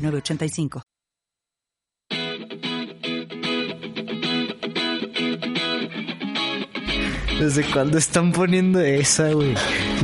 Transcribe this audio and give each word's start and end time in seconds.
906985. 0.00 0.82
¿Desde 7.38 7.64
cuándo 7.64 7.96
están 7.96 8.32
poniendo 8.32 8.80
esa, 8.80 9.32
güey? 9.32 9.54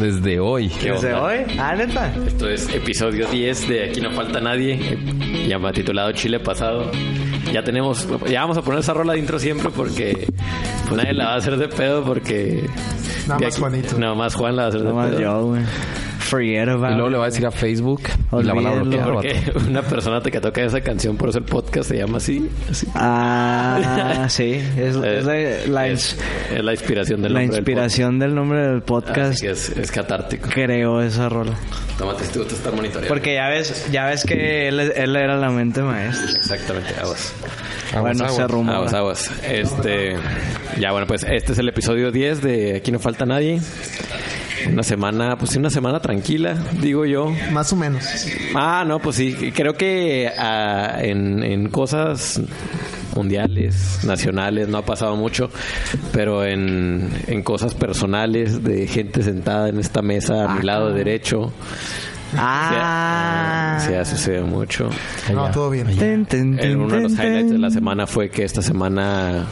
Desde 0.00 0.40
hoy. 0.40 0.68
¿Desde 0.82 1.12
hoy? 1.12 1.38
Ah, 1.58 1.74
neta. 1.76 2.10
Esto 2.26 2.48
es 2.48 2.72
episodio 2.74 3.26
10 3.28 3.68
de 3.68 3.90
Aquí 3.90 4.00
no 4.00 4.10
falta 4.12 4.40
nadie. 4.40 4.98
Llama 5.46 5.70
titulado 5.72 6.12
Chile 6.12 6.40
pasado. 6.40 6.90
Ya 7.52 7.62
tenemos, 7.62 8.08
ya 8.28 8.40
vamos 8.40 8.56
a 8.56 8.62
poner 8.62 8.80
esa 8.80 8.94
rola 8.94 9.12
de 9.12 9.18
intro 9.18 9.38
siempre 9.38 9.68
porque 9.70 10.26
pues, 10.88 10.96
nadie 10.96 11.12
la 11.12 11.26
va 11.26 11.34
a 11.34 11.36
hacer 11.36 11.56
de 11.58 11.68
pedo 11.68 12.02
porque 12.04 12.68
Nada 13.28 13.38
de 13.38 13.44
más 13.44 13.54
aquí- 13.54 13.60
Juanito. 13.60 13.98
Nada 13.98 14.14
más 14.14 14.34
Juan 14.34 14.56
la 14.56 14.62
va 14.62 14.66
a 14.66 14.68
hacer 14.70 14.80
de 14.80 14.88
Nomás 14.88 15.10
pedo. 15.10 15.20
yo, 15.20 15.44
güey. 15.46 15.62
Forget 16.28 16.68
about 16.68 16.90
Y 16.90 16.94
luego 16.94 17.06
it. 17.06 17.12
le 17.12 17.18
va 17.18 17.24
a 17.24 17.28
decir 17.28 17.46
a 17.46 17.50
Facebook 17.50 18.02
y 18.32 18.42
la 18.42 18.54
van 18.54 18.66
a 18.66 18.70
Olvídenlo. 18.72 19.10
bloquear. 19.12 19.52
Porque 19.52 19.68
una 19.68 19.82
persona 19.82 20.20
que 20.20 20.40
toca 20.40 20.62
esa 20.62 20.80
canción 20.80 21.16
por 21.16 21.28
eso 21.28 21.38
el 21.38 21.44
podcast 21.44 21.88
se 21.88 21.96
llama 21.98 22.18
así. 22.18 22.48
así. 22.70 22.86
Ah, 22.94 24.26
sí. 24.28 24.54
Es, 24.76 24.96
es 24.96 25.24
la, 25.24 25.34
la 25.68 25.88
es, 25.88 26.16
ins- 26.16 26.56
es 26.56 26.64
la 26.64 26.72
inspiración 26.72 27.22
del 27.22 27.32
la 27.34 27.40
nombre 27.40 27.54
del 27.56 27.60
inspiración 27.60 28.18
del 28.18 28.34
nombre 28.34 28.66
del 28.66 28.82
podcast. 28.82 29.42
es, 29.42 29.68
es 29.70 29.90
catártico. 29.92 30.48
Creó 30.48 31.00
esa 31.02 31.28
rola. 31.28 31.52
Tómate, 31.98 32.24
gusto 32.24 32.54
estar 32.54 32.74
monitoreando. 32.74 33.08
Porque 33.08 33.34
ya 33.34 33.48
ves, 33.48 33.88
ya 33.90 34.06
ves 34.06 34.24
que 34.24 34.68
él, 34.68 34.80
él 34.80 35.16
era 35.16 35.36
la 35.36 35.50
mente 35.50 35.80
maestra. 35.82 36.30
Exactamente, 36.36 36.90
aguas. 37.00 37.32
Aguas, 37.94 38.02
bueno, 38.02 38.24
aguas. 38.24 38.36
se 38.36 38.46
rumora. 38.48 38.76
Aguas, 38.76 38.94
aguas. 38.94 39.30
Este, 39.48 40.16
ya 40.78 40.90
bueno, 40.92 41.06
pues 41.06 41.24
este 41.24 41.52
es 41.52 41.58
el 41.58 41.68
episodio 41.68 42.10
10 42.10 42.42
de 42.42 42.76
Aquí 42.76 42.90
no 42.92 42.98
falta 42.98 43.24
nadie. 43.24 43.60
Una 44.72 44.82
semana, 44.82 45.36
pues 45.38 45.52
sí, 45.52 45.58
una 45.58 45.70
semana 45.70 46.00
tranquila, 46.00 46.54
digo 46.80 47.04
yo. 47.06 47.32
Más 47.52 47.72
o 47.72 47.76
menos. 47.76 48.04
Ah, 48.54 48.84
no, 48.86 48.98
pues 48.98 49.16
sí, 49.16 49.52
creo 49.54 49.74
que 49.74 50.30
ah, 50.36 50.98
en, 51.00 51.42
en 51.42 51.68
cosas 51.68 52.40
mundiales, 53.14 54.00
nacionales, 54.04 54.68
no 54.68 54.78
ha 54.78 54.84
pasado 54.84 55.16
mucho, 55.16 55.50
pero 56.12 56.44
en, 56.44 57.08
en 57.26 57.42
cosas 57.42 57.74
personales 57.74 58.62
de 58.62 58.86
gente 58.86 59.22
sentada 59.22 59.68
en 59.70 59.78
esta 59.80 60.02
mesa 60.02 60.44
a 60.44 60.54
mi 60.54 60.62
lado 60.62 60.92
derecho, 60.92 61.52
Ah. 62.36 63.78
se 63.86 63.96
ha 63.96 64.04
sucedido 64.04 64.46
mucho. 64.46 64.90
No, 65.32 65.50
todo 65.50 65.70
bien. 65.70 65.86
Ten, 65.96 66.26
ten, 66.26 66.56
ten, 66.56 66.76
uno 66.80 66.96
de 66.96 67.02
los 67.02 67.12
highlights 67.12 67.50
de 67.52 67.58
la 67.58 67.70
semana 67.70 68.06
fue 68.06 68.28
que 68.30 68.44
esta 68.44 68.60
semana 68.62 69.46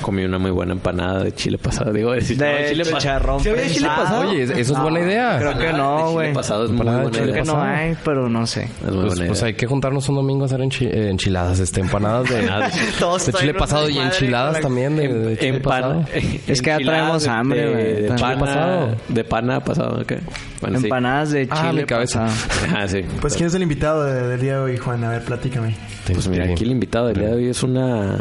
comí 0.00 0.24
una 0.24 0.38
muy 0.38 0.50
buena 0.50 0.72
empanada 0.72 1.24
de 1.24 1.32
chile 1.34 1.58
pasado. 1.58 1.92
Digo, 1.92 2.12
de, 2.12 2.20
no, 2.20 2.26
De 2.44 2.68
chile 2.70 2.84
pa- 2.84 2.98
chicharrón 2.98 3.40
¿Sí 3.40 3.48
había 3.50 3.62
chile 3.68 3.74
prensado. 3.86 4.02
pasado? 4.04 4.20
Oye, 4.30 4.42
eso 4.44 4.58
es 4.74 4.80
buena 4.80 5.00
idea. 5.00 5.38
Creo 5.38 5.58
que 5.58 5.72
no, 5.72 5.98
chile 5.98 6.12
güey. 6.12 6.32
pasado 6.32 6.64
es 6.64 6.70
muy 6.70 6.78
Empanada 6.80 6.98
de 6.98 7.02
buena 7.04 7.18
chile 7.18 7.32
Creo 7.32 7.44
que 7.44 7.50
no 7.50 7.62
hay, 7.62 7.96
pero 8.04 8.28
no 8.28 8.46
sé. 8.46 8.62
Es 8.64 8.70
muy 8.82 8.90
Pues, 8.90 9.06
buena 9.14 9.26
pues 9.26 9.42
hay 9.42 9.54
que 9.54 9.66
juntarnos 9.66 10.08
un 10.08 10.14
domingo 10.16 10.42
a 10.44 10.46
hacer 10.46 10.60
enchi- 10.60 10.88
eh, 10.90 11.10
enchiladas, 11.10 11.58
este, 11.60 11.80
empanadas 11.80 12.28
de, 12.28 12.36
de 13.26 13.32
chile 13.38 13.54
pasado 13.54 13.88
y 13.88 13.98
enchiladas 13.98 14.60
también 14.60 14.96
de, 14.96 15.08
de 15.08 15.38
chile 15.38 15.60
pasado. 15.60 16.04
Es 16.46 16.62
que 16.62 16.70
ya 16.70 16.78
traemos 16.78 17.26
hambre, 17.26 17.60
de, 17.60 17.72
güey. 17.72 17.84
de, 17.84 18.08
Chile 18.08 18.18
pana, 18.20 18.38
pasado. 18.38 18.96
de 19.08 19.24
pana 19.24 19.60
pasado, 19.60 20.04
¿qué? 20.06 20.18
Bueno, 20.60 20.78
sí. 20.80 20.86
Empanadas 20.86 21.30
de 21.30 21.46
Ah, 21.50 21.68
chile 21.68 21.82
mi 21.82 21.86
cabeza. 21.86 22.26
Ah, 22.74 22.88
sí. 22.88 23.02
Pues, 23.20 23.34
¿quién 23.36 23.46
es 23.48 23.54
el 23.54 23.62
invitado 23.62 24.04
de- 24.04 24.26
del 24.28 24.40
día 24.40 24.54
de 24.54 24.58
hoy, 24.60 24.76
Juan? 24.76 25.04
A 25.04 25.10
ver, 25.10 25.22
platícame. 25.24 25.74
Pues 26.12 26.26
mira, 26.28 26.44
aquí 26.44 26.64
el 26.64 26.70
invitado 26.70 27.08
del 27.08 27.18
día 27.18 27.28
de 27.28 27.34
hoy 27.34 27.48
es 27.48 27.62
una 27.62 28.16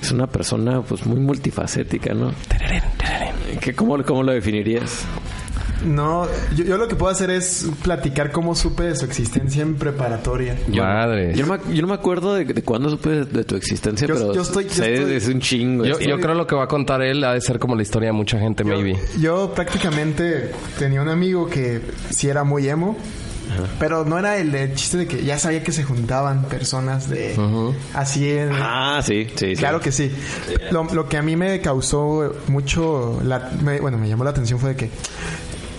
es 0.00 0.10
una 0.12 0.26
persona 0.26 0.82
pues 0.82 1.04
muy 1.06 1.20
multifacética, 1.20 2.14
¿no? 2.14 2.32
¿Qué, 3.60 3.74
cómo, 3.74 4.02
¿Cómo 4.04 4.22
lo 4.22 4.32
definirías? 4.32 5.04
No, 5.84 6.28
yo, 6.54 6.64
yo 6.64 6.76
lo 6.78 6.86
que 6.86 6.94
puedo 6.94 7.10
hacer 7.10 7.28
es 7.30 7.66
platicar 7.82 8.30
cómo 8.30 8.54
supe 8.54 8.84
de 8.84 8.94
su 8.94 9.04
existencia 9.04 9.62
en 9.62 9.74
preparatoria. 9.74 10.56
Madre. 10.68 11.34
Yo 11.34 11.44
no, 11.44 11.54
me, 11.58 11.74
yo 11.74 11.82
no 11.82 11.88
me 11.88 11.94
acuerdo 11.94 12.34
de, 12.34 12.44
de 12.44 12.62
cuándo 12.62 12.88
supe 12.88 13.10
de, 13.10 13.24
de 13.24 13.42
tu 13.44 13.56
existencia, 13.56 14.06
Yo- 14.06 14.14
pero 14.14 14.32
yo 14.32 14.42
estoy- 14.42 14.64
yo 14.64 14.70
sé 14.70 14.94
estoy- 14.94 15.10
desde 15.12 15.32
un 15.34 15.40
chingo. 15.40 15.84
Yo 15.84 15.96
creo 15.98 16.34
lo 16.34 16.46
que 16.46 16.54
va 16.54 16.64
a 16.64 16.68
contar 16.68 17.02
él 17.02 17.24
ha 17.24 17.34
de 17.34 17.40
ser 17.40 17.58
como 17.58 17.74
la 17.74 17.82
historia 17.82 18.10
de 18.10 18.12
mucha 18.12 18.38
gente, 18.38 18.62
maybe. 18.62 18.96
Yo 19.20 19.52
prácticamente 19.54 20.52
tenía 20.78 21.02
un 21.02 21.08
amigo 21.08 21.48
que 21.48 21.80
sí 22.10 22.28
era 22.28 22.44
muy 22.44 22.68
emo. 22.68 22.96
Pero 23.78 24.04
no 24.04 24.18
era 24.18 24.36
el, 24.38 24.54
el 24.54 24.74
chiste 24.74 24.98
de 24.98 25.06
que 25.06 25.24
ya 25.24 25.38
sabía 25.38 25.62
que 25.62 25.72
se 25.72 25.84
juntaban 25.84 26.44
personas 26.44 27.08
de 27.08 27.34
así 27.94 28.30
en, 28.30 28.50
Ah, 28.52 29.00
sí, 29.04 29.26
sí, 29.36 29.54
sí. 29.54 29.56
Claro 29.56 29.80
que 29.80 29.92
sí. 29.92 30.10
Lo, 30.70 30.84
lo 30.84 31.08
que 31.08 31.16
a 31.16 31.22
mí 31.22 31.36
me 31.36 31.60
causó 31.60 32.34
mucho, 32.48 33.20
la- 33.24 33.50
me- 33.62 33.80
bueno, 33.80 33.98
me 33.98 34.08
llamó 34.08 34.24
la 34.24 34.30
atención 34.30 34.58
fue 34.58 34.70
de 34.70 34.76
que 34.76 34.90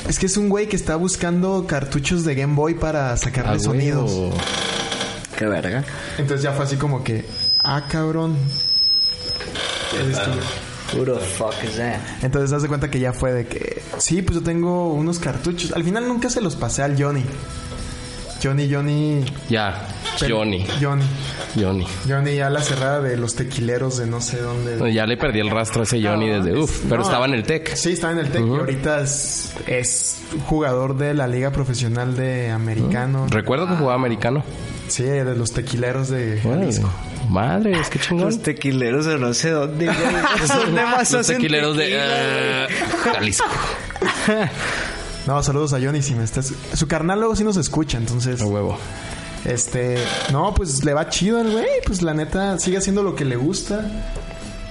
es 0.07 0.19
que 0.19 0.25
es 0.25 0.35
un 0.37 0.49
güey 0.49 0.67
que 0.67 0.75
está 0.75 0.95
buscando 0.97 1.65
cartuchos 1.67 2.25
de 2.25 2.35
Game 2.35 2.55
Boy 2.55 2.73
para 2.73 3.15
sacarle 3.17 3.55
Ah, 3.55 3.59
sonidos. 3.59 4.11
huevo. 4.11 4.33
Qué 5.37 5.45
verga. 5.45 5.83
Entonces 6.17 6.43
ya 6.43 6.51
fue 6.51 6.65
así 6.65 6.75
como 6.75 7.03
que, 7.03 7.25
ah, 7.63 7.85
cabrón. 7.89 8.35
Esto. 10.09 10.31
Who 10.95 11.05
the 11.05 11.19
fuck 11.19 11.53
is 11.63 11.77
that? 11.77 11.99
Entonces 12.21 12.51
haz 12.53 12.61
de 12.61 12.67
cuenta 12.67 12.89
que 12.89 12.99
ya 12.99 13.13
fue 13.13 13.31
de 13.33 13.45
que, 13.47 13.81
sí, 13.97 14.21
pues 14.21 14.39
yo 14.39 14.43
tengo 14.43 14.93
unos 14.93 15.19
cartuchos. 15.19 15.71
Al 15.73 15.83
final 15.83 16.07
nunca 16.07 16.29
se 16.29 16.41
los 16.41 16.55
pasé 16.55 16.83
al 16.83 17.01
Johnny. 17.01 17.23
Johnny, 18.43 18.69
Johnny. 18.69 19.23
Ya, 19.49 19.87
pero- 20.19 20.39
Johnny. 20.39 20.65
Johnny. 20.81 21.05
Johnny. 21.55 21.87
Johnny 22.09 22.35
ya 22.35 22.49
la 22.49 22.61
cerrada 22.61 22.99
de 22.99 23.15
los 23.15 23.35
tequileros 23.35 23.97
de 23.99 24.05
no 24.07 24.19
sé 24.19 24.41
dónde. 24.41 24.91
Ya 24.93 25.05
le 25.05 25.15
perdí 25.15 25.39
el 25.39 25.49
rastro 25.49 25.81
a 25.81 25.83
ese 25.83 26.01
Johnny 26.03 26.27
No, 26.29 26.37
desde 26.43 26.51
es- 26.51 26.57
uff, 26.63 26.81
pero 26.89 26.97
no. 26.97 27.03
estaba 27.03 27.25
en 27.25 27.35
el 27.35 27.43
TEC. 27.43 27.73
Sí, 27.75 27.91
estaba 27.93 28.11
en 28.13 28.19
el 28.19 28.29
TEC 28.31 28.45
y 28.45 28.49
ahorita 28.49 28.99
es, 29.01 29.53
es 29.65 30.17
jugador 30.47 30.97
de 30.97 31.13
la 31.13 31.25
Liga 31.27 31.51
Profesional 31.51 32.17
de 32.17 32.49
Americano. 32.51 33.27
Recuerdo 33.29 33.65
que 33.67 33.75
jugaba 33.75 33.95
americano. 33.95 34.43
Sí, 34.87 35.03
de 35.03 35.35
los 35.35 35.51
tequileros 35.51 36.09
de. 36.09 36.39
Jalisco. 36.41 36.89
Madre, 37.29 37.79
es 37.79 37.89
que 37.89 37.99
chingón. 37.99 38.25
Los 38.25 38.41
tequileros 38.41 39.05
de 39.05 39.17
no 39.17 39.33
sé 39.33 39.51
dónde. 39.51 39.85
¿Dónde 39.85 40.85
más 40.85 41.11
Los 41.11 41.27
tequileros 41.27 41.77
de 41.77 41.83
tequila, 41.85 42.65
eh, 42.65 42.67
Jalisco. 43.03 43.45
No, 45.25 45.41
saludos 45.41 45.71
a 45.73 45.79
Johnny 45.79 46.01
si 46.01 46.15
me 46.15 46.23
estás... 46.25 46.53
Su 46.73 46.85
carnal 46.85 47.19
luego 47.19 47.33
sí 47.35 47.45
nos 47.45 47.55
escucha, 47.55 47.97
entonces... 47.97 48.41
A 48.41 48.45
huevo. 48.45 48.77
Este... 49.45 49.97
No, 50.33 50.53
pues 50.53 50.83
le 50.83 50.93
va 50.93 51.07
chido 51.07 51.39
al 51.39 51.49
güey. 51.49 51.65
Pues 51.85 52.01
la 52.01 52.13
neta 52.13 52.59
sigue 52.59 52.77
haciendo 52.77 53.03
lo 53.03 53.15
que 53.15 53.23
le 53.23 53.37
gusta. 53.37 53.89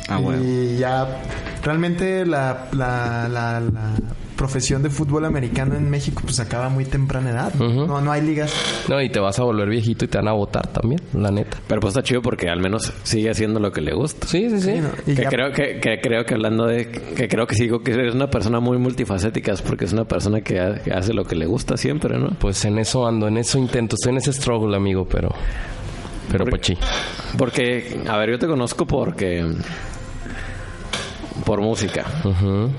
Ah, 0.09 0.19
y 0.21 0.23
bueno. 0.23 0.79
ya... 0.79 1.23
Realmente 1.63 2.27
la, 2.27 2.69
la, 2.73 3.29
la, 3.31 3.61
la 3.61 3.95
profesión 4.43 4.83
de 4.83 4.91
fútbol 4.91 5.25
americano 5.25 5.77
en 5.77 5.89
México 5.89 6.21
pues 6.25 6.41
acaba 6.41 6.69
muy 6.69 6.85
temprana 6.85 7.31
edad. 7.31 7.55
No, 7.55 8.01
no 8.01 8.11
hay 8.11 8.23
ligas. 8.23 8.53
No, 8.89 9.01
y 9.01 9.09
te 9.09 9.21
vas 9.21 9.39
a 9.39 9.45
volver 9.45 9.69
viejito 9.69 10.05
y 10.05 10.09
te 10.09 10.19
van 10.19 10.27
a 10.27 10.33
votar 10.33 10.67
también, 10.67 11.01
la 11.15 11.31
neta. 11.31 11.59
Pero 11.69 11.81
pues 11.81 11.93
está 11.93 12.03
chido 12.03 12.23
porque 12.23 12.49
al 12.49 12.59
menos 12.61 12.93
sigue 13.05 13.31
haciendo 13.31 13.61
lo 13.61 13.71
que 13.71 13.81
le 13.81 13.95
gusta. 13.95 14.27
Sí, 14.27 14.51
sí, 14.51 14.61
sí. 14.61 14.73
Sí, 14.73 14.81
¿no? 14.81 14.89
Y 15.07 15.15
Que 15.15 15.23
ya- 15.23 15.29
creo 15.29 15.53
que, 15.53 15.79
que 15.81 16.01
creo 16.03 16.25
que 16.25 16.35
hablando 16.35 16.67
de 16.67 16.89
que 16.91 17.29
creo 17.29 17.47
que 17.47 17.55
sigo 17.55 17.83
que 17.83 17.93
es 17.93 18.15
una 18.15 18.29
persona 18.29 18.59
muy 18.59 18.79
multifacética 18.79 19.53
es 19.53 19.63
porque 19.63 19.85
es 19.85 19.93
una 19.93 20.07
persona 20.07 20.41
que, 20.41 20.59
ha- 20.59 20.75
que 20.83 20.91
hace 20.93 21.13
lo 21.15 21.25
que 21.25 21.37
le 21.37 21.47
gusta 21.47 21.77
siempre, 21.77 22.19
¿no? 22.19 22.31
Pues 22.41 22.65
en 22.65 22.79
eso 22.79 23.07
ando, 23.07 23.29
en 23.29 23.37
eso 23.37 23.59
intento. 23.59 23.95
Estoy 23.95 24.11
en 24.11 24.19
ese 24.19 24.33
struggle, 24.33 24.77
amigo, 24.77 25.07
pero... 25.09 25.29
Pero 26.31 26.45
Porque- 26.47 26.51
pues 26.51 26.67
sí. 26.67 27.37
Porque 27.39 28.01
a 28.09 28.17
ver, 28.17 28.31
yo 28.31 28.39
te 28.41 28.47
conozco 28.49 28.87
porque 28.87 29.45
por 31.45 31.61
música, 31.61 32.05
Ujú. 32.25 32.71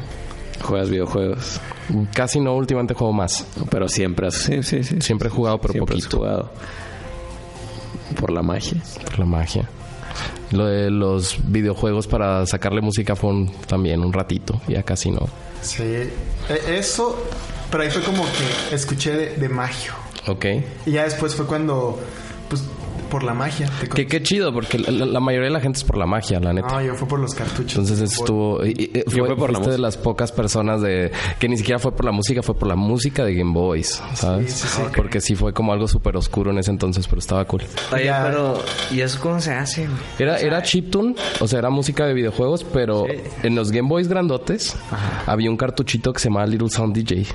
Juegas 0.63 0.89
videojuegos, 0.89 1.59
Casi 2.13 2.39
no, 2.39 2.55
últimamente 2.55 2.93
juego 2.93 3.13
más. 3.13 3.45
pero 3.69 3.87
siempre 3.87 4.27
has 4.27 4.35
sí, 4.35 4.63
sí, 4.63 4.83
sí, 4.83 5.01
Siempre 5.01 5.27
he 5.27 5.31
jugado, 5.31 5.59
pero 5.59 5.73
siempre 5.73 5.95
has 5.95 6.01
poquito. 6.03 6.17
jugado 6.17 6.51
por 8.19 8.31
la 8.31 8.41
magia. 8.41 8.81
Por 9.05 9.19
la 9.19 9.25
magia. 9.25 9.69
Lo 10.51 10.65
de 10.67 10.89
los 10.91 11.37
videojuegos 11.51 12.07
para 12.07 12.45
sacarle 12.45 12.81
música 12.81 13.15
fue 13.15 13.31
un- 13.31 13.51
también 13.67 14.01
un 14.01 14.13
ratito. 14.13 14.61
Ya 14.67 14.83
casi 14.83 15.11
no. 15.11 15.27
Sí. 15.61 15.83
E- 15.83 16.11
Eso... 16.67 17.17
Pero 17.71 17.83
ahí 17.83 17.89
fue 17.89 18.03
como 18.03 18.23
que 18.23 18.75
escuché 18.75 19.11
de, 19.13 19.35
de 19.37 19.49
Magio. 19.49 19.93
Ok. 20.27 20.45
Y 20.85 20.91
ya 20.91 21.05
después 21.05 21.33
fue 21.33 21.47
cuando, 21.47 21.99
pues, 22.47 22.63
por 23.13 23.23
la 23.23 23.33
magia. 23.35 23.69
Que 23.93 24.07
qué 24.07 24.23
chido, 24.23 24.51
porque 24.51 24.79
la, 24.79 25.05
la 25.05 25.19
mayoría 25.19 25.47
de 25.49 25.53
la 25.53 25.59
gente 25.61 25.77
es 25.77 25.83
por 25.83 25.97
la 25.97 26.05
magia, 26.07 26.39
la 26.39 26.51
neta. 26.51 26.67
No, 26.67 26.81
yo 26.81 26.95
fue 26.95 27.07
por 27.07 27.19
los 27.19 27.33
cartuchos. 27.35 27.73
Entonces 27.77 27.99
eso 28.01 28.21
estuvo... 28.23 28.65
y- 28.65 28.71
y- 28.93 29.03
fue, 29.09 29.25
fue 29.27 29.35
por 29.37 29.51
la 29.53 29.59
de 29.59 29.77
las 29.77 29.97
pocas 29.97 30.31
personas 30.31 30.81
de 30.81 31.11
que 31.39 31.47
ni 31.47 31.57
siquiera 31.57 31.77
fue 31.77 31.91
por 31.95 32.05
la 32.05 32.11
música, 32.11 32.41
fue 32.41 32.55
por 32.55 32.67
la 32.67 32.75
música 32.75 33.23
de 33.23 33.35
Game 33.35 33.53
Boys, 33.53 34.01
¿sabes? 34.15 34.51
Sí, 34.53 34.67
sí, 34.67 34.77
sí. 34.77 34.81
Porque 34.95 35.21
sí 35.21 35.35
fue 35.35 35.53
como 35.53 35.71
algo 35.73 35.87
súper 35.87 36.17
oscuro 36.17 36.49
en 36.51 36.57
ese 36.57 36.71
entonces, 36.71 37.07
pero 37.07 37.19
estaba 37.19 37.45
cool. 37.45 37.61
Oye, 37.93 38.11
pero 38.23 38.59
¿y 38.91 39.01
eso 39.01 39.19
cómo 39.21 39.39
se 39.39 39.53
hace? 39.53 39.87
Era, 40.17 40.39
era 40.39 40.63
chiptune, 40.63 41.15
o 41.39 41.47
sea, 41.47 41.59
era 41.59 41.69
música 41.69 42.05
de 42.07 42.13
videojuegos, 42.15 42.63
pero 42.63 43.05
en 43.43 43.53
los 43.55 43.71
Game 43.71 43.87
Boys 43.87 44.07
grandotes 44.07 44.75
había 45.27 45.49
un 45.51 45.57
cartuchito 45.57 46.11
que 46.13 46.19
se 46.19 46.29
llamaba 46.29 46.47
Little 46.47 46.69
Sound 46.69 46.95
DJ. 46.95 47.25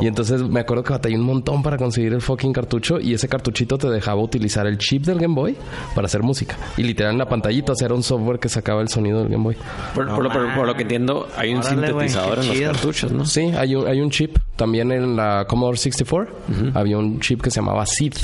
Y 0.00 0.06
entonces 0.06 0.42
me 0.42 0.60
acuerdo 0.60 0.82
que 0.82 0.92
batallé 0.92 1.16
un 1.16 1.22
montón 1.24 1.62
para 1.62 1.76
conseguir 1.76 2.12
el 2.12 2.20
fucking 2.22 2.52
cartucho 2.52 2.98
y 3.00 3.14
ese 3.14 3.28
cartuchito 3.28 3.78
te 3.78 3.88
dejaba 3.88 4.20
utilizar 4.22 4.66
el 4.66 4.78
chip 4.78 5.01
del 5.04 5.18
Game 5.18 5.34
Boy 5.34 5.56
para 5.94 6.06
hacer 6.06 6.22
música. 6.22 6.56
Y 6.76 6.82
literal 6.82 7.12
en 7.12 7.18
la 7.18 7.28
pantallita, 7.28 7.72
era 7.82 7.94
un 7.94 8.02
software 8.02 8.38
que 8.38 8.48
sacaba 8.48 8.80
el 8.82 8.88
sonido 8.88 9.20
del 9.20 9.28
Game 9.28 9.44
Boy. 9.44 9.56
Por, 9.94 10.06
por 10.08 10.22
lo, 10.22 10.30
por- 10.30 10.54
por 10.54 10.66
lo 10.66 10.74
que 10.74 10.82
entiendo, 10.82 11.28
hay 11.36 11.52
un 11.52 11.58
Órale, 11.60 11.86
sintetizador 11.88 12.38
en 12.40 12.48
los 12.48 12.60
cartuchos, 12.60 13.12
¿no? 13.12 13.24
Sí, 13.24 13.40
hay 13.56 13.74
un, 13.74 13.86
hay 13.86 14.00
un 14.00 14.10
chip. 14.10 14.36
También 14.56 14.92
en 14.92 15.16
la 15.16 15.44
Commodore 15.48 15.76
64 15.78 16.34
había 16.74 16.98
un 16.98 17.18
chip 17.20 17.40
que 17.42 17.50
se 17.50 17.56
llamaba 17.60 17.84
SID. 17.86 18.14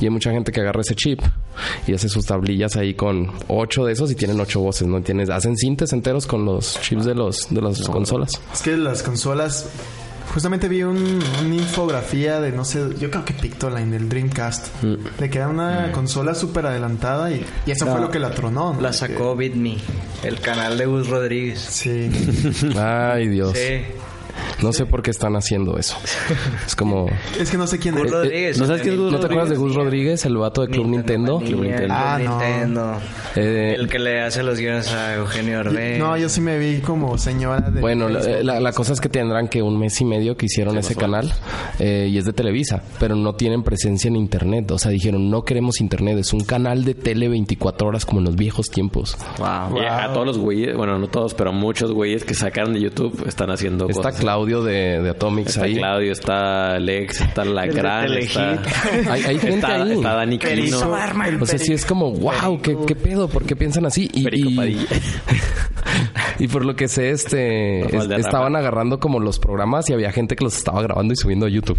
Y 0.00 0.04
hay 0.04 0.10
mucha 0.10 0.30
gente 0.30 0.52
que 0.52 0.60
agarra 0.60 0.82
ese 0.82 0.94
chip 0.94 1.20
y 1.86 1.94
hace 1.94 2.08
sus 2.08 2.26
tablillas 2.26 2.76
ahí 2.76 2.94
con 2.94 3.30
ocho 3.48 3.84
de 3.84 3.92
esos 3.94 4.10
y 4.10 4.14
tienen 4.14 4.38
ocho 4.40 4.60
voces, 4.60 4.86
¿no? 4.86 5.00
Tienes, 5.00 5.30
hacen 5.30 5.56
sintes 5.56 5.92
enteros 5.92 6.26
con 6.26 6.44
los 6.44 6.78
chips 6.82 7.04
de 7.06 7.14
los 7.14 7.52
de 7.52 7.60
las 7.62 7.80
consolas. 7.88 8.32
Es 8.52 8.62
que 8.62 8.76
las 8.76 9.02
consolas. 9.02 9.68
Justamente 10.32 10.66
vi 10.68 10.82
un, 10.82 11.20
una 11.44 11.54
infografía 11.54 12.40
de 12.40 12.52
no 12.52 12.64
sé, 12.64 12.80
yo 12.98 13.10
creo 13.10 13.24
que 13.24 13.34
Pictoline 13.34 13.90
del 13.90 14.08
Dreamcast. 14.08 14.82
De 14.82 15.28
que 15.28 15.38
era 15.38 15.48
una 15.48 15.92
consola 15.92 16.34
súper 16.34 16.66
adelantada 16.66 17.30
y, 17.30 17.44
y 17.66 17.70
eso 17.70 17.86
fue 17.86 18.00
lo 18.00 18.10
que 18.10 18.18
la 18.18 18.30
tronó. 18.30 18.72
¿no? 18.72 18.80
La 18.80 18.92
sacó 18.92 19.36
BitMe, 19.36 19.76
el 20.22 20.40
canal 20.40 20.78
de 20.78 20.86
Gus 20.86 21.08
Rodríguez. 21.08 21.60
Sí. 21.60 22.10
Ay, 22.78 23.28
Dios. 23.28 23.52
Sí. 23.56 23.82
No 24.62 24.72
sé 24.72 24.86
por 24.86 25.02
qué 25.02 25.10
están 25.10 25.34
haciendo 25.36 25.78
eso. 25.78 25.96
Es 26.66 26.76
como... 26.76 27.06
Es 27.38 27.50
que 27.50 27.56
no 27.56 27.66
sé 27.66 27.78
quién 27.78 27.94
Gus 27.94 28.06
es. 28.06 28.10
Rodríguez. 28.12 28.58
¿no 28.58 28.66
sabes 28.66 28.82
quién 28.82 28.94
es 28.94 29.00
Gus 29.00 29.12
¿No 29.12 29.18
te 29.20 29.26
acuerdas 29.26 29.50
de 29.50 29.56
Gus 29.56 29.74
Rodríguez, 29.74 30.24
el 30.24 30.36
vato 30.36 30.62
de 30.62 30.68
Club 30.68 30.86
Nintendo? 30.86 31.38
Club 31.38 31.62
Nintendo. 31.62 31.94
Ah, 31.96 32.16
Club 32.18 32.28
no. 32.28 32.38
Nintendo. 32.40 32.96
Eh, 33.36 33.74
El 33.78 33.88
que 33.88 33.98
le 33.98 34.20
hace 34.22 34.42
los 34.42 34.58
guiones 34.58 34.92
a 34.92 35.14
Eugenio 35.14 35.60
Orbé. 35.60 35.98
No, 35.98 36.16
yo 36.16 36.28
sí 36.28 36.40
me 36.40 36.58
vi 36.58 36.80
como 36.80 37.16
señora 37.18 37.70
de. 37.70 37.80
Bueno, 37.80 38.08
la, 38.08 38.20
la- 38.42 38.60
la 38.60 38.72
cosa 38.72 38.92
es 38.92 39.00
que 39.00 39.08
tendrán 39.08 39.48
que 39.48 39.62
un 39.62 39.78
mes 39.78 40.00
y 40.00 40.04
medio 40.04 40.36
que 40.36 40.46
hicieron 40.46 40.76
ese 40.78 40.94
canal 40.94 41.32
eh, 41.78 42.08
y 42.10 42.18
es 42.18 42.24
de 42.24 42.32
Televisa, 42.32 42.82
pero 43.00 43.16
no 43.16 43.34
tienen 43.34 43.62
presencia 43.62 44.08
en 44.08 44.16
internet. 44.16 44.70
O 44.70 44.78
sea, 44.78 44.90
dijeron, 44.90 45.30
no 45.30 45.42
queremos 45.44 45.80
internet, 45.80 46.18
es 46.18 46.32
un 46.32 46.44
canal 46.44 46.84
de 46.84 46.94
tele 46.94 47.28
24 47.28 47.88
horas 47.88 48.04
como 48.06 48.20
en 48.20 48.26
los 48.26 48.36
viejos 48.36 48.68
tiempos. 48.70 49.16
Wow. 49.38 49.78
Y 49.80 49.84
a 49.86 50.12
todos 50.12 50.26
los 50.26 50.38
güeyes, 50.38 50.76
bueno, 50.76 50.98
no 50.98 51.08
todos, 51.08 51.34
pero 51.34 51.52
muchos 51.52 51.92
güeyes 51.92 52.24
que 52.24 52.34
sacaron 52.34 52.74
de 52.74 52.80
YouTube 52.80 53.24
están 53.26 53.50
haciendo 53.50 53.88
Está 53.88 54.10
cosas. 54.10 54.21
Claudio 54.22 54.62
de, 54.62 55.00
de 55.02 55.10
Atomics 55.10 55.50
Está 55.50 55.64
ahí. 55.64 55.74
Claudio, 55.76 56.12
está 56.12 56.74
Alex, 56.76 57.20
está 57.20 57.44
la 57.44 57.64
El 57.64 57.74
de 57.74 57.80
gran, 57.80 58.06
Telehit. 58.06 58.28
está, 58.28 58.52
Hay, 59.12 59.22
hay 59.24 59.38
gente 59.38 59.54
está, 59.56 59.82
ahí. 59.82 59.92
está 59.92 60.14
Dani 60.14 60.38
Quino. 60.38 60.78
O 61.40 61.46
sea, 61.46 61.58
sí 61.58 61.72
es 61.72 61.84
como, 61.84 62.12
wow, 62.12 62.60
¿qué, 62.62 62.76
qué 62.86 62.94
pedo? 62.94 63.28
¿Por 63.28 63.44
qué 63.44 63.56
piensan 63.56 63.86
así? 63.86 64.08
Y, 64.12 64.28
y- 66.38 66.48
por 66.48 66.64
lo 66.64 66.74
que 66.76 66.88
sé, 66.88 67.10
este 67.10 67.80
es- 67.96 68.10
estaban 68.18 68.56
agarrando 68.56 68.98
como 68.98 69.20
los 69.20 69.38
programas 69.38 69.88
y 69.90 69.92
había 69.92 70.12
gente 70.12 70.36
que 70.36 70.44
los 70.44 70.56
estaba 70.56 70.82
grabando 70.82 71.12
y 71.12 71.16
subiendo 71.16 71.46
a 71.46 71.48
YouTube. 71.48 71.78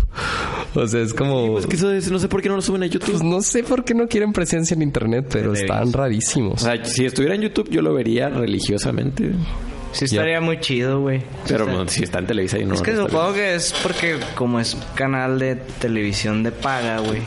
O 0.76 0.88
sea, 0.88 1.02
es 1.02 1.14
como... 1.14 1.60
Es 1.60 1.68
que 1.68 1.76
eso 1.76 1.92
es- 1.92 2.12
no 2.12 2.20
sé 2.20 2.28
por 2.28 2.42
qué 2.42 2.50
no 2.50 2.56
lo 2.56 2.62
suben 2.62 2.84
a 2.84 2.88
YouTube. 2.88 3.12
Pues 3.12 3.24
no 3.24 3.42
sé 3.42 3.64
por 3.64 3.84
qué 3.84 3.94
no 3.94 4.08
quieren 4.08 4.34
presencia 4.34 4.76
en 4.76 4.82
internet, 4.82 5.28
pero 5.32 5.54
están 5.54 5.90
O 5.90 5.92
rarísimos. 5.92 6.62
sea, 6.62 6.84
si 6.86 7.06
estuviera 7.06 7.36
en 7.36 7.42
YouTube 7.42 7.70
yo 7.70 7.82
lo 7.82 7.94
vería 7.94 8.30
religiosamente. 8.30 9.32
Sí 9.94 10.06
estaría 10.06 10.42
muy 10.42 10.60
chido, 10.60 11.00
güey. 11.02 11.22
Pero 11.48 11.70
está- 11.70 11.92
si 11.94 12.04
está 12.04 12.20
en 12.20 12.28
Televisa 12.28 12.58
y 12.60 12.66
no 12.66 12.74
Es 12.76 12.82
que 12.82 12.96
supongo 12.96 13.34
que 13.34 13.56
es 13.56 13.74
porque 13.84 14.20
como 14.36 14.60
es 14.60 14.76
canal 14.96 15.40
de 15.40 15.56
televisión 15.56 16.44
de 16.44 16.52
paga, 16.52 17.00
güey. 17.00 17.22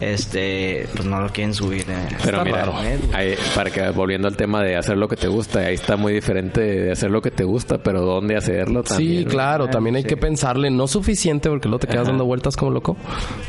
Este, 0.00 0.86
pues 0.94 1.06
no 1.06 1.20
lo 1.20 1.28
quieren 1.30 1.54
subir. 1.54 1.84
eh. 1.88 2.08
Pero 2.24 2.38
Está 2.38 2.44
mira, 2.44 2.72
ahí- 3.12 3.34
para 3.54 3.70
que 3.70 3.88
volviendo 3.90 4.28
al 4.28 4.36
tema 4.36 4.62
de 4.62 4.76
hacer 4.76 4.96
lo 4.96 5.08
que 5.08 5.16
te 5.16 5.28
gusta, 5.28 5.60
ahí 5.60 5.74
está 5.74 5.96
muy 5.96 6.12
diferente 6.12 6.60
de 6.60 6.92
hacer 6.92 7.10
lo 7.10 7.22
que 7.22 7.30
te 7.30 7.44
gusta, 7.44 7.78
pero 7.78 8.02
dónde 8.02 8.36
hacerlo 8.36 8.82
también. 8.82 9.24
Sí, 9.24 9.24
claro, 9.24 9.68
también 9.68 9.96
hay 9.96 10.02
sí. 10.02 10.08
que 10.08 10.16
pensarle, 10.16 10.70
no 10.70 10.86
suficiente 10.86 11.48
porque 11.48 11.68
luego 11.68 11.80
te 11.80 11.86
quedas 11.86 12.02
Ajá. 12.02 12.10
dando 12.10 12.24
vueltas 12.24 12.56
como 12.56 12.70
loco, 12.70 12.96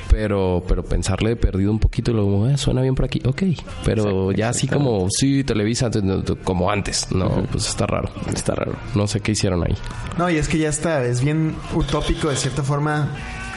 pero 0.09 0.63
pero 0.67 0.83
pensarle 0.83 1.35
perdido 1.35 1.71
un 1.71 1.79
poquito 1.79 2.11
y 2.11 2.13
luego, 2.13 2.47
eh, 2.47 2.57
suena 2.57 2.81
bien 2.81 2.95
por 2.95 3.05
aquí, 3.05 3.21
ok, 3.25 3.43
pero 3.83 4.31
ya 4.31 4.49
así 4.49 4.67
como, 4.67 5.07
sí, 5.09 5.43
Televisa, 5.43 5.89
como 6.43 6.71
antes, 6.71 7.11
no, 7.11 7.43
pues 7.51 7.67
está 7.67 7.85
raro, 7.87 8.09
Está 8.33 8.55
raro. 8.55 8.73
no 8.95 9.07
sé 9.07 9.19
qué 9.21 9.31
hicieron 9.33 9.63
ahí. 9.63 9.75
No, 10.17 10.29
y 10.29 10.37
es 10.37 10.47
que 10.47 10.57
ya 10.57 10.69
está, 10.69 11.03
es 11.05 11.23
bien 11.23 11.55
utópico 11.73 12.29
de 12.29 12.35
cierta 12.35 12.63
forma 12.63 13.09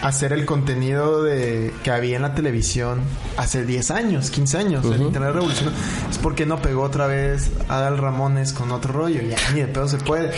hacer 0.02 0.32
el 0.32 0.46
contenido 0.46 1.22
de 1.22 1.72
que 1.82 1.90
había 1.90 2.16
en 2.16 2.22
la 2.22 2.34
televisión 2.34 3.00
hace 3.36 3.64
10 3.64 3.90
años, 3.90 4.30
15 4.30 4.58
años. 4.58 4.84
El 4.86 5.02
internet 5.02 5.32
revolucionó. 5.34 5.70
Es 6.10 6.18
porque 6.18 6.46
no 6.46 6.60
pegó 6.62 6.82
otra 6.82 7.06
vez 7.06 7.50
Adal 7.68 7.98
Ramones 7.98 8.52
con 8.52 8.70
otro 8.72 8.92
rollo. 8.92 9.20
Ya 9.22 9.36
ni 9.54 9.60
de 9.60 9.66
pedo 9.68 9.88
se 9.88 9.98
puede. 9.98 10.30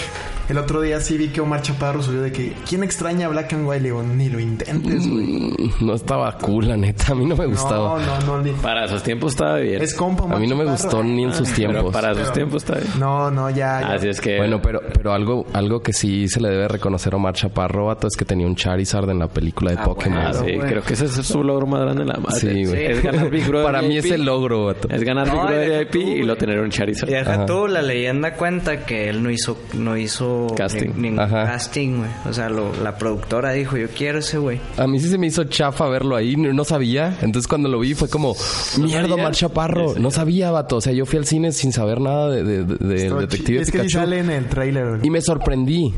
El 0.48 0.58
otro 0.58 0.80
día 0.82 1.00
sí 1.00 1.16
vi 1.16 1.28
que 1.28 1.40
Omar 1.40 1.62
Chaparro 1.62 2.02
subió 2.02 2.20
de 2.20 2.32
que 2.32 2.52
¿quién 2.68 2.82
extraña 2.82 3.26
a 3.26 3.30
Black 3.30 3.52
and 3.52 3.66
White? 3.66 3.80
Le 3.82 3.88
digo, 3.90 4.02
ni 4.02 4.28
lo 4.28 4.40
intentes, 4.40 5.08
güey. 5.08 5.24
Mm, 5.26 5.86
No 5.86 5.94
estaba 5.94 6.36
cool, 6.38 6.68
la 6.68 6.76
neta, 6.76 7.12
a 7.12 7.14
mí 7.14 7.24
no 7.24 7.36
me 7.36 7.44
No, 7.44 7.50
gustaba. 7.50 7.98
no, 8.02 8.20
no, 8.26 8.42
ni- 8.42 8.50
Para 8.52 8.88
sus 8.88 9.02
tiempos 9.02 9.32
estaba 9.32 9.58
bien. 9.58 9.80
Es 9.80 9.94
compa 9.94 10.24
Omar 10.24 10.36
A 10.36 10.40
mí 10.40 10.48
no 10.48 10.56
me 10.56 10.64
gustó 10.64 11.02
ni 11.02 11.22
en 11.24 11.32
sus 11.32 11.48
pero 11.50 11.70
tiempos. 11.70 11.92
para 11.92 12.14
sus 12.14 12.32
tiempos 12.32 12.64
está 12.64 12.74
bien. 12.80 12.88
No, 12.98 13.30
no, 13.30 13.48
ya, 13.50 13.80
ya. 13.80 13.92
Así 13.94 14.08
es 14.08 14.20
que 14.20 14.36
Bueno, 14.38 14.60
pero, 14.60 14.80
pero 14.92 15.12
algo, 15.12 15.46
algo 15.52 15.80
que 15.80 15.92
sí 15.92 16.28
se 16.28 16.40
le 16.40 16.48
debe 16.50 16.66
reconocer 16.68 17.14
a 17.14 17.16
Omar 17.16 17.34
Chaparro, 17.34 17.86
vato, 17.86 18.08
es 18.08 18.16
que 18.16 18.24
tenía 18.24 18.46
un 18.46 18.56
Charizard 18.56 19.08
en 19.10 19.20
la 19.20 19.28
película 19.28 19.51
de 19.60 19.76
Ah, 19.78 19.84
Pokémon. 19.84 20.18
Ah, 20.18 20.30
Claro, 20.30 20.44
sí, 20.46 20.54
güey. 20.54 20.68
creo 20.68 20.82
que 20.82 20.92
ese 20.94 21.04
es 21.06 21.12
su 21.12 21.42
logro 21.44 21.66
más 21.66 21.80
grande 21.82 22.02
en 22.02 22.08
la 22.08 22.16
madre. 22.18 22.40
Sí, 22.40 22.64
güey. 22.64 22.86
Es 22.86 23.02
ganar 23.02 23.30
Big 23.30 23.44
Brother 23.48 23.66
Para 23.66 23.82
mí 23.82 23.96
es 23.96 24.10
el 24.10 24.24
logro, 24.24 24.66
vato. 24.66 24.88
Es 24.90 25.02
ganar 25.04 25.26
No, 25.28 25.34
Big 25.34 25.42
Brother 25.42 25.78
VIP 25.80 25.90
tú, 25.92 26.00
y 26.00 26.22
lo 26.22 26.36
tener 26.36 26.60
un 26.60 26.70
Charizard. 26.70 27.08
Y 27.10 27.12
deja 27.14 27.46
tú, 27.46 27.66
la 27.68 27.82
leyenda 27.82 28.34
cuenta 28.34 28.84
que 28.84 29.08
él 29.08 29.22
no 29.22 29.30
hizo, 29.30 29.58
no 29.74 29.96
hizo 29.96 30.48
Casting. 30.56 30.90
ni- 30.96 31.02
ningún 31.10 31.20
Ajá. 31.20 31.44
casting, 31.44 31.98
güey. 31.98 32.10
O 32.28 32.32
sea, 32.32 32.48
lo- 32.48 32.72
la 32.82 32.96
productora 32.98 33.52
dijo, 33.52 33.76
yo 33.76 33.88
quiero 33.88 34.18
ese 34.20 34.38
güey. 34.38 34.58
A 34.76 34.86
mí 34.86 34.98
sí 35.00 35.08
se 35.08 35.18
me 35.18 35.26
hizo 35.26 35.44
chafa 35.44 35.88
verlo 35.88 36.16
ahí, 36.16 36.36
no, 36.36 36.52
no 36.52 36.64
sabía. 36.64 37.16
Entonces 37.22 37.46
cuando 37.48 37.68
lo 37.68 37.78
vi 37.80 37.94
fue 37.94 38.08
como, 38.08 38.34
mierda? 38.80 39.14
Omar 39.14 39.32
Chaparro. 39.32 39.94
No 39.98 40.10
sabía, 40.10 40.50
vato. 40.50 40.76
O 40.76 40.80
sea, 40.80 40.92
yo 40.92 41.04
fui 41.06 41.18
al 41.18 41.26
cine 41.26 41.52
sin 41.52 41.72
saber 41.72 42.00
nada 42.00 42.30
de, 42.30 42.42
de- 42.44 42.64
de- 42.64 42.76
del 42.76 42.96
Estaba 42.98 43.20
detective 43.22 43.60
Es 43.60 43.70
que 43.70 43.78
Pikachu. 43.78 43.98
sale 43.98 44.18
en 44.18 44.30
el 44.30 44.46
trailer. 44.46 44.88
güey. 44.88 45.00
Y 45.04 45.10
me 45.10 45.20
sorprendí. 45.20 45.92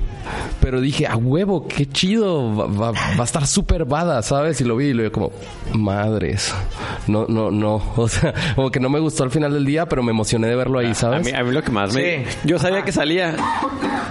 Pero 0.61 0.81
dije, 0.81 1.07
a 1.07 1.17
huevo, 1.17 1.67
qué 1.69 1.87
chido. 1.87 2.55
Va, 2.57 2.67
va- 2.67 2.91
va 2.93 3.21
a 3.21 3.25
estar 3.25 3.44
súper 3.47 3.85
bada, 3.85 4.23
¿sabes? 4.23 4.61
Y 4.61 4.65
lo 4.65 4.77
vi 4.77 4.87
y 4.87 4.93
lo 4.95 5.03
vi 5.05 5.11
como, 5.11 5.33
madres. 5.75 6.55
No, 7.07 7.27
no, 7.29 7.51
no. 7.51 7.83
O 7.97 8.09
sea, 8.09 8.35
como 8.55 8.71
que 8.71 8.81
no 8.81 8.89
me 8.91 8.99
gustó 9.01 9.25
al 9.25 9.31
final 9.31 9.53
del 9.53 9.65
día, 9.65 9.87
pero 9.87 10.03
me 10.03 10.11
emocioné 10.13 10.49
de 10.49 10.57
verlo 10.57 10.79
ahí, 10.79 10.91
A 10.91 10.95
¿sabes? 10.95 11.25
mí, 11.27 11.33
a 11.33 11.43
mí 11.43 11.53
lo 11.53 11.63
que 11.63 11.71
más 11.71 11.95
me... 11.95 12.25
Sí. 12.27 12.37
Yo 12.45 12.59
sabía 12.59 12.83
que 12.83 12.93
salía, 12.93 13.35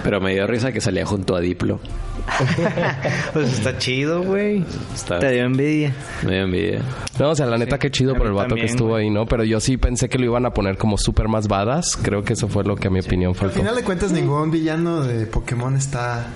pero 0.03 0.19
me 0.21 0.33
dio 0.33 0.47
risa 0.47 0.71
que 0.71 0.81
salía 0.81 1.05
junto 1.05 1.35
a 1.35 1.39
Diplo. 1.39 1.79
Pues 3.33 3.53
está 3.53 3.77
chido, 3.77 4.23
güey. 4.23 4.63
Te 5.19 5.31
dio 5.31 5.43
envidia. 5.43 5.93
Me 6.23 6.31
dio 6.33 6.43
envidia. 6.43 6.81
No, 7.19 7.31
o 7.31 7.35
sea, 7.35 7.45
la 7.45 7.57
neta, 7.57 7.77
qué 7.77 7.91
chido 7.91 8.13
a 8.13 8.15
por 8.15 8.27
el 8.27 8.33
vato 8.33 8.49
también, 8.49 8.67
que 8.67 8.71
estuvo 8.71 8.95
ahí, 8.95 9.09
¿no? 9.09 9.25
Pero 9.25 9.43
yo 9.43 9.59
sí 9.59 9.77
pensé 9.77 10.07
que 10.09 10.17
lo 10.17 10.25
iban 10.25 10.45
a 10.45 10.51
poner 10.51 10.77
como 10.77 10.97
súper 10.97 11.27
más 11.27 11.47
badas. 11.47 11.97
Creo 12.01 12.23
que 12.23 12.33
eso 12.33 12.47
fue 12.47 12.63
lo 12.63 12.75
que 12.75 12.87
a 12.87 12.91
mi 12.91 12.99
opinión 12.99 13.31
Al 13.31 13.35
faltó. 13.35 13.55
final 13.59 13.75
de 13.75 13.83
cuentas, 13.83 14.11
ningún 14.11 14.51
villano 14.51 15.01
de 15.01 15.25
Pokémon 15.25 15.75
está. 15.75 16.27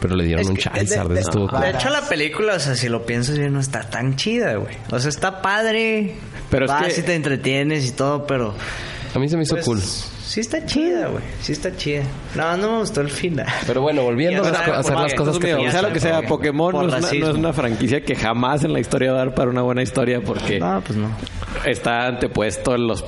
Pero 0.00 0.16
le 0.16 0.24
dieron 0.24 0.42
Es 0.42 0.50
un 0.50 0.56
Charizard, 0.56 1.08
de, 1.08 1.14
de- 1.14 1.20
estuvo 1.20 1.46
de 1.58 1.70
hecho, 1.70 1.88
la 1.88 2.02
película, 2.02 2.54
o 2.54 2.58
sea, 2.58 2.74
si 2.74 2.88
lo 2.88 3.06
piensas 3.06 3.38
bien, 3.38 3.52
no 3.52 3.60
está 3.60 3.82
tan 3.88 4.16
chida, 4.16 4.54
güey. 4.56 4.76
O 4.90 4.98
sea, 4.98 5.08
está 5.08 5.40
padre. 5.40 6.14
Pero 6.50 6.66
es 6.66 6.94
que- 6.94 7.00
y 7.00 7.04
te 7.04 7.14
entretienes 7.14 7.86
y 7.86 7.92
todo, 7.92 8.26
pero... 8.26 8.54
A 9.14 9.18
mí 9.18 9.28
se 9.28 9.36
me 9.36 9.44
hizo 9.44 9.54
pues, 9.54 9.64
cool. 9.64 9.80
Sí 9.80 10.40
está 10.40 10.66
chida, 10.66 11.06
güey. 11.06 11.22
Sí 11.40 11.52
está 11.52 11.76
chida. 11.76 12.02
No, 12.34 12.56
no 12.56 12.72
me 12.72 12.78
gustó 12.78 13.00
el 13.02 13.10
final. 13.10 13.46
Pero 13.66 13.82
bueno, 13.82 14.02
volviendo 14.02 14.44
a, 14.44 14.78
hacer 14.78 14.94
las 14.96 15.14
cosas 15.14 15.38
que 15.38 15.54
mira, 15.54 15.70
sea 15.70 15.82
lo 15.82 15.92
que 15.92 16.00
sea, 16.00 16.22
Pokémon 16.22 16.72
no 16.72 16.96
es, 16.96 17.12
una, 17.12 17.20
no 17.20 17.30
es 17.30 17.36
una 17.36 17.52
franquicia 17.52 18.02
que 18.02 18.16
jamás 18.16 18.64
en 18.64 18.72
la 18.72 18.80
historia 18.80 19.12
va 19.12 19.22
a 19.22 19.24
dar 19.26 19.34
para 19.34 19.50
una 19.50 19.62
buena 19.62 19.82
historia 19.82 20.20
porque 20.20 20.58
No, 20.58 20.82
pues 20.84 20.98
no. 20.98 21.10
está 21.64 22.06
antepuesto 22.08 22.74
en 22.74 22.88
los 22.88 23.04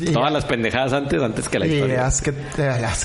Y- 0.00 0.12
todas 0.12 0.32
las 0.32 0.44
pendejadas 0.44 0.92
antes 0.92 1.22
antes 1.22 1.48
que 1.48 1.58
la 1.58 1.66
Y 1.66 1.74
historia. 1.74 2.06
Ash, 2.06 2.20
eh, 2.58 2.84
Ash, 2.84 3.04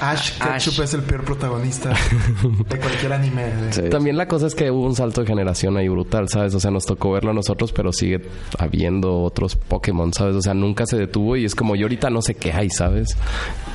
Ash, 0.00 0.32
Ash. 0.40 0.80
es 0.80 0.94
el 0.94 1.02
peor 1.02 1.24
protagonista 1.24 1.90
de 2.68 2.78
cualquier 2.78 3.12
anime. 3.12 3.52
Sí. 3.70 3.82
También 3.90 4.16
la 4.16 4.26
cosa 4.26 4.46
es 4.46 4.54
que 4.54 4.70
hubo 4.70 4.86
un 4.86 4.94
salto 4.94 5.20
de 5.22 5.26
generación 5.26 5.76
ahí 5.76 5.88
brutal, 5.88 6.28
¿sabes? 6.28 6.54
O 6.54 6.60
sea, 6.60 6.70
nos 6.70 6.86
tocó 6.86 7.12
verlo 7.12 7.30
a 7.30 7.34
nosotros, 7.34 7.72
pero 7.72 7.92
sigue 7.92 8.22
habiendo 8.58 9.20
otros 9.22 9.56
Pokémon, 9.56 10.12
¿sabes? 10.12 10.36
O 10.36 10.42
sea, 10.42 10.54
nunca 10.54 10.86
se 10.86 10.96
detuvo 10.98 11.36
y 11.36 11.44
es 11.44 11.54
como 11.54 11.76
yo 11.76 11.84
ahorita 11.86 12.10
no 12.10 12.22
sé 12.22 12.34
qué 12.34 12.52
hay, 12.52 12.70
¿sabes? 12.70 13.16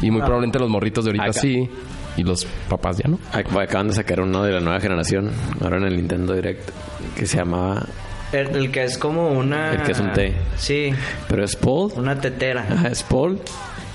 Y 0.01 0.11
muy 0.11 0.21
probablemente 0.21 0.59
los 0.59 0.69
morritos 0.69 1.05
de 1.05 1.09
ahorita 1.09 1.25
Acá. 1.25 1.33
sí 1.39 1.69
y 2.17 2.23
los 2.23 2.45
papás 2.69 2.97
ya 2.97 3.09
no. 3.09 3.19
Ac- 3.33 3.61
Acaban 3.61 3.89
de 3.89 3.93
sacar 3.93 4.21
uno 4.21 4.43
de 4.43 4.51
la 4.53 4.59
nueva 4.59 4.79
generación, 4.79 5.29
ahora 5.61 5.77
en 5.77 5.83
el 5.83 5.95
Nintendo 5.97 6.33
Direct, 6.33 6.69
que 7.15 7.25
se 7.27 7.37
llamaba 7.37 7.85
El, 8.31 8.47
el 8.55 8.71
que 8.71 8.83
es 8.83 8.97
como 8.97 9.29
una... 9.29 9.71
El 9.73 9.83
que 9.83 9.91
es 9.93 9.99
un 9.99 10.11
té. 10.13 10.33
Sí, 10.57 10.93
Pero 11.29 11.43
es 11.45 11.55
Paul. 11.55 11.91
una 11.95 12.19
tetera. 12.19 12.65
Ajá, 12.69 12.87
es 12.89 13.03
Paul 13.03 13.39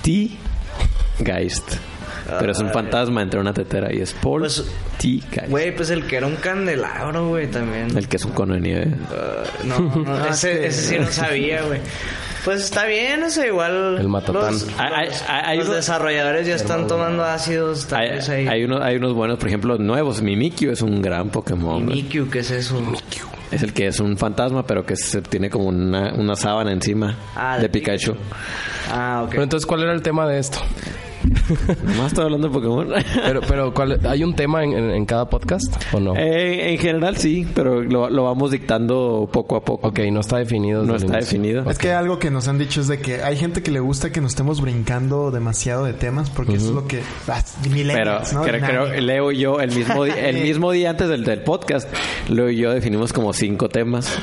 T. 0.01 0.29
Geist. 1.23 1.75
Pero 2.39 2.51
es 2.53 2.59
un 2.59 2.69
fantasma 2.69 3.21
entre 3.21 3.39
una 3.39 3.53
tetera 3.53 3.93
y 3.93 3.99
es 3.99 4.13
Paul 4.13 4.41
Pues, 4.41 4.63
T. 4.97 5.19
Geist. 5.29 5.49
Güey, 5.49 5.75
pues 5.75 5.89
el 5.91 6.07
que 6.07 6.15
era 6.17 6.25
un 6.27 6.37
candelabro, 6.37 7.27
güey, 7.27 7.47
también. 7.47 7.95
El 7.97 8.07
que 8.07 8.15
es 8.17 8.25
un 8.25 8.31
cono 8.31 8.53
de 8.55 8.61
nieve. 8.61 8.87
Ah, 9.11 9.43
no, 9.65 9.79
no, 9.79 10.05
Ah, 10.07 10.27
ese, 10.31 10.53
sí. 10.53 10.65
ese 10.65 10.81
sí 10.95 10.99
no 10.99 11.11
sabía, 11.11 11.61
güey. 11.63 11.79
Pues 12.45 12.63
está 12.63 12.85
bien, 12.85 13.23
eso 13.23 13.45
igual. 13.45 13.97
El 13.99 14.07
matatán. 14.07 14.53
Los, 14.53 14.67
Hay- 14.77 15.07
los- 15.09 15.21
hay- 15.29 15.41
hay 15.45 15.57
los 15.59 15.67
uno- 15.67 15.75
desarrolladores 15.75 16.47
ya 16.47 16.55
están 16.55 16.87
tomando 16.87 17.23
ácidos. 17.23 17.87
Tal 17.87 18.01
Hay, 18.01 18.09
vez 18.11 18.29
ahí. 18.29 18.47
hay 18.47 18.63
uno- 18.63 18.81
hay 18.81 18.95
unos 18.95 19.13
buenos, 19.13 19.37
por 19.37 19.47
ejemplo, 19.49 19.77
nuevos. 19.77 20.21
Mimikyu 20.21 20.71
es 20.71 20.81
un 20.81 21.01
gran 21.01 21.29
Pokémon. 21.29 21.85
güey. 21.85 22.03
Mikyu, 22.03 22.29
¿qué 22.29 22.39
es 22.39 22.51
eso? 22.51 22.81
Es 23.53 23.63
el 23.63 23.73
que 23.73 23.87
es 23.87 23.99
un 23.99 24.17
fantasma, 24.17 24.65
pero 24.65 24.85
que 24.85 24.95
se 24.95 25.21
tiene 25.21 25.49
como 25.49 25.65
una, 25.65 26.13
una 26.13 26.35
sábana 26.35 26.71
encima 26.71 27.17
Ah, 27.35 27.55
de 27.57 27.63
de 27.63 27.69
Pikachu. 27.69 28.15
Ah, 28.91 29.21
ok. 29.23 29.29
Pero 29.31 29.43
entonces, 29.43 29.65
¿cuál 29.65 29.83
era 29.83 29.93
el 29.93 30.01
tema 30.01 30.25
de 30.27 30.39
esto? 30.39 30.59
Nomás 31.83 32.07
estoy 32.07 32.25
hablando 32.25 32.47
de 32.47 32.53
Pokémon. 32.53 32.87
Pero, 33.25 33.41
pero 33.47 33.73
¿cuál- 33.73 33.99
¿hay 34.07 34.23
un 34.23 34.35
tema 34.35 34.63
en, 34.63 34.73
en- 34.73 34.89
en 34.91 35.05
cada 35.05 35.29
podcast 35.29 35.65
o 35.93 35.99
no? 35.99 36.15
Eh, 36.15 36.71
en 36.73 36.77
general 36.79 37.17
sí, 37.17 37.47
pero 37.53 37.81
lo, 37.81 38.09
lo 38.09 38.23
vamos 38.23 38.51
dictando 38.51 39.29
poco 39.31 39.55
a 39.55 39.63
poco. 39.63 39.87
ok, 39.87 39.99
no 40.11 40.19
está 40.19 40.37
definido. 40.37 40.83
No 40.83 40.95
está 40.95 41.17
definido. 41.17 41.69
Es 41.69 41.77
que 41.77 41.91
algo 41.91 42.19
que 42.19 42.29
nos 42.31 42.47
han 42.47 42.57
dicho 42.57 42.81
es 42.81 42.87
de 42.87 42.99
que 42.99 43.23
hay 43.23 43.37
gente 43.37 43.63
que 43.63 43.71
le 43.71 43.79
gusta 43.79 44.11
que 44.11 44.21
nos 44.21 44.31
estemos 44.33 44.61
brincando 44.61 45.31
demasiado 45.31 45.85
de 45.85 45.93
temas 45.93 46.29
porque 46.29 46.55
eso 46.55 46.69
es 46.69 46.75
lo 46.75 46.87
que... 46.87 47.01
Las 47.27 47.55
Pero 47.93 48.19
¿no? 48.33 48.41
creo, 48.43 48.61
creo-. 48.61 49.01
Leo 49.01 49.31
y 49.31 49.39
yo, 49.39 49.59
el 49.59 49.71
mismo, 49.73 50.05
el 50.05 50.35
mismo 50.43 50.71
día 50.71 50.89
antes 50.91 51.07
del, 51.09 51.23
del 51.23 51.41
podcast, 51.41 51.87
Leo 52.29 52.49
y 52.49 52.57
yo 52.57 52.71
definimos 52.73 53.13
como 53.13 53.33
cinco 53.33 53.69
temas, 53.69 54.17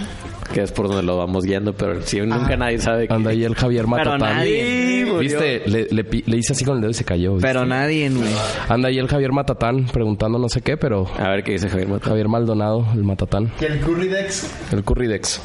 que 0.52 0.62
es 0.62 0.72
por 0.72 0.88
donde 0.88 1.02
lo 1.02 1.16
vamos 1.16 1.44
guiando, 1.44 1.72
pero 1.72 2.02
si 2.02 2.20
nunca 2.20 2.56
nadie 2.56 2.78
sabe. 2.78 3.06
que- 3.08 3.14
Anda 3.14 3.30
ahí 3.30 3.44
el 3.44 3.54
Javier 3.54 3.84
Pero 3.84 3.88
Matatán. 4.12 4.18
nadie. 4.36 5.04
¿Viste? 5.20 5.62
Le, 5.66 5.86
le, 5.90 6.04
le 6.26 6.36
hice 6.36 6.52
así 6.52 6.64
con 6.64 6.76
el 6.76 6.80
dedo 6.80 6.90
y 6.90 6.94
se 6.94 7.04
cayó. 7.04 7.34
¿viste? 7.34 7.46
Pero 7.48 7.64
nadie, 7.66 8.08
güey. 8.10 8.28
Anda 8.68 8.88
ahí 8.88 8.98
el 8.98 9.08
Javier 9.08 9.32
Matatán 9.32 9.86
preguntando 9.86 10.38
no 10.38 10.48
sé 10.48 10.60
qué, 10.62 10.76
pero 10.76 11.06
A 11.18 11.28
ver 11.30 11.42
qué 11.44 11.52
dice 11.52 11.68
Javier 11.68 11.88
Mata. 11.88 12.08
Javier 12.08 12.28
Maldonado, 12.28 12.86
el 12.94 13.04
Matatán, 13.04 13.50
Y 13.60 13.64
el 13.64 13.80
Currydex. 13.80 14.72
el 14.72 14.82
Currydex. 14.84 15.40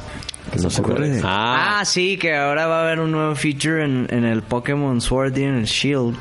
No 0.61 0.69
sé 0.69 0.81
cuál 0.83 1.03
es. 1.03 1.21
Ah, 1.23 1.79
Ah, 1.79 1.85
sí, 1.85 2.17
que 2.17 2.35
ahora 2.35 2.67
va 2.67 2.79
a 2.81 2.83
haber 2.85 2.99
un 2.99 3.11
nuevo 3.11 3.35
feature 3.35 3.83
en, 3.83 4.07
en 4.09 4.23
el 4.23 4.41
Pokémon 4.43 5.01
Sword 5.01 5.35
y 5.37 5.43
en 5.43 5.55
el 5.55 5.65
Shield. 5.65 6.15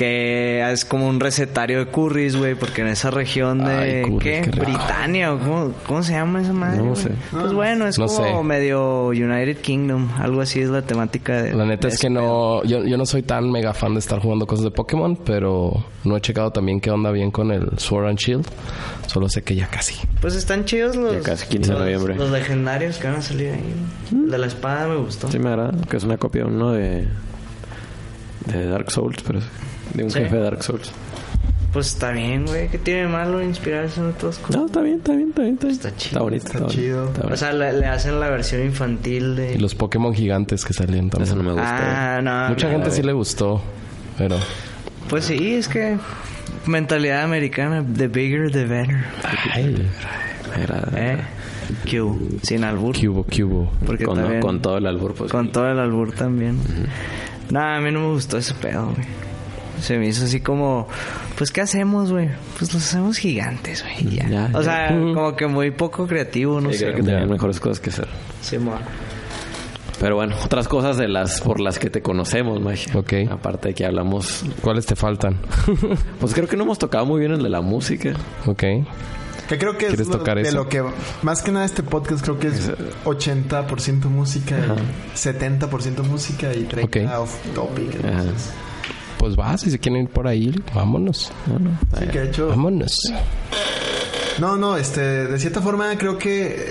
Que 0.00 0.66
es 0.72 0.86
como 0.86 1.06
un 1.06 1.20
recetario 1.20 1.78
de 1.84 1.86
curries, 1.90 2.34
güey, 2.34 2.54
porque 2.54 2.80
en 2.80 2.86
esa 2.86 3.10
región 3.10 3.58
de... 3.66 3.70
Ay, 3.70 4.02
curries, 4.10 4.48
¿Qué? 4.48 4.50
Britania, 4.58 5.34
o 5.34 5.38
cómo, 5.38 5.72
cómo 5.86 6.02
se 6.02 6.12
llama 6.14 6.40
esa 6.40 6.54
madre? 6.54 6.82
No 6.82 6.96
sé. 6.96 7.10
Pues 7.30 7.52
bueno, 7.52 7.86
es 7.86 7.98
No 7.98 8.06
como 8.06 8.26
sé. 8.38 8.42
medio 8.42 9.08
United 9.08 9.58
Kingdom, 9.58 10.08
algo 10.18 10.40
así 10.40 10.62
es 10.62 10.70
la 10.70 10.80
temática 10.80 11.42
de... 11.42 11.52
La 11.52 11.66
neta 11.66 11.88
de 11.88 11.92
es 11.94 12.00
que 12.00 12.08
pedo. 12.08 12.18
no, 12.18 12.64
yo, 12.64 12.82
yo 12.86 12.96
no 12.96 13.04
soy 13.04 13.20
tan 13.20 13.50
mega 13.50 13.74
fan 13.74 13.92
de 13.92 13.98
estar 14.00 14.20
jugando 14.20 14.46
cosas 14.46 14.64
de 14.64 14.70
Pokémon, 14.70 15.16
pero 15.16 15.84
no 16.04 16.16
he 16.16 16.20
checado 16.22 16.50
también 16.50 16.80
qué 16.80 16.90
onda 16.90 17.10
bien 17.10 17.30
con 17.30 17.50
el 17.52 17.78
Sword 17.78 18.08
and 18.08 18.18
Shield. 18.18 18.46
Solo 19.06 19.28
sé 19.28 19.42
que 19.42 19.54
ya 19.54 19.66
casi. 19.66 19.96
Pues 20.22 20.34
están 20.34 20.64
chidos 20.64 20.96
los... 20.96 21.12
Ya 21.12 21.20
casi 21.20 21.46
15 21.46 21.72
de 21.72 21.72
los- 21.78 21.80
noviembre. 21.84 22.14
Los 22.16 22.30
legendarios 22.30 22.96
que 22.96 23.06
van 23.06 23.16
a 23.16 23.22
salir 23.22 23.50
ahí. 23.52 23.74
El 24.12 24.30
de 24.30 24.38
la 24.38 24.46
espada 24.46 24.88
me 24.88 24.96
gustó. 24.96 25.28
sí 25.30 25.38
me 25.38 25.50
agrada, 25.50 25.72
que 25.90 25.98
es 25.98 26.04
una 26.04 26.16
copia 26.16 26.44
de 26.44 26.48
uno 26.48 26.72
de, 26.72 27.06
de 28.46 28.66
Dark 28.66 28.90
Souls, 28.90 29.22
pero 29.26 29.40
de 29.94 30.04
un 30.04 30.10
¿Sí? 30.10 30.18
jefe 30.20 30.36
de 30.36 30.42
Dark 30.42 30.62
Souls. 30.62 30.90
Pues 31.72 31.86
está 31.86 32.10
bien, 32.10 32.46
güey. 32.46 32.68
¿Qué 32.68 32.78
tiene 32.78 33.02
de 33.02 33.08
malo 33.08 33.40
inspirarse 33.40 34.00
en 34.00 34.06
otras 34.08 34.38
cosas? 34.38 34.56
No, 34.60 34.66
está 34.66 34.80
bien, 34.80 34.96
está 34.98 35.12
bien, 35.12 35.28
está 35.28 35.42
bien. 35.42 35.54
Está, 35.54 35.66
bien. 35.68 35.76
Está 35.76 35.96
chido. 35.96 36.08
Está 36.10 36.20
bonito. 36.22 36.46
Está 36.46 36.66
chido. 36.66 37.04
está 37.12 37.26
O 37.28 37.36
sea, 37.36 37.52
le, 37.52 37.72
le 37.74 37.86
hacen 37.86 38.18
la 38.18 38.28
versión 38.28 38.64
infantil 38.64 39.36
de... 39.36 39.54
Y 39.54 39.58
los 39.58 39.76
Pokémon 39.76 40.12
gigantes 40.12 40.64
que 40.64 40.72
salían 40.72 41.10
también. 41.10 41.28
Eso 41.28 41.36
no 41.36 41.44
me 41.44 41.52
gusta. 41.52 42.16
Ah, 42.16 42.20
no. 42.22 42.48
Mucha 42.48 42.66
no. 42.66 42.72
gente 42.72 42.90
sí 42.90 43.02
le 43.02 43.12
gustó, 43.12 43.62
pero 44.18 44.36
Pues 45.08 45.26
sí, 45.26 45.54
es 45.54 45.68
que 45.68 45.96
mentalidad 46.66 47.22
americana, 47.22 47.84
the 47.96 48.08
bigger 48.08 48.50
the 48.50 48.64
better. 48.64 49.04
ay, 49.54 49.88
Me 50.48 50.62
agrada. 50.64 50.88
¿Eh? 50.96 51.18
Q, 51.88 52.40
sin 52.42 52.64
albur. 52.64 52.96
cubo, 53.00 53.22
cubo. 53.24 53.70
Porque 53.86 54.04
Con, 54.06 54.16
también- 54.18 54.40
con 54.40 54.60
todo 54.60 54.76
el 54.78 54.86
albur, 54.88 55.14
pues. 55.14 55.30
con 55.30 55.52
todo 55.52 55.70
el 55.70 55.78
albur 55.78 56.10
también. 56.10 56.58
Nah, 57.50 57.76
a 57.76 57.80
mí 57.80 57.92
no 57.92 58.00
me 58.00 58.06
gustó 58.08 58.38
ese 58.38 58.54
pedo, 58.54 58.86
güey. 58.86 59.06
Se 59.80 59.98
me 59.98 60.06
hizo 60.08 60.24
así 60.24 60.40
como, 60.40 60.86
pues 61.36 61.50
¿qué 61.50 61.60
hacemos, 61.62 62.12
güey? 62.12 62.28
Pues 62.58 62.72
los 62.74 62.82
hacemos 62.84 63.16
gigantes, 63.18 63.82
güey. 63.82 64.14
Ya. 64.16 64.28
Ya, 64.28 64.50
o 64.52 64.60
ya. 64.60 64.62
sea, 64.62 64.88
como 64.88 65.34
que 65.36 65.46
muy 65.46 65.70
poco 65.70 66.06
creativo, 66.06 66.60
no 66.60 66.70
Sí, 66.72 66.78
sé. 66.78 66.84
creo 66.86 66.96
que 66.96 67.02
tenían 67.02 67.28
mejores 67.30 67.58
cosas 67.60 67.80
que 67.80 67.90
hacer. 67.90 68.08
Sí, 68.42 68.58
mo. 68.58 68.74
Pero 69.98 70.16
bueno, 70.16 70.34
otras 70.44 70.66
cosas 70.66 70.96
de 70.96 71.08
las 71.08 71.42
por 71.42 71.60
las 71.60 71.78
que 71.78 71.90
te 71.90 72.00
conocemos, 72.00 72.58
Magia. 72.60 72.90
Ok. 72.96 73.12
Aparte 73.30 73.68
de 73.68 73.74
que 73.74 73.84
hablamos, 73.84 74.44
¿Cuáles 74.62 74.86
te 74.86 74.96
faltan? 74.96 75.36
pues 76.20 76.32
creo 76.32 76.48
que 76.48 76.56
no 76.56 76.64
hemos 76.64 76.78
tocado 76.78 77.04
muy 77.04 77.20
bien 77.20 77.32
el 77.32 77.42
de 77.42 77.50
la 77.50 77.60
música. 77.60 78.14
ok. 78.46 78.62
Que 79.48 79.58
creo 79.58 79.76
que 79.76 79.86
es 79.86 79.90
¿Quieres 79.90 80.06
lo- 80.06 80.18
tocar 80.18 80.36
de 80.36 80.42
eso? 80.42 80.56
lo 80.56 80.68
que... 80.68 80.82
Más 81.22 81.42
que 81.42 81.50
nada 81.50 81.64
este 81.66 81.82
podcast 81.82 82.22
creo 82.22 82.38
que 82.38 82.46
es 82.48 82.70
80% 83.04 84.04
música, 84.04 84.56
y 84.58 85.16
70% 85.18 86.02
música 86.04 86.54
y 86.54 86.66
30% 86.66 86.84
Ok. 86.84 86.96
off 87.20 87.36
topic. 87.54 88.04
Ajá. 88.04 88.22
Pues 89.20 89.38
va, 89.38 89.56
si 89.58 89.70
se 89.70 89.78
quieren 89.78 90.02
ir 90.04 90.08
por 90.08 90.26
ahí, 90.26 90.50
vámonos. 90.74 91.30
Bueno, 91.46 91.78
Sí, 91.98 92.06
que 92.08 92.20
de 92.20 92.28
hecho... 92.28 92.48
Vámonos. 92.48 92.98
No, 94.38 94.56
no, 94.56 94.76
este, 94.78 95.00
de 95.26 95.38
cierta 95.38 95.60
forma 95.60 95.94
creo 95.98 96.16
que 96.16 96.66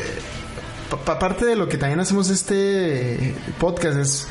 pa- 0.89 0.97
pa- 0.97 1.19
parte 1.19 1.45
de 1.45 1.55
lo 1.55 1.69
que 1.69 1.77
también 1.77 1.99
hacemos 1.99 2.29
este 2.31 3.35
podcast 3.59 3.97
es 3.99 4.27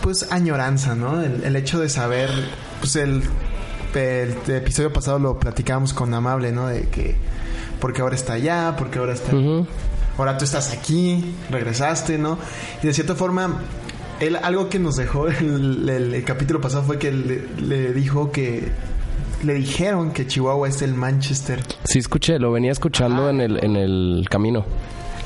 pues 0.00 0.30
añoranza, 0.30 0.94
¿no? 0.94 1.20
El, 1.22 1.42
el 1.44 1.56
hecho 1.56 1.80
de 1.80 1.88
saber, 1.88 2.30
pues 2.78 2.94
el, 2.96 3.22
el 3.94 4.36
episodio 4.54 4.92
pasado 4.92 5.18
lo 5.18 5.38
platicábamos 5.40 5.92
con 5.92 6.14
Amable, 6.14 6.52
¿no? 6.52 6.68
De 6.68 6.82
que 6.88 7.16
porque 7.80 8.02
ahora 8.02 8.14
está 8.14 8.34
allá, 8.34 8.76
porque 8.78 9.00
ahora 9.00 9.14
está 9.14 9.32
ahora 10.16 10.38
tú 10.38 10.44
estás 10.44 10.70
aquí, 10.72 11.34
regresaste, 11.50 12.18
¿no? 12.18 12.38
Y 12.82 12.86
de 12.86 12.94
cierta 12.94 13.16
forma, 13.16 13.62
él, 14.20 14.36
algo 14.36 14.68
que 14.68 14.78
nos 14.78 14.96
dejó 14.96 15.28
el, 15.28 15.88
el- 15.88 16.14
el 16.14 16.24
capítulo 16.24 16.60
pasado 16.60 16.82
fue 16.84 16.98
que 16.98 17.10
le, 17.12 17.42
le 17.60 17.92
dijo 17.92 18.30
que 18.32 18.68
le 19.42 19.54
dijeron 19.54 20.12
que 20.12 20.26
Chihuahua 20.26 20.68
es 20.68 20.80
el 20.82 20.94
Manchester. 20.94 21.60
Sí, 21.84 21.98
escuché, 21.98 22.38
lo 22.38 22.50
venía 22.52 22.72
escuchando 22.72 23.28
en 23.28 23.40
el, 23.40 23.62
en 23.62 23.76
el 23.76 24.26
camino. 24.30 24.64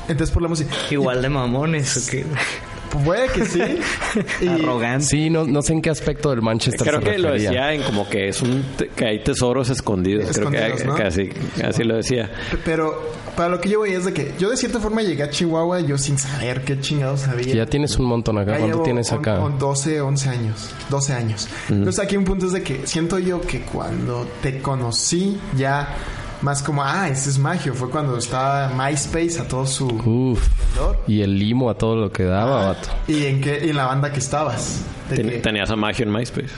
Entonces 0.09 0.31
por 0.33 0.41
la 0.41 0.49
música. 0.49 0.71
Igual 0.89 1.21
de 1.21 1.29
mamones, 1.29 1.95
¿o 2.07 2.11
qué? 2.11 2.25
Puede 3.05 3.27
que 3.29 3.45
sí. 3.45 3.61
Y, 4.41 4.47
Arrogante. 4.47 5.05
Sí, 5.05 5.29
no, 5.29 5.45
no 5.45 5.61
sé 5.61 5.73
en 5.73 5.81
qué 5.81 5.89
aspecto 5.89 6.29
del 6.29 6.41
Manchester 6.41 6.87
creo 6.87 7.01
se 7.01 7.11
que 7.11 7.17
lo 7.19 7.31
decía 7.31 7.73
en 7.73 7.83
como 7.83 8.09
que 8.09 8.29
es 8.29 8.41
un 8.41 8.65
que 8.95 9.05
hay 9.05 9.23
tesoros 9.23 9.69
escondidos. 9.69 10.35
creo 10.35 10.49
que, 10.49 10.85
¿no? 10.85 10.95
que 10.95 11.03
así, 11.03 11.29
así 11.63 11.83
lo 11.83 11.97
decía. 11.97 12.29
pero 12.65 13.11
para 13.35 13.49
lo 13.49 13.61
que 13.61 13.69
yo 13.69 13.79
voy 13.79 13.91
es 13.91 14.05
de 14.05 14.13
que 14.13 14.33
yo 14.37 14.49
de 14.49 14.57
cierta 14.57 14.79
forma 14.79 15.01
llegué 15.01 15.23
a 15.23 15.29
Chihuahua 15.29 15.81
yo 15.81 15.97
sin 15.97 16.17
saber 16.17 16.63
qué 16.63 16.79
chingados 16.79 17.21
sabía. 17.21 17.53
Ya 17.53 17.65
tienes 17.65 17.97
un 17.97 18.05
montón 18.05 18.37
acá. 18.37 18.51
¿Cuánto 18.57 18.67
llevo 18.67 18.83
tienes 18.83 19.11
acá? 19.11 19.39
on 19.39 19.57
12, 19.57 20.01
11 20.01 20.29
años. 20.29 20.69
12 20.89 21.13
años. 21.13 21.47
Entonces 21.69 22.03
aquí 22.03 22.17
un 22.17 22.25
punto 22.25 22.47
es 22.47 22.53
de 22.53 22.63
que 22.63 22.85
siento 22.87 23.19
yo 23.19 23.41
que 23.41 23.61
cuando 23.61 24.27
te 24.41 24.61
conocí 24.61 25.39
ya 25.57 25.95
más 26.41 26.61
como, 26.63 26.83
ah, 26.83 27.07
ese 27.09 27.29
es 27.29 27.37
Magio. 27.39 27.73
Fue 27.73 27.89
cuando 27.89 28.17
estaba 28.17 28.69
MySpace 28.69 29.39
a 29.39 29.47
todo 29.47 29.65
su 29.65 29.87
Uf. 29.87 30.41
esplendor. 30.47 30.97
Y 31.07 31.21
el 31.21 31.37
limo 31.37 31.69
a 31.69 31.75
todo 31.77 31.95
lo 31.95 32.11
que 32.11 32.23
daba, 32.23 32.65
vato. 32.67 32.89
¿Y 33.07 33.25
en 33.25 33.41
qué? 33.41 33.61
y 33.65 33.69
en 33.69 33.75
la 33.77 33.85
banda 33.85 34.11
que 34.11 34.19
estabas. 34.19 34.81
De 35.09 35.15
Ten- 35.17 35.29
que- 35.29 35.37
Tenías 35.39 35.69
a 35.69 35.75
Magio 35.75 36.05
en 36.05 36.11
MySpace. 36.13 36.49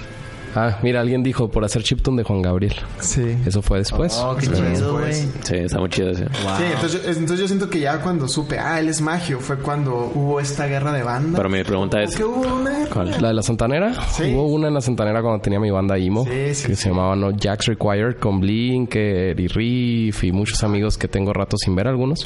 Ah, 0.56 0.78
mira, 0.84 1.02
alguien 1.02 1.24
dijo 1.24 1.50
por 1.50 1.64
hacer 1.64 1.84
chiptune 1.84 2.18
de 2.18 2.24
Juan 2.24 2.42
Gabriel. 2.42 2.76
sí. 3.00 3.38
Eso 3.46 3.62
fue 3.62 3.80
después. 3.80 4.14
Oh, 4.22 4.36
qué 4.36 4.46
Sí, 4.48 4.52
chido, 4.54 4.94
güey. 5.00 5.14
Sí, 5.14 5.56
está 5.56 5.80
muy 5.80 5.90
chido 5.90 6.10
ese. 6.12 6.26
Sí, 6.26 6.64
entonces, 6.74 7.04
yo- 7.04 7.10
entonces 7.10 7.40
yo 7.40 7.48
siento 7.48 7.70
que 7.70 7.80
ya 7.80 8.02
cuando 8.02 8.28
supe, 8.28 8.60
ah, 8.60 8.80
él 8.80 8.90
es 8.90 9.02
Magio, 9.02 9.40
fue 9.40 9.58
cuando 9.58 10.12
hubo 10.14 10.40
esta 10.40 10.68
guerra 10.68 10.92
de 10.92 11.04
banda. 11.04 11.38
Pero 11.38 11.50
mi 11.50 11.64
pregunta 11.64 12.02
es, 12.02 12.10
¿Por 12.12 12.18
qué 12.18 12.24
hubo 12.26 12.56
una. 12.56 13.12
La 13.20 13.28
de 13.30 13.34
la 13.34 13.42
Santanera. 13.42 13.94
Sí. 14.12 14.34
Hubo 14.34 14.48
una 14.48 14.68
en 14.68 14.74
la 14.74 14.82
Santanera 14.82 15.22
cuando 15.22 15.42
tenía 15.42 15.60
mi 15.60 15.72
banda 15.72 15.98
Imo. 15.98 16.26
Sí, 16.26 16.54
sí, 16.56 16.68
que 16.68 16.76
sí. 16.76 16.84
se 16.84 16.90
llamaba 16.90 17.16
No 17.16 17.32
Jacks 17.32 17.66
Required 17.68 18.18
con 18.20 18.40
Blink 18.40 18.96
y 18.96 19.48
Riff 19.48 20.24
y 20.24 20.32
muchos 20.32 20.64
amigos 20.64 20.98
que 20.98 21.08
tengo 21.08 21.34
rato 21.34 21.58
sin 21.58 21.76
ver 21.76 21.88
algunos. 21.88 22.20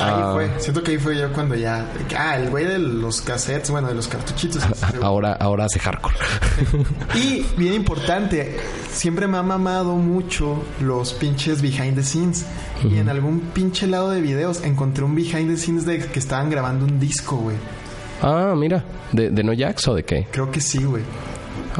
Ahí 0.00 0.12
Ah, 0.14 0.30
fue. 0.32 0.50
Siento 0.58 0.82
que 0.82 0.92
ahí 0.92 0.98
fue 0.98 1.16
yo 1.18 1.32
cuando 1.32 1.54
ya. 1.54 1.86
Ah, 2.16 2.36
el 2.36 2.48
güey 2.50 2.64
de 2.64 2.78
los 2.78 3.20
cassettes, 3.20 3.70
bueno, 3.70 3.88
de 3.88 3.94
los 3.94 4.08
cartuchitos. 4.08 4.62
Ahora, 5.02 5.32
ahora 5.34 5.64
hace 5.64 5.78
hardcore. 5.78 6.14
y 7.14 7.39
bien 7.56 7.74
importante, 7.74 8.56
siempre 8.90 9.26
me 9.26 9.38
ha 9.38 9.42
mamado 9.42 9.96
mucho 9.96 10.62
los 10.80 11.12
pinches 11.12 11.60
behind 11.62 11.94
the 11.96 12.02
scenes. 12.02 12.46
Y 12.88 12.96
en 12.98 13.08
algún 13.08 13.40
pinche 13.52 13.86
lado 13.86 14.10
de 14.10 14.20
videos 14.20 14.62
encontré 14.64 15.04
un 15.04 15.14
behind 15.14 15.48
the 15.50 15.56
scenes 15.56 15.84
de 15.84 15.98
que 15.98 16.18
estaban 16.18 16.50
grabando 16.50 16.84
un 16.84 16.98
disco, 16.98 17.36
güey. 17.36 17.56
ah, 18.22 18.54
mira. 18.56 18.84
¿De, 19.12 19.30
de 19.30 19.42
No 19.42 19.52
Jacks 19.52 19.88
o 19.88 19.94
de 19.94 20.04
qué? 20.04 20.26
Creo 20.30 20.50
que 20.50 20.60
sí, 20.60 20.82
güey. 20.84 21.02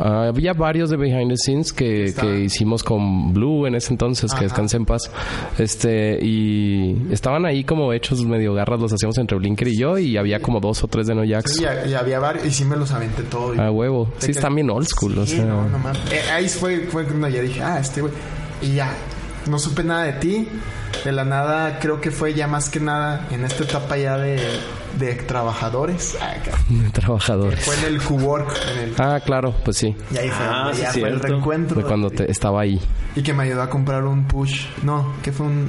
Había 0.02 0.54
varios 0.54 0.88
de 0.90 0.96
behind 0.96 1.30
the 1.30 1.36
scenes 1.36 1.72
que, 1.72 2.14
que 2.18 2.40
hicimos 2.40 2.82
con 2.82 3.32
Blue 3.34 3.66
en 3.66 3.74
ese 3.74 3.92
entonces, 3.92 4.32
que 4.32 4.44
descanse 4.44 4.76
en 4.78 4.86
paz. 4.86 5.10
Este, 5.58 6.18
y 6.24 6.96
estaban 7.12 7.44
ahí 7.44 7.64
como 7.64 7.92
hechos 7.92 8.24
medio 8.24 8.54
garras, 8.54 8.80
los 8.80 8.92
hacíamos 8.92 9.18
entre 9.18 9.36
Blinker 9.38 9.68
y 9.68 9.78
yo, 9.78 9.98
y 9.98 10.16
había 10.16 10.40
como 10.40 10.60
dos 10.60 10.82
o 10.82 10.88
tres 10.88 11.06
de 11.06 11.14
No 11.14 11.24
Jacks. 11.24 11.56
Sí, 11.56 11.64
y, 11.86 11.90
y 11.90 11.94
había 11.94 12.18
varios, 12.18 12.46
y 12.46 12.50
sí 12.50 12.64
me 12.64 12.76
los 12.76 12.90
aventé 12.92 13.22
todo. 13.24 13.60
A 13.60 13.70
huevo. 13.70 14.08
Sí, 14.18 14.26
que- 14.26 14.32
están 14.32 14.54
bien 14.54 14.70
old 14.70 14.86
school, 14.88 15.18
o 15.18 15.26
Sí, 15.26 15.36
sea. 15.36 15.44
no, 15.44 15.68
no 15.68 15.78
mames. 15.78 16.00
Eh, 16.12 16.20
ahí 16.32 16.48
fue, 16.48 16.80
fue 16.90 17.04
cuando 17.04 17.28
ya 17.28 17.42
dije, 17.42 17.62
ah, 17.62 17.78
este 17.78 18.00
güey. 18.00 18.12
Y 18.62 18.74
ya, 18.74 18.92
no 19.48 19.58
supe 19.58 19.84
nada 19.84 20.04
de 20.04 20.12
ti. 20.14 20.48
De 21.04 21.12
la 21.12 21.24
nada, 21.24 21.78
creo 21.78 22.00
que 22.00 22.10
fue 22.10 22.34
ya 22.34 22.46
más 22.46 22.68
que 22.68 22.80
nada 22.80 23.26
en 23.30 23.44
esta 23.44 23.64
etapa 23.64 23.96
ya 23.96 24.16
de, 24.18 24.38
de 24.98 25.14
trabajadores. 25.14 26.16
Ah, 26.20 26.34
Trabajadores. 26.92 27.64
Fue 27.64 27.76
en 27.78 27.84
el 27.94 28.94
Ah, 28.98 29.20
claro, 29.24 29.54
pues 29.64 29.76
sí. 29.76 29.94
y 30.12 30.16
ahí 30.16 30.28
fue, 30.28 30.44
Ah, 30.46 30.70
sí, 30.74 30.82
ya 30.82 30.90
fue 30.92 31.02
el 31.02 31.08
cierto. 31.08 31.26
reencuentro. 31.28 31.76
De 31.80 31.86
cuando 31.86 32.10
te, 32.10 32.30
estaba 32.30 32.60
ahí. 32.62 32.80
Y 33.16 33.22
que 33.22 33.32
me 33.32 33.44
ayudó 33.44 33.62
a 33.62 33.70
comprar 33.70 34.04
un 34.04 34.24
push. 34.26 34.66
No, 34.82 35.14
que 35.22 35.32
fue 35.32 35.46
un... 35.46 35.68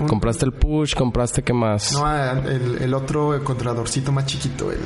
un- 0.00 0.08
Compraste 0.08 0.44
el 0.44 0.52
push, 0.52 0.94
compraste 0.94 1.42
qué 1.42 1.52
más. 1.52 1.92
No, 1.92 2.10
el, 2.48 2.78
el 2.80 2.94
otro 2.94 3.34
el 3.34 3.42
contradorcito 3.42 4.12
más 4.12 4.26
chiquito, 4.26 4.70
el, 4.72 4.78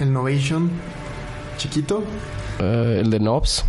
el 0.00 0.12
Novation 0.12 0.70
chiquito. 1.58 2.02
Eh, 2.58 2.98
el 3.02 3.10
de 3.10 3.18
Knobs. 3.18 3.64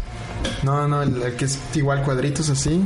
No, 0.64 0.88
no, 0.88 1.04
el, 1.04 1.22
el 1.22 1.36
que 1.36 1.46
es 1.46 1.60
igual 1.76 2.02
cuadritos 2.04 2.50
así. 2.50 2.82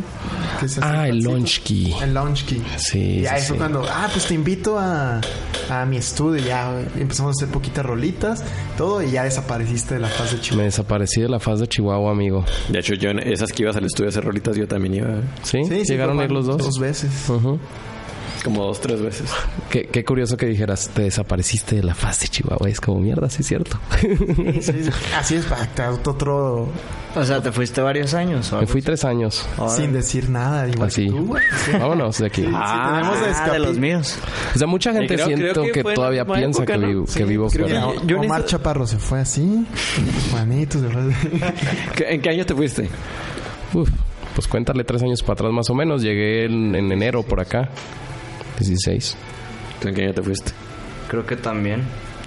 que 0.60 0.66
hace 0.66 0.80
Ah, 0.84 1.08
el 1.08 1.20
launch 1.22 1.62
key. 1.64 1.96
El 2.02 2.14
launch 2.14 2.46
key. 2.46 2.64
Sí, 2.78 3.00
Y 3.00 3.20
sí, 3.22 3.28
ahí 3.28 3.42
fue 3.42 3.56
sí. 3.56 3.58
cuando, 3.58 3.86
ah, 3.90 4.10
pues 4.12 4.26
te 4.26 4.34
invito 4.34 4.78
a, 4.78 5.22
a 5.70 5.86
mi 5.86 5.98
estudio. 5.98 6.44
Ya 6.46 6.80
empezamos 6.98 7.30
a 7.36 7.44
hacer 7.44 7.54
poquitas 7.54 7.86
rolitas, 7.86 8.44
todo, 8.78 9.02
y 9.02 9.12
ya 9.12 9.24
desapareciste 9.24 9.96
de 9.96 10.00
la 10.02 10.08
faz 10.08 10.32
de 10.32 10.38
Me 10.38 10.42
Chihuahua. 10.44 10.64
desaparecí 10.66 11.22
de 11.22 11.30
la 11.30 11.40
faz 11.40 11.60
de 11.60 11.68
Chihuahua, 11.68 12.12
amigo. 12.12 12.44
De 12.70 12.80
hecho, 12.80 12.94
yo 12.96 13.10
en 13.10 13.20
esas 13.20 13.52
que 13.52 13.64
ibas 13.64 13.76
al 13.76 13.86
estudio 13.86 14.08
a 14.08 14.10
hacer 14.10 14.24
rolitas, 14.24 14.56
yo 14.56 14.68
también 14.68 14.96
iba 14.96 15.08
¿Sí? 15.44 15.64
Sí, 15.66 15.86
sí, 15.86 15.92
¿Llegaron 15.94 16.20
a 16.20 16.24
ir 16.24 16.32
los 16.32 16.46
dos? 16.46 16.58
Dos 16.58 16.80
veces. 16.80 17.30
Ujú. 17.30 17.60
Como 18.46 18.64
dos, 18.64 18.80
tres 18.80 19.02
veces. 19.02 19.30
Qué, 19.70 19.88
qué 19.88 20.06
curioso 20.06 20.38
que 20.38 20.46
dijeras, 20.46 20.90
te 20.94 21.02
desapareciste 21.02 21.76
de 21.76 21.84
la 21.84 21.94
faz 21.96 22.22
de 22.22 22.28
Chihuahua. 22.30 22.70
Es 22.70 22.80
como 22.80 23.00
mierda, 23.02 23.30
sí 23.30 23.42
es 23.42 23.48
cierto. 23.48 23.78
Sí, 24.00 24.62
sí. 24.62 24.90
Así 25.18 25.36
es, 25.36 25.46
para 25.46 25.68
que 25.74 25.82
otro, 25.82 26.70
O 27.16 27.24
sea, 27.26 27.42
¿te 27.42 27.52
fuiste 27.52 27.82
varios 27.82 28.14
años? 28.14 28.54
o 28.54 28.62
Me 28.62 28.68
fui 28.68 28.82
tres 28.82 29.04
años. 29.04 29.46
Sin 29.76 29.92
decir 29.92 30.30
nada, 30.30 30.68
igual 30.70 30.88
Así. 30.88 31.06
que 31.06 31.12
tú, 31.12 31.26
güey. 31.26 31.44
Sí. 31.66 31.72
Vámonos 31.74 32.18
de 32.20 32.26
aquí. 32.28 32.46
Ah, 32.54 33.02
tenemos 33.20 33.52
de 33.54 33.60
los 33.60 33.78
míos. 33.78 34.18
O 34.56 34.58
sea, 34.60 34.68
mucha 34.68 34.94
gente 34.94 35.16
creo- 35.16 35.26
creo 35.28 35.38
siento 35.54 35.64
que 35.74 35.84
todavía 35.96 36.24
piensa 36.26 36.60
época, 36.64 36.74
que, 36.74 36.80
¿no? 36.80 36.88
vivo, 36.88 37.06
Sí, 37.08 37.18
que 37.20 37.26
vivo 37.26 37.50
fuera. 37.50 37.66
que- 37.92 38.08
yo 38.08 38.20
Omar 38.22 38.46
Chaparro 38.46 38.86
se 38.88 38.98
fue 39.00 39.20
así. 39.20 39.66
Juanito 40.32 40.80
se 40.80 40.88
fue 40.90 41.02
así. 41.02 41.30
¿Qué- 41.96 42.14
¿En 42.14 42.22
qué 42.22 42.30
año 42.30 42.46
te 42.46 42.54
fuiste? 42.56 42.90
Uf, 43.74 43.90
pues 44.36 44.48
cuéntale 44.48 44.84
tres 44.84 45.02
años 45.04 45.22
para 45.22 45.34
atrás 45.34 45.52
más 45.52 45.70
o 45.70 45.74
menos. 45.76 46.02
Llegué 46.02 46.46
en, 46.46 46.76
en 46.76 46.92
enero 46.92 47.24
por 47.24 47.40
acá. 47.40 47.70
16. 48.58 49.16
¿En 49.84 49.94
qué 49.94 50.04
año 50.04 50.14
te 50.14 50.22
fuiste? 50.24 50.52
Creo 51.08 51.26
que 51.26 51.36
también. 51.36 51.84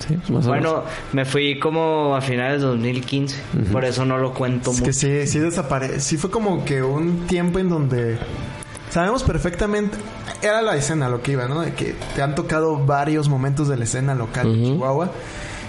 Sí, 0.07 0.15
más 0.33 0.47
o 0.47 0.53
menos. 0.53 0.73
Bueno, 0.73 0.85
me 1.13 1.25
fui 1.25 1.59
como 1.59 2.15
a 2.15 2.21
finales 2.21 2.61
de 2.61 2.69
2015. 2.69 3.37
Por 3.73 3.85
eso 3.85 4.05
no 4.05 4.17
lo 4.19 4.33
cuento 4.33 4.71
Es 4.71 4.77
mucho. 4.79 4.85
que 4.87 4.93
sí, 4.93 5.27
sí 5.27 5.39
desaparece. 5.41 6.01
Sí 6.01 6.17
fue 6.17 6.31
como 6.31 6.65
que 6.65 6.83
un 6.83 7.27
tiempo 7.27 7.59
en 7.59 7.69
donde 7.69 8.19
sabemos 8.91 9.25
perfectamente. 9.25 9.99
Era 10.41 10.63
la 10.63 10.77
escena 10.77 11.09
lo 11.09 11.21
que 11.21 11.33
iba, 11.33 11.49
¿no? 11.49 11.61
De 11.63 11.73
que 11.75 11.97
te 12.15 12.23
han 12.23 12.37
tocado 12.37 12.77
varios 12.77 13.29
momentos 13.29 13.67
de 13.69 13.77
la 13.77 13.85
escena 13.85 14.15
local 14.15 14.53
de 14.53 14.63
Chihuahua. 14.67 15.11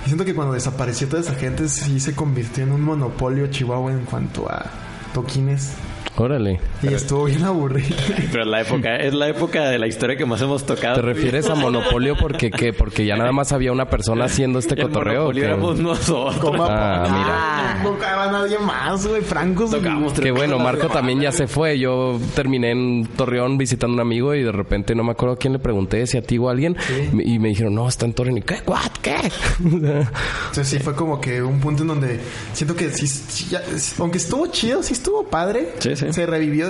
Y 0.06 0.08
siento 0.08 0.24
que 0.26 0.36
cuando 0.36 0.54
desapareció 0.54 1.08
toda 1.08 1.22
esa 1.24 1.34
gente, 1.34 1.68
sí 1.68 2.00
se 2.00 2.14
convirtió 2.14 2.64
en 2.64 2.72
un 2.72 2.82
monopolio 2.82 3.48
Chihuahua 3.48 3.92
en 3.92 4.06
cuanto 4.06 4.48
a 4.50 4.68
toquines. 5.14 5.72
Órale. 6.18 6.60
Y 6.84 6.88
estuvo 6.94 7.26
bien 7.26 7.44
aburrido. 7.46 7.96
Pero 8.32 8.44
la 8.46 8.62
época, 8.62 8.98
es 8.98 9.14
la 9.14 9.30
época 9.30 9.70
de 9.70 9.80
la 9.80 9.88
historia 9.88 10.18
que 10.18 10.26
más 10.26 10.42
hemos 10.42 10.66
tocado. 10.66 10.96
¿Te 10.96 11.02
refieres 11.02 11.50
a 11.50 11.56
monopolio 11.56 12.16
porque 12.20 12.52
qué? 12.52 12.74
Porque 12.74 13.06
ya 13.06 13.16
nada 13.16 13.32
más 13.32 13.52
había 13.54 13.72
una 13.72 13.90
persona 13.90 14.26
haciendo 14.26 14.60
este 14.60 14.76
cotorreo. 14.76 15.22
¿o 15.22 15.24
monopolio 15.26 15.46
éramos 15.46 15.80
nosotros. 15.80 16.36
Ah, 16.70 17.06
no, 17.08 17.18
mira. 17.18 17.84
No, 17.84 17.90
tocaba 17.92 18.32
nadie 18.32 18.60
más, 18.60 19.08
güey. 19.08 19.22
Francos. 19.22 19.72
Tocamos 19.72 20.14
Qué 20.14 20.32
bueno, 20.32 20.60
Marco 20.60 20.88
también 20.88 21.22
ya 21.22 21.32
se 21.32 21.48
fue. 21.48 21.80
Yo 21.80 22.20
terminé 22.36 22.72
en 22.72 23.08
Torreón 23.16 23.58
visitando 23.58 23.94
a 23.94 23.96
un 23.96 24.02
amigo 24.02 24.36
y 24.36 24.44
de 24.44 24.52
repente 24.52 24.96
no 24.96 25.04
me 25.04 25.12
acuerdo 25.12 25.36
a 25.36 25.38
quién 25.38 25.54
le 25.54 25.60
pregunté, 25.60 26.06
si 26.08 26.18
a 26.18 26.22
ti 26.22 26.38
o 26.38 26.50
a 26.50 26.52
alguien. 26.52 26.76
Y 27.14 27.40
me 27.40 27.50
dijeron, 27.50 27.76
no, 27.76 27.88
está 27.88 28.06
en 28.06 28.14
Torreón. 28.14 28.38
Y 28.40 28.42
¿qué? 28.42 28.56
¿What? 28.66 28.92
¿Qué? 29.02 29.16
Entonces 29.64 30.68
sí 30.68 30.80
fue 30.80 30.96
como 30.96 31.20
que 31.22 31.42
un 31.42 31.60
punto 31.60 31.84
en 31.84 31.88
donde 31.90 32.20
siento 32.54 32.76
que 32.76 32.90
sí, 32.90 33.08
sí, 33.08 33.48
ya- 33.52 33.64
aunque 34.00 34.18
estuvo 34.18 34.48
chido, 34.48 34.84
sí 34.84 34.94
estuvo 34.94 35.24
padre. 35.24 35.74
Sí, 35.80 35.89
sí. 35.96 36.12
Se 36.14 36.26
revivió, 36.26 36.70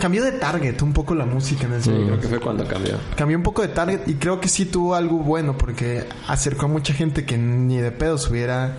cambió 0.00 0.24
de 0.24 0.32
target 0.32 0.80
un 0.82 0.92
poco 0.92 1.14
la 1.14 1.26
música 1.26 1.66
en 1.66 1.74
ese. 1.74 1.92
Creo 1.92 2.20
que 2.20 2.28
fue 2.28 2.40
cuando 2.40 2.66
cambió. 2.66 2.96
Cambió 3.16 3.36
un 3.36 3.42
poco 3.42 3.62
de 3.62 3.68
target 3.68 4.00
y 4.06 4.14
creo 4.14 4.40
que 4.40 4.48
sí 4.48 4.66
tuvo 4.66 4.94
algo 4.94 5.18
bueno 5.18 5.56
porque 5.56 6.04
acercó 6.26 6.66
a 6.66 6.68
mucha 6.68 6.94
gente 6.94 7.24
que 7.24 7.38
ni 7.38 7.78
de 7.78 7.90
pedo 7.92 8.16
hubiera 8.28 8.78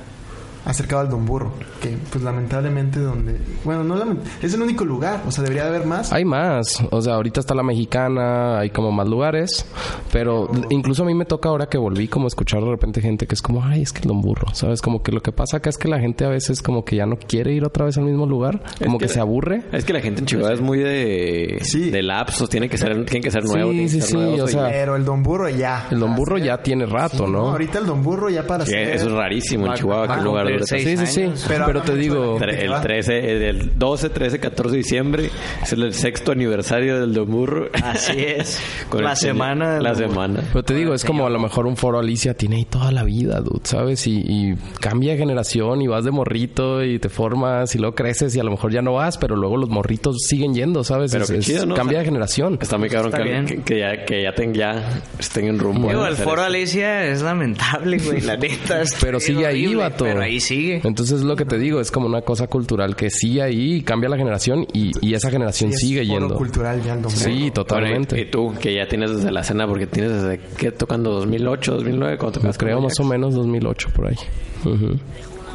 acercado 0.66 1.02
al 1.02 1.10
Don 1.10 1.26
Burro. 1.26 1.54
Que 1.82 1.98
pues 2.12 2.24
lamentablemente 2.24 3.00
donde... 3.00 3.38
Bueno, 3.64 3.84
no 3.84 3.96
lament- 3.96 4.20
es 4.42 4.54
el 4.54 4.62
único 4.62 4.86
lugar, 4.86 5.22
o 5.28 5.32
sea, 5.32 5.44
debería 5.44 5.64
de 5.64 5.70
haber 5.70 5.86
más. 5.88 6.12
Hay 6.12 6.26
más. 6.26 6.84
O 6.92 7.02
sea, 7.02 7.16
ahorita 7.16 7.40
está 7.40 7.56
la 7.56 7.64
mexicana, 7.64 8.60
hay 8.60 8.70
como 8.70 8.92
más 8.92 9.08
lugares. 9.08 9.66
Pero 10.12 10.50
incluso 10.70 11.04
a 11.04 11.06
mí 11.06 11.14
me 11.14 11.26
toca 11.26 11.50
ahora 11.50 11.68
que 11.68 11.78
volví 11.78 12.08
como 12.08 12.28
escuchar 12.28 12.62
de 12.64 12.70
repente 12.70 13.02
gente 13.02 13.28
que 13.28 13.36
es 13.36 13.42
como, 13.42 13.64
ay, 13.64 13.82
es 13.84 13.94
que 13.94 14.02
el 14.02 14.08
don 14.08 14.22
burro. 14.22 14.48
¿Sabes? 14.54 14.82
Como 14.82 15.02
que 15.04 15.12
lo 15.12 15.22
que 15.22 15.32
pasa 15.32 15.58
acá 15.58 15.70
es 15.70 15.78
que 15.78 15.88
la 15.88 16.00
gente 16.00 16.26
a 16.26 16.30
veces 16.30 16.62
como 16.62 16.84
que 16.86 16.96
ya 16.96 17.06
no 17.06 17.18
quiere 17.18 17.54
ir 17.54 17.66
otra 17.66 17.86
vez 17.86 17.98
al 17.98 18.06
mismo 18.06 18.26
lugar. 18.26 18.62
Como 18.84 18.98
que 18.98 19.06
que, 19.06 19.14
se 19.14 19.20
aburre. 19.20 19.64
Es 19.72 19.86
que 19.86 19.94
la 19.94 20.02
gente 20.02 20.20
en 20.22 20.26
Chihuahua 20.26 20.54
es 20.54 20.62
muy 20.62 20.80
de, 20.80 21.58
Sí. 21.62 21.90
de 21.90 22.04
lapsos. 22.04 22.50
Tiene 22.50 22.68
que 22.70 22.78
ser, 22.78 22.90
tienen 23.06 23.22
que 23.24 23.32
ser 23.32 23.48
Sí, 23.48 23.54
que 23.56 23.88
sí, 23.90 24.02
sí, 24.02 24.14
nuevos, 24.16 24.42
o 24.42 24.48
sea, 24.48 24.68
Pero 24.70 24.96
el 24.96 25.06
Don 25.06 25.24
Burro 25.24 25.48
ya. 25.50 25.88
El 25.90 26.00
don 26.00 26.16
burro 26.16 26.38
ya 26.38 26.58
tiene 26.62 26.86
rato, 26.86 27.26
Sí, 27.26 27.32
¿no? 27.32 27.50
Ahorita 27.50 27.80
el 27.80 27.86
Don 27.86 28.04
Burro 28.04 28.30
ya 28.30 28.46
para 28.46 28.66
Sí, 28.66 28.74
eso 28.76 29.08
es 29.08 29.12
rarísimo 29.14 29.68
en 29.68 29.74
Chihuahua. 29.74 30.16
que 30.18 30.22
lugar 30.22 30.49
Sí, 30.66 30.98
sí, 30.98 31.06
sí. 31.08 31.30
Pero, 31.48 31.66
Pero 31.66 31.82
te 31.82 31.96
digo, 31.96 32.38
El 32.42 32.82
13, 32.82 33.50
el 33.50 33.78
12, 33.78 34.10
13, 34.10 34.40
14 34.40 34.72
de 34.72 34.78
diciembre 34.78 35.30
es 35.64 35.74
el 35.74 35.94
sexto 35.94 36.32
aniversario 36.32 37.00
del 37.00 37.14
Don 37.14 37.30
Burro. 37.30 37.70
Así 37.84 38.20
es. 38.20 38.60
Con 38.90 39.04
la 39.04 39.16
semana. 39.16 39.76
del 39.76 39.84
La 39.84 39.96
semana. 39.96 40.42
Pero 40.52 40.64
te 40.64 40.74
digo, 40.74 40.94
es 40.94 41.04
como 41.06 41.26
a 41.28 41.30
lo 41.30 41.40
mejor 41.40 41.66
un 41.68 41.78
foro 41.78 42.00
Alicia 42.00 42.34
tiene 42.34 42.58
ahí 42.58 42.66
toda 42.66 42.92
la 42.92 43.04
vida, 43.04 43.42
dude, 43.42 43.62
¿sabes? 43.64 44.06
Y, 44.08 44.24
y 44.28 44.56
cambia 44.80 45.14
de 45.14 45.18
generación 45.18 45.82
y 45.82 45.88
vas 45.88 46.06
de 46.06 46.12
morrito 46.12 46.84
y 46.84 47.00
te 47.00 47.10
formas 47.10 47.74
y 47.76 47.80
luego 47.80 47.96
creces 47.96 48.36
y 48.36 48.40
a 48.40 48.44
lo 48.44 48.52
mejor 48.52 48.72
ya 48.72 48.82
no 48.82 48.94
vas, 48.94 49.18
pero 49.18 49.36
luego 49.36 49.58
los 49.58 49.70
morritos 49.70 50.18
siguen 50.28 50.54
yendo, 50.54 50.84
¿sabes? 50.84 51.12
Pero 51.12 51.24
Es- 51.26 51.32
qué 51.32 51.40
chido, 51.40 51.66
¿no? 51.66 51.76
Cambia 51.76 51.98
O 51.98 52.00
de 52.00 52.06
generación. 52.06 52.58
Está 52.62 52.78
muy 52.78 52.90
cabrón 52.90 53.14
Está 53.14 53.64
que, 53.64 53.80
ya, 53.80 54.06
que 54.06 54.24
ya, 54.24 54.34
ten- 54.34 54.54
ya 54.54 55.02
estén 55.20 55.46
en 55.48 55.60
rumbo. 55.60 55.90
Digo, 55.90 56.06
el 56.06 56.16
foro 56.16 56.42
esto. 56.42 56.46
Alicia 56.46 57.06
es 57.06 57.22
lamentable, 57.22 57.98
güey. 58.00 58.22
La 58.22 58.38
neta. 58.38 58.82
Pero 59.02 59.20
sigue 59.20 59.46
ahí, 59.46 59.74
vato. 59.76 60.06
Pero 60.06 60.22
ahí 60.22 60.39
sigue. 60.40 60.82
Entonces 60.84 61.22
lo 61.22 61.36
que 61.36 61.46
te 61.46 61.58
digo 61.58 61.80
es 61.80 61.92
como 61.92 62.08
una 62.08 62.22
cosa 62.22 62.48
cultural 62.48 62.96
que 62.96 63.10
sigue 63.10 63.42
ahí 63.42 63.82
cambia 63.82 64.10
la 64.10 64.18
generación 64.18 64.66
y, 64.74 64.92
y 65.02 65.14
esa 65.14 65.30
generación 65.32 65.72
Sí, 65.72 65.76
es 65.76 65.82
sigue 65.82 66.06
yendo. 66.06 66.36
cultural 66.36 66.82
ya. 66.84 66.98
Sí, 67.10 67.30
Bueno, 67.30 67.46
y, 67.46 67.52
totalmente. 67.52 68.20
y 68.22 68.26
tú, 68.26 68.54
que 68.60 68.74
ya 68.74 68.88
tienes 68.88 69.12
desde 69.16 69.32
la 69.32 69.44
cena, 69.44 69.68
porque 69.68 69.88
tienes 69.88 70.14
desde 70.22 70.40
que 70.58 70.72
tocando 70.72 71.12
2008, 71.12 71.74
2009, 71.76 72.18
cuando 72.18 72.40
tocas 72.40 72.58
creo 72.58 72.82
más 72.82 73.00
o 73.00 73.04
menos 73.04 73.34
2008 73.36 73.90
por 73.96 74.08
ahí. 74.08 74.16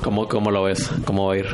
¿Cómo, 0.02 0.28
¿Cómo 0.28 0.50
lo 0.50 0.64
ves? 0.64 0.90
¿Cómo 1.04 1.26
va 1.26 1.34
a 1.34 1.38
ir? 1.38 1.46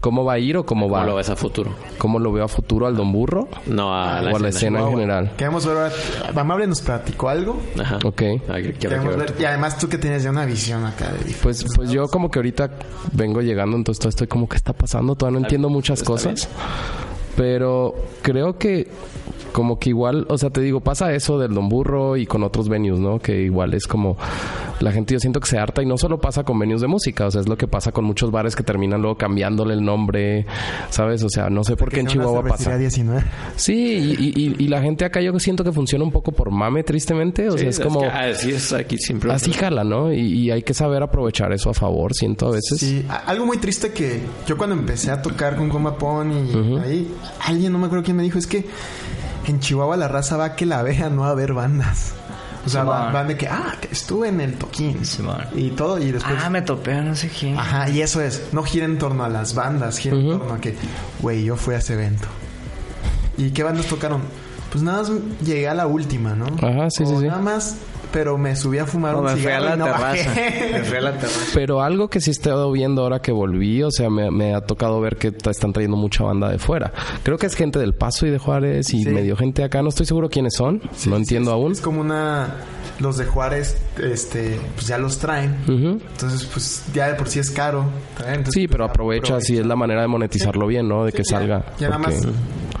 ¿Cómo 0.00 0.24
va 0.24 0.34
a 0.34 0.38
ir 0.38 0.56
o 0.56 0.64
cómo 0.64 0.86
¿Cómo 0.86 0.94
va? 0.94 1.04
lo 1.04 1.16
ves 1.16 1.28
a 1.28 1.36
futuro? 1.36 1.72
¿Cómo 1.98 2.18
lo 2.18 2.32
veo 2.32 2.44
a 2.44 2.48
futuro 2.48 2.86
al 2.86 2.96
Don 2.96 3.12
Burro? 3.12 3.48
No, 3.66 3.92
a 3.94 4.20
la 4.22 4.32
o 4.32 4.36
a 4.36 4.38
la 4.38 4.48
escena 4.50 4.80
en 4.80 4.90
general. 4.90 5.32
Queremos 5.36 5.66
ver 5.66 5.76
ahora. 5.76 5.92
Amable 6.36 6.66
nos 6.66 6.80
platicó 6.82 7.28
algo. 7.28 7.60
Ajá. 7.80 7.98
Ok. 8.04 8.22
Ah, 8.48 8.58
Queremos 8.78 9.16
ver. 9.16 9.34
Y 9.38 9.44
además 9.44 9.76
tú 9.78 9.88
que 9.88 9.98
tienes 9.98 10.22
ya 10.22 10.30
una 10.30 10.44
visión 10.46 10.84
acá 10.84 11.10
de 11.12 11.34
Pues, 11.42 11.64
pues 11.74 11.90
yo 11.90 12.06
como 12.08 12.30
que 12.30 12.38
ahorita 12.38 12.70
vengo 13.12 13.40
llegando, 13.42 13.76
entonces 13.76 13.98
todavía 13.98 14.10
estoy 14.10 14.26
como 14.28 14.48
que 14.48 14.56
está 14.56 14.72
pasando, 14.72 15.14
todavía 15.16 15.40
no 15.40 15.46
entiendo 15.46 15.68
muchas 15.68 16.02
cosas. 16.02 16.48
Pero 17.36 17.94
creo 18.22 18.58
que 18.58 18.88
como 19.52 19.78
que 19.78 19.90
igual, 19.90 20.26
o 20.28 20.38
sea, 20.38 20.50
te 20.50 20.60
digo, 20.60 20.80
pasa 20.80 21.12
eso 21.14 21.38
del 21.38 21.54
Don 21.54 21.68
Burro 21.68 22.16
y 22.16 22.26
con 22.26 22.42
otros 22.42 22.68
venues, 22.68 22.98
¿no? 23.00 23.18
Que 23.18 23.42
igual 23.42 23.74
es 23.74 23.86
como 23.86 24.16
la 24.80 24.92
gente 24.92 25.14
yo 25.14 25.20
siento 25.20 25.40
que 25.40 25.48
se 25.48 25.58
harta 25.58 25.82
y 25.82 25.86
no 25.86 25.98
solo 25.98 26.20
pasa 26.20 26.44
con 26.44 26.58
venues 26.58 26.80
de 26.80 26.86
música, 26.86 27.26
o 27.26 27.30
sea, 27.30 27.40
es 27.40 27.48
lo 27.48 27.56
que 27.56 27.66
pasa 27.66 27.90
con 27.90 28.04
muchos 28.04 28.30
bares 28.30 28.54
que 28.54 28.62
terminan 28.62 29.00
luego 29.02 29.16
cambiándole 29.16 29.74
el 29.74 29.84
nombre, 29.84 30.46
¿sabes? 30.90 31.22
O 31.24 31.28
sea, 31.28 31.50
no 31.50 31.64
sé 31.64 31.76
por 31.76 31.90
qué 31.90 32.00
en 32.00 32.06
Chihuahua 32.06 32.44
pasa. 32.44 32.76
19. 32.76 33.24
Sí, 33.56 34.16
y, 34.18 34.40
y- 34.40 34.56
y 34.58 34.68
la 34.68 34.80
gente 34.80 35.04
acá 35.04 35.20
yo 35.20 35.36
siento 35.40 35.64
que 35.64 35.72
funciona 35.72 36.04
un 36.04 36.12
poco 36.12 36.30
por 36.32 36.50
mame, 36.50 36.84
tristemente, 36.84 37.48
o 37.48 37.52
Sí, 37.52 37.58
sea, 37.60 37.68
es 37.70 37.80
como... 37.80 38.00
que 38.00 38.06
así 38.06 38.50
es 38.52 38.72
aquí 38.72 38.98
siempre. 38.98 39.32
Así 39.32 39.52
jala, 39.52 39.82
¿no? 39.82 40.12
Y, 40.12 40.20
y 40.20 40.50
hay 40.50 40.62
que 40.62 40.74
saber 40.74 41.02
aprovechar 41.02 41.52
eso 41.52 41.70
a 41.70 41.74
favor, 41.74 42.14
siento 42.14 42.46
a 42.48 42.50
veces. 42.52 42.78
Sí, 42.78 43.04
algo 43.26 43.46
muy 43.46 43.58
triste 43.58 43.90
que 43.92 44.20
yo 44.46 44.56
cuando 44.56 44.76
empecé 44.76 45.10
a 45.10 45.20
tocar 45.22 45.56
con 45.56 45.68
Goma 45.68 45.96
Pon 45.96 46.30
y 46.32 46.78
ahí, 46.78 47.08
alguien, 47.46 47.72
no 47.72 47.78
me 47.78 47.86
acuerdo 47.86 48.04
quién 48.04 48.16
me 48.16 48.22
dijo, 48.22 48.38
es 48.38 48.46
que 48.46 48.64
en 49.52 49.60
Chihuahua 49.60 49.96
la 49.96 50.08
raza 50.08 50.36
va 50.36 50.44
a 50.46 50.56
que 50.56 50.66
la 50.66 50.82
vea, 50.82 51.10
no 51.10 51.24
a 51.24 51.34
ver 51.34 51.52
bandas. 51.52 52.14
O 52.66 52.68
sea, 52.68 52.84
van, 52.84 53.12
van 53.12 53.28
de 53.28 53.36
que, 53.36 53.48
ah, 53.48 53.76
que 53.80 53.88
estuve 53.88 54.28
en 54.28 54.40
el 54.40 54.54
toquín. 54.54 55.00
Y 55.54 55.70
todo, 55.70 55.98
y 55.98 56.12
después... 56.12 56.36
Ah, 56.44 56.50
me 56.50 56.60
topé 56.60 57.00
no 57.00 57.14
sé 57.14 57.28
quién. 57.28 57.56
Ajá, 57.58 57.88
y 57.88 58.02
eso 58.02 58.20
es, 58.20 58.48
no 58.52 58.62
gira 58.62 58.84
en 58.84 58.98
torno 58.98 59.24
a 59.24 59.28
las 59.28 59.54
bandas, 59.54 59.98
gira 59.98 60.16
en 60.16 60.38
torno 60.38 60.54
a 60.54 60.60
que, 60.60 60.76
güey, 61.20 61.44
yo 61.44 61.56
fui 61.56 61.74
a 61.74 61.78
ese 61.78 61.94
evento. 61.94 62.28
¿Y 63.38 63.50
qué 63.50 63.62
bandas 63.62 63.86
tocaron? 63.86 64.22
Pues 64.70 64.82
nada 64.84 64.98
más 64.98 65.10
llegué 65.42 65.68
a 65.68 65.74
la 65.74 65.86
última, 65.86 66.34
¿no? 66.34 66.46
Ajá, 66.46 66.90
sí, 66.90 67.06
sí, 67.06 67.12
O 67.14 67.20
sí. 67.20 67.26
Nada 67.26 67.40
más, 67.40 67.76
pero 68.12 68.38
me 68.38 68.56
subí 68.56 68.78
a 68.78 68.86
fumar 68.86 69.12
No, 69.12 69.18
un 69.20 69.24
me 69.26 69.30
fui 69.32 69.40
a 69.40 69.44
cigarro 69.58 69.64
la 69.64 69.74
y 69.74 69.78
no 69.78 69.84
terraza. 69.84 70.04
bajé. 70.30 70.70
Me 70.72 70.84
fui 70.84 70.96
a 70.96 71.00
la 71.00 71.12
terraza. 71.12 71.50
Pero 71.54 71.82
algo 71.82 72.08
que 72.08 72.20
sí 72.20 72.30
he 72.30 72.32
estado 72.32 72.70
viendo 72.72 73.02
ahora 73.02 73.20
que 73.20 73.32
volví, 73.32 73.82
o 73.82 73.90
sea, 73.90 74.10
me, 74.10 74.30
me 74.30 74.54
ha 74.54 74.60
tocado 74.62 75.00
ver 75.00 75.16
que 75.16 75.32
están 75.50 75.72
trayendo 75.72 75.96
mucha 75.96 76.24
banda 76.24 76.50
de 76.50 76.58
fuera. 76.58 76.92
Creo 77.22 77.36
que 77.38 77.46
es 77.46 77.54
gente 77.54 77.78
del 77.78 77.94
Paso 77.94 78.26
y 78.26 78.30
de 78.30 78.38
Juárez 78.38 78.92
y 78.94 79.02
Sí. 79.04 79.08
medio 79.10 79.36
gente 79.36 79.62
acá. 79.64 79.82
No 79.82 79.88
estoy 79.90 80.06
seguro 80.06 80.28
quiénes 80.28 80.54
son. 80.54 80.80
no 81.06 81.16
entiendo 81.16 81.52
aún. 81.52 81.72
Es 81.72 81.80
como 81.80 82.00
una... 82.00 82.54
Los 83.00 83.16
de 83.16 83.26
Juárez, 83.26 83.76
este, 84.02 84.58
pues 84.74 84.88
ya 84.88 84.98
los 84.98 85.18
traen. 85.18 85.54
Entonces, 85.68 86.44
pues 86.52 86.82
ya 86.92 87.06
de 87.06 87.14
por 87.14 87.28
sí 87.28 87.38
es 87.38 87.48
caro. 87.52 87.84
entonces, 88.26 88.54
Sí, 88.54 88.66
pero 88.66 88.84
pues, 88.86 88.90
aprovecha, 88.90 89.40
si 89.40 89.56
es 89.56 89.64
la 89.64 89.76
manera 89.76 90.00
de 90.02 90.08
monetizarlo 90.08 90.66
bien, 90.66 90.88
¿no? 90.88 91.04
De 91.04 91.12
que 91.12 91.22
Sí, 91.22 91.30
ya- 91.30 91.38
salga. 91.38 91.64
Ya, 91.78 91.90
nada 91.90 92.02
porque- 92.02 92.16
más, 92.26 92.34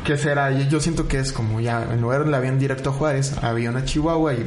¿qué 0.04 0.16
será? 0.18 0.50
Yo, 0.68 0.80
siento 0.80 1.06
que 1.06 1.20
es 1.20 1.30
como 1.32 1.60
ya, 1.60 1.86
en 1.92 2.00
lugar 2.00 2.24
de 2.24 2.34
avión 2.36 2.58
directo 2.58 2.90
a 2.90 2.92
Juárez, 2.94 3.32
avión 3.44 3.76
a 3.76 3.84
Chihuahua 3.84 4.34
y 4.34 4.42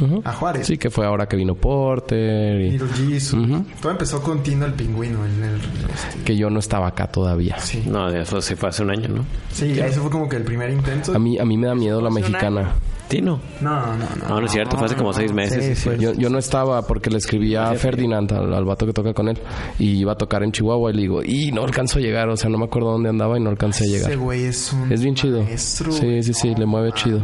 Ujú. 0.00 0.22
a 0.24 0.32
Juárez. 0.32 0.66
Sí, 0.66 0.78
que 0.78 0.90
fue 0.90 1.06
ahora 1.06 1.26
que 1.26 1.36
vino 1.36 1.54
Porter 1.54 2.60
y 2.60 2.70
Little 2.72 2.88
Jesus. 3.08 3.46
Todo 3.80 3.92
empezó 3.92 4.22
con 4.22 4.42
Tino 4.42 4.64
el 4.66 4.74
pingüino. 4.74 5.24
El, 5.24 5.32
el- 5.42 5.60
este, 5.92 6.22
que 6.24 6.36
yo 6.36 6.50
no 6.50 6.58
estaba 6.60 6.88
acá 6.88 7.06
todavía. 7.08 7.58
sí. 7.58 7.82
No, 7.86 8.08
eso 8.08 8.40
se 8.40 8.56
fue 8.56 8.68
hace 8.68 8.82
un 8.82 8.90
año, 8.90 9.08
¿no? 9.08 9.24
Sí, 9.52 9.78
eso 9.78 10.02
fue 10.02 10.10
como 10.10 10.28
que 10.28 10.36
el 10.36 10.44
primer 10.44 10.70
intento. 10.70 11.14
A 11.14 11.18
mí, 11.18 11.38
a 11.38 11.44
mí 11.44 11.56
me 11.56 11.66
da 11.66 11.74
miedo 11.74 12.00
la 12.00 12.10
mexicana. 12.10 12.72
Tino. 13.08 13.40
No, 13.62 13.86
no, 13.86 13.96
no. 13.96 14.28
No, 14.28 14.40
no 14.40 14.44
es 14.46 14.52
cierto, 14.52 14.76
fue 14.76 14.84
hace 14.84 14.94
como 14.94 15.14
seis 15.14 15.32
meses. 15.32 15.78
Sí, 15.78 15.90
sí, 15.90 15.96
sí. 15.96 16.02
Yo, 16.02 16.12
yo 16.12 16.28
no 16.28 16.36
estaba 16.38 16.82
porque 16.86 17.08
le 17.08 17.16
escribía 17.16 17.70
a 17.70 17.74
Ferdinand, 17.74 18.30
al, 18.34 18.52
al 18.52 18.64
vato 18.66 18.84
que 18.84 18.92
toca 18.92 19.14
con 19.14 19.28
él, 19.28 19.38
y 19.78 19.92
iba 20.00 20.12
a 20.12 20.16
tocar 20.16 20.42
en 20.42 20.52
Chihuahua 20.52 20.90
y 20.90 20.94
le 20.94 21.00
digo, 21.02 21.22
y 21.24 21.50
no 21.50 21.64
alcanzo 21.64 22.00
a 22.00 22.02
llegar, 22.02 22.28
o 22.28 22.36
sea, 22.36 22.50
no 22.50 22.58
me 22.58 22.66
acuerdo 22.66 22.90
dónde 22.92 23.08
andaba 23.08 23.38
y 23.38 23.40
no 23.42 23.48
alcancé 23.48 23.84
a 23.84 23.86
Ese 23.86 23.96
llegar. 23.96 24.18
güey 24.18 24.44
es 24.44 24.74
un 24.74 24.92
Es 24.92 25.00
bien 25.02 25.14
chido. 25.14 25.42
maestro, 25.42 25.90
Sí, 25.90 26.22
sí, 26.22 26.34
sí, 26.34 26.50
No 26.50 26.58
le 26.58 26.66
mueve 26.66 26.92
chido. 26.92 27.20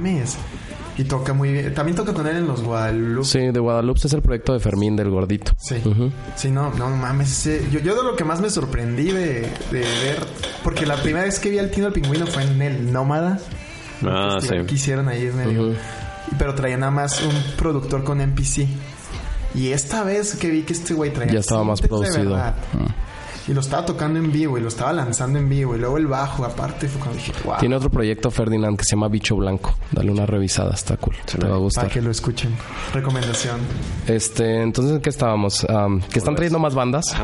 Y 0.97 1.05
toca 1.05 1.33
muy 1.33 1.53
bien. 1.53 1.75
También 1.75 1.97
toca 1.97 2.15
con 2.15 2.27
él 2.27 2.37
en 2.37 2.47
los 2.47 2.63
Guadalupe. 2.63 3.27
Sí, 3.27 3.39
de 3.41 3.59
Guadalupe 3.59 4.01
es 4.05 4.13
el 4.13 4.23
proyecto 4.23 4.53
de 4.53 4.61
Fermín 4.61 4.95
del 4.95 5.11
gordito. 5.11 5.53
Sí. 5.59 5.77
Sí, 6.37 6.51
no, 6.51 6.73
no 6.75 6.91
mames. 6.91 7.49
yo, 7.73 7.81
yo 7.81 7.97
de 7.97 8.05
lo 8.05 8.15
que 8.17 8.25
más 8.25 8.41
me 8.41 8.49
sorprendí 8.51 9.11
de, 9.11 9.41
de 9.71 9.81
ver, 9.81 10.19
porque 10.63 10.87
la 10.87 10.97
primera 10.97 11.25
vez 11.25 11.39
que 11.41 11.51
vi 11.51 11.59
al 11.59 11.71
Tino 11.71 11.89
el 11.89 11.93
Pingüino 11.93 12.27
fue 12.27 12.45
en 12.45 12.63
el 12.63 12.93
Nómada. 12.93 13.39
Ah, 14.07 14.39
sí. 14.41 14.55
Que 14.67 14.75
hicieron 14.75 15.09
ahí 15.09 15.27
en 15.27 15.37
medio. 15.37 15.75
Pero 16.39 16.55
traía 16.55 16.77
nada 16.77 16.93
más 16.93 17.23
un 17.23 17.35
productor 17.57 18.05
con 18.05 18.21
NPC. 18.21 18.67
Y 19.55 19.69
esta 19.69 20.03
vez 20.03 20.35
que 20.35 20.51
vi 20.51 20.63
que 20.63 20.73
este 20.73 20.95
güey 20.95 21.13
traía. 21.13 21.33
Ya 21.33 21.41
estaba 21.41 21.65
más 21.65 21.81
producido. 21.81 22.37
Mm. 22.37 22.87
Y 23.47 23.53
lo 23.53 23.61
estaba 23.61 23.85
tocando 23.85 24.19
en 24.19 24.33
vivo 24.33 24.57
y 24.57 24.61
lo 24.63 24.69
estaba 24.69 24.93
lanzando 24.93 25.39
en 25.39 25.49
vivo. 25.49 25.75
Y 25.75 25.79
luego 25.79 25.99
el 25.99 26.07
bajo, 26.07 26.45
aparte, 26.45 26.89
fue 26.89 27.01
cuando 27.01 27.19
dije, 27.19 27.33
wow. 27.45 27.57
Tiene 27.61 27.77
otro 27.77 27.91
proyecto 27.91 28.31
Ferdinand 28.31 28.77
que 28.79 28.85
se 28.85 28.93
llama 28.93 29.09
Bicho 29.09 29.37
Blanco. 29.37 29.75
Dale 29.93 30.11
una 30.11 30.25
revisada, 30.25 30.73
está 30.73 30.97
cool. 30.97 31.15
Te 31.27 31.37
va 31.39 31.45
a 31.45 31.49
Para 31.51 31.57
gustar. 31.57 31.89
que 31.91 32.01
lo 32.01 32.11
escuchen. 32.11 32.53
Recomendación. 32.95 33.61
Este, 34.07 34.63
entonces, 34.63 34.95
¿en 34.97 35.01
qué 35.03 35.11
estábamos? 35.11 35.65
Am, 35.69 36.01
que 36.01 36.19
están 36.19 36.35
trayendo 36.35 36.59
más 36.59 36.75
bandas, 36.75 37.15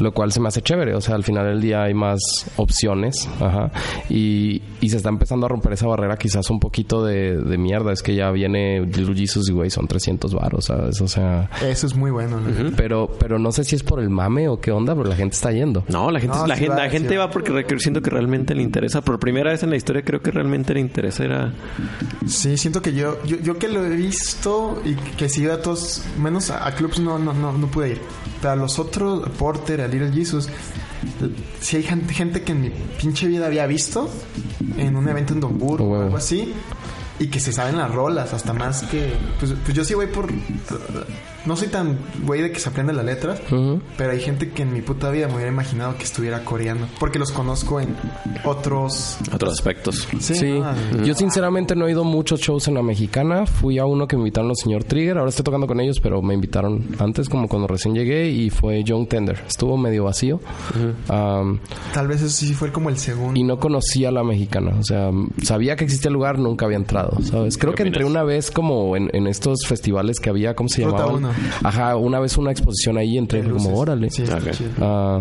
lo 0.00 0.12
cual 0.12 0.32
se 0.32 0.40
me 0.40 0.48
hace 0.48 0.62
chévere. 0.62 0.94
O 0.94 1.00
sea, 1.00 1.14
al 1.14 1.24
final 1.24 1.44
del 1.46 1.60
día 1.60 1.82
hay 1.82 1.94
más 1.94 2.18
opciones. 2.56 3.28
Ajá. 3.40 3.70
Y, 4.08 4.62
y 4.80 4.88
se 4.90 4.96
está 4.96 5.08
empezando 5.10 5.46
a 5.46 5.48
romper 5.48 5.72
esa 5.74 5.86
barrera, 5.86 6.16
quizás 6.16 6.48
un 6.50 6.60
poquito 6.60 7.04
de, 7.04 7.36
de 7.36 7.58
mierda. 7.58 7.92
Es 7.92 8.02
que 8.02 8.14
ya 8.14 8.30
viene 8.30 8.80
Little 8.86 9.14
Jesus 9.14 9.48
y, 9.48 9.52
güey, 9.52 9.70
son 9.70 9.86
300 9.86 10.32
varos, 10.34 10.66
¿sabes? 10.66 11.00
O 11.00 11.08
sea. 11.08 11.50
Eso 11.62 11.86
es 11.86 11.94
muy 11.94 12.10
bueno. 12.10 12.40
¿no? 12.40 12.70
Pero, 12.76 13.10
pero 13.18 13.38
no 13.38 13.52
sé 13.52 13.64
si 13.64 13.76
es 13.76 13.82
por 13.82 14.00
el 14.00 14.10
mame 14.10 14.48
o 14.48 14.60
qué 14.60 14.70
onda, 14.72 14.94
pero 14.94 15.08
la 15.08 15.16
gente 15.16 15.34
está 15.36 15.50
yendo. 15.58 15.84
No, 15.88 16.10
la 16.10 16.20
gente, 16.20 16.36
No, 16.36 16.46
la 16.46 16.54
sí 16.54 16.60
gente, 16.60 16.74
va, 16.76 16.84
la 16.84 16.90
sí 16.90 16.96
gente 16.96 17.18
va. 17.18 17.26
va 17.26 17.32
porque 17.32 17.64
siento 17.78 18.00
que 18.00 18.10
realmente 18.10 18.54
le 18.54 18.62
interesa. 18.62 19.00
Por 19.02 19.18
primera 19.18 19.50
vez 19.50 19.62
en 19.62 19.70
la 19.70 19.76
historia 19.76 20.02
creo 20.02 20.20
que 20.22 20.30
realmente 20.30 20.74
le 20.74 20.80
interesa. 20.80 21.24
Era... 21.24 21.52
Sí, 22.26 22.56
siento 22.56 22.80
que 22.82 22.92
yo, 22.94 23.22
yo, 23.24 23.38
yo 23.38 23.58
que 23.58 23.68
lo 23.68 23.84
he 23.84 23.96
visto 23.96 24.80
y 24.84 24.94
que 24.94 25.28
sí 25.28 25.42
iba 25.42 25.54
a 25.54 25.62
todos, 25.62 26.02
menos 26.18 26.50
a, 26.50 26.66
a 26.66 26.74
clubs 26.74 26.98
no, 27.00 27.18
no, 27.18 27.32
no, 27.32 27.52
no 27.52 27.66
pude 27.66 27.90
ir. 27.90 28.00
Pero 28.40 28.52
a 28.52 28.56
los 28.56 28.78
otros, 28.78 29.28
Porter, 29.30 29.80
a 29.80 29.88
Little 29.88 30.12
Jesus, 30.12 30.48
si 31.60 31.76
hay 31.76 31.82
gente, 31.82 32.14
gente 32.14 32.42
que 32.42 32.52
en 32.52 32.60
mi 32.62 32.70
pinche 32.70 33.26
vida 33.26 33.46
había 33.46 33.66
visto 33.66 34.08
en 34.76 34.96
un 34.96 35.08
evento 35.08 35.32
en 35.34 35.40
Don 35.40 35.58
Burgo 35.58 35.84
Oh, 35.84 35.98
o 35.98 36.02
algo 36.02 36.16
así. 36.16 36.52
Y 37.20 37.26
que 37.26 37.40
se 37.40 37.52
saben 37.52 37.76
las 37.78 37.92
rolas, 37.92 38.32
hasta 38.32 38.52
más 38.52 38.82
que... 38.84 39.12
Pues, 39.40 39.52
pues 39.64 39.76
yo 39.76 39.84
sí 39.84 39.94
voy 39.94 40.06
por... 40.06 40.28
No 41.48 41.56
soy 41.56 41.68
tan 41.68 41.96
güey 42.26 42.42
de 42.42 42.52
que 42.52 42.60
se 42.60 42.68
aprende 42.68 42.92
las 42.92 43.06
letras, 43.06 43.40
Ujú. 43.50 43.80
pero 43.96 44.12
hay 44.12 44.20
gente 44.20 44.50
que 44.50 44.62
en 44.64 44.72
mi 44.74 44.82
puta 44.82 45.08
vida 45.10 45.28
me 45.28 45.34
hubiera 45.36 45.50
imaginado 45.50 45.96
que 45.96 46.04
estuviera 46.04 46.44
coreano. 46.44 46.86
Porque 47.00 47.18
los 47.18 47.32
conozco 47.32 47.80
en 47.80 47.96
otros... 48.44 49.16
Otros 49.32 49.54
aspectos. 49.54 50.06
Sí, 50.20 50.60
yo 51.04 51.14
sinceramente 51.14 51.74
no 51.74 51.86
he 51.86 51.92
ido 51.92 52.02
a 52.02 52.04
muchos 52.04 52.40
shows 52.40 52.68
en 52.68 52.74
la 52.74 52.82
mexicana. 52.82 53.46
Fui 53.46 53.78
a 53.78 53.86
uno 53.86 54.06
que 54.06 54.16
me 54.16 54.20
invitaron 54.24 54.48
los 54.48 54.58
señor 54.58 54.84
Trigger. 54.84 55.16
Ahora 55.16 55.30
estoy 55.30 55.42
tocando 55.44 55.66
con 55.66 55.80
ellos, 55.80 56.00
pero 56.00 56.20
me 56.20 56.34
invitaron 56.34 56.84
antes, 56.98 57.30
como 57.30 57.48
cuando 57.48 57.66
recién 57.66 57.94
llegué, 57.94 58.28
y 58.28 58.50
fue 58.50 58.84
Young 58.84 59.08
Tender. 59.08 59.42
Estuvo 59.48 59.78
medio 59.78 60.04
vacío. 60.04 60.40
Tal 61.06 62.08
vez 62.08 62.20
eso 62.20 62.28
sí 62.46 62.52
fue 62.52 62.70
como 62.72 62.90
el 62.90 62.98
segundo. 62.98 63.40
y 63.40 63.42
no 63.42 63.58
conocía 63.58 64.10
a 64.10 64.12
la 64.12 64.22
mexicana. 64.22 64.74
O 64.78 64.84
sea, 64.84 65.10
sabía 65.42 65.76
que 65.76 65.84
existía 65.84 66.08
el 66.08 66.14
lugar, 66.14 66.38
nunca 66.38 66.66
había 66.66 66.76
entrado, 66.76 67.16
¿sabes? 67.22 67.56
Creo 67.56 67.74
que 67.74 67.84
entré 67.84 68.04
una 68.04 68.22
vez 68.22 68.50
como 68.50 68.96
en, 68.96 69.08
en 69.14 69.26
estos 69.26 69.60
festivales 69.66 70.20
que 70.20 70.28
había, 70.28 70.54
¿cómo 70.54 70.68
se 70.68 70.84
uno. 70.84 71.30
Ajá, 71.62 71.96
una 71.96 72.20
vez 72.20 72.36
una 72.38 72.50
exposición 72.50 72.98
ahí, 72.98 73.18
entré 73.18 73.42
fue 73.42 73.52
como, 73.52 73.64
Luces. 73.64 73.78
órale. 73.78 74.10
Sí, 74.10 74.22
está. 74.22 74.38
Ah, 74.80 75.20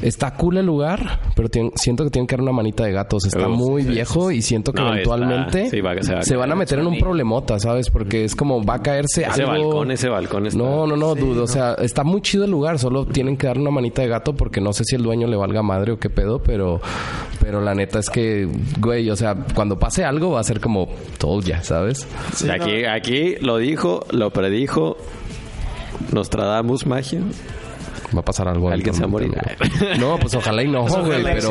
está 0.00 0.34
cool 0.34 0.56
el 0.58 0.66
lugar, 0.66 1.20
pero 1.34 1.48
tien- 1.48 1.72
siento 1.76 2.04
que 2.04 2.10
tienen 2.10 2.26
que 2.26 2.34
dar 2.36 2.42
una 2.42 2.52
manita 2.52 2.84
de 2.84 2.92
gatos. 2.92 3.24
Está 3.26 3.48
Uf, 3.48 3.56
muy 3.56 3.82
sí, 3.82 3.88
viejo 3.90 4.30
y 4.30 4.42
siento 4.42 4.72
que 4.72 4.80
No, 4.80 4.92
eventualmente 4.92 5.58
está- 5.64 5.70
sí, 5.76 5.80
va- 5.80 6.02
se 6.02 6.12
va 6.14 6.20
a 6.20 6.22
se 6.22 6.36
van 6.36 6.52
a 6.52 6.54
meter 6.54 6.78
en 6.78 6.86
un 6.86 6.98
problemota, 6.98 7.58
¿sabes? 7.58 7.90
Porque 7.90 8.24
es 8.24 8.34
como 8.34 8.64
va 8.64 8.74
a 8.74 8.82
caerse 8.82 9.22
Ese 9.22 9.42
algo. 9.42 9.68
balcón, 9.68 9.90
ese 9.90 10.08
balcón 10.08 10.46
está... 10.46 10.58
No, 10.58 10.86
no, 10.86 10.96
no, 10.96 11.14
Sí, 11.14 11.20
dude. 11.20 11.36
no. 11.36 11.42
O 11.42 11.46
sea, 11.46 11.74
está 11.74 12.04
muy 12.04 12.20
chido 12.22 12.44
el 12.44 12.50
lugar. 12.50 12.78
Solo 12.78 13.06
tienen 13.06 13.36
que 13.36 13.46
dar 13.46 13.58
una 13.58 13.70
manita 13.70 14.02
de 14.02 14.08
gato 14.08 14.34
porque 14.34 14.60
no 14.60 14.72
sé 14.72 14.84
si 14.84 14.96
el 14.96 15.02
dueño 15.02 15.26
le 15.26 15.36
valga 15.36 15.62
madre 15.62 15.92
o 15.92 15.98
qué 15.98 16.10
pedo, 16.10 16.40
pero, 16.42 16.80
pero 17.40 17.60
la 17.60 17.74
neta 17.74 17.98
es 17.98 18.08
que, 18.10 18.48
güey, 18.80 19.08
o 19.10 19.16
sea, 19.16 19.34
cuando 19.54 19.78
pase 19.78 20.04
algo 20.04 20.30
va 20.32 20.40
a 20.40 20.44
ser 20.44 20.60
como 20.60 20.88
todo 21.18 21.40
ya, 21.40 21.62
¿sabes? 21.62 22.06
Sí, 22.34 22.46
no. 22.46 22.52
aquí, 22.54 22.84
aquí 22.84 23.34
lo 23.40 23.58
dijo, 23.58 24.04
lo 24.10 24.30
predijo. 24.30 24.96
Nostradamus 26.10 26.84
Magia. 26.84 27.22
Va 28.14 28.20
a 28.20 28.24
pasar 28.24 28.48
algo. 28.48 28.70
Alguien 28.70 28.94
se 28.94 29.00
va 29.00 29.06
a 29.06 29.10
morir. 29.10 29.30
güey. 29.30 29.98
No, 29.98 30.18
pues 30.18 30.34
ojalá 30.34 30.62
y 30.62 30.68
no, 30.68 30.84
güey. 30.86 31.22
Pero, 31.22 31.48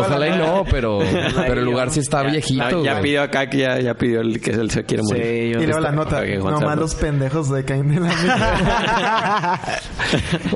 ojalá 0.00 0.28
y 0.28 0.38
no, 0.38 0.64
pero, 0.70 0.98
pero 1.46 1.60
el 1.60 1.64
lugar 1.64 1.90
sí 1.90 2.00
está 2.00 2.22
viejito, 2.22 2.82
Ya, 2.82 2.84
ya 2.84 2.92
güey. 2.92 3.02
pidió 3.02 3.22
acá 3.22 3.48
que 3.48 3.58
ya, 3.58 3.78
ya 3.80 3.94
pidió 3.94 4.20
el 4.20 4.40
que 4.40 4.50
él 4.50 4.70
se 4.70 4.84
quiere 4.84 5.02
morir. 5.04 5.22
Sí, 5.22 5.50
yo- 5.52 5.60
Y 5.62 5.66
luego 5.66 5.80
la 5.80 5.92
nota, 5.92 6.24
nomás 6.24 6.76
los 6.78 6.94
pendejos 6.94 7.50
de 7.50 7.64
caen 7.64 7.88
de 7.94 8.00
la 8.00 8.10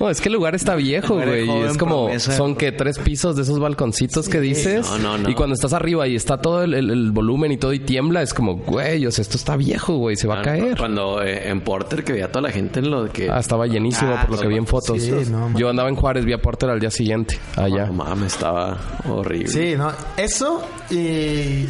No, 0.01 0.11
es 0.11 0.21
que 0.21 0.29
el 0.29 0.35
lugar 0.35 0.55
está 0.55 0.75
viejo, 0.75 1.15
güey. 1.15 1.49
Es 1.67 1.77
como, 1.79 2.05
promesa. 2.07 2.33
son 2.33 2.57
que 2.57 2.73
tres 2.73 2.99
pisos 2.99 3.37
de 3.37 3.43
esos 3.43 3.59
balconcitos 3.61 4.29
que 4.29 4.41
dices. 4.41 4.89
No, 4.91 4.99
no, 4.99 5.19
no. 5.19 5.31
Y 5.31 5.35
cuando 5.35 5.55
estás 5.55 5.73
arriba 5.73 6.07
y 6.09 6.17
está 6.17 6.39
todo 6.39 6.63
el, 6.65 6.75
el- 6.75 6.91
el 6.91 7.13
volumen 7.13 7.53
y 7.53 7.57
todo 7.57 7.73
y 7.73 7.81
tiembla, 7.81 8.23
es 8.23 8.35
como, 8.35 8.57
güey, 8.57 9.07
o 9.07 9.11
sea, 9.11 9.23
esto 9.23 9.37
está 9.37 9.57
viejo, 9.57 9.97
güey, 9.97 10.17
se 10.17 10.27
va 10.27 10.41
a 10.41 10.43
caer. 10.43 10.77
Cuando 10.77 11.23
eh, 11.23 11.49
en 11.49 11.61
Porter 11.61 12.05
que 12.05 12.13
veía 12.13 12.27
a 12.27 12.29
toda 12.29 12.43
la 12.43 12.51
gente 12.51 12.81
en 12.81 12.91
lo 12.91 13.09
que... 13.11 13.31
Ah, 13.31 13.39
estaba 13.39 13.67
llenísimo 13.67 14.13
Ah, 14.15 14.27
por 14.27 14.37
lo 14.37 14.43
que 14.43 14.49
vi 14.49 14.57
en 14.57 14.67
fotos. 14.67 15.01
Sí, 15.03 15.04
no. 15.31 15.59
Yo 15.59 15.69
andaba 15.69 15.89
en 15.89 15.97
Juárez, 15.97 16.25
vi 16.25 16.33
a 16.33 16.39
Porter 16.39 16.71
al 16.71 16.81
día 16.81 16.91
siguiente, 16.91 17.39
allá. 17.57 17.87
No 17.87 17.93
mames, 17.95 18.35
estaba 18.35 18.79
horrible. 19.09 19.49
Sí, 19.49 19.75
no, 19.77 19.91
eso 20.17 20.63
y 20.91 21.67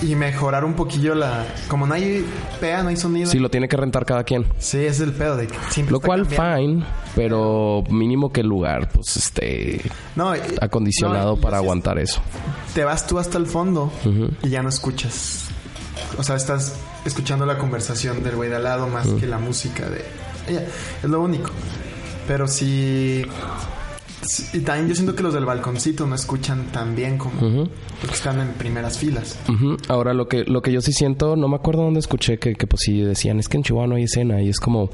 y 0.00 0.14
mejorar 0.14 0.64
un 0.64 0.74
poquillo 0.74 1.12
la 1.16 1.44
como 1.66 1.84
no 1.84 1.94
hay 1.94 2.24
PA, 2.60 2.84
no 2.84 2.90
hay 2.90 2.96
sonido. 2.96 3.28
Sí, 3.28 3.40
lo 3.40 3.50
tiene 3.50 3.66
que 3.66 3.76
rentar 3.76 4.04
cada 4.06 4.22
quien. 4.22 4.46
Sí, 4.58 4.78
es 4.78 5.00
el 5.00 5.12
pedo 5.12 5.36
de 5.36 5.48
que 5.48 5.56
siempre 5.70 5.92
Lo 5.92 6.00
cual, 6.00 6.22
cambiando. 6.28 6.56
fine, 6.56 6.84
pero 7.16 7.82
mínimo 7.90 8.32
que 8.32 8.42
el 8.42 8.46
lugar, 8.46 8.88
pues, 8.90 9.16
esté 9.16 9.80
No, 10.14 10.36
y- 10.36 10.40
acondicionado 10.60 11.34
no, 11.34 11.40
para 11.40 11.56
aguantar 11.56 11.98
eso. 11.98 12.20
Te 12.74 12.84
vas 12.84 13.08
tú 13.08 13.18
hasta 13.18 13.38
el 13.38 13.46
fondo 13.46 13.90
y 14.44 14.48
ya 14.48 14.62
no 14.62 14.68
escuchas. 14.68 15.46
O 16.16 16.22
sea, 16.22 16.36
estás 16.36 16.74
escuchando 17.04 17.44
la 17.44 17.58
conversación 17.58 18.22
del 18.22 18.36
güey 18.36 18.48
de 18.50 18.56
al 18.56 18.64
lado 18.64 18.86
más 18.86 19.08
que 19.08 19.26
la 19.26 19.38
música 19.38 19.88
de 19.90 20.04
ella. 20.48 20.62
Es 21.02 21.10
lo 21.10 21.20
único. 21.22 21.50
Pero 22.28 22.46
sí 22.46 23.24
y 24.52 24.60
también 24.60 24.88
yo 24.88 24.94
siento 24.94 25.14
que 25.14 25.22
los 25.22 25.32
del 25.32 25.44
balconcito 25.44 26.06
no 26.06 26.14
escuchan 26.14 26.66
tan 26.72 26.94
bien 26.94 27.16
como 27.18 27.68
porque 28.00 28.14
están 28.14 28.40
en 28.40 28.48
primeras 28.54 28.98
filas. 28.98 29.38
Ahora 29.88 30.12
lo 30.12 30.28
que 30.28 30.44
lo 30.44 30.60
que 30.60 30.72
yo 30.72 30.80
sí 30.80 30.92
siento, 30.92 31.36
no 31.36 31.48
me 31.48 31.56
acuerdo 31.56 31.82
dónde 31.82 32.00
escuché 32.00 32.38
que, 32.38 32.54
que 32.54 32.66
pues 32.66 32.82
sí 32.84 33.00
decían, 33.00 33.38
es 33.38 33.48
que 33.48 33.56
en 33.56 33.62
Chihuahua 33.62 33.88
no 33.88 33.94
hay 33.96 34.04
escena 34.04 34.42
y 34.42 34.48
es 34.48 34.58
como 34.60 34.90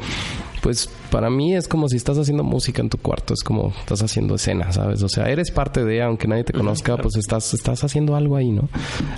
Pues 0.64 0.88
para 1.10 1.28
mí 1.28 1.54
es 1.54 1.68
como 1.68 1.90
si 1.90 1.98
estás 1.98 2.16
haciendo 2.16 2.42
música 2.42 2.80
en 2.80 2.88
tu 2.88 2.96
cuarto, 2.96 3.34
es 3.34 3.42
como 3.42 3.74
estás 3.80 4.02
haciendo 4.02 4.36
escena, 4.36 4.72
¿sabes? 4.72 5.02
O 5.02 5.10
sea, 5.10 5.28
eres 5.28 5.50
parte 5.50 5.84
de, 5.84 6.02
aunque 6.02 6.26
nadie 6.26 6.42
te 6.42 6.54
conozca, 6.54 6.96
pues 6.96 7.16
estás, 7.16 7.52
estás 7.52 7.84
haciendo 7.84 8.16
algo 8.16 8.34
ahí, 8.34 8.50
¿no? 8.50 8.70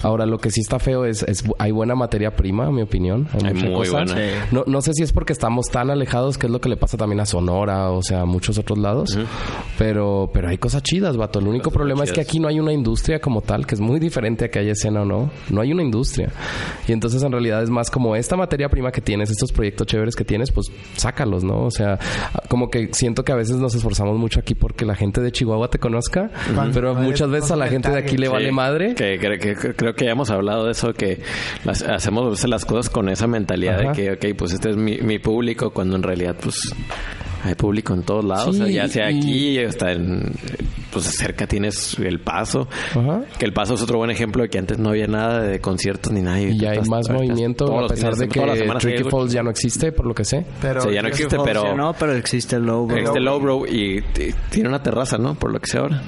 Ahora, 0.03 0.27
lo 0.27 0.39
que 0.39 0.51
sí 0.51 0.61
está 0.61 0.81
feo 0.81 1.05
es, 1.05 1.23
es 1.23 1.45
hay 1.61 1.71
buena 1.71 1.95
materia 1.95 2.35
prima, 2.35 2.67
en 2.67 2.75
mi 2.75 2.83
opinión. 2.83 3.29
Hay, 3.33 3.47
Hay 3.47 3.55
mucha 3.55 3.67
muy 3.67 3.75
cosa. 3.77 3.93
buena. 3.93 4.47
No, 4.51 4.65
no 4.67 4.83
sé 4.83 4.93
si 4.95 5.05
es 5.05 5.13
porque 5.13 5.33
estamos 5.33 5.67
tan 5.67 5.89
alejados, 5.89 6.37
que 6.37 6.47
es 6.47 6.53
lo 6.53 6.61
que 6.61 6.69
le 6.69 6.77
pasa 6.77 6.97
también 6.97 7.21
a 7.21 7.27
Sonora, 7.27 7.93
o 7.93 8.03
sea, 8.03 8.23
a 8.23 8.27
muchos 8.27 8.59
otros 8.59 8.81
lados. 8.81 9.17
Pero, 9.79 10.29
pero 10.35 10.49
hay 10.49 10.59
cosas 10.59 10.83
chidas, 10.83 11.17
vato. 11.17 11.39
El 11.39 11.47
único 11.47 11.71
problema 11.71 12.03
es 12.03 12.11
que 12.11 12.21
aquí 12.21 12.41
no 12.41 12.49
hay 12.49 12.59
una 12.59 12.73
industria 12.73 13.21
como 13.21 13.41
tal, 13.41 13.69
que 13.69 13.77
es 13.77 13.81
muy 13.81 14.01
diferente 14.01 14.47
a 14.47 14.51
que 14.51 14.59
haya 14.59 14.73
escena 14.73 15.03
o 15.03 15.05
no. 15.05 15.31
No 15.51 15.61
hay 15.61 15.73
una 15.73 15.85
industria. 15.85 16.29
Y 16.89 16.93
entonces 16.93 17.23
en 17.23 17.31
realidad 17.31 17.63
es 17.63 17.71
más 17.71 17.89
como 17.89 18.17
esta 18.17 18.37
materia 18.37 18.69
prima 18.69 18.91
que 18.91 19.01
tienes, 19.01 19.31
estos 19.31 19.53
proyectos 19.53 19.87
chéveres 19.87 20.17
que 20.17 20.25
tienes, 20.25 20.51
pues 20.51 20.73
sácalos, 21.41 21.45
¿no? 21.45 21.65
O 21.67 21.71
sea, 21.71 21.99
como 22.49 22.71
que 22.71 22.91
siento 22.93 23.25
que 23.25 23.33
a 23.33 23.37
veces 23.37 23.57
nos 23.57 23.75
esforzamos 23.75 24.17
mucho 24.19 24.41
aquí 24.41 24.55
porque 24.55 24.85
la 24.85 24.95
gente 24.95 25.21
de 25.21 25.33
Chihuahua 25.33 25.69
te 25.69 25.79
conozca, 25.79 26.31
pero 26.73 26.95
muchas 26.95 27.31
veces 27.31 27.51
a 27.51 27.57
la 27.57 27.69
gente 27.69 27.91
de 27.91 27.99
aquí 27.99 28.17
le 28.17 28.27
Sí, 28.27 28.33
vale 28.33 28.53
madre. 28.53 28.95
Que, 28.95 29.19
que- 29.19 29.39
que- 29.39 29.75
creo 29.75 29.95
que 29.95 30.05
ya 30.05 30.13
hemos 30.13 30.31
hablado 30.31 30.65
de 30.67 30.73
eso, 30.73 30.93
que 30.93 31.21
las- 31.65 31.83
hacemos 31.83 32.45
las 32.45 32.65
cosas 32.65 32.91
con 32.91 33.09
esa 33.09 33.27
mentalidad 33.27 33.81
Ajá. 33.81 33.91
de 33.93 33.95
que, 34.17 34.31
ok, 34.33 34.37
pues 34.39 34.53
este 34.53 34.71
es 34.71 34.77
mi, 34.77 34.99
mi 34.99 35.19
público, 35.19 35.71
cuando 35.71 35.97
en 35.97 36.03
realidad, 36.03 36.37
pues 36.41 36.61
hay 37.49 37.55
público 37.55 37.95
en 37.95 38.03
todos 38.03 38.25
lados, 38.25 38.57
Sí, 38.57 38.63
o 38.63 38.67
sea, 38.67 38.75
ya 38.75 38.89
sea 38.89 39.11
y- 39.11 39.19
aquí, 39.19 39.59
hasta 39.65 39.93
en, 39.93 40.33
pues 40.93 41.05
cerca 41.07 41.47
tienes 41.47 41.99
el 41.99 42.21
paso. 42.21 42.69
Ajá. 42.95 43.23
Que 43.39 43.45
el 43.45 43.53
paso 43.53 43.75
es 43.75 43.83
otro 43.83 43.99
buen 43.99 44.11
ejemplo 44.11 44.43
de 44.43 44.49
que 44.51 44.59
antes 44.59 44.79
no 44.79 44.91
había 44.91 45.07
nada 45.07 45.41
de 45.43 45.61
conciertos 45.61 46.13
ni 46.13 46.23
nada. 46.23 46.41
Y 46.41 46.59
ya 46.59 46.71
hay 46.73 46.81
más 46.83 47.09
movimiento, 47.11 47.79
a 47.79 47.89
pesar 47.89 48.15
de 48.15 48.29
que 48.29 48.41
Tricky 48.81 49.05
Falls 49.05 49.33
ya 49.33 49.43
no 49.43 49.51
existe, 49.51 49.93
por 49.93 50.07
lo 50.07 50.15
que 50.15 50.25
sé. 50.25 50.45
Pero 50.61 50.81
O 50.81 50.83
sea, 50.85 50.93
ya 50.93 51.03
no 51.03 51.09
existe, 51.09 51.37
pero 51.45 51.75
No, 51.77 51.93
pero 51.95 52.13
existe 52.15 52.57
el 52.57 52.65
logo. 52.67 52.95
este 52.97 53.21
Lowbrow 53.21 53.67
y 53.67 54.03
tiene 54.51 54.69
una 54.69 54.83
terraza, 54.83 55.19
¿no? 55.19 55.35
Por 55.35 55.53
lo 55.53 55.61
que 55.61 55.67
sé 55.67 55.79
ahora. 55.79 56.03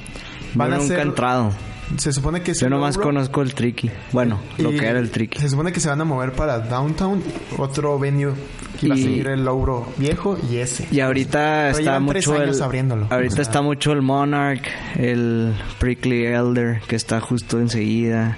Van 0.54 0.70
Yo 0.70 0.74
a 0.74 0.78
nunca 0.78 0.94
ser- 0.96 1.06
entrado. 1.06 1.50
Se 1.96 2.12
supone 2.12 2.42
que 2.42 2.54
Yo 2.54 2.68
nomás 2.68 2.98
conozco 2.98 3.42
el 3.42 3.54
Tricky. 3.54 3.90
Bueno, 4.12 4.38
lo 4.58 4.70
que 4.70 4.86
era 4.86 4.98
el 4.98 5.10
Tricky. 5.10 5.38
Se 5.40 5.48
supone 5.48 5.72
que 5.72 5.80
se 5.80 5.88
van 5.88 6.00
a 6.00 6.04
mover 6.04 6.32
para 6.32 6.58
Downtown, 6.60 7.22
otro 7.56 7.98
venue 7.98 8.32
que 8.78 8.86
iba 8.86 8.94
a 8.94 8.98
Y- 8.98 9.02
seguir 9.02 9.28
el 9.28 9.44
Logro 9.44 9.88
viejo 9.96 10.38
y 10.50 10.56
ese. 10.58 10.86
Y 10.90 11.00
ahorita 11.00 11.70
Pero 11.72 11.78
está 11.78 12.00
mucho 12.00 12.42
el 12.42 12.62
abriéndolo. 12.62 13.06
ahorita 13.10 13.32
O 13.32 13.36
sea. 13.36 13.42
está 13.42 13.62
mucho 13.62 13.92
el 13.92 14.02
Monarch, 14.02 14.62
el 14.96 15.54
Prickly 15.78 16.26
Elder 16.26 16.80
que 16.86 16.96
está 16.96 17.20
justo 17.20 17.58
enseguida. 17.58 18.36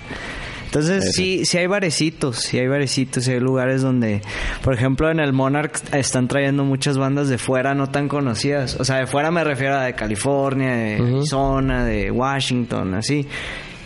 Entonces 0.70 1.16
sí, 1.16 1.44
sí 1.46 1.58
hay 1.58 1.66
barecitos, 1.66 2.36
sí 2.36 2.56
hay 2.56 2.68
barecitos, 2.68 3.24
sí 3.24 3.32
hay 3.32 3.40
lugares 3.40 3.82
donde, 3.82 4.22
por 4.62 4.72
ejemplo, 4.72 5.10
en 5.10 5.18
el 5.18 5.32
Monarch 5.32 5.82
están 5.92 6.28
trayendo 6.28 6.64
muchas 6.64 6.96
bandas 6.96 7.28
de 7.28 7.38
fuera 7.38 7.74
no 7.74 7.88
tan 7.88 8.06
conocidas. 8.06 8.76
O 8.78 8.84
sea, 8.84 8.98
de 8.98 9.08
fuera 9.08 9.32
me 9.32 9.42
refiero 9.42 9.74
a 9.74 9.82
de 9.82 9.94
California, 9.94 10.70
de. 10.70 10.94
Arizona, 11.16 11.84
de 11.84 12.12
Washington, 12.12 12.94
así. 12.94 13.26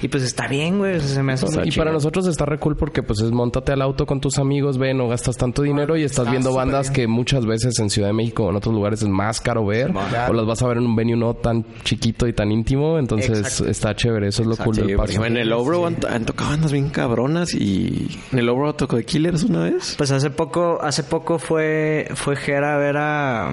Y 0.03 0.09
pues 0.09 0.23
está 0.23 0.49
bien, 0.49 0.79
güey, 0.79 0.97
o 0.97 1.01
sea, 1.01 1.09
se 1.09 1.23
me 1.23 1.33
hace 1.33 1.47
Y 1.65 1.71
para 1.73 1.91
nosotros 1.93 2.27
está 2.27 2.45
re 2.45 2.59
cool 2.59 2.77
porque 2.77 3.03
pues 3.03 3.21
es 3.21 3.31
montate 3.31 3.73
al 3.73 3.81
auto 3.83 4.05
con 4.07 4.21
tus 4.21 4.39
amigos, 4.39 4.77
ve, 4.77 4.93
no 4.93 5.09
gastas 5.09 5.37
tanto 5.37 5.63
dinero 5.63 5.97
y 5.97 6.03
estás 6.03 6.21
está 6.27 6.31
viendo 6.31 6.53
bandas 6.53 6.91
bien. 6.91 6.95
que 6.95 7.07
muchas 7.09 7.47
veces 7.47 7.79
en 7.79 7.89
Ciudad 7.91 8.09
de 8.09 8.15
México 8.15 8.45
o 8.45 8.51
en 8.51 8.57
otros 8.57 8.75
lugares 8.75 9.03
es 9.03 9.09
más 9.09 9.41
caro 9.41 9.65
ver 9.65 9.93
Claro. 9.93 10.33
o 10.33 10.35
las 10.37 10.47
vas 10.47 10.63
a 10.63 10.69
ver 10.69 10.77
en 10.79 10.85
un 10.87 10.97
venue 10.97 11.17
no 11.17 11.35
tan 11.35 11.65
chiquito 11.85 12.27
y 12.27 12.33
tan 12.33 12.53
íntimo, 12.53 12.99
entonces 12.99 13.39
Exacto. 13.39 13.71
está 13.71 13.95
chévere, 13.97 14.29
eso 14.29 14.43
es 14.43 14.49
lo 14.49 14.57
cool 14.57 14.75
Sí, 14.75 14.81
del 14.83 14.91
por 14.97 15.07
paso. 15.07 15.13
ejemplo, 15.13 15.27
en 15.31 15.37
el 15.39 15.49
Lowbrow 15.49 15.87
han, 15.87 15.97
han 16.09 16.25
tocado 16.27 16.51
bandas 16.51 16.73
bien 16.73 16.91
cabronas 16.91 17.55
y 17.55 18.09
en 18.33 18.39
el 18.39 18.47
Lowbrow 18.47 18.75
tocó 18.75 18.97
de 18.97 19.05
Killers 19.05 19.45
una 19.45 19.65
vez. 19.65 19.95
Pues 19.97 20.11
hace 20.11 20.31
poco, 20.31 20.79
hace 20.83 21.03
poco 21.05 21.39
fue, 21.39 22.09
fue 22.15 22.37
Jera 22.37 22.75
a 22.75 22.79
ver 22.79 22.97
a 22.99 23.53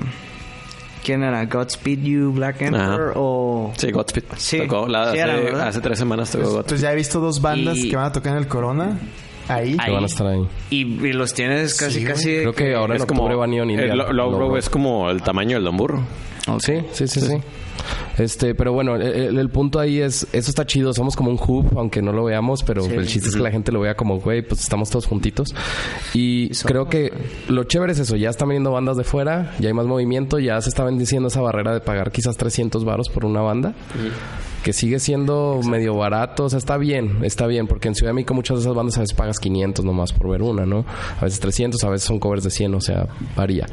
¿quién 1.04 1.24
era? 1.24 1.46
Godspeed 1.46 2.00
You 2.02 2.32
Black 2.32 2.62
Emperor 2.62 3.12
Ajá. 3.12 3.20
o 3.20 3.74
Sí, 3.78 3.92
Godspeed. 3.92 4.24
Sí. 4.38 4.58
Tocó 4.60 4.88
la- 4.88 5.12
Sí 5.12 5.18
era, 5.18 5.34
hace, 5.34 5.44
¿verdad? 5.44 5.68
hace 5.68 5.82
tres 5.82 6.00
semanas 6.00 6.32
tocó 6.32 6.44
Godspeed. 6.44 6.60
Entonces 6.62 6.82
ya 6.82 6.92
he 6.92 6.96
visto 6.96 7.20
dos 7.20 7.42
bandas 7.42 7.78
Y- 7.78 7.90
que 7.90 7.96
van 7.96 8.06
a 8.06 8.12
tocar 8.12 8.34
en 8.34 8.40
el 8.40 8.48
Corona. 8.48 8.98
Ahí. 9.48 9.78
Que 9.78 9.92
van 9.92 10.04
a 10.04 10.08
estar 10.08 10.28
ahí. 10.28 10.48
y, 10.70 10.82
y 10.82 11.14
los 11.14 11.34
tienes 11.34 11.76
casi 11.76 12.00
Sí, 12.00 12.06
casi 12.06 12.30
Creo 12.40 12.54
que 12.54 12.76
ahora 12.76 12.94
en 12.94 12.98
Es 12.98 13.02
octubre 13.04 13.22
como, 13.22 13.38
va 13.38 13.48
Neon 13.48 13.70
India. 13.70 13.86
el 13.92 13.98
Lo- 13.98 14.58
es 14.58 14.70
como 14.70 15.10
el 15.10 15.22
tamaño 15.22 15.56
del 15.58 15.64
Don 15.64 15.78
Burro. 15.78 16.04
Sí, 16.60 16.74
sí, 16.92 17.08
sí, 17.08 17.22
sí. 17.22 17.38
Este, 18.18 18.54
pero 18.56 18.74
bueno, 18.74 18.96
el, 18.96 19.50
punto 19.50 19.80
ahí 19.80 20.00
es, 20.00 20.28
eso 20.34 20.50
está 20.50 20.66
chido, 20.66 20.94
somos 20.94 21.16
como 21.16 21.32
un 21.32 21.40
hub, 21.40 21.78
aunque 21.78 22.02
no 22.02 22.12
lo 22.12 22.24
veamos, 22.24 22.64
pero 22.64 22.86
el 22.86 23.08
chiste 23.08 23.30
es 23.30 23.36
que 23.36 23.42
la 23.42 23.52
gente 23.52 23.72
lo 23.72 23.80
vea 23.80 23.96
como, 23.96 24.20
güey, 24.20 24.42
pues 24.42 24.62
estamos 24.62 24.90
todos 24.90 25.08
juntitos. 25.08 25.50
Y 26.14 26.50
creo 26.64 26.88
que 26.88 27.12
lo 27.48 27.64
chévere 27.64 27.94
es 27.94 28.00
eso, 28.00 28.16
ya 28.16 28.30
están 28.30 28.50
viniendo 28.50 28.72
bandas 28.72 28.98
de 28.98 29.04
fuera, 29.04 29.54
ya 29.60 29.68
hay 29.70 29.74
más 29.74 29.88
movimiento, 29.88 30.40
ya 30.40 30.60
se 30.62 30.70
está 30.70 30.84
bendiciendo 30.84 31.30
esa 31.30 31.42
barrera 31.42 31.74
de 31.74 31.80
pagar 31.80 32.12
quizás 32.12 32.38
300 32.38 32.84
varos 32.86 33.10
por 33.10 33.26
una 33.26 33.42
banda. 33.42 33.74
Que 34.64 34.74
sigue 34.74 35.00
siendo 35.00 35.60
medio 35.68 35.96
barato, 35.96 36.46
o 36.46 36.50
sea, 36.50 36.60
está 36.60 36.78
bien, 36.78 37.20
está 37.24 37.48
bien, 37.48 37.68
porque 37.68 37.88
en 37.88 37.96
Ciudad 37.96 38.12
de 38.12 38.14
México 38.14 38.34
muchas 38.34 38.58
de 38.58 38.62
esas 38.62 38.76
bandas 38.76 38.98
a 38.98 39.02
veces 39.02 39.16
pagas 39.16 39.40
500 39.40 39.84
nomás 39.84 40.14
por 40.14 40.30
ver 40.30 40.44
una, 40.44 40.66
¿no? 40.66 40.86
A 41.20 41.26
veces 41.26 41.40
300, 41.40 41.84
a 41.84 41.90
veces 41.90 42.08
son 42.08 42.20
covers 42.20 42.44
de 42.44 42.52
100, 42.52 42.76
o 42.76 42.82
sea, 42.82 43.08
varía. 43.36 43.66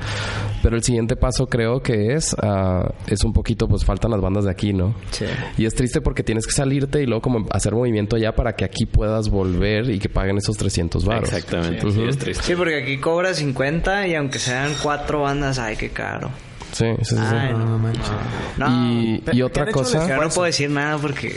Pero 0.63 0.77
el 0.77 0.83
siguiente 0.83 1.17
paso 1.17 1.47
creo 1.47 1.83
que 1.83 2.15
es, 2.15 2.35
ah, 2.43 2.91
es 3.07 3.23
un 3.25 3.33
poquito, 3.33 3.69
pues 3.69 3.85
faltan 3.85 4.11
las 4.11 4.21
bandas 4.21 4.45
de 4.45 4.51
aquí, 4.51 4.73
¿no? 4.73 4.95
Sí. 5.11 5.27
Y 5.59 5.67
es 5.67 5.75
triste 5.75 6.01
porque 6.01 6.23
tienes 6.23 6.47
que 6.47 6.53
salirte 6.53 7.03
y 7.03 7.07
luego 7.07 7.21
como 7.21 7.47
hacer 7.51 7.75
movimiento 7.75 8.17
allá 8.17 8.35
para 8.35 8.57
que 8.57 8.65
aquí 8.65 8.87
puedas 8.87 9.29
volver 9.29 9.91
y 9.91 9.99
que 9.99 10.09
paguen 10.09 10.39
esos 10.39 10.57
300 10.57 11.05
varos. 11.05 11.29
Exactamente. 11.29 11.87
Ujú. 11.87 11.97
Sí, 11.97 12.05
es 12.09 12.19
triste. 12.19 12.43
Sí, 12.45 12.55
porque 12.57 12.83
aquí 12.83 12.99
cobra 12.99 13.35
50 13.35 14.09
y 14.09 14.15
aunque 14.15 14.39
sean 14.39 14.73
cuatro 14.83 15.23
bandas, 15.23 15.59
ay, 15.59 15.77
qué 15.77 15.91
caro. 15.91 16.31
Sí, 16.79 16.87
sí, 16.99 17.05
sí. 17.05 17.17
sí. 17.17 17.21
Ay, 17.21 17.51
No, 17.53 17.59
no. 17.59 17.65
no 17.71 17.79
manches. 17.79 18.11
No, 18.57 18.67
y, 18.69 19.21
Pero 19.25 19.35
y 19.35 19.39
que 19.39 19.45
otra 19.45 19.73
cosa... 19.73 20.09
yo 20.09 20.17
no 20.23 20.29
puedo 20.29 20.45
decir 20.45 20.71
nada 20.71 20.97
porque 20.99 21.29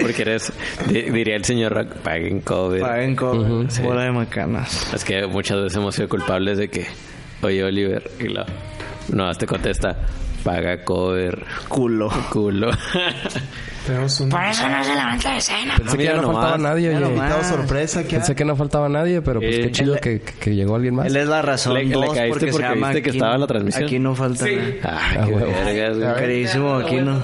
Porque 0.00 0.22
eres, 0.22 0.52
di- 0.88 1.02
diría 1.10 1.36
el 1.36 1.44
señor 1.44 1.72
Rock, 1.74 1.94
paguen 1.96 2.40
cover. 2.40 2.80
paguen 2.80 3.16
cover, 3.16 3.50
Ujú, 3.50 3.66
sí. 3.70 3.82
bola 3.82 4.04
de 4.04 4.12
macanas. 4.12 4.92
Es 4.94 5.04
que 5.04 5.26
muchas 5.26 5.58
veces 5.58 5.76
hemos 5.76 5.94
sido 5.94 6.08
culpables 6.08 6.58
de 6.58 6.68
que, 6.68 6.86
oye 7.42 7.64
Oliver, 7.64 8.10
y 8.20 8.28
la 8.28 8.46
no 9.08 9.32
te 9.34 9.46
contesta, 9.46 9.96
paga 10.44 10.82
cover, 10.84 11.44
Culo. 11.68 12.08
culo. 12.30 12.70
Tenemos 13.86 14.20
un 14.20 14.28
eso 14.32 14.68
no 14.68 14.84
se 14.84 14.94
levanta 14.94 15.30
de 15.32 15.36
escena. 15.38 15.74
Pensé 15.76 15.96
que 15.96 16.04
ya 16.04 16.10
Mira 16.10 16.22
no 16.22 16.32
faltaba 16.32 16.58
nadie, 16.58 16.88
Mira 16.94 17.06
oye. 17.06 17.16
invitado 17.16 17.44
sorpresa. 17.44 18.02
que 18.04 18.16
Pensé 18.16 18.34
que 18.34 18.44
no 18.44 18.56
faltaba 18.56 18.88
nadie, 18.88 19.22
pero 19.22 19.40
pues 19.40 19.54
Eh, 19.56 19.60
qué 19.62 19.70
chido 19.72 19.94
él- 19.94 20.00
que, 20.00 20.20
que 20.20 20.54
llegó 20.54 20.74
alguien 20.74 20.94
más. 20.96 21.06
Él 21.06 21.16
es 21.16 21.28
la 21.28 21.42
razón 21.42 21.74
Le- 21.74 21.84
le 21.84 21.94
caíste 21.94 22.28
porque, 22.28 22.46
porque 22.46 22.52
se 22.52 22.58
llama 22.62 22.88
viste 22.88 23.02
que 23.02 23.10
Aquí 23.10 23.18
estaba 23.18 23.30
no- 23.30 23.34
en 23.36 23.40
la 23.42 23.46
transmisión. 23.46 23.84
Aquí 23.84 23.98
no 23.98 24.14
falta 24.14 24.44
nada. 24.46 24.62
Ah, 24.82 24.98
Ah, 24.98 25.24
qué 25.26 25.32
huevo. 25.32 25.46
vergas, 25.64 25.96
güey. 25.96 26.08
A 26.08 26.12
ver. 26.12 26.20
Queridísimo 26.22 26.74
Aquino. 26.76 27.22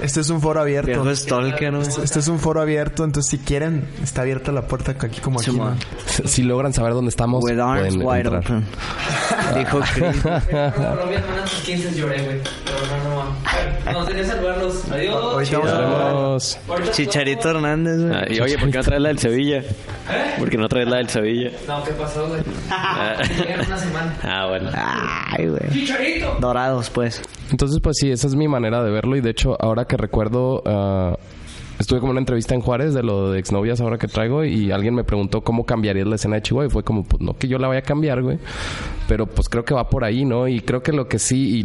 Este 0.00 0.20
es 0.20 0.30
un 0.30 0.40
foro 0.40 0.60
abierto. 0.60 0.88
Viejo 1.02 1.16
stalker, 1.16 1.72
¿no? 1.72 1.82
Este 1.82 2.18
es 2.20 2.28
un 2.28 2.38
foro 2.38 2.60
abierto, 2.60 3.04
entonces 3.04 3.30
si 3.30 3.38
quieren, 3.38 3.86
está 4.02 4.22
abierta 4.22 4.52
la 4.52 4.62
puerta 4.62 4.92
aquí 4.92 5.20
como 5.20 5.40
aquí. 5.40 5.50
¿no? 5.52 5.74
Si 6.06 6.42
logran 6.42 6.72
saber 6.72 6.92
dónde 6.94 7.08
estamos, 7.10 7.42
With 7.44 7.58
arms 7.58 7.96
pueden 7.96 8.06
wide 8.06 8.20
entrar. 8.36 8.42
open. 8.44 8.64
Dijo 9.58 9.80
Chris. 9.94 10.22
Colombia 10.22 11.24
unas 11.32 11.50
15 11.64 11.94
lloré, 11.98 12.22
güey. 12.22 12.40
Pero 12.64 12.78
no, 12.86 13.14
no, 13.14 13.92
no. 13.92 13.98
No 14.00 14.04
tenía 14.06 14.24
saludarlos. 14.24 14.84
Adiós. 14.90 15.48
Ahorita 15.88 16.04
vamos 16.04 16.56
a 16.56 16.58
Nos- 16.58 16.68
Ahorita- 16.68 16.92
Chicharito 16.92 17.50
Hernández, 17.50 18.00
güey. 18.00 18.14
Ah, 18.14 18.24
y 18.28 18.40
oye, 18.40 18.58
¿por 18.58 18.70
qué 18.70 18.78
no 18.78 18.84
traes 18.84 19.02
la 19.02 19.08
del 19.08 19.18
Sevilla? 19.18 19.62
¿Por 20.38 20.50
qué 20.50 20.56
no 20.58 20.68
traes 20.68 20.88
la 20.88 20.96
del 20.98 21.08
Sevilla? 21.08 21.50
No, 21.66 21.82
¿qué 21.84 21.90
pasó, 21.92 22.28
güey? 22.28 22.40
Ah, 22.70 23.16
una 23.66 23.78
semana. 23.78 24.16
ah, 24.22 24.46
bueno. 24.48 24.70
Ay, 24.74 25.46
güey. 25.48 25.70
¡Chicharito! 25.72 26.36
Dorados, 26.40 26.90
pues. 26.90 27.22
Entonces, 27.50 27.80
pues 27.82 27.96
sí, 27.98 28.10
esa 28.10 28.26
es 28.26 28.34
mi 28.34 28.48
manera 28.48 28.82
de 28.82 28.90
verlo. 28.90 29.16
Y 29.16 29.20
de 29.20 29.30
hecho, 29.30 29.56
ahora 29.60 29.84
que 29.86 29.96
recuerdo, 29.96 30.62
ah, 30.66 31.16
estuve 31.78 32.00
como 32.00 32.10
en 32.10 32.16
una 32.16 32.20
entrevista 32.20 32.54
en 32.54 32.60
Juárez 32.60 32.94
de 32.94 33.02
lo 33.02 33.30
de 33.30 33.38
exnovias 33.38 33.80
ahora 33.80 33.98
que 33.98 34.08
traigo. 34.08 34.44
Y 34.44 34.70
alguien 34.72 34.94
me 34.94 35.04
preguntó 35.04 35.42
cómo 35.42 35.64
cambiarías 35.64 36.06
la 36.06 36.16
escena 36.16 36.36
de 36.36 36.42
Chihuahua. 36.42 36.66
Y 36.66 36.70
fue 36.70 36.82
como, 36.84 37.04
pues 37.04 37.20
no 37.22 37.34
que 37.36 37.48
yo 37.48 37.58
la 37.58 37.68
vaya 37.68 37.80
a 37.80 37.82
cambiar, 37.82 38.22
güey. 38.22 38.38
Pero 39.08 39.26
pues 39.26 39.48
creo 39.48 39.64
que 39.64 39.74
va 39.74 39.88
por 39.88 40.04
ahí, 40.04 40.24
¿no? 40.24 40.48
Y 40.48 40.60
creo 40.60 40.82
que 40.82 40.92
lo 40.92 41.08
que 41.08 41.18
sí, 41.18 41.60
y 41.60 41.62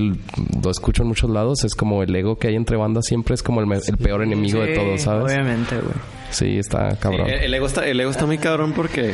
lo 0.63 0.69
escucho 0.71 1.04
en 1.04 1.10
muchos 1.10 1.30
lados, 1.30 1.63
es 1.63 1.76
como 1.76 2.02
el 2.04 2.15
ego 2.15 2.38
que 2.38 2.47
hay 2.47 2.56
entre 2.56 2.78
bandas 2.78 3.06
siempre 3.06 3.34
es 3.36 3.43
como 3.43 3.60
el, 3.60 3.67
me- 3.67 3.78
el 3.78 3.97
peor 3.97 4.23
enemigo 4.23 4.62
de 4.62 4.73
Sí, 4.76 4.80
todos, 4.82 5.02
¿sabes? 5.02 5.26
Obviamente, 5.34 5.76
güey. 5.76 5.93
Sí, 6.30 6.58
está 6.58 6.95
cabrón. 6.95 7.28
Sí, 7.28 7.34
el, 7.43 7.54
ego 7.54 7.67
está, 7.67 7.86
el 7.86 7.99
ego 7.99 8.10
está 8.10 8.26
muy 8.26 8.39
cabrón 8.39 8.73
porque, 8.73 9.12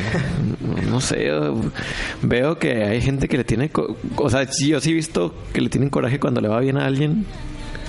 no 0.90 1.02
sé, 1.02 1.30
veo 2.22 2.58
que 2.60 2.84
hay 2.84 3.02
gente 3.02 3.28
que 3.28 3.38
le 3.38 3.44
tiene... 3.44 3.70
O 4.16 4.30
sea, 4.30 4.44
yo 4.66 4.80
sí 4.80 4.92
he 4.92 4.94
visto 4.94 5.34
que 5.54 5.60
le 5.62 5.70
tienen 5.70 5.90
coraje 5.90 6.20
cuando 6.20 6.40
le 6.40 6.48
va 6.48 6.60
bien 6.62 6.78
a 6.78 6.86
alguien. 6.86 7.26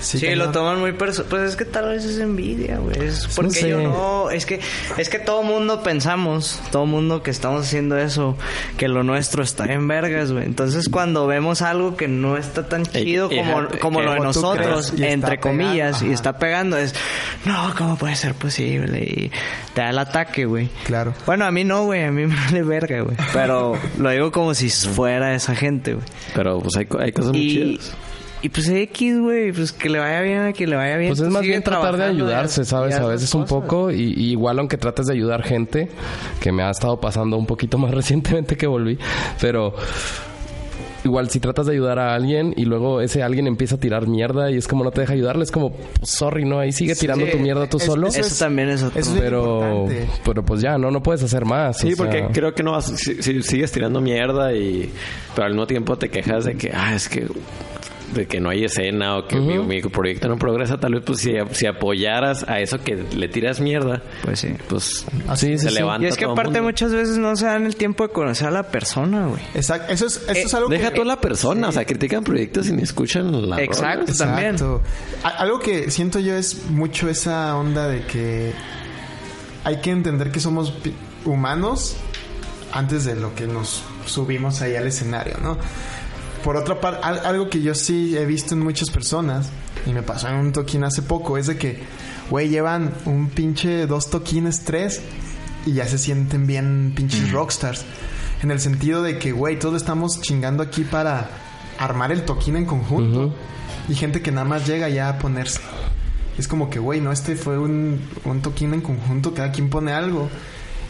Sí, 0.01 0.35
lo 0.35 0.51
toman 0.51 0.79
muy 0.79 0.93
perso 0.93 1.25
Pues 1.29 1.43
es 1.43 1.55
que 1.55 1.65
tal 1.65 1.89
vez 1.89 2.03
es 2.03 2.17
envidia, 2.19 2.77
güey. 2.77 2.97
Es 3.05 3.27
porque 3.35 3.51
sé. 3.51 3.69
yo 3.69 3.79
no. 3.81 4.29
Es 4.31 4.45
que, 4.45 4.59
es 4.97 5.09
que 5.09 5.19
todo 5.19 5.43
mundo 5.43 5.83
pensamos, 5.83 6.59
todo 6.71 6.85
mundo 6.85 7.21
que 7.23 7.31
estamos 7.31 7.65
haciendo 7.65 7.97
eso, 7.97 8.37
que 8.77 8.87
lo 8.87 9.03
nuestro 9.03 9.43
está 9.43 9.65
en 9.71 9.87
vergas, 9.87 10.31
güey. 10.31 10.45
Entonces 10.45 10.89
cuando 10.89 11.27
vemos 11.27 11.61
algo 11.61 11.95
que 11.95 12.07
no 12.07 12.37
está 12.37 12.67
tan 12.67 12.83
Ey, 12.93 13.03
chido 13.05 13.29
ey, 13.31 13.37
como, 13.39 13.67
como 13.79 14.01
lo 14.01 14.13
de 14.13 14.19
nosotros, 14.19 14.93
entre 14.97 15.39
comillas, 15.39 15.97
pegando, 15.97 16.11
y 16.11 16.13
está 16.13 16.37
pegando, 16.37 16.77
es. 16.77 16.95
No, 17.45 17.73
¿cómo 17.77 17.97
puede 17.97 18.15
ser 18.15 18.33
posible? 18.33 18.99
Y 19.03 19.31
te 19.73 19.81
da 19.81 19.89
el 19.91 19.99
ataque, 19.99 20.45
güey. 20.45 20.69
Claro. 20.85 21.13
Bueno, 21.25 21.45
a 21.45 21.51
mí 21.51 21.63
no, 21.63 21.85
güey. 21.85 22.03
A 22.03 22.11
mí 22.11 22.25
me 22.25 22.35
vale 22.35 22.63
verga, 22.63 23.01
güey. 23.01 23.15
Pero 23.33 23.77
lo 23.97 24.09
digo 24.09 24.31
como 24.31 24.53
si 24.53 24.69
fuera 24.69 25.33
esa 25.35 25.55
gente, 25.55 25.93
güey. 25.93 26.05
Pero 26.33 26.59
pues 26.59 26.75
hay, 26.77 26.85
co- 26.85 26.99
hay 26.99 27.11
cosas 27.11 27.31
muy 27.31 27.41
Y, 27.41 27.49
chidas. 27.77 27.93
Y 28.41 28.49
pues 28.49 28.67
X, 28.69 29.19
güey, 29.19 29.51
pues 29.51 29.71
que 29.71 29.89
le 29.89 29.99
vaya 29.99 30.21
bien 30.21 30.39
a 30.41 30.53
quien 30.53 30.69
le 30.71 30.75
vaya 30.75 30.97
bien. 30.97 31.09
Pues 31.11 31.19
es 31.19 31.29
más 31.29 31.41
bien 31.43 31.61
tratar 31.61 31.97
de 31.97 32.05
ayudarse, 32.05 32.65
¿sabes? 32.65 32.95
A 32.95 33.05
veces 33.07 33.33
un 33.35 33.45
poco. 33.45 33.91
Y, 33.91 34.13
y 34.17 34.31
igual 34.31 34.57
aunque 34.59 34.77
trates 34.77 35.07
de 35.07 35.13
ayudar 35.13 35.43
gente, 35.43 35.89
que 36.39 36.51
me 36.51 36.63
ha 36.63 36.69
estado 36.71 36.99
pasando 36.99 37.37
un 37.37 37.45
poquito 37.45 37.77
más 37.79 37.91
recientemente 37.91 38.55
que 38.57 38.67
volví, 38.67 38.97
pero... 39.39 39.73
Igual 41.03 41.31
si 41.31 41.39
tratas 41.39 41.65
de 41.65 41.71
ayudar 41.71 41.97
a 41.97 42.13
alguien 42.13 42.53
y 42.55 42.65
luego 42.65 43.01
ese 43.01 43.23
alguien 43.23 43.47
empieza 43.47 43.73
a 43.73 43.79
tirar 43.79 44.05
mierda 44.07 44.51
y 44.51 44.57
es 44.57 44.67
como 44.67 44.83
no 44.83 44.91
te 44.91 45.01
deja 45.01 45.13
ayudarle, 45.13 45.43
es 45.43 45.49
como, 45.49 45.71
pues, 45.73 46.11
sorry, 46.11 46.45
¿no? 46.45 46.59
Ahí 46.59 46.71
sigue 46.71 46.93
tirando 46.93 47.25
tu 47.25 47.39
mierda 47.39 47.67
tú 47.67 47.77
es- 47.77 47.85
solo. 47.85 48.05
eso 48.05 48.19
Eso, 48.19 48.45
también 48.45 48.69
es 48.69 48.83
otro. 48.83 48.99
eso 48.99 49.15
es 49.15 49.19
pero, 49.19 49.61
importante. 49.87 50.07
pero 50.23 50.45
pues 50.45 50.61
ya, 50.61 50.77
no, 50.77 50.91
no 50.91 51.01
puedes 51.01 51.23
hacer 51.23 51.43
más. 51.43 51.79
Sí, 51.79 51.93
o 51.93 51.95
sea, 51.95 52.05
porque 52.05 52.27
creo 52.31 52.53
que 52.53 52.61
no 52.61 52.73
vas, 52.73 52.85
si, 52.85 53.15
si 53.23 53.41
sigues 53.41 53.71
tirando 53.71 53.99
mierda 53.99 54.53
y 54.53 54.91
pero 55.33 55.47
al 55.47 55.53
mismo 55.53 55.65
tiempo 55.65 55.97
te 55.97 56.09
quejas 56.09 56.45
de 56.45 56.55
que 56.55 56.69
ah 56.71 56.93
es 56.93 57.09
que 57.09 57.25
de 58.13 58.27
que 58.27 58.39
no 58.39 58.49
hay 58.49 58.65
escena 58.65 59.17
o 59.17 59.27
que 59.27 59.37
mi, 59.37 59.57
mi 59.59 59.81
proyecto 59.81 60.27
no 60.27 60.37
progresa, 60.37 60.77
tal 60.79 60.93
vez 60.95 61.03
pues 61.05 61.19
si, 61.19 61.33
si 61.51 61.65
apoyaras 61.65 62.43
a 62.47 62.59
eso 62.59 62.79
que 62.83 62.95
le 63.15 63.27
tiras 63.29 63.59
mierda, 63.59 64.01
Pues 64.23 64.39
sí. 64.41 64.49
pues 64.67 65.05
Sí, 65.35 65.47
sí, 65.47 65.57
se 65.57 65.69
sí. 65.69 65.75
levanta 65.75 66.05
Y 66.05 66.09
es 66.09 66.17
que 66.17 66.23
todo 66.25 66.33
aparte 66.33 66.59
mundo. 66.59 66.63
muchas 66.63 66.91
veces 66.93 67.17
no 67.17 67.35
se 67.35 67.45
dan 67.45 67.65
el 67.65 67.75
tiempo 67.75 68.05
de 68.07 68.13
conocer 68.13 68.47
a 68.47 68.51
la 68.51 68.63
persona, 68.63 69.27
güey. 69.27 69.41
Exacto. 69.55 69.93
Eso 69.93 70.05
es, 70.07 70.17
eso 70.23 70.31
Eh, 70.33 70.43
es 70.45 70.53
algo 70.53 70.69
Deja 70.69 70.89
que... 70.89 70.95
tú 70.95 71.01
a 71.03 71.05
la 71.05 71.21
persona, 71.21 71.69
o 71.69 71.71
sea, 71.71 71.85
critican 71.85 72.23
proyectos 72.23 72.67
y 72.67 72.73
ni 72.73 72.81
escuchan 72.83 73.49
la 73.49 73.61
Exacto. 73.61 74.05
rola. 74.07 74.17
también. 74.17 74.51
Exacto. 74.55 74.81
Algo 75.23 75.59
que 75.59 75.89
siento 75.91 76.19
yo 76.19 76.35
es 76.35 76.69
mucho 76.69 77.09
esa 77.09 77.55
onda 77.55 77.87
de 77.87 78.01
que 78.05 78.51
hay 79.63 79.77
que 79.81 79.91
entender 79.91 80.31
que 80.31 80.39
somos 80.39 80.73
humanos 81.25 81.95
antes 82.73 83.05
de 83.05 83.15
lo 83.15 83.35
que 83.35 83.47
nos 83.47 83.83
subimos 84.05 84.61
ahí 84.61 84.75
al 84.75 84.87
escenario, 84.87 85.37
¿no? 85.41 85.57
Por 86.43 86.55
otra 86.57 86.79
parte, 86.81 87.01
al- 87.03 87.25
algo 87.25 87.49
que 87.49 87.61
yo 87.61 87.75
sí 87.75 88.17
he 88.17 88.25
visto 88.25 88.55
en 88.55 88.61
muchas 88.61 88.89
personas, 88.89 89.49
y 89.85 89.91
me 89.93 90.01
pasó 90.01 90.27
en 90.27 90.35
un 90.35 90.51
toquín 90.51 90.83
hace 90.83 91.01
poco, 91.01 91.37
es 91.37 91.47
de 91.47 91.57
que, 91.57 91.79
güey, 92.29 92.49
llevan 92.49 92.91
un 93.05 93.29
pinche 93.29 93.85
dos 93.85 94.09
toquines, 94.09 94.63
tres, 94.63 95.01
y 95.65 95.73
ya 95.73 95.87
se 95.87 95.97
sienten 95.99 96.47
bien 96.47 96.93
pinches 96.95 97.31
rockstars. 97.31 97.85
En 98.41 98.49
el 98.49 98.59
sentido 98.59 99.03
de 99.03 99.19
que, 99.19 99.31
güey, 99.31 99.59
todos 99.59 99.75
estamos 99.75 100.19
chingando 100.21 100.63
aquí 100.63 100.83
para 100.83 101.29
armar 101.77 102.11
el 102.11 102.23
toquín 102.25 102.55
en 102.55 102.65
conjunto. 102.65 103.35
Y 103.87 103.93
gente 103.95 104.21
que 104.21 104.31
nada 104.31 104.45
más 104.45 104.65
llega 104.67 104.89
ya 104.89 105.09
a 105.09 105.19
ponerse. 105.19 105.59
Es 106.39 106.47
como 106.47 106.69
que, 106.71 106.79
güey, 106.79 107.01
no, 107.01 107.11
este 107.11 107.35
fue 107.35 107.59
un, 107.59 107.99
un 108.25 108.41
toquín 108.41 108.73
en 108.73 108.81
conjunto, 108.81 109.33
cada 109.35 109.51
quien 109.51 109.69
pone 109.69 109.91
algo. 109.91 110.29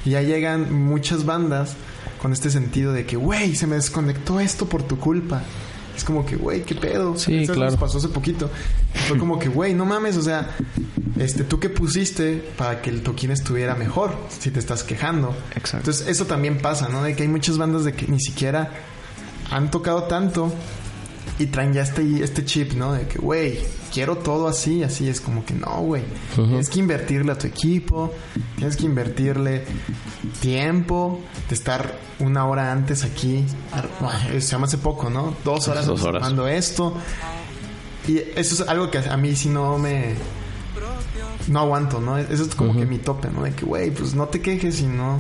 Y 0.06 0.12
ya 0.12 0.22
llegan 0.22 0.72
muchas 0.74 1.26
bandas 1.26 1.76
con 2.22 2.34
este 2.34 2.50
sentido 2.50 2.94
de 2.94 3.06
que, 3.06 3.16
güey, 3.16 3.56
se 3.56 3.66
me 3.68 3.76
desconectó 3.76 4.40
esto 4.40 4.68
por 4.68 4.84
tu 4.84 5.00
culpa. 5.00 5.42
Es 5.96 6.04
como 6.04 6.26
que, 6.26 6.36
güey, 6.36 6.64
qué 6.64 6.76
pedo. 6.76 7.18
Sí, 7.18 7.44
Eso 7.44 7.54
claro. 7.54 7.72
nos 7.72 7.80
pasó 7.80 7.98
hace 7.98 8.08
poquito. 8.08 8.50
Fue 9.08 9.18
como 9.18 9.40
que, 9.40 9.50
güey, 9.50 9.74
no 9.74 9.86
mames, 9.86 10.16
o 10.18 10.22
sea, 10.22 10.56
este, 11.20 11.44
tú 11.44 11.60
qué 11.60 11.70
pusiste 11.70 12.38
para 12.58 12.82
que 12.82 12.90
el 12.90 13.02
toquín 13.02 13.32
estuviera 13.32 13.76
mejor 13.76 14.16
si 14.40 14.52
te 14.52 14.60
estás 14.60 14.84
quejando. 14.84 15.36
Exacto. 15.56 15.78
Entonces, 15.78 16.08
eso 16.08 16.26
también 16.26 16.60
pasa, 16.60 16.90
¿no? 16.90 17.04
De 17.04 17.16
que 17.16 17.24
hay 17.24 17.30
muchas 17.30 17.58
bandas 17.58 17.84
de 17.84 17.94
que 17.94 18.08
ni 18.08 18.20
siquiera 18.20 18.72
han 19.50 19.70
tocado 19.70 20.04
tanto 20.04 20.54
y 21.40 21.48
traen 21.48 21.74
ya 21.74 21.82
este, 21.82 22.24
este 22.24 22.46
chip, 22.46 22.74
¿no? 22.74 22.94
De 22.94 23.08
que, 23.08 23.18
güey, 23.18 23.60
quiero 23.94 24.18
todo 24.18 24.48
así, 24.48 24.84
así. 24.84 25.10
Es 25.10 25.22
como 25.22 25.44
que 25.46 25.54
no, 25.54 25.82
güey. 25.82 26.04
Tienes 26.36 26.70
que 26.70 26.80
invertirle 26.80 27.32
a 27.32 27.38
tu 27.38 27.48
equipo, 27.48 28.14
tienes 28.58 28.78
que 28.78 28.86
invertirle 28.86 29.64
tiempo 30.40 31.20
de 31.50 31.56
estar 31.56 31.98
una 32.20 32.46
hora 32.46 32.72
antes 32.72 33.04
aquí. 33.04 33.46
Se 34.32 34.40
llama 34.42 34.66
hace 34.68 34.78
poco, 34.78 35.10
¿no? 35.10 35.36
Dos 35.44 35.68
horas, 35.68 35.86
Dos 35.88 36.04
horas. 36.04 36.22
armando 36.24 36.48
esto. 36.48 36.96
Y 38.08 38.18
eso 38.36 38.64
es 38.64 38.70
algo 38.70 38.90
que 38.90 38.98
a 39.00 39.18
mí 39.18 39.36
sí 39.36 39.50
no 39.50 39.78
me... 39.78 40.16
No 41.48 41.60
aguanto, 41.62 42.00
¿no? 42.00 42.18
Eso 42.18 42.44
es 42.44 42.56
como 42.56 42.76
que 42.78 42.86
mi 42.86 43.00
tope, 43.00 43.30
¿no? 43.30 43.44
De 43.44 43.52
que, 43.54 43.66
güey, 43.66 43.90
pues 43.92 44.14
no 44.14 44.28
te 44.28 44.42
quejes 44.42 44.80
y 44.82 44.86
no... 44.86 45.20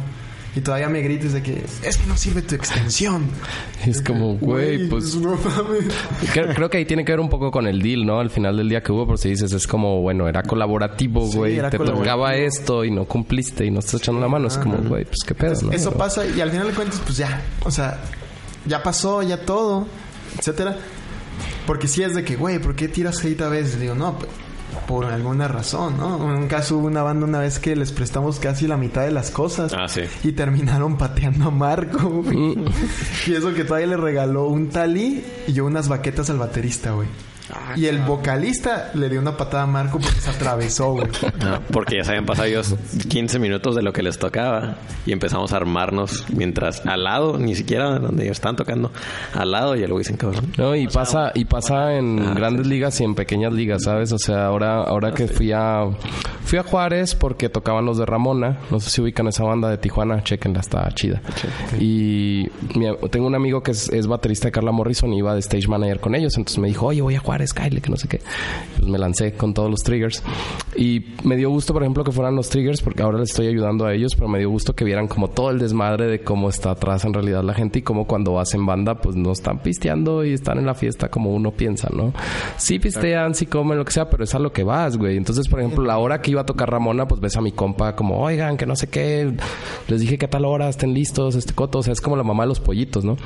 Y 0.53 0.59
todavía 0.59 0.89
me 0.89 1.01
grites 1.01 1.31
de 1.31 1.41
que 1.41 1.63
es 1.83 1.97
que 1.97 2.07
no 2.07 2.17
sirve 2.17 2.41
tu 2.41 2.55
extensión. 2.55 3.25
Es 3.85 4.01
como, 4.01 4.35
güey, 4.37 4.87
pues... 4.89 5.15
no 5.15 5.31
mames. 5.31 5.85
Creo, 6.33 6.53
creo 6.53 6.69
que 6.69 6.77
ahí 6.77 6.85
tiene 6.85 7.03
que 7.05 7.13
ver 7.13 7.19
un 7.19 7.29
poco 7.29 7.49
con 7.49 7.65
el 7.67 7.81
deal, 7.81 8.05
¿no? 8.05 8.19
Al 8.19 8.29
final 8.29 8.57
del 8.57 8.69
día 8.69 8.83
que 8.83 8.91
hubo, 8.91 9.07
por 9.07 9.17
si 9.17 9.29
dices, 9.29 9.51
es 9.53 9.65
como, 9.65 10.01
bueno, 10.01 10.27
era 10.27 10.43
colaborativo, 10.43 11.25
Sí, 11.31 11.37
güey. 11.37 11.61
te 11.69 11.79
tocaba 11.79 12.35
esto 12.35 12.83
y 12.85 12.91
no 12.91 13.05
cumpliste 13.05 13.65
y 13.65 13.71
no 13.71 13.79
estás 13.79 14.01
echando 14.01 14.21
la 14.21 14.27
mano. 14.27 14.49
Es 14.49 14.57
como, 14.57 14.77
güey, 14.77 15.05
pues 15.05 15.19
qué 15.25 15.33
pedo, 15.33 15.59
¿no? 15.63 15.71
Eso 15.71 15.91
pasa 15.93 16.25
y 16.27 16.39
al 16.41 16.51
final 16.51 16.67
de 16.67 16.73
cuentas, 16.73 17.01
pues 17.03 17.17
ya. 17.17 17.41
O 17.63 17.71
sea, 17.71 17.99
ya 18.67 18.83
pasó, 18.83 19.23
ya 19.23 19.37
todo, 19.45 19.87
etcétera. 20.37 20.77
Porque 21.65 21.87
si 21.87 22.03
es 22.03 22.13
de 22.13 22.23
que, 22.23 22.35
güey, 22.35 22.59
¿por 22.59 22.75
qué 22.75 22.87
tiras 22.87 23.23
hate 23.23 23.41
a 23.41 23.49
veces? 23.49 23.79
Digo, 23.79 23.95
no, 23.95 24.17
pues, 24.19 24.29
por 24.87 25.05
alguna 25.05 25.47
razón, 25.47 25.97
¿no? 25.97 26.17
En 26.17 26.37
un 26.37 26.47
caso 26.47 26.77
hubo 26.77 26.87
una 26.87 27.03
banda 27.03 27.25
una 27.25 27.39
vez 27.39 27.59
que 27.59 27.75
les 27.75 27.91
prestamos 27.91 28.39
casi 28.39 28.67
la 28.67 28.77
mitad 28.77 29.03
de 29.03 29.11
las 29.11 29.31
cosas. 29.31 29.73
Ah, 29.73 29.87
sí. 29.87 30.01
Y 30.23 30.31
terminaron 30.33 30.97
pateando 30.97 31.47
a 31.47 31.51
Marco, 31.51 32.09
güey. 32.09 32.37
Mm. 32.37 32.65
Y 33.27 33.33
eso 33.33 33.53
que 33.53 33.63
todavía 33.63 33.87
le 33.87 33.97
regaló 33.97 34.45
un 34.47 34.69
talí 34.69 35.23
y 35.47 35.53
yo 35.53 35.65
unas 35.65 35.87
baquetas 35.87 36.29
al 36.29 36.37
baterista, 36.37 36.91
güey. 36.91 37.07
Ah, 37.53 37.73
y 37.75 37.85
el 37.87 37.99
vocalista 37.99 38.91
le 38.93 39.09
dio 39.09 39.19
una 39.19 39.35
patada 39.37 39.63
a 39.63 39.67
Marco 39.67 39.99
porque 39.99 40.19
se 40.19 40.29
atravesó, 40.29 40.93
güey. 40.93 41.07
No, 41.43 41.59
porque 41.71 41.97
ya 41.97 42.03
se 42.03 42.11
habían 42.11 42.25
pasado 42.25 42.47
ellos 42.47 42.75
15 43.09 43.39
minutos 43.39 43.75
de 43.75 43.81
lo 43.81 43.93
que 43.93 44.03
les 44.03 44.17
tocaba 44.19 44.75
y 45.05 45.11
empezamos 45.11 45.53
a 45.53 45.57
armarnos 45.57 46.25
mientras 46.35 46.85
al 46.85 47.03
lado, 47.03 47.37
ni 47.37 47.55
siquiera 47.55 47.99
donde 47.99 48.23
ellos 48.23 48.37
estaban 48.37 48.55
tocando, 48.55 48.91
al 49.33 49.51
lado 49.51 49.75
y 49.75 49.79
luego 49.79 49.97
dicen 49.99 50.17
cabrón. 50.17 50.51
No, 50.57 50.75
y 50.75 50.87
pasa, 50.87 51.31
y 51.35 51.45
pasa 51.45 51.93
en 51.95 52.19
Ah, 52.19 52.33
grandes 52.35 52.67
ligas 52.67 52.99
y 53.01 53.03
en 53.03 53.15
pequeñas 53.15 53.53
ligas, 53.53 53.83
¿sabes? 53.83 54.11
O 54.11 54.17
sea, 54.19 54.45
ahora, 54.45 54.81
ahora 54.83 55.11
que 55.13 55.27
fui 55.27 55.51
a 55.51 55.83
fui 56.45 56.59
a 56.59 56.63
Juárez 56.63 57.15
porque 57.15 57.49
tocaban 57.49 57.85
los 57.85 57.97
de 57.97 58.05
Ramona, 58.05 58.57
no 58.69 58.79
sé 58.79 58.89
si 58.89 59.01
ubican 59.01 59.27
esa 59.27 59.43
banda 59.43 59.69
de 59.69 59.77
Tijuana, 59.77 60.21
chequenla, 60.23 60.59
está 60.59 60.87
chida. 60.93 61.21
Y 61.79 62.47
mi- 62.75 62.95
tengo 63.09 63.27
un 63.27 63.35
amigo 63.35 63.63
que 63.63 63.71
es, 63.71 63.89
es 63.89 64.07
baterista 64.07 64.47
de 64.47 64.51
Carla 64.51 64.71
Morrison 64.71 65.11
y 65.13 65.17
iba 65.19 65.33
de 65.33 65.39
stage 65.39 65.67
manager 65.67 65.99
con 65.99 66.13
ellos, 66.15 66.37
entonces 66.37 66.59
me 66.59 66.67
dijo, 66.67 66.87
oye, 66.87 67.01
voy 67.01 67.15
a 67.15 67.19
Juárez, 67.19 67.40
Kyle, 67.53 67.81
que 67.81 67.89
no 67.89 67.97
sé 67.97 68.07
qué. 68.07 68.21
Pues 68.77 68.87
me 68.87 68.97
lancé 68.97 69.33
con 69.33 69.53
todos 69.53 69.69
los 69.69 69.81
triggers. 69.81 70.23
Y 70.75 71.05
me 71.23 71.35
dio 71.35 71.49
gusto, 71.49 71.73
por 71.73 71.83
ejemplo, 71.83 72.03
que 72.03 72.11
fueran 72.11 72.35
los 72.35 72.49
triggers, 72.49 72.81
porque 72.81 73.01
ahora 73.03 73.19
les 73.19 73.31
estoy 73.31 73.47
ayudando 73.47 73.85
a 73.85 73.93
ellos, 73.93 74.15
pero 74.15 74.27
me 74.27 74.39
dio 74.39 74.49
gusto 74.49 74.73
que 74.73 74.85
vieran 74.85 75.07
como 75.07 75.29
todo 75.29 75.51
el 75.51 75.59
desmadre 75.59 76.07
de 76.07 76.21
cómo 76.21 76.49
está 76.49 76.71
atrás 76.71 77.05
en 77.05 77.13
realidad 77.13 77.43
la 77.43 77.53
gente 77.53 77.79
y 77.79 77.81
cómo 77.81 78.05
cuando 78.05 78.39
hacen 78.39 78.65
banda, 78.65 78.95
pues 79.01 79.15
no 79.15 79.31
están 79.31 79.59
pisteando 79.59 80.23
y 80.23 80.33
están 80.33 80.57
en 80.57 80.65
la 80.65 80.73
fiesta 80.73 81.09
como 81.09 81.33
uno 81.33 81.51
piensa, 81.51 81.89
¿no? 81.91 82.13
Sí 82.57 82.79
pistean, 82.79 83.35
sí 83.35 83.45
comen, 83.45 83.77
lo 83.77 83.85
que 83.85 83.91
sea, 83.91 84.09
pero 84.09 84.23
es 84.23 84.33
a 84.35 84.39
lo 84.39 84.51
que 84.51 84.63
vas, 84.63 84.97
güey. 84.97 85.17
Entonces, 85.17 85.47
por 85.47 85.59
ejemplo, 85.59 85.83
la 85.83 85.97
hora 85.97 86.21
que 86.21 86.31
iba 86.31 86.41
a 86.41 86.45
tocar 86.45 86.69
Ramona, 86.69 87.07
pues 87.07 87.21
ves 87.21 87.35
a 87.37 87.41
mi 87.41 87.51
compa 87.51 87.95
como, 87.95 88.21
oigan, 88.21 88.57
que 88.57 88.65
no 88.65 88.75
sé 88.75 88.87
qué, 88.87 89.33
les 89.87 90.01
dije 90.01 90.17
que 90.17 90.25
a 90.25 90.29
tal 90.29 90.45
hora 90.45 90.69
estén 90.69 90.93
listos, 90.93 91.35
este 91.35 91.53
coto, 91.53 91.79
o 91.79 91.83
sea, 91.83 91.93
es 91.93 92.01
como 92.01 92.15
la 92.15 92.23
mamá 92.23 92.43
de 92.43 92.49
los 92.49 92.59
pollitos, 92.59 93.03
¿no? 93.03 93.17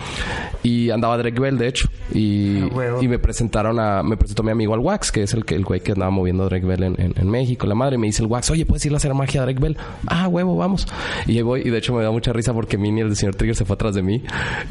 Y 0.63 0.89
andaba 0.89 1.17
Drake 1.17 1.39
Bell, 1.39 1.57
de 1.57 1.67
hecho, 1.67 1.89
y, 2.13 2.59
Ah, 2.75 2.97
y 3.01 3.07
me 3.07 3.19
presentaron 3.19 3.79
a, 3.79 4.03
me 4.03 4.17
presentó 4.17 4.43
mi 4.43 4.51
amigo 4.51 4.73
al 4.73 4.79
Wax, 4.79 5.11
que 5.11 5.23
es 5.23 5.33
el 5.33 5.45
que 5.45 5.55
el 5.55 5.63
güey 5.63 5.79
que 5.81 5.93
andaba 5.93 6.11
moviendo 6.11 6.43
a 6.43 6.45
Drake 6.47 6.65
Bell 6.65 6.83
en, 6.83 6.95
en- 7.01 7.13
en 7.17 7.29
México. 7.29 7.65
La 7.67 7.75
madre 7.75 7.97
me 7.97 8.07
dice 8.07 8.21
el 8.23 8.27
Wax, 8.29 8.49
oye, 8.51 8.65
¿puedes 8.65 8.85
ir 8.85 8.93
a 8.93 8.97
hacer 8.97 9.13
magia 9.13 9.41
a 9.41 9.45
Drake 9.45 9.59
Bell? 9.59 9.77
Ah, 10.07 10.27
huevo, 10.27 10.55
vamos. 10.55 10.87
Y 11.27 11.37
ahí 11.37 11.41
voy, 11.41 11.61
y 11.65 11.69
de 11.69 11.77
hecho 11.77 11.93
me 11.93 12.03
da 12.03 12.11
mucha 12.11 12.31
risa 12.33 12.53
porque 12.53 12.77
Minnie, 12.77 13.03
el 13.03 13.15
señor 13.15 13.35
Trigger, 13.35 13.55
se 13.55 13.65
fue 13.65 13.73
atrás 13.75 13.95
de 13.95 14.01
mí. 14.03 14.21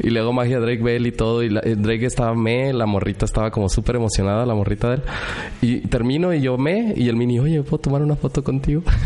Y 0.01 0.09
le 0.09 0.19
hago 0.19 0.33
magia 0.33 0.57
a 0.57 0.59
Drake 0.59 0.81
Bell 0.83 1.05
y 1.07 1.11
todo. 1.11 1.43
Y 1.43 1.49
la- 1.49 1.61
eh, 1.61 1.75
Drake 1.77 2.05
estaba 2.05 2.33
me, 2.35 2.71
la 2.73 2.85
morrita 2.85 3.25
estaba 3.25 3.51
como 3.51 3.69
súper 3.69 3.95
emocionada, 3.97 4.45
la 4.45 4.53
morrita 4.55 4.89
de 4.89 4.95
él. 4.95 5.01
Y 5.61 5.79
termino 5.87 6.33
y 6.33 6.41
yo 6.41 6.57
me, 6.57 6.93
y 6.95 7.09
el 7.09 7.15
Minnie, 7.15 7.39
oye, 7.39 7.61
¿puedo 7.63 7.79
tomar 7.79 8.01
una 8.01 8.15
foto 8.15 8.43
contigo? 8.43 8.81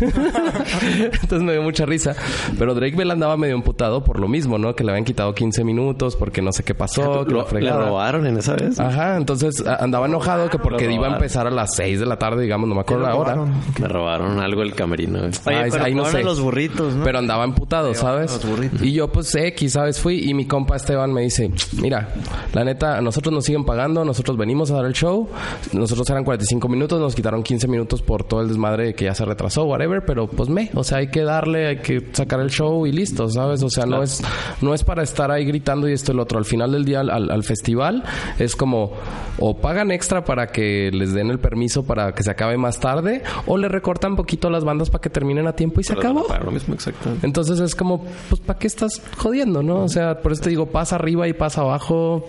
Entonces 1.22 1.42
me 1.42 1.52
dio 1.52 1.62
mucha 1.62 1.86
risa. 1.86 2.14
Pero 2.58 2.74
Drake 2.74 2.96
Bell 2.96 3.10
andaba 3.10 3.36
medio 3.36 3.54
emputado 3.54 4.02
por 4.04 4.18
lo 4.20 4.28
mismo, 4.28 4.58
¿no? 4.58 4.74
Que 4.74 4.84
le 4.84 4.90
habían 4.90 5.04
quitado 5.04 5.34
15 5.34 5.64
minutos 5.64 6.16
porque 6.16 6.42
no 6.42 6.52
sé 6.52 6.62
qué 6.62 6.74
pasó. 6.74 7.02
que 7.24 7.32
Lo- 7.32 7.40
robaron 7.86 8.19
robaron 8.20 8.26
en 8.26 8.38
esa 8.38 8.54
vez. 8.54 8.78
Ajá, 8.80 9.16
entonces 9.16 9.64
andaba 9.66 10.06
enojado 10.06 10.48
que 10.48 10.58
porque 10.58 10.90
iba 10.90 11.08
a 11.08 11.12
empezar 11.12 11.46
a 11.46 11.50
las 11.50 11.74
6 11.76 12.00
de 12.00 12.06
la 12.06 12.16
tarde, 12.16 12.42
digamos, 12.42 12.68
no 12.68 12.74
me 12.74 12.80
acuerdo 12.82 13.04
la 13.06 13.14
hora. 13.14 13.36
Me 13.80 13.88
robaron 13.88 14.38
algo 14.40 14.62
el 14.62 14.74
camerino. 14.74 15.18
güey. 15.18 15.30
Oye, 15.46 15.56
Ay, 15.56 15.70
pero 15.70 15.84
ahí 15.84 15.94
no 15.94 16.04
sé. 16.04 16.22
los 16.22 16.40
burritos, 16.40 16.94
¿no? 16.94 17.04
Pero 17.04 17.18
andaba 17.18 17.44
emputado, 17.44 17.94
¿sabes? 17.94 18.32
los 18.32 18.46
burritos. 18.46 18.82
Y 18.82 18.92
yo, 18.92 19.10
pues, 19.10 19.34
X, 19.34 19.72
¿sabes? 19.72 20.00
Fui 20.00 20.28
y 20.28 20.34
mi 20.34 20.46
compa 20.46 20.76
Esteban 20.76 21.12
me 21.12 21.22
dice, 21.22 21.50
mira, 21.80 22.08
la 22.52 22.64
neta, 22.64 22.98
a 22.98 23.00
nosotros 23.00 23.32
nos 23.32 23.44
siguen 23.44 23.64
pagando, 23.64 24.04
nosotros 24.04 24.36
venimos 24.36 24.70
a 24.70 24.74
dar 24.74 24.84
el 24.86 24.92
show, 24.92 25.28
nosotros 25.72 26.08
eran 26.10 26.24
45 26.24 26.68
minutos, 26.68 27.00
nos 27.00 27.14
quitaron 27.14 27.42
15 27.42 27.68
minutos 27.68 28.02
por 28.02 28.24
todo 28.24 28.40
el 28.42 28.48
desmadre 28.48 28.94
que 28.94 29.06
ya 29.06 29.14
se 29.14 29.24
retrasó, 29.24 29.64
whatever, 29.64 30.04
pero 30.06 30.26
pues 30.28 30.48
me, 30.48 30.70
o 30.74 30.84
sea, 30.84 30.98
hay 30.98 31.08
que 31.08 31.22
darle, 31.22 31.66
hay 31.68 31.76
que 31.78 32.08
sacar 32.12 32.40
el 32.40 32.50
show 32.50 32.86
y 32.86 32.92
listo, 32.92 33.28
¿sabes? 33.28 33.62
O 33.62 33.70
sea, 33.70 33.86
no 33.86 34.02
es 34.02 34.22
no 34.60 34.74
es 34.74 34.84
para 34.84 35.02
estar 35.02 35.30
ahí 35.30 35.44
gritando 35.44 35.88
y 35.88 35.92
esto 35.92 36.12
y 36.12 36.16
lo 36.16 36.22
otro. 36.22 36.38
Al 36.38 36.44
final 36.44 36.72
del 36.72 36.84
día, 36.84 37.00
al 37.00 37.44
festival, 37.44 38.02
es 38.38 38.56
como, 38.56 38.92
o 39.38 39.56
pagan 39.56 39.90
extra 39.90 40.24
para 40.24 40.48
que 40.48 40.90
les 40.92 41.12
den 41.12 41.30
el 41.30 41.38
permiso 41.38 41.84
para 41.84 42.12
que 42.12 42.22
se 42.22 42.30
acabe 42.30 42.56
más 42.56 42.80
tarde, 42.80 43.22
o 43.46 43.56
le 43.56 43.68
recortan 43.68 44.16
poquito 44.16 44.50
las 44.50 44.64
bandas 44.64 44.90
para 44.90 45.02
que 45.02 45.10
terminen 45.10 45.46
a 45.46 45.52
tiempo 45.52 45.80
y 45.80 45.84
se 45.84 45.92
acabó. 45.92 46.26
para 46.26 46.44
lo 46.44 46.50
mismo, 46.50 46.74
exactamente. 46.74 47.26
Entonces 47.26 47.60
es 47.60 47.74
como, 47.74 48.04
pues, 48.28 48.40
¿para 48.40 48.58
qué 48.58 48.66
estás 48.66 49.02
jodiendo, 49.16 49.62
no? 49.62 49.84
O 49.84 49.88
sea, 49.88 50.20
por 50.20 50.32
eso 50.32 50.42
te 50.42 50.50
digo, 50.50 50.66
pasa 50.66 50.96
arriba 50.96 51.28
y 51.28 51.32
pasa 51.32 51.62
abajo 51.62 52.28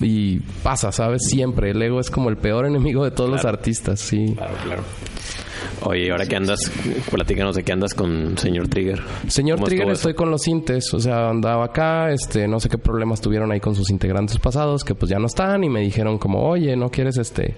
y 0.00 0.40
pasa, 0.62 0.92
¿sabes? 0.92 1.22
Siempre. 1.28 1.70
El 1.70 1.82
ego 1.82 2.00
es 2.00 2.10
como 2.10 2.28
el 2.30 2.36
peor 2.36 2.66
enemigo 2.66 3.04
de 3.04 3.10
todos 3.10 3.30
los 3.30 3.44
artistas, 3.44 4.00
sí. 4.00 4.34
Claro, 4.36 4.54
claro. 4.64 4.82
Oye, 5.82 6.06
¿y 6.06 6.10
ahora 6.10 6.26
que 6.26 6.36
andas? 6.36 6.70
Platícanos 7.10 7.56
de 7.56 7.62
qué 7.62 7.72
andas 7.72 7.94
con 7.94 8.36
señor 8.36 8.68
Trigger. 8.68 9.00
Señor 9.28 9.56
¿Cómo 9.56 9.66
Trigger, 9.66 9.90
estoy 9.90 10.14
con 10.14 10.30
los 10.30 10.46
Intes, 10.46 10.92
o 10.92 11.00
sea, 11.00 11.30
andaba 11.30 11.64
acá, 11.64 12.10
este, 12.12 12.46
no 12.48 12.60
sé 12.60 12.68
qué 12.68 12.78
problemas 12.78 13.20
tuvieron 13.20 13.50
ahí 13.52 13.60
con 13.60 13.74
sus 13.74 13.90
integrantes 13.90 14.38
pasados, 14.38 14.84
que 14.84 14.94
pues 14.94 15.10
ya 15.10 15.18
no 15.18 15.26
están, 15.26 15.64
y 15.64 15.68
me 15.68 15.80
dijeron 15.80 16.18
como, 16.18 16.46
oye, 16.46 16.76
¿no 16.76 16.90
quieres 16.90 17.16
este, 17.16 17.54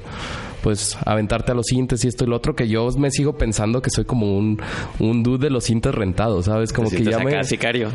pues, 0.63 0.97
aventarte 1.05 1.53
a 1.53 1.55
los 1.55 1.71
Intes 1.73 2.05
y 2.05 2.09
esto 2.09 2.25
y 2.25 2.29
lo 2.29 2.37
otro? 2.37 2.55
Que 2.55 2.69
yo 2.69 2.89
me 2.97 3.11
sigo 3.11 3.37
pensando 3.37 3.83
que 3.83 3.91
soy 3.91 4.05
como 4.05 4.37
un, 4.37 4.61
un 5.01 5.23
dude 5.23 5.47
de 5.47 5.51
los 5.51 5.69
Intes 5.71 5.95
rentados, 5.95 6.47
¿sabes? 6.47 6.73
Como 6.73 6.91
¿Te 6.91 6.99
que 6.99 7.05
ya 7.05 7.19
me... 7.19 7.43
sicario. 7.45 7.91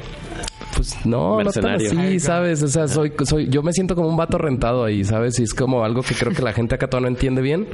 Pues 0.76 1.06
no, 1.06 1.42
no 1.42 1.52
tan 1.52 1.76
así, 1.76 2.20
¿sabes? 2.20 2.62
O 2.64 2.68
sea, 2.68 2.88
soy, 2.88 3.12
soy, 3.24 3.48
yo 3.50 3.64
me 3.64 3.74
siento 3.74 3.96
como 3.96 4.08
un 4.08 4.18
vato 4.18 4.38
rentado 4.38 4.84
ahí, 4.84 5.04
¿sabes? 5.04 5.40
Y 5.40 5.44
es 5.44 5.54
como 5.54 5.84
algo 5.84 6.02
que 6.02 6.14
creo 6.14 6.34
que 6.34 6.42
la 6.42 6.54
gente 6.54 6.76
acá 6.76 6.88
todavía 6.88 7.10
no 7.10 7.16
entiende 7.16 7.42
bien. 7.42 7.68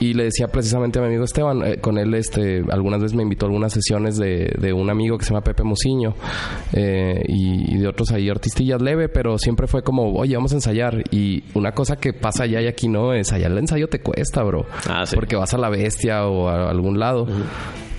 Y 0.00 0.14
le 0.14 0.24
decía 0.24 0.48
precisamente 0.48 0.98
a 0.98 1.02
mi 1.02 1.08
amigo 1.08 1.24
Esteban, 1.24 1.62
eh, 1.64 1.78
con 1.80 1.98
él, 1.98 2.14
este, 2.14 2.62
algunas 2.70 3.00
veces 3.00 3.16
me 3.16 3.22
invitó 3.22 3.46
a 3.46 3.48
algunas 3.48 3.72
sesiones 3.72 4.16
de, 4.16 4.52
de 4.58 4.72
un 4.72 4.90
amigo 4.90 5.18
que 5.18 5.24
se 5.24 5.30
llama 5.30 5.42
Pepe 5.42 5.62
Musiño 5.62 6.14
eh, 6.72 7.22
y, 7.26 7.74
y 7.74 7.78
de 7.78 7.88
otros 7.88 8.12
ahí 8.12 8.28
artistillas 8.28 8.80
leve, 8.80 9.08
pero 9.08 9.38
siempre 9.38 9.66
fue 9.66 9.82
como, 9.82 10.12
oye, 10.14 10.36
vamos 10.36 10.52
a 10.52 10.56
ensayar. 10.56 11.02
Y 11.10 11.44
una 11.54 11.72
cosa 11.72 11.96
que 11.96 12.12
pasa 12.12 12.44
allá 12.44 12.60
y 12.60 12.66
aquí 12.66 12.88
no, 12.88 13.12
es 13.12 13.32
allá 13.32 13.46
el 13.46 13.58
ensayo 13.58 13.88
te 13.88 14.00
cuesta, 14.00 14.42
bro. 14.42 14.66
Ah, 14.88 15.06
sí. 15.06 15.14
Porque 15.14 15.36
vas 15.36 15.52
a 15.54 15.58
la 15.58 15.68
bestia 15.68 16.26
o 16.26 16.48
a 16.48 16.70
algún 16.70 16.98
lado. 16.98 17.26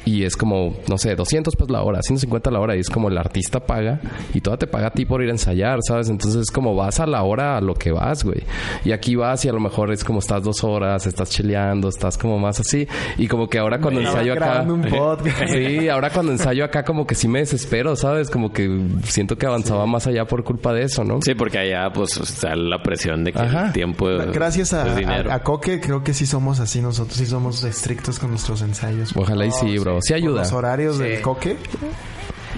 Y 0.08 0.24
es 0.24 0.38
como, 0.38 0.74
no 0.88 0.98
sé, 0.98 1.16
200 1.16 1.54
pues 1.58 1.70
la 1.70 1.84
hora, 1.84 2.02
150 2.02 2.50
la 2.50 2.60
hora. 2.62 2.78
Y 2.78 2.80
es 2.80 2.90
como 2.90 3.10
el 3.10 3.18
artista 3.18 3.60
paga 3.60 4.00
y 4.34 4.40
toda 4.40 4.56
te 4.56 4.66
paga 4.66 4.88
a 4.88 4.92
ti 4.92 5.06
por 5.06 5.22
ir 5.22 5.28
a 5.28 5.32
ensayar, 5.34 5.80
¿sabes? 5.86 6.08
Entonces 6.08 6.44
es 6.44 6.52
como 6.52 6.76
vas 6.76 7.02
a 7.02 7.06
la 7.06 7.24
hora 7.24 7.58
a 7.58 7.62
lo 7.62 7.74
que 7.74 7.92
vas, 7.92 8.24
güey. 8.24 8.44
Y 8.86 8.94
aquí 8.94 9.16
vas 9.16 9.44
y 9.44 9.50
a 9.50 9.52
lo 9.52 9.60
mejor 9.60 9.92
es 9.92 10.06
como 10.06 10.20
estás 10.20 10.44
dos 10.44 10.64
horas, 10.64 11.06
estás 11.08 11.30
cheleando, 11.30 11.90
estás 11.90 12.18
como 12.18 12.40
más 12.40 12.58
así. 12.62 12.88
Y 13.18 13.28
como 13.28 13.50
que 13.50 13.60
ahora 13.60 13.80
cuando 13.82 14.00
ensayo 14.00 14.32
acá... 14.34 14.46
grabando 14.46 14.74
un 14.76 14.82
podcast. 14.90 15.52
Sí, 15.52 15.90
ahora 15.90 16.10
cuando 16.10 16.32
ensayo 16.32 16.64
acá 16.64 16.86
como 16.86 17.06
que 17.06 17.14
sí 17.14 17.28
me 17.28 17.40
desespero, 17.40 17.98
¿sabes? 17.98 18.30
Como 18.30 18.54
que 18.54 18.88
siento 19.04 19.38
que 19.38 19.46
avanzaba 19.46 19.86
más 19.88 20.08
allá 20.08 20.26
por 20.26 20.46
culpa 20.46 20.72
de 20.72 20.84
eso, 20.84 21.04
¿no? 21.04 21.20
Sí, 21.22 21.36
porque 21.36 21.58
allá 21.58 21.92
pues 21.94 22.16
está 22.18 22.56
la 22.56 22.82
presión 22.82 23.26
de 23.26 23.34
que 23.34 23.40
Ajá. 23.40 23.68
el 23.68 23.74
tiempo 23.74 24.08
Gracias 24.34 24.74
a, 24.74 24.88
es 24.88 24.96
dinero. 24.96 25.32
a, 25.32 25.36
a 25.36 25.44
Coque, 25.44 25.82
creo 25.82 26.02
que 26.02 26.14
sí 26.14 26.26
somos 26.26 26.62
así 26.62 26.82
nosotros, 26.82 27.18
sí 27.18 27.26
somos 27.26 27.64
estrictos 27.66 28.20
con 28.20 28.30
nuestros 28.30 28.62
ensayos. 28.62 29.14
Ojalá 29.16 29.46
y 29.46 29.52
sí, 29.52 29.78
bro. 29.78 29.97
Sí 30.02 30.14
ayuda. 30.14 30.42
Los 30.42 30.52
horarios 30.54 30.98
del 30.98 31.22
Coque. 31.22 31.58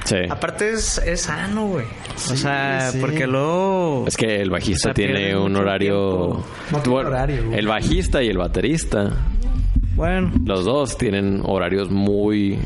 Sí. 0.05 0.17
Aparte 0.29 0.71
es, 0.71 0.97
es 0.99 1.21
sano, 1.21 1.67
güey. 1.67 1.85
o 2.15 2.35
sea, 2.35 2.91
sí. 2.91 2.99
porque 2.99 3.27
luego... 3.27 4.05
Es 4.07 4.17
que 4.17 4.41
el 4.41 4.49
bajista 4.49 4.89
O 4.89 4.89
sea, 4.89 4.93
tiene 4.93 5.37
un 5.37 5.55
horario... 5.55 6.17
tiempo. 6.17 6.45
No 6.71 6.79
tiene 6.79 6.99
horario, 6.99 7.45
güey. 7.45 7.59
El 7.59 7.67
bajista 7.67 8.23
y 8.23 8.27
el 8.29 8.37
baterista, 8.37 9.11
Bueno, 9.95 10.31
los 10.45 10.63
dos 10.63 10.97
tienen 10.97 11.41
horarios 11.43 11.89
muy... 11.91 12.57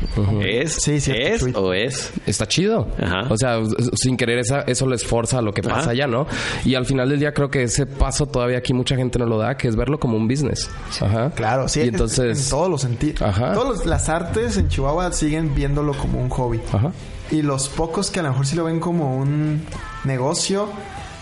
¿Es? 0.42 0.74
Sí, 0.74 1.00
cierto, 1.00 1.46
¿Es 1.48 1.54
o 1.56 1.72
es? 1.72 2.12
está 2.26 2.46
chido. 2.46 2.86
Ajá. 3.02 3.26
O 3.28 3.36
sea, 3.36 3.58
sin 3.94 4.16
querer 4.16 4.38
esa, 4.38 4.60
eso 4.62 4.86
les 4.86 5.04
forza 5.04 5.38
a 5.38 5.42
lo 5.42 5.52
que 5.52 5.62
pasa 5.62 5.80
Ajá. 5.80 5.90
allá, 5.90 6.06
¿no? 6.06 6.26
Y 6.64 6.76
al 6.76 6.86
final 6.86 7.08
del 7.08 7.18
día 7.18 7.34
creo 7.34 7.50
que 7.50 7.64
ese 7.64 7.86
paso 7.86 8.26
todavía 8.26 8.58
aquí 8.58 8.72
mucha 8.72 8.94
gente 8.94 9.18
no 9.18 9.26
lo 9.26 9.38
da, 9.38 9.56
que 9.56 9.66
es 9.66 9.74
verlo 9.74 9.98
como 9.98 10.16
un 10.16 10.28
business. 10.28 10.70
Ajá. 11.00 11.30
Claro, 11.30 11.66
sí. 11.68 11.80
Y 11.80 11.82
es- 11.84 11.88
entonces... 11.88 12.44
en 12.44 12.50
todos 12.50 12.70
los 12.70 12.80
sentidos. 12.82 13.22
Ajá. 13.22 13.52
Todas 13.52 13.84
las 13.84 14.08
artes 14.08 14.56
en 14.56 14.68
Chihuahua 14.68 15.10
siguen 15.12 15.54
viéndolo 15.54 15.92
como 15.94 16.20
un 16.22 16.28
hobby. 16.28 16.60
Ajá. 16.72 16.92
Y 17.32 17.42
los 17.42 17.68
pocos 17.68 18.10
que 18.12 18.20
a 18.20 18.22
lo 18.22 18.28
mejor 18.30 18.46
sí 18.46 18.54
lo 18.54 18.64
ven 18.64 18.78
como 18.78 19.16
un 19.16 19.62
negocio, 20.04 20.68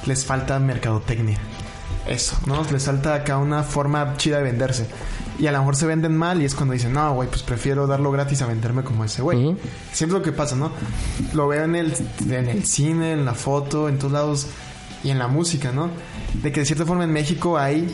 les 0.05 0.27
falta 0.27 0.59
mercadotecnia. 0.59 1.39
Eso, 2.07 2.37
¿no? 2.47 2.65
Les 2.71 2.85
falta 2.85 3.15
acá 3.15 3.39
una 3.39 3.63
forma 3.63 4.17
chida 4.17 4.39
de 4.39 4.43
venderse. 4.43 4.87
Y 5.39 5.47
a 5.47 5.53
lo 5.53 5.59
mejor 5.59 5.77
se 5.77 5.87
venden 5.87 6.17
mal 6.17 6.43
y 6.43 6.45
es 6.45 6.55
cuando 6.55 6.75
dicen, 6.75 6.93
no, 6.93 7.15
güey, 7.15 7.29
pues 7.29 7.43
prefiero 7.43 7.87
darlo 7.87 8.11
gratis 8.11 8.43
a 8.43 8.47
venderme 8.47 8.83
como 8.83 9.05
ese 9.05 9.23
güey. 9.23 9.45
Ujú. 9.45 9.59
Siempre 9.93 10.19
lo 10.19 10.25
que 10.25 10.33
pasa, 10.33 10.57
¿no? 10.57 10.73
Lo 11.33 11.49
veo 11.49 11.65
en 11.65 11.75
el, 11.75 11.95
en 12.29 12.49
el 12.49 12.65
cine, 12.65 13.13
en 13.13 13.25
la 13.25 13.35
foto, 13.35 13.89
en 13.89 13.99
todos 13.99 14.13
lados 14.13 14.47
y 15.05 15.11
en 15.11 15.19
la 15.19 15.29
música, 15.29 15.73
¿no? 15.73 15.91
De 16.43 16.53
que 16.53 16.61
de 16.61 16.67
cierta 16.67 16.87
forma 16.87 17.05
en 17.05 17.13
México 17.13 17.59
hay 17.59 17.87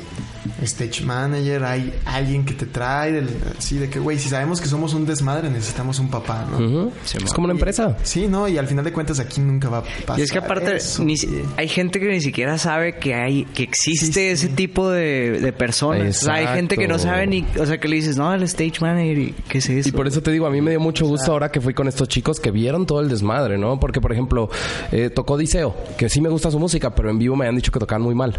stage 0.63 1.05
manager, 1.05 1.65
hay 1.65 1.93
alguien 2.05 2.45
que 2.45 2.55
te 2.55 2.67
trae, 2.67 3.13
del- 3.13 3.29
así 3.59 3.77
de 3.79 3.89
que, 3.91 3.99
güey, 3.99 4.19
si 4.19 4.29
sabemos 4.29 4.61
que 4.61 4.69
somos 4.69 4.95
un 4.95 5.05
desmadre, 5.07 5.51
necesitamos 5.51 5.99
un 5.99 6.09
papá, 6.11 6.47
¿no? 6.51 6.91
Es 7.05 7.33
como 7.33 7.45
una 7.47 7.53
empresa. 7.55 7.97
Sí, 8.03 8.27
¿no? 8.29 8.49
Y 8.49 8.57
al 8.59 8.67
final 8.67 8.85
de 8.85 8.93
cuentas 8.93 9.19
aquí 9.21 9.41
nunca 9.41 9.69
va 9.69 9.79
a 9.79 9.83
pasar. 9.83 10.19
y 10.19 10.23
es 10.23 10.33
que 10.33 10.39
aparte 10.39 10.77
eso. 10.77 11.05
ni 11.05 11.17
si- 11.17 11.29
hay 11.57 11.69
gente 11.69 12.01
que 12.01 12.09
ni 12.09 12.21
siquiera 12.21 12.57
sabe 12.59 12.97
que 12.99 13.15
hay 13.15 13.45
que 13.45 13.63
existe 13.65 14.31
ese 14.31 14.49
tipo 14.49 14.91
de, 14.91 15.39
de 15.41 15.53
personas. 15.53 16.23
O 16.23 16.27
sea, 16.27 16.35
hay 16.35 16.47
gente 16.57 16.77
que 16.77 16.89
no 16.89 16.99
sabe 16.99 17.27
ni, 17.27 17.45
o 17.61 17.67
sea, 17.67 17.79
que 17.79 17.89
le 17.89 17.97
dices, 17.97 18.17
"No, 18.17 18.33
el 18.33 18.43
stage 18.45 18.81
manager, 18.81 19.19
¿y 19.19 19.35
¿qué 19.49 19.59
es 19.59 19.69
eso?" 19.69 19.89
Y 19.89 19.93
por 19.93 20.07
eso 20.07 20.23
te 20.23 20.31
digo, 20.31 20.47
a 20.47 20.51
mí 20.51 20.61
me 20.61 20.71
dio 20.71 20.81
mucho 20.81 21.07
gusto 21.07 21.33
ahora 21.33 21.51
que 21.51 21.61
fui 21.61 21.75
con 21.75 21.89
estos 21.89 22.09
chicos 22.09 22.41
que 22.41 22.51
vieron 22.51 22.87
todo 22.87 23.01
el 23.01 23.09
desmadre, 23.09 23.59
¿no? 23.59 23.79
Porque, 23.79 24.01
por 24.01 24.13
ejemplo, 24.13 24.49
eh, 24.93 25.11
tocó 25.11 25.37
Diceo, 25.37 25.77
que 25.97 26.09
sí 26.09 26.21
me 26.21 26.29
gusta 26.29 26.51
su 26.51 26.59
música, 26.59 26.95
pero 26.99 27.11
en 27.11 27.19
vivo 27.21 27.37
me 27.37 27.47
han 27.47 27.55
dicho 27.55 27.71
que 27.71 27.79
tocaban 27.79 28.03
muy 28.03 28.17
mal. 28.17 28.35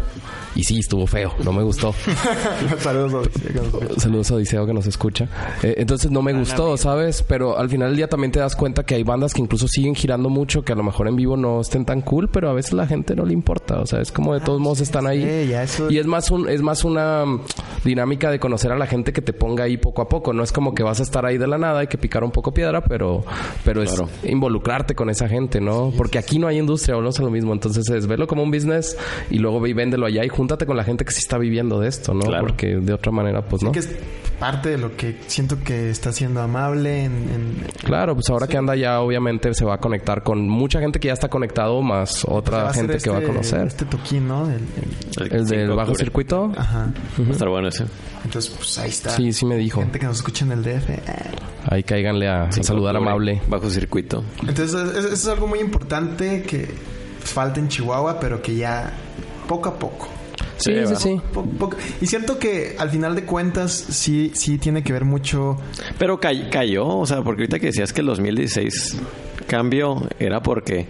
Y 0.54 0.64
sí, 0.64 0.80
estuvo 0.80 1.06
feo, 1.06 1.32
no 1.42 1.50
me 1.54 1.62
gustó. 1.62 1.94
Saludos. 2.78 3.28
Saludos 3.96 4.30
a 4.30 4.34
Odiseo 4.34 4.66
que 4.66 4.74
nos 4.74 4.86
escucha. 4.86 5.28
Eh, 5.62 5.76
entonces 5.78 6.10
no 6.10 6.20
me 6.20 6.34
gustó, 6.34 6.76
¿sabes? 6.76 7.22
Pero 7.22 7.56
al 7.58 7.70
final 7.70 7.88
del 7.88 7.96
día 7.96 8.08
también 8.08 8.32
te 8.32 8.38
das 8.40 8.54
cuenta 8.56 8.84
que 8.84 8.94
hay 8.96 9.02
bandas 9.02 9.32
que 9.32 9.40
incluso 9.40 9.66
siguen 9.66 9.94
girando 9.94 10.28
mucho, 10.28 10.62
que 10.62 10.72
a 10.72 10.76
lo 10.76 10.82
mejor 10.82 11.08
en 11.08 11.16
vivo 11.16 11.36
no 11.38 11.60
estén 11.62 11.84
tan 11.86 12.02
cool, 12.02 12.28
pero 12.28 12.50
a 12.50 12.52
veces 12.52 12.72
la 12.74 12.86
gente 12.86 13.14
no 13.16 13.24
le 13.24 13.32
importa. 13.32 13.80
O 13.80 13.86
sea, 13.86 14.00
es 14.00 14.12
como 14.12 14.34
de 14.34 14.40
todos 14.40 14.60
modos 14.60 14.80
están 14.80 15.06
ahí. 15.06 15.22
sí, 15.22 15.48
ya 15.50 15.62
eso- 15.62 15.90
Y 15.90 15.98
es 15.98 16.06
más 16.06 16.30
un, 16.30 16.48
es 16.48 16.60
más 16.60 16.84
una 16.84 17.24
mm, 17.24 17.40
dinámica 17.84 18.30
de 18.30 18.38
conocer 18.38 18.72
a 18.72 18.76
la 18.76 18.86
gente 18.86 19.12
que 19.12 19.22
te 19.22 19.32
ponga 19.32 19.64
ahí 19.64 19.76
poco 19.78 20.02
a 20.02 20.08
poco. 20.08 20.32
No 20.32 20.42
es 20.42 20.52
como 20.52 20.74
que 20.74 20.82
vas 20.82 21.00
a 21.00 21.02
estar 21.02 21.24
ahí 21.24 21.38
de 21.38 21.46
la 21.46 21.56
nada, 21.58 21.80
hay 21.80 21.86
que 21.86 21.96
picar 21.98 22.22
un 22.24 22.30
poco 22.30 22.52
piedra, 22.52 22.82
pero, 22.82 23.24
pero 23.64 23.82
es 23.82 23.90
Claro. 23.94 24.08
involucrarte 24.24 24.94
con 24.94 25.10
esa 25.10 25.28
gente, 25.28 25.60
¿no? 25.60 25.92
Porque 25.96 26.18
aquí 26.18 26.38
no 26.38 26.46
hay 26.46 26.58
industria, 26.58 26.94
volvemos 26.96 27.18
a 27.20 27.22
lo 27.22 27.30
mismo. 27.30 27.52
Entonces 27.52 27.88
es 27.88 28.06
verlo 28.06 28.26
como 28.26 28.42
un 28.42 28.49
business 28.50 28.96
y 29.30 29.38
luego 29.38 29.60
ve 29.60 29.70
y 29.70 29.72
véndelo 29.72 30.06
allá 30.06 30.24
y 30.24 30.28
júntate 30.28 30.66
con 30.66 30.76
la 30.76 30.84
gente 30.84 31.04
que 31.04 31.12
sí 31.12 31.18
está 31.20 31.38
viviendo 31.38 31.80
de 31.80 31.88
esto, 31.88 32.14
¿no? 32.14 32.20
Claro. 32.20 32.46
Porque 32.46 32.76
de 32.76 32.92
otra 32.92 33.12
manera, 33.12 33.42
pues 33.46 33.62
no. 33.62 33.72
Que 33.72 33.80
es 33.80 33.88
parte 34.38 34.70
de 34.70 34.78
lo 34.78 34.96
que 34.96 35.18
siento 35.26 35.58
que 35.62 35.90
está 35.90 36.12
siendo 36.12 36.40
amable 36.40 37.04
en... 37.04 37.12
en- 37.12 37.56
Claro, 37.84 38.14
pues 38.14 38.30
ahora 38.30 38.46
que 38.46 38.56
anda 38.56 38.74
ya 38.74 39.00
obviamente 39.00 39.52
se 39.52 39.64
va 39.66 39.74
a 39.74 39.78
conectar 39.78 40.22
con 40.22 40.48
mucha 40.48 40.80
gente 40.80 40.98
que 40.98 41.08
ya 41.08 41.12
está 41.12 41.28
conectado, 41.28 41.82
más 41.82 42.24
otra 42.26 42.72
gente 42.72 42.96
que 42.98 43.10
va 43.10 43.16
a 43.16 43.20
este- 43.20 43.32
conocer. 43.32 43.66
Este 43.66 43.84
toquín, 43.84 44.28
¿no? 44.28 44.46
El- 44.46 44.52
el- 45.18 45.24
El 45.24 45.28
del 45.30 45.46
5 45.46 45.54
de 45.60 45.66
bajo 45.68 45.80
octubre. 45.80 45.98
circuito. 46.04 46.52
ajá. 46.56 46.92
Va 47.20 47.28
a 47.28 47.32
estar 47.32 47.48
bueno 47.50 47.68
ese. 47.68 47.84
Entonces, 48.24 48.50
pues 48.56 48.78
ahí 48.78 48.88
está. 48.90 49.10
Sí, 49.10 49.32
sí 49.32 49.44
me 49.44 49.56
dijo. 49.56 49.80
Gente 49.80 49.98
que 49.98 50.06
nos 50.06 50.16
escucha 50.16 50.44
en 50.46 50.52
el 50.52 50.62
DF. 50.62 50.90
eh. 50.90 51.00
Ahí 51.66 51.82
cáiganle 51.82 52.26
a, 52.28 52.44
a 52.44 52.52
5 52.52 52.56
de 52.56 52.62
saludar 52.64 52.94
octubre, 52.96 53.10
amable. 53.12 53.42
Bajo 53.46 53.68
circuito. 53.68 54.24
Entonces, 54.46 54.74
es- 54.74 55.04
eso 55.04 55.12
es 55.14 55.28
algo 55.28 55.46
muy 55.46 55.58
importante 55.60 56.42
que 56.42 56.68
falta 57.20 57.60
en 57.60 57.68
Chihuahua, 57.68 58.18
pero 58.20 58.40
que 58.42 58.54
ya 58.56 58.92
poco 59.48 59.68
a 59.68 59.78
poco. 59.78 60.08
Sí, 60.56 60.72
sí, 60.86 60.94
sí. 60.96 61.20
Po- 61.32 61.70
Y 62.02 62.06
siento 62.06 62.38
que 62.38 62.76
al 62.78 62.90
final 62.90 63.14
de 63.14 63.24
cuentas 63.24 63.72
sí, 63.72 64.30
sí 64.34 64.58
tiene 64.58 64.82
que 64.82 64.92
ver 64.92 65.04
mucho. 65.04 65.56
Pero 65.98 66.20
cay- 66.20 66.48
cayó, 66.50 66.86
o 66.86 67.06
sea, 67.06 67.22
porque 67.22 67.42
ahorita 67.42 67.58
que 67.58 67.66
decías 67.66 67.92
que 67.94 68.00
el 68.02 68.06
2016 68.08 68.96
cambió, 69.46 70.06
era 70.18 70.42
porque 70.42 70.86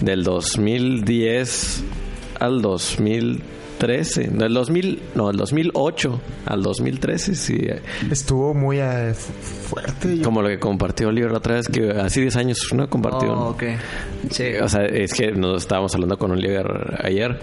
del 0.00 0.24
2010 0.24 1.82
al 2.40 2.60
2013. 3.86 4.28
Del 4.28 4.54
2000, 4.54 5.02
no, 5.14 5.28
del 5.28 5.36
2008 5.36 6.20
al 6.46 6.62
2013, 6.62 7.34
sí. 7.34 7.58
Estuvo 8.10 8.54
muy 8.54 8.78
eh, 8.80 9.12
fu- 9.14 9.32
fuerte. 9.74 10.20
Como 10.22 10.42
lo 10.42 10.48
que 10.48 10.58
compartió 10.58 11.08
Oliver 11.08 11.32
otra 11.32 11.54
vez, 11.56 11.68
que 11.68 11.90
hace 11.90 12.20
10 12.20 12.36
años, 12.36 12.58
¿no? 12.74 12.88
Compartió. 12.88 13.32
Oh, 13.32 13.48
ok. 13.50 13.62
Sí. 14.30 14.44
O 14.62 14.68
sea, 14.68 14.84
es 14.86 15.12
que 15.12 15.32
nos 15.32 15.62
estábamos 15.62 15.94
hablando 15.94 16.16
con 16.18 16.30
Oliver 16.30 16.98
ayer. 17.02 17.38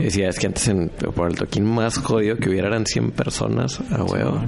decía, 0.00 0.28
es 0.28 0.38
que 0.38 0.46
antes 0.46 0.66
en, 0.68 0.88
por 1.14 1.30
el 1.30 1.36
toquín 1.36 1.64
más 1.64 1.98
jodido 1.98 2.36
que 2.36 2.48
hubiera 2.50 2.68
eran 2.68 2.86
100 2.86 3.12
personas. 3.12 3.80
A 3.92 4.02
huevo. 4.04 4.40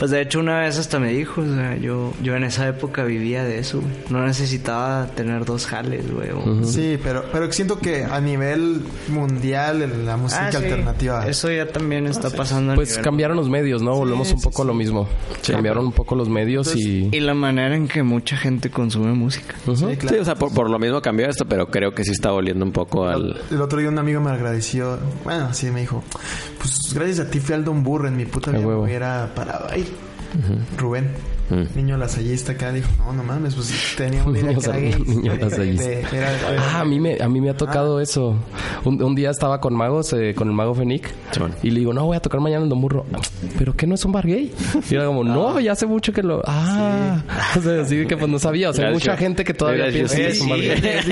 Pues 0.00 0.10
de 0.10 0.20
hecho 0.22 0.40
una 0.40 0.60
vez 0.60 0.76
hasta 0.78 0.98
me 0.98 1.12
dijo, 1.12 1.42
o 1.42 1.44
sea, 1.54 1.76
yo, 1.76 2.12
yo 2.22 2.34
en 2.34 2.42
esa 2.44 2.66
época 2.66 3.04
vivía 3.04 3.44
de 3.44 3.58
eso, 3.60 3.80
güey. 3.80 3.92
No 4.08 4.26
necesitaba 4.26 5.06
tener 5.14 5.44
dos 5.44 5.66
jales, 5.66 6.10
güey. 6.10 6.30
o- 6.30 6.64
Sí, 6.64 6.98
pero, 7.02 7.24
pero 7.30 7.52
siento 7.52 7.78
que 7.78 8.02
a 8.04 8.18
nivel 8.20 8.80
mundial 9.08 10.04
la 10.06 10.16
música 10.16 10.46
Ah, 10.48 10.50
sí. 10.50 10.56
alternativa. 10.56 11.26
Eso 11.28 11.50
ya 11.50 11.66
también 11.66 12.06
está 12.06 12.30
pasando. 12.30 12.72
a 12.72 12.74
Pues 12.76 12.90
nivel- 12.92 13.04
cambiaron 13.04 13.36
los 13.36 13.48
medios, 13.48 13.82
¿no? 13.82 13.94
Volvemos 13.94 14.32
un 14.32 14.38
sí, 14.38 14.44
poco 14.44 14.62
a 14.62 14.64
lo 14.64 14.74
mismo. 14.74 15.06
Cambiaron 15.46 15.84
un 15.86 15.92
poco 15.92 16.14
los 16.14 16.28
medios 16.28 16.74
y... 16.74 17.08
Y 17.12 17.20
la 17.20 17.34
manera 17.34 17.76
en 17.76 17.86
que 17.86 18.02
mucha 18.02 18.36
gente 18.36 18.70
consume 18.70 19.12
música. 19.12 19.54
Ujú. 19.66 19.90
Sí, 19.90 19.96
claro. 19.96 20.16
Sí, 20.16 20.20
o 20.20 20.24
sea, 20.24 20.34
por, 20.34 20.52
por 20.54 20.70
lo 20.70 20.78
mismo 20.78 21.00
cambió 21.02 21.28
esto, 21.28 21.44
pero 21.46 21.66
creo 21.70 21.92
que 21.94 22.04
sí 22.04 22.12
está 22.12 22.30
volviendo 22.30 22.64
un 22.64 22.72
poco 22.72 23.06
al... 23.06 23.38
El 23.50 23.60
otro 23.60 23.78
día 23.78 23.88
un 23.90 23.98
amigo 23.98 24.20
me 24.20 24.30
agradeció. 24.30 24.98
Bueno, 25.24 25.52
sí, 25.52 25.70
me 25.70 25.80
dijo: 25.80 26.02
Pues 26.58 26.94
gracias 26.94 27.20
a 27.20 27.30
ti 27.30 27.38
fui 27.40 27.54
al 27.54 27.64
Don 27.64 27.82
Burro. 27.82 28.08
En 28.08 28.16
mi 28.16 28.24
puta 28.24 28.50
vida 28.50 28.66
me 28.66 28.74
hubiera 28.74 29.30
parado 29.34 29.68
ahí. 29.70 29.89
Ruin. 30.34 30.66
Rubén. 30.78 31.39
Mm. 31.50 31.76
niño 31.76 31.96
lasallista 31.96 32.52
acá, 32.52 32.72
dijo: 32.72 32.88
No, 32.98 33.12
no 33.12 33.22
mames, 33.24 33.54
pues 33.54 33.94
tenía 33.96 34.22
un 34.24 34.32
día 34.34 34.42
Niño 34.44 34.60
que 34.60 34.64
era 34.66 34.72
sa- 34.74 34.80
gay. 34.80 34.94
niño 35.06 35.32
De- 35.34 35.38
lasallista. 35.44 35.84
de- 35.88 36.00
era- 36.00 36.32
era- 36.52 36.62
Ah, 36.72 36.80
a 36.80 36.84
mí 36.84 37.00
me, 37.00 37.16
a 37.20 37.28
mí 37.28 37.40
me 37.40 37.50
ha 37.50 37.56
tocado 37.56 38.00
eso. 38.00 38.36
Un, 38.84 39.02
un 39.02 39.14
día 39.14 39.30
estaba 39.30 39.60
con 39.60 39.74
magos, 39.74 40.12
eh, 40.12 40.34
con 40.34 40.48
el 40.48 40.54
mago 40.54 40.74
Fenic, 40.74 41.10
y 41.62 41.70
le 41.70 41.80
digo, 41.80 41.92
no, 41.92 42.06
voy 42.06 42.16
a 42.16 42.20
tocar 42.20 42.40
mañana 42.40 42.62
en 42.62 42.68
Don 42.68 42.80
Burro. 42.80 43.04
¿Pero 43.58 43.74
qué 43.74 43.86
no 43.86 43.94
es 43.94 44.04
un 44.04 44.12
bar 44.12 44.26
gay? 44.26 44.52
Y 44.90 44.94
era 44.94 45.06
como, 45.06 45.24
no, 45.24 45.60
ya 45.60 45.72
hace 45.72 45.86
mucho 45.86 46.12
que 46.12 46.22
lo... 46.22 46.42
Ah, 46.46 47.22
o 47.58 47.60
sea, 47.60 47.82
así 47.82 48.06
que 48.06 48.16
pues 48.16 48.30
no 48.30 48.38
sabía. 48.38 48.70
O 48.70 48.72
sea, 48.72 48.90
mucha 48.90 49.16
gente 49.16 49.44
que 49.44 49.52
todavía 49.54 49.86
Gracias. 49.86 50.12
piensa 50.12 50.16
que 50.16 50.34
Sí, 50.34 50.38
es 50.38 50.40
un 50.42 50.48
bar 50.48 50.58
Sí, 50.60 51.10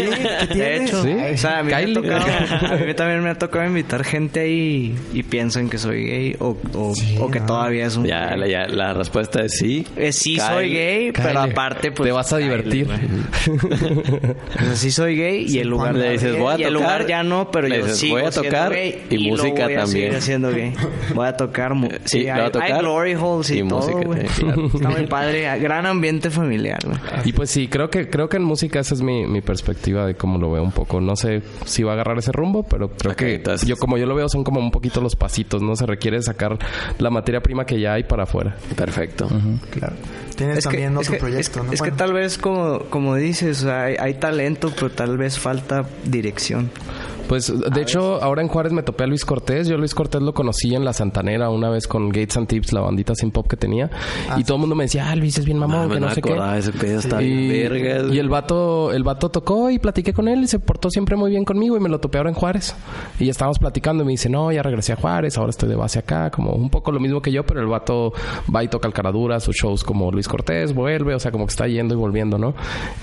gay. 0.48 0.58
de 0.58 0.76
hecho, 0.76 1.02
Sí. 1.02 1.12
o 1.34 1.36
sea, 1.36 1.58
a 1.58 1.62
mí, 1.62 1.72
me 1.72 1.92
tocado, 1.94 2.26
a 2.72 2.76
mí 2.76 2.94
también 2.94 3.22
me 3.22 3.30
ha 3.30 3.34
tocado 3.38 3.66
invitar 3.66 4.04
gente 4.04 4.40
ahí 4.40 4.94
y 5.12 5.22
piensan 5.22 5.68
que 5.68 5.78
soy 5.78 6.04
gay 6.04 6.36
o, 6.38 6.56
o, 6.74 6.92
o 7.20 7.30
que 7.30 7.40
no. 7.40 7.46
todavía 7.46 7.86
es 7.86 7.96
un 7.96 8.04
Ya, 8.06 8.36
la, 8.36 8.46
ya, 8.46 8.66
la 8.68 8.94
respuesta 8.94 9.42
es 9.42 9.58
sí. 9.58 9.86
Eh, 9.96 10.12
sí 10.12 10.27
Kyle. 10.36 10.46
soy 10.46 10.70
gay, 10.70 11.12
pero 11.12 11.40
aparte 11.40 11.92
pues 11.92 12.06
Te 12.08 12.12
vas 12.12 12.32
a 12.32 12.36
divertir. 12.38 12.86
sea, 12.88 14.74
sí 14.74 14.90
soy 14.90 15.16
gay 15.16 15.46
y 15.48 15.58
el 15.58 15.68
lugar 15.68 15.94
Le 15.94 16.12
dices, 16.12 16.38
voy 16.38 16.54
a 16.54 16.58
y 16.58 16.62
el 16.64 16.72
tocar, 16.72 16.72
lugar 16.72 17.06
ya 17.06 17.22
no, 17.22 17.50
pero 17.50 17.68
yo 17.68 17.76
dices, 17.76 17.98
sigo 17.98 18.16
voy 18.16 18.24
a 18.24 18.30
tocar 18.30 18.72
gay 18.72 19.06
y 19.10 19.16
lo 19.30 19.36
música 19.36 19.64
voy 19.66 19.74
a 19.74 19.78
también. 19.80 19.86
seguir 19.86 20.22
siendo 20.22 20.50
gay. 20.50 20.74
Voy 21.14 21.26
a 21.26 21.36
tocar 21.36 21.72
Sí, 22.04 22.20
sí, 22.22 22.28
hay, 22.28 22.40
a 22.40 22.50
tocar 22.50 22.72
hay 22.72 22.78
glory 22.80 23.14
holes 23.14 23.50
y, 23.50 23.58
y 23.60 23.68
todo, 23.68 23.78
música 23.80 24.00
güey. 24.04 24.24
también, 24.26 24.28
claro. 24.54 24.66
Está 24.74 24.88
muy 24.90 25.06
padre, 25.06 25.58
gran 25.60 25.86
ambiente 25.86 26.30
familiar, 26.30 26.78
güey. 26.84 26.98
Y 27.24 27.32
pues 27.32 27.50
sí, 27.50 27.68
creo 27.68 27.90
que 27.90 28.08
creo 28.08 28.28
que 28.28 28.36
en 28.36 28.44
música 28.44 28.80
esa 28.80 28.94
es 28.94 29.02
mi, 29.02 29.26
mi 29.26 29.40
perspectiva 29.40 30.06
de 30.06 30.14
cómo 30.14 30.38
lo 30.38 30.50
veo 30.50 30.62
un 30.62 30.72
poco. 30.72 31.00
No 31.00 31.16
sé 31.16 31.42
si 31.64 31.82
va 31.82 31.92
a 31.92 31.94
agarrar 31.94 32.18
ese 32.18 32.32
rumbo, 32.32 32.62
pero 32.64 32.90
creo 32.90 33.12
Ok, 33.12 33.18
que 33.18 33.34
entonces- 33.36 33.68
yo 33.68 33.76
como 33.76 33.98
yo 33.98 34.06
lo 34.06 34.14
veo 34.14 34.28
son 34.28 34.44
como 34.44 34.60
un 34.60 34.70
poquito 34.70 35.00
los 35.00 35.16
pasitos, 35.16 35.62
¿no? 35.62 35.76
Se 35.76 35.86
requiere 35.86 36.20
sacar 36.22 36.58
la 36.98 37.10
materia 37.10 37.40
prima 37.40 37.64
que 37.64 37.80
ya 37.80 37.94
hay 37.94 38.04
para 38.04 38.24
afuera. 38.24 38.56
Perfecto. 38.76 39.28
Claro. 39.70 39.94
Tienes 40.38 40.58
Es 40.58 40.64
que, 40.64 40.70
también 40.70 40.92
es 40.92 40.98
otro 41.00 41.12
que- 41.12 41.18
proyecto, 41.18 41.60
es, 41.60 41.66
¿no? 41.66 41.72
es 41.72 41.78
que 41.82 41.90
Bueno, 41.90 41.96
tal 41.96 42.12
vez 42.14 42.38
como, 42.38 42.78
como 42.90 43.16
dices, 43.16 43.64
hay, 43.64 43.96
hay 43.98 44.14
talento, 44.14 44.72
pero 44.74 44.90
tal 44.90 45.18
vez 45.18 45.38
falta 45.38 45.84
dirección. 46.04 46.70
Pues 47.28 47.52
de 47.58 47.82
hecho, 47.82 48.22
ahora 48.22 48.42
en 48.42 48.48
Juárez 48.48 48.72
me 48.72 48.82
topé 48.82 49.04
a 49.04 49.06
Luis 49.06 49.24
Cortés. 49.24 49.68
Yo 49.68 49.76
Luis 49.76 49.94
Cortés 49.94 50.22
lo 50.22 50.32
conocí 50.34 50.74
en 50.74 50.84
la 50.84 50.92
Santanera 50.92 51.50
una 51.50 51.68
vez 51.70 51.86
con 51.86 52.08
Gates 52.08 52.36
and 52.36 52.48
Tips, 52.48 52.72
la 52.72 52.80
bandita 52.80 53.14
sin 53.14 53.30
pop 53.30 53.46
que 53.48 53.56
tenía. 53.56 53.90
y 54.36 54.44
todo 54.44 54.54
el 54.56 54.60
mundo 54.60 54.74
me 54.74 54.84
decía, 54.84 55.10
ah, 55.10 55.16
Luis 55.16 55.38
es 55.38 55.44
bien 55.44 55.58
mamón, 55.58 55.90
Ah, 55.90 55.94
que 55.94 55.94
no 55.94 56.00
no 56.00 56.06
me 56.08 56.14
sé 56.14 56.22
qué. 56.22 56.30
acordaba 56.30 56.54
de 56.54 56.60
ese 56.60 56.72
pedo, 56.72 56.98
está 57.00 57.18
bien 57.18 57.38
Y, 57.40 57.48
vergas. 57.48 58.12
y 58.12 58.18
el 58.18 58.28
vato, 58.28 58.92
el 58.92 59.02
vato 59.04 59.28
tocó 59.30 59.70
y 59.70 59.78
platiqué 59.78 60.12
con 60.12 60.26
él 60.28 60.42
y 60.42 60.46
se 60.46 60.58
portó 60.58 60.90
siempre 60.90 61.16
muy 61.16 61.30
bien 61.30 61.44
conmigo 61.44 61.76
y 61.76 61.80
me 61.80 61.88
lo 61.88 62.00
topé 62.00 62.18
ahora 62.18 62.30
en 62.30 62.34
Juárez. 62.34 62.74
Y 63.20 63.28
estábamos 63.28 63.58
platicando 63.58 64.02
y 64.02 64.06
me 64.06 64.12
dice, 64.12 64.28
no, 64.28 64.50
ya 64.50 64.62
regresé 64.62 64.92
a 64.92 64.96
Juárez, 64.96 65.36
ahora 65.38 65.50
estoy 65.50 65.68
de 65.68 65.76
base 65.76 65.98
acá, 65.98 66.30
como 66.30 66.52
un 66.52 66.70
poco 66.70 66.92
lo 66.92 67.00
mismo 67.00 67.20
que 67.20 67.30
yo, 67.30 67.44
pero 67.44 67.60
el 67.60 67.66
vato 67.66 68.12
va 68.54 68.64
y 68.64 68.68
toca 68.68 68.88
el 68.88 68.94
caradura, 68.94 69.38
sus 69.40 69.54
shows 69.56 69.84
como 69.84 70.10
Luis 70.10 70.28
Cortés, 70.28 70.72
vuelve, 70.74 71.14
o 71.14 71.18
sea, 71.18 71.30
como 71.30 71.44
que 71.46 71.50
está 71.50 71.66
yendo 71.66 71.94
y 71.94 71.98
volviendo, 71.98 72.38
¿no? 72.38 72.54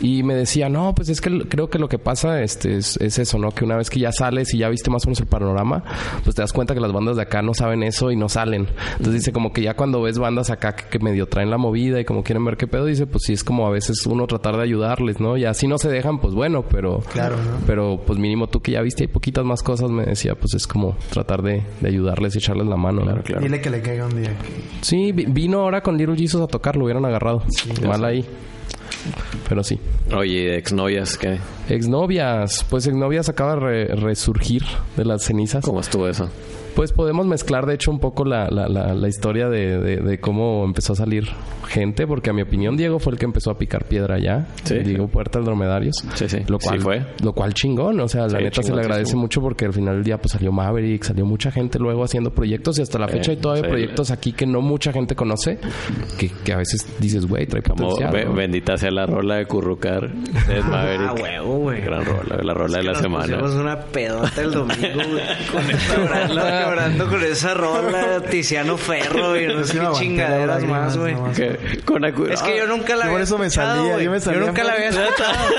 Y 0.01 0.23
me 0.23 0.33
decía, 0.33 0.67
no, 0.69 0.95
pues 0.95 1.09
es 1.09 1.21
que 1.21 1.47
creo 1.47 1.69
que 1.69 1.77
lo 1.79 1.87
que 1.89 1.99
pasa 1.99 2.41
este, 2.41 2.77
es, 2.77 2.97
es 2.97 3.19
eso, 3.19 3.37
¿no? 3.37 3.51
Que 3.51 3.63
una 3.65 3.75
vez 3.77 3.89
que 3.89 3.99
ya 3.99 4.11
sales 4.17 4.53
y 4.53 4.59
ya 4.59 4.69
viste 4.69 4.89
más 4.89 5.05
o 5.05 5.07
menos 5.07 5.19
el 5.19 5.27
panorama, 5.27 5.83
pues 6.23 6.35
te 6.35 6.41
das 6.41 6.53
cuenta 6.53 6.73
que 6.73 6.79
las 6.79 6.91
bandas 6.91 7.15
de 7.15 7.21
acá 7.23 7.41
no 7.41 7.53
saben 7.53 7.83
eso 7.83 8.11
y 8.11 8.15
no 8.15 8.29
salen. 8.29 8.67
Entonces 8.93 9.13
dice 9.13 9.31
como 9.31 9.51
que 9.53 9.61
ya 9.61 9.75
cuando 9.75 10.01
ves 10.01 10.17
bandas 10.19 10.49
acá 10.49 10.75
que, 10.75 10.85
que 10.89 10.99
medio 10.99 11.27
traen 11.27 11.49
la 11.49 11.57
movida 11.57 11.99
y 11.99 12.05
como 12.05 12.23
quieren 12.23 12.43
ver 12.45 12.57
qué 12.57 12.67
pedo, 12.67 12.85
dice, 12.85 13.07
pues 13.07 13.23
sí 13.25 13.33
es 13.33 13.43
como 13.43 13.67
a 13.67 13.69
veces 13.71 14.05
uno 14.05 14.27
tratar 14.27 14.55
de 14.57 14.63
ayudarles, 14.63 15.19
¿no? 15.19 15.37
Y 15.37 15.45
así 15.45 15.67
no 15.67 15.77
se 15.77 15.89
dejan, 15.89 16.19
pues 16.19 16.33
bueno, 16.33 16.63
pero... 16.69 16.99
Claro, 17.11 17.35
¿no? 17.37 17.65
Pero 17.67 18.01
pues 18.05 18.19
mínimo 18.19 18.47
tú 18.47 18.61
que 18.61 18.71
ya 18.73 18.81
viste 18.81 19.03
hay 19.03 19.07
poquitas 19.07 19.45
más 19.45 19.61
cosas, 19.63 19.89
me 19.91 20.03
decía, 20.05 20.35
pues 20.35 20.53
es 20.55 20.67
como 20.67 20.95
tratar 21.11 21.41
de, 21.41 21.63
de 21.81 21.87
ayudarles 21.89 22.35
y 22.35 22.39
echarles 22.39 22.67
la 22.67 22.77
mano. 22.77 23.03
¿no? 23.05 23.21
Dile 23.39 23.61
que 23.61 23.69
le 23.69 23.81
caiga 23.81 24.05
un 24.05 24.21
día. 24.21 24.31
Sí, 24.81 25.11
vi- 25.11 25.25
vino 25.25 25.61
ahora 25.61 25.81
con 25.81 25.97
Little 25.97 26.15
Jesus 26.15 26.41
a 26.41 26.47
tocar, 26.47 26.75
lo 26.75 26.85
hubieran 26.85 27.05
agarrado. 27.05 27.43
Mal 27.85 28.03
ahí. 28.05 28.25
Pero 29.47 29.63
sí. 29.63 29.79
Oye, 30.15 30.57
exnovias, 30.57 31.17
¿qué? 31.17 31.39
Exnovias. 31.69 32.65
Pues 32.69 32.87
exnovias 32.87 33.29
acaba 33.29 33.55
de 33.55 33.59
re- 33.59 33.95
resurgir 33.95 34.63
de 34.97 35.05
las 35.05 35.23
cenizas. 35.23 35.63
¿Cómo 35.63 35.79
estuvo 35.81 36.07
eso? 36.07 36.29
Pues 36.75 36.91
podemos 36.91 37.25
mezclar, 37.25 37.65
de 37.65 37.73
hecho, 37.75 37.89
un 37.91 37.99
poco 37.99 38.25
la, 38.25 38.49
la, 38.49 38.67
la, 38.67 38.93
la 38.93 39.07
historia 39.07 39.47
de, 39.49 39.79
de- 39.79 39.97
de 39.97 40.19
cómo 40.19 40.63
empezó 40.65 40.93
a 40.93 40.95
salir 40.97 41.25
gente, 41.67 42.05
porque 42.05 42.29
a 42.29 42.33
mi 42.33 42.41
opinión 42.41 42.75
Diego 42.77 42.99
fue 42.99 43.13
el 43.13 43.19
que 43.19 43.25
empezó 43.25 43.49
a 43.51 43.57
picar 43.57 43.85
piedra 43.85 44.15
allá. 44.15 44.47
Sí. 44.63 44.79
Diego 44.79 45.07
Puerta 45.07 45.39
del 45.39 45.45
Dromedarios. 45.45 45.95
Sí, 46.15 46.27
sí. 46.29 46.39
Lo 46.47 46.59
cual, 46.59 46.77
Sí 46.77 46.83
fue. 46.83 47.05
Lo 47.23 47.33
cual 47.33 47.53
chingón. 47.53 47.99
O 48.01 48.07
sea, 48.07 48.23
la 48.27 48.37
Sí, 48.39 48.43
neta 48.43 48.61
se 48.63 48.73
le 48.73 48.81
agradece 48.81 49.15
mucho 49.15 49.41
porque 49.41 49.65
al 49.65 49.73
final 49.73 49.95
del 49.95 50.03
día 50.03 50.17
pues 50.17 50.33
salió 50.33 50.51
Maverick, 50.51 51.03
salió 51.03 51.25
mucha 51.25 51.49
gente 51.51 51.79
luego 51.79 52.03
haciendo 52.03 52.31
proyectos 52.31 52.77
y 52.77 52.81
hasta 52.81 52.99
la 52.99 53.07
fecha 53.07 53.31
hay 53.31 53.37
todavía 53.37 53.63
sí. 53.63 53.69
proyectos 53.69 54.11
aquí 54.11 54.33
que 54.33 54.45
no 54.45 54.61
mucha 54.61 54.91
gente 54.91 55.15
conoce, 55.15 55.57
que, 56.19 56.29
que 56.43 56.53
a 56.53 56.57
veces 56.57 56.85
dices, 56.99 57.25
güey, 57.25 57.45
trae 57.47 57.63
Como 57.63 57.89
potencial. 57.89 58.11
be- 58.13 58.25
¿no? 58.25 58.33
bendita 58.33 58.77
sea 58.77 58.91
la 58.91 59.05
rola 59.05 59.35
de 59.37 59.45
Currucar. 59.45 60.11
Es 60.49 60.65
Maverick. 60.69 61.07
Ah, 61.09 61.15
huevo, 61.21 61.57
güey. 61.59 61.81
Gran 61.81 62.03
rola, 62.05 62.37
la 62.43 62.53
rola 62.53 62.77
de 62.79 62.83
la 62.83 62.91
Nos 62.91 63.01
semana. 63.01 63.39
pusimos 63.39 63.53
una 63.55 63.79
pedota 63.79 64.41
el 64.41 64.51
domingo, 64.51 64.77
güey. 65.09 65.23
Con 65.51 65.69
esta 65.71 66.64
llorando, 66.69 67.05
llorando 67.05 67.09
con 67.09 67.23
esa 67.23 67.53
rola, 67.53 68.21
Tiziano 68.21 68.77
Ferro 68.77 69.39
y 69.39 69.47
no 69.47 69.63
sé 69.63 69.79
qué 69.79 69.87
chingaderas 69.93 70.63
más, 70.63 70.97
güey. 70.97 71.15
Con 71.85 72.05
Es 72.05 72.41
que 72.41 72.57
yo 72.57 72.67
nunca 72.67 72.95
la 72.95 73.05
Yo 73.05 73.11
por 73.11 73.11
había 73.11 73.23
eso 73.23 73.37
me 73.37 73.49
salía, 73.49 73.99
yo 73.99 74.11
me 74.11 74.19
salía 74.19 74.41
nunca 74.41 74.63
la 74.63 74.73
había 74.73 74.89
escuchado. 74.89 75.49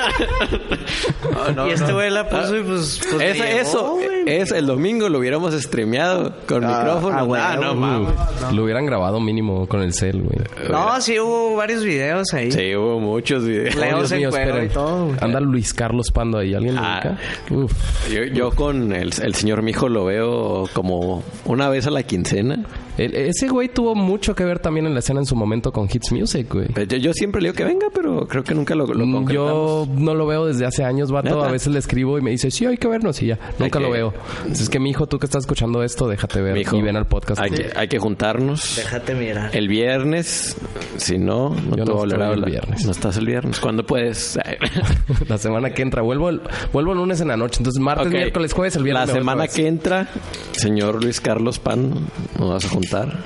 y 1.69 1.73
este 1.73 1.93
güey 1.93 2.11
la 2.11 2.29
puso 2.29 2.57
y 2.57 2.63
pues... 2.63 3.01
pues 3.11 3.41
Eso, 3.41 3.99
es 4.43 4.51
el 4.53 4.67
domingo 4.67 5.09
lo 5.09 5.19
hubiéramos 5.19 5.55
streameado 5.55 6.35
con 6.47 6.67
micrófono. 6.67 7.35
ah, 7.35 7.53
ah, 7.53 7.57
no 7.61 7.75
mames. 7.75 8.11
Lo 8.53 8.65
hubieran 8.65 8.87
grabado 8.87 9.21
mínimo 9.21 9.67
con 9.67 9.83
el 9.83 9.93
cel, 9.93 10.23
güey. 10.23 10.37
No, 10.71 11.01
sí 11.01 11.19
hubo 11.19 11.57
varios 11.57 11.83
videos 11.85 12.33
ahí. 12.35 12.51
Sí, 12.53 12.75
hubo 12.77 13.01
muchos 13.01 13.45
videos. 13.45 13.75
Oh, 13.77 13.81
Leo 13.81 13.97
Dios 13.99 14.09
se 14.09 14.17
mío, 14.17 14.31
y 14.65 14.69
todo, 14.69 15.07
güey. 15.07 15.17
Anda 15.21 15.41
Luis 15.41 15.73
Carlos 15.73 16.11
Pando 16.11 16.39
ahí. 16.39 16.55
¿Alguien 16.55 16.75
lo 16.77 16.81
Ah. 16.83 17.01
ubica? 17.05 17.19
Uf. 17.65 17.73
Yo, 18.13 18.25
yo 18.25 18.51
con 18.51 18.93
el, 18.93 19.13
el 19.23 19.35
señor 19.35 19.63
Mijo 19.63 19.89
lo 19.89 20.05
veo 20.05 20.65
como 20.73 21.23
una 21.45 21.69
vez 21.69 21.87
a 21.87 21.91
la 21.91 22.03
quincena. 22.03 22.65
El- 22.99 23.15
ese 23.15 23.49
güey 23.49 23.69
tuvo 23.69 23.95
mucho 23.95 24.35
que 24.35 24.43
ver 24.45 24.59
también 24.59 24.87
en 24.87 24.95
la 24.95 25.01
escena 25.01 25.21
en 25.21 25.27
su 25.27 25.37
momento 25.37 25.71
con 25.71 25.87
Hits 25.93 26.13
Music, 26.13 26.47
güey. 26.53 26.69
Pues 26.69 26.89
Yo, 26.89 26.97
yo 26.97 27.13
siempre 27.13 27.43
le 27.43 27.49
digo 27.49 27.57
que 27.57 27.65
venga, 27.65 27.89
pero 27.95 28.27
creo 28.27 28.43
que 28.43 28.55
nunca 28.55 28.75
lo, 28.75 28.87
lo 28.87 29.05
Mm, 29.07 29.13
concretamos. 29.13 29.87
Yo 29.89 29.95
no 29.99 30.15
lo 30.15 30.27
veo 30.27 30.47
desde 30.47 30.65
hace 30.65 30.83
años, 30.83 31.11
vato. 31.13 31.35
¿Neta? 31.37 31.47
A 31.49 31.53
veces 31.53 31.73
le 31.73 31.79
escribo 31.79 32.19
y 32.19 32.23
me 32.23 32.31
dice, 32.31 32.51
sí, 32.51 32.65
hay 32.65 32.79
que 32.79 32.89
vernos 32.89 33.21
y 33.23 33.27
ya. 33.27 33.39
Nunca 33.59 33.79
que- 33.79 33.85
lo 33.85 33.91
veo. 33.91 34.15
Entonces, 34.39 34.63
es 34.63 34.69
que 34.69 34.79
mi 34.79 34.91
hijo, 34.91 35.07
tú 35.07 35.19
que 35.19 35.27
estás 35.27 35.45
escuchando 35.45 35.83
esto, 35.83 36.09
déjate 36.09 36.41
ver 36.41 36.57
y 36.59 36.83
ven 36.83 36.97
al 36.97 37.07
podcast. 37.07 37.41
Hay 37.41 37.51
que, 37.51 37.73
hay 37.75 37.89
que 37.89 37.99
juntarnos. 37.99 38.77
Déjate 38.77 39.15
mirar. 39.15 39.55
El 39.55 39.69
viernes, 39.69 40.57
si 40.97 41.19
no, 41.19 41.51
no 41.51 41.77
Yo 41.77 41.85
te 41.85 41.91
no 41.91 41.95
voy 41.97 42.13
a 42.13 42.17
volver 42.17 42.21
estoy 42.21 42.23
a 42.23 42.33
el 42.33 42.45
viernes. 42.45 42.85
No 42.85 42.93
estás 42.93 43.17
el 43.17 43.27
viernes. 43.27 43.61
¿Cuándo 43.61 43.85
puedes? 43.85 44.39
la 45.29 45.39
semana 45.39 45.71
que 45.71 45.83
entra. 45.83 46.03
Vuelvo 46.03 46.29
el, 46.29 46.41
vuelvo 46.73 46.93
el 46.93 46.99
lunes 46.99 47.21
en 47.21 47.29
la 47.29 47.37
noche. 47.37 47.59
Entonces, 47.59 47.81
martes, 47.81 48.11
miércoles, 48.11 48.53
jueves, 48.53 48.77
el 48.77 48.83
viernes. 48.83 49.09
La 49.09 49.15
semana 49.15 49.49
que 49.49 49.67
entra, 49.67 50.09
señor 50.53 51.03
Luis 51.03 51.21
Carlos 51.21 51.59
Pan, 51.59 52.07
nos 52.39 52.51
vas 52.51 52.65
a 52.65 52.69
juntar. 52.69 53.19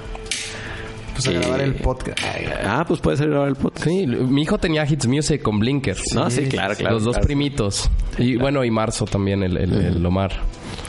Pues 1.14 1.28
a 1.28 1.32
grabar 1.32 1.60
el 1.60 1.74
podcast. 1.74 2.18
Ah, 2.64 2.84
pues 2.86 3.00
puede 3.00 3.16
ser 3.18 3.28
grabar 3.28 3.48
el 3.48 3.56
podcast. 3.56 3.84
Sí, 3.84 4.06
mi 4.06 4.42
hijo 4.42 4.56
tenía 4.58 4.86
Hits 4.88 5.06
Music 5.06 5.42
con 5.42 5.58
Blinkers. 5.58 6.02
No, 6.14 6.30
sí, 6.30 6.46
claro, 6.46 6.74
claro. 6.74 6.94
Los 6.94 7.04
dos 7.04 7.14
claro. 7.16 7.26
primitos. 7.26 7.90
Y 8.16 8.36
bueno, 8.36 8.64
y 8.64 8.70
Marzo 8.70 9.04
también, 9.04 9.42
el, 9.42 9.56
el, 9.56 9.72
el 9.72 10.06
Omar. 10.06 10.32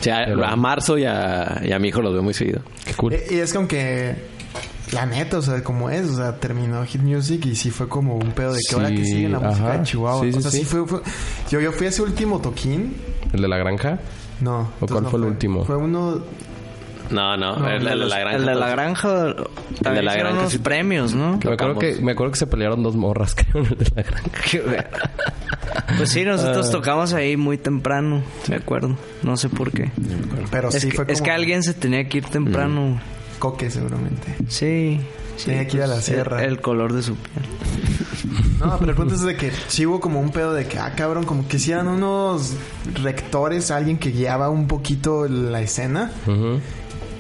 O 0.02 0.04
sea, 0.04 0.24
Pero- 0.26 0.46
a 0.46 0.56
Marzo 0.56 0.98
y 0.98 1.06
a, 1.06 1.62
y 1.64 1.72
a 1.72 1.80
mi 1.80 1.88
hijo 1.90 2.02
los 2.02 2.12
veo 2.14 2.24
muy 2.24 2.34
seguido. 2.34 2.62
Qué 2.86 2.94
cool. 2.96 3.14
Eh, 3.14 3.26
Y 3.32 3.36
es 3.36 3.52
que 3.52 3.58
aunque 3.58 4.16
la 4.92 5.06
neta, 5.06 5.38
o 5.38 5.42
sea, 5.42 5.64
como 5.64 5.90
es, 5.90 6.10
o 6.10 6.16
sea, 6.18 6.36
terminó 6.38 6.84
Hit 6.86 7.02
Music 7.02 7.46
y 7.46 7.56
sí 7.56 7.70
fue 7.72 7.88
como 7.88 8.16
un 8.16 8.32
pedo 8.32 8.54
de 8.54 8.60
que 8.68 8.76
ahora 8.76 8.90
que 8.90 9.06
sigue 9.06 9.30
la 9.30 9.40
música 9.40 9.68
ajá. 9.70 9.78
de 9.78 9.84
Chihuahua. 9.86 10.22
Sí, 10.26 10.32
sí, 10.34 10.38
o 10.38 10.42
sea, 10.42 10.52
sí, 10.52 10.58
sí. 10.60 10.66
fue, 10.66 10.86
fue- 10.88 11.02
Yo, 11.50 11.62
yo 11.62 11.72
fui 11.72 11.86
a 11.86 11.90
ese 11.90 12.02
último 12.02 12.40
toquín. 12.42 12.96
El 13.32 13.42
de 13.42 13.48
la 13.48 13.58
granja. 13.58 14.00
No. 14.42 14.72
¿O 14.82 14.88
cuál 14.88 15.04
no 15.04 15.10
fue 15.10 15.20
el 15.20 15.26
último? 15.26 15.64
Fue 15.66 15.78
uno... 15.78 16.22
No, 17.12 17.36
no, 17.38 17.58
No, 17.58 17.70
el, 17.70 17.84
de 17.84 17.96
los- 17.96 18.10
la 18.10 18.20
granja. 18.20 18.38
el 18.38 18.46
de 18.46 18.56
la 18.56 18.62
pues. 18.62 18.72
granja. 18.72 19.36
También 19.82 20.06
la 20.06 20.12
hicieron 20.12 20.32
granja 20.32 20.40
unos 20.42 20.52
sí. 20.54 20.58
premios, 20.60 21.14
¿no? 21.14 21.40
Me 21.44 21.54
acuerdo, 21.54 21.80
que, 21.80 21.96
me 22.02 22.12
acuerdo 22.14 22.32
que 22.34 22.40
se 22.40 22.48
pelearon 22.48 22.82
dos 22.84 22.96
morras, 22.96 23.36
creo, 23.52 23.64
en 23.64 23.72
el 23.72 23.78
de 23.78 23.92
la 23.96 24.04
granja. 24.04 24.90
Pues 25.98 26.10
sí, 26.12 26.24
nosotros 26.24 26.70
tocamos 26.72 27.14
ahí 27.14 27.38
muy 27.38 27.58
temprano, 27.58 28.24
me 28.50 28.56
acuerdo. 28.56 28.98
No 29.24 29.38
sé 29.38 29.50
por 29.50 29.72
qué. 29.72 29.92
Pero 30.50 30.70
Es, 30.70 30.76
sí 30.82 30.90
que, 30.90 30.96
fue 30.96 31.06
como... 31.06 31.14
es 31.14 31.22
que 31.22 31.32
alguien 31.32 31.64
se 31.64 31.74
tenía 31.74 32.08
que 32.10 32.20
ir 32.20 32.26
temprano. 32.26 33.00
Coque, 33.40 33.70
seguramente. 33.70 34.36
Sí. 34.48 35.00
sí, 35.38 35.46
Tenía 35.46 35.68
que 35.68 35.78
ir 35.78 35.84
a 35.84 35.88
la 35.88 35.94
pues, 35.96 36.06
sierra. 36.06 36.44
El, 36.44 36.52
el 36.54 36.62
color 36.62 36.94
de 36.94 37.04
su 37.04 37.16
piel. 37.16 37.46
No, 38.60 38.78
pero 38.80 38.92
el 38.92 38.98
punto 38.98 39.16
es 39.16 39.22
de 39.22 39.36
que 39.36 39.52
sí 39.68 39.86
hubo 39.86 40.00
como 40.00 40.20
un 40.20 40.32
pedo 40.32 40.54
de 40.54 40.66
que, 40.68 40.78
ah, 40.78 40.94
cabrón, 40.96 41.24
como 41.26 41.48
que 41.48 41.58
hicieran 41.58 41.88
unos 41.88 42.54
rectores, 43.02 43.72
alguien 43.72 43.98
que 43.98 44.12
guiaba 44.12 44.50
un 44.50 44.68
poquito 44.68 45.28
la 45.28 45.62
escena. 45.62 46.12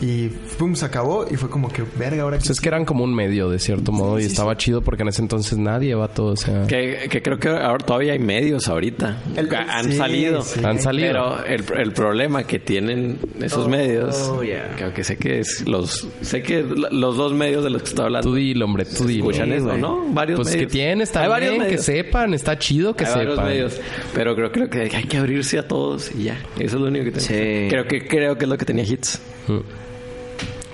Y 0.02 0.30
pum, 0.58 0.74
se 0.76 0.86
acabó 0.86 1.26
y 1.30 1.36
fue 1.36 1.50
como 1.50 1.70
que, 1.72 1.84
verga, 1.98 2.24
ahora 2.24 2.38
Pues 2.38 2.48
que... 2.48 2.54
es 2.54 2.60
que 2.62 2.68
eran 2.70 2.86
como 2.86 3.04
un 3.04 3.14
medio, 3.14 3.50
de 3.50 3.60
cierto 3.60 3.92
modo, 3.92 4.18
y 4.20 4.24
sí, 4.24 4.30
estaba 4.30 4.58
chido 4.58 4.82
porque 4.82 5.04
en 5.04 5.10
ese 5.10 5.22
entonces 5.22 5.58
nadie 5.60 5.94
va 5.96 6.08
todo, 6.08 6.34
o 6.34 6.36
sea... 6.36 6.66
Que, 6.68 7.08
que 7.10 7.22
creo 7.22 7.38
que 7.40 7.50
ahora 7.50 7.86
todavía 7.86 8.14
hay 8.14 8.20
medios 8.20 8.68
ahorita. 8.68 9.22
El- 9.36 9.48
que 9.48 9.56
han 9.56 9.86
sí, 9.92 9.98
salido. 9.98 10.42
sí. 10.42 10.60
Han 10.64 10.80
salido. 10.82 11.08
Pero 11.08 11.46
el, 11.46 11.64
el 11.80 11.92
problema 11.94 12.44
que 12.46 12.60
tienen 12.60 13.20
esos 13.40 13.68
medios, 13.68 14.16
oh, 14.30 14.44
yeah. 14.44 14.74
creo 14.76 14.94
que 14.94 15.04
sé 15.04 15.18
que 15.18 15.40
es 15.40 15.68
los, 15.68 16.08
sé 16.22 16.42
que 16.42 16.64
los 16.64 17.16
dos 17.18 17.34
medios 17.34 17.64
de 17.64 17.70
los 17.70 17.84
que 17.84 17.90
estoy 17.90 18.06
hablando 18.06 18.28
Tú 18.30 18.36
dilo, 18.36 18.66
hombre, 18.66 18.86
tú 18.86 19.06
dilo. 19.06 19.30
escuchan 19.30 19.52
eso. 19.54 19.78
¿no? 19.78 20.06
Varios 20.10 20.38
Pues 20.40 20.50
que 20.50 20.56
medios. 20.58 20.72
tienes 20.72 21.10
Hay 21.10 21.14
también, 21.14 21.30
varios 21.32 21.54
que 21.54 21.60
medios. 21.60 21.86
sepan, 21.86 22.34
está 22.34 22.58
chido 22.58 22.96
que 22.96 23.06
Hay 23.06 23.14
varios 23.14 23.36
sepan. 23.36 23.50
medios, 23.50 23.82
pero 24.16 24.36
creo, 24.36 24.52
creo 24.52 24.70
que 24.70 24.80
hay 24.96 25.04
que 25.04 25.18
abrirse 25.18 25.60
a 25.60 25.68
todos 25.68 26.12
y 26.16 26.24
ya. 26.24 26.38
Eso 26.58 26.78
es 26.78 26.82
lo 26.82 26.88
único 26.88 27.06
que 27.06 27.12
tengo. 27.12 27.26
Sí. 27.28 27.68
Creo 27.70 27.86
que 27.88 28.08
creo 28.08 28.38
que 28.38 28.46
es 28.46 28.50
lo 28.50 28.58
que 28.58 28.66
tenía 28.66 28.84
hits, 28.84 29.20
Mm. 29.48 29.58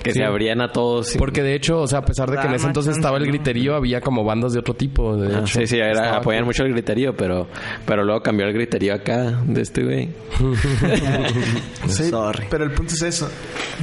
Que 0.08 0.14
Sí. 0.14 0.20
se 0.20 0.26
abrían 0.26 0.62
a 0.62 0.72
todos. 0.72 1.16
y- 1.16 1.18
Porque 1.18 1.44
de 1.44 1.54
hecho, 1.56 1.82
o 1.82 1.88
sea, 1.88 2.00
a 2.00 2.06
pesar 2.06 2.30
de 2.32 2.38
que 2.38 2.48
en 2.48 2.54
ese 2.54 2.64
Dama 2.64 2.70
entonces 2.70 2.96
estaba 2.98 3.18
el 3.18 3.26
griterío, 3.26 3.76
había 3.76 4.02
como 4.02 4.24
bandas 4.24 4.54
de 4.54 4.60
otro 4.60 4.74
tipo. 4.74 5.16
De 5.18 5.36
Ah, 5.36 5.40
hecho, 5.40 5.60
sí, 5.60 5.68
sí, 5.68 5.78
era, 5.78 6.18
apoyan 6.18 6.46
mucho 6.46 6.64
el 6.64 6.72
griterío, 6.74 7.16
pero, 7.16 7.48
pero 7.86 8.04
luego 8.04 8.22
cambió 8.22 8.46
el 8.48 8.54
griterío 8.54 8.94
acá 8.96 9.42
de 9.46 9.62
este 9.62 9.84
güey. 9.84 10.10
Sí, 11.88 12.10
Sorry. 12.10 12.46
pero 12.50 12.64
el 12.66 12.72
punto 12.72 12.94
es 12.94 13.02
eso. 13.02 13.30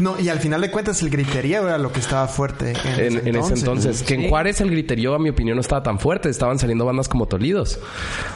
No, 0.01 0.19
y 0.21 0.29
al 0.29 0.39
final 0.39 0.61
de 0.61 0.71
cuentas 0.71 1.01
el 1.03 1.11
gritería 1.11 1.61
era 1.61 1.79
lo 1.79 1.91
que 1.93 2.01
estaba 2.01 2.27
fuerte 2.29 2.73
en, 2.99 3.19
En, 3.19 3.29
en 3.29 3.37
ese 3.37 3.55
entonces. 3.55 4.03
Que 4.03 4.15
en 4.15 4.29
Juárez 4.29 4.61
el 4.61 4.71
griterío, 4.71 5.15
a 5.15 5.19
mi 5.19 5.31
opinión, 5.31 5.57
no 5.57 5.61
estaba 5.61 5.83
tan 5.83 5.99
fuerte. 5.99 6.29
Estaban 6.29 6.59
saliendo 6.59 6.85
bandas 6.85 7.09
como 7.09 7.27
Tolidos. 7.27 7.79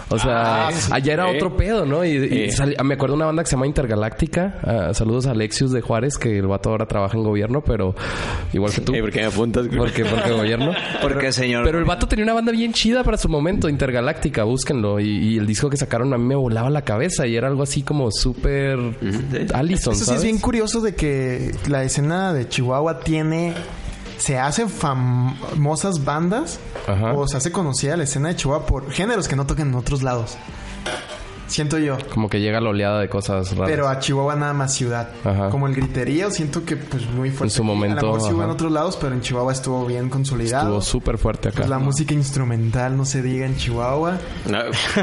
O 0.09 0.19
sea, 0.19 0.69
Ah, 0.69 0.73
sí. 0.73 0.91
allá 0.93 1.13
era 1.13 1.27
otro 1.29 1.57
pedo, 1.57 1.85
¿no? 1.85 2.05
Y, 2.05 2.11
y 2.17 2.51
Sí. 2.51 2.57
sali- 2.57 2.77
me 2.83 2.95
acuerdo 2.95 3.15
de 3.15 3.17
una 3.19 3.27
banda 3.27 3.43
que 3.43 3.49
se 3.51 3.57
llama 3.57 3.67
Intergaláctica. 3.67 4.59
Ah, 4.63 4.95
saludos 4.95 5.27
a 5.27 5.33
Alexius 5.33 5.73
de 5.73 5.81
Juárez, 5.81 6.17
que 6.19 6.39
el 6.39 6.47
vato 6.47 6.71
ahora 6.71 6.87
trabaja 6.87 7.17
en 7.17 7.25
gobierno, 7.25 7.63
pero 7.63 7.78
igual 8.53 8.73
que 8.73 8.81
tú. 8.81 8.95
Ey, 8.95 9.01
¿Por 9.01 9.11
qué 9.11 9.21
me 9.21 9.27
apuntas? 9.27 9.67
Porque, 9.77 10.05
porque 10.05 10.31
gobierno. 10.33 10.73
Porque, 11.03 11.33
señor. 11.33 11.65
Pero 11.65 11.79
el 11.79 11.85
vato 11.85 12.07
tenía 12.09 12.25
una 12.25 12.35
banda 12.35 12.53
bien 12.53 12.73
chida 12.73 13.05
para 13.05 13.17
su 13.17 13.29
momento, 13.29 13.69
Intergaláctica, 13.69 14.45
búsquenlo. 14.45 15.01
Y, 15.01 15.35
y 15.35 15.39
el 15.39 15.47
disco 15.47 15.71
que 15.71 15.77
sacaron 15.77 16.13
a 16.15 16.19
mí 16.19 16.25
me 16.25 16.35
volaba 16.35 16.71
la 16.71 16.83
cabeza 16.83 17.27
y 17.27 17.37
era 17.37 17.49
algo 17.49 17.63
así 17.63 17.83
como 17.83 18.11
súper 18.11 18.79
Allison, 19.55 19.93
Eso 19.93 20.01
sí 20.01 20.05
¿sabes? 20.05 20.21
es 20.21 20.25
bien 20.25 20.39
curioso 20.39 20.81
de 20.81 20.95
que 20.95 21.55
la 21.69 21.85
escena 21.85 22.33
de 22.33 22.49
Chihuahua 22.49 23.01
tiene... 23.01 23.55
Se 24.19 24.37
hacen 24.37 24.69
famosas 24.69 26.05
bandas 26.05 26.59
Ajá. 26.89 27.13
o 27.13 27.29
se 27.29 27.37
hace 27.37 27.53
conocida 27.53 27.97
la 27.97 28.03
escena 28.03 28.31
de 28.31 28.37
Chihuahua 28.37 28.67
por 28.67 28.91
géneros 28.91 29.29
que 29.29 29.37
no 29.37 29.47
tocan 29.47 29.69
en 29.69 29.75
otros 29.77 30.03
lados. 30.03 30.37
Siento 31.49 31.79
yo. 31.79 31.97
Como 32.13 32.29
que 32.29 32.41
llega 32.41 32.61
la 32.61 32.69
oleada 32.71 33.01
de 33.01 33.09
cosas 33.09 33.51
raras. 33.53 33.69
Pero 33.71 33.89
a 33.89 33.99
Chihuahua 33.99 34.37
nada 34.37 34.53
más 34.53 34.75
ciudad. 34.75 35.09
Ajá. 35.25 35.49
Como 35.51 35.67
el 35.67 35.75
griterío, 35.75 36.31
siento 36.31 36.65
que 36.65 36.77
pues 36.77 37.05
muy 37.11 37.31
fuerte. 37.31 37.45
En 37.47 37.51
su 37.51 37.65
momento, 37.65 37.99
A 37.99 38.03
lo 38.03 38.13
mejor 38.15 38.29
sí 38.29 38.35
hubo 38.35 38.45
en 38.45 38.51
otros 38.51 38.71
lados, 38.71 38.97
pero 39.01 39.15
en 39.15 39.21
Chihuahua 39.23 39.53
estuvo 39.53 39.85
bien 39.87 40.09
consolidado. 40.11 40.65
Estuvo 40.79 40.81
súper 40.83 41.19
fuerte 41.19 41.49
acá. 41.49 41.59
Pues 41.59 41.69
la 41.71 41.79
música 41.79 42.15
instrumental, 42.15 42.97
no 42.97 43.05
se 43.05 43.23
diga 43.23 43.47
en 43.47 43.57
Chihuahua. 43.57 44.19
No, 44.49 44.59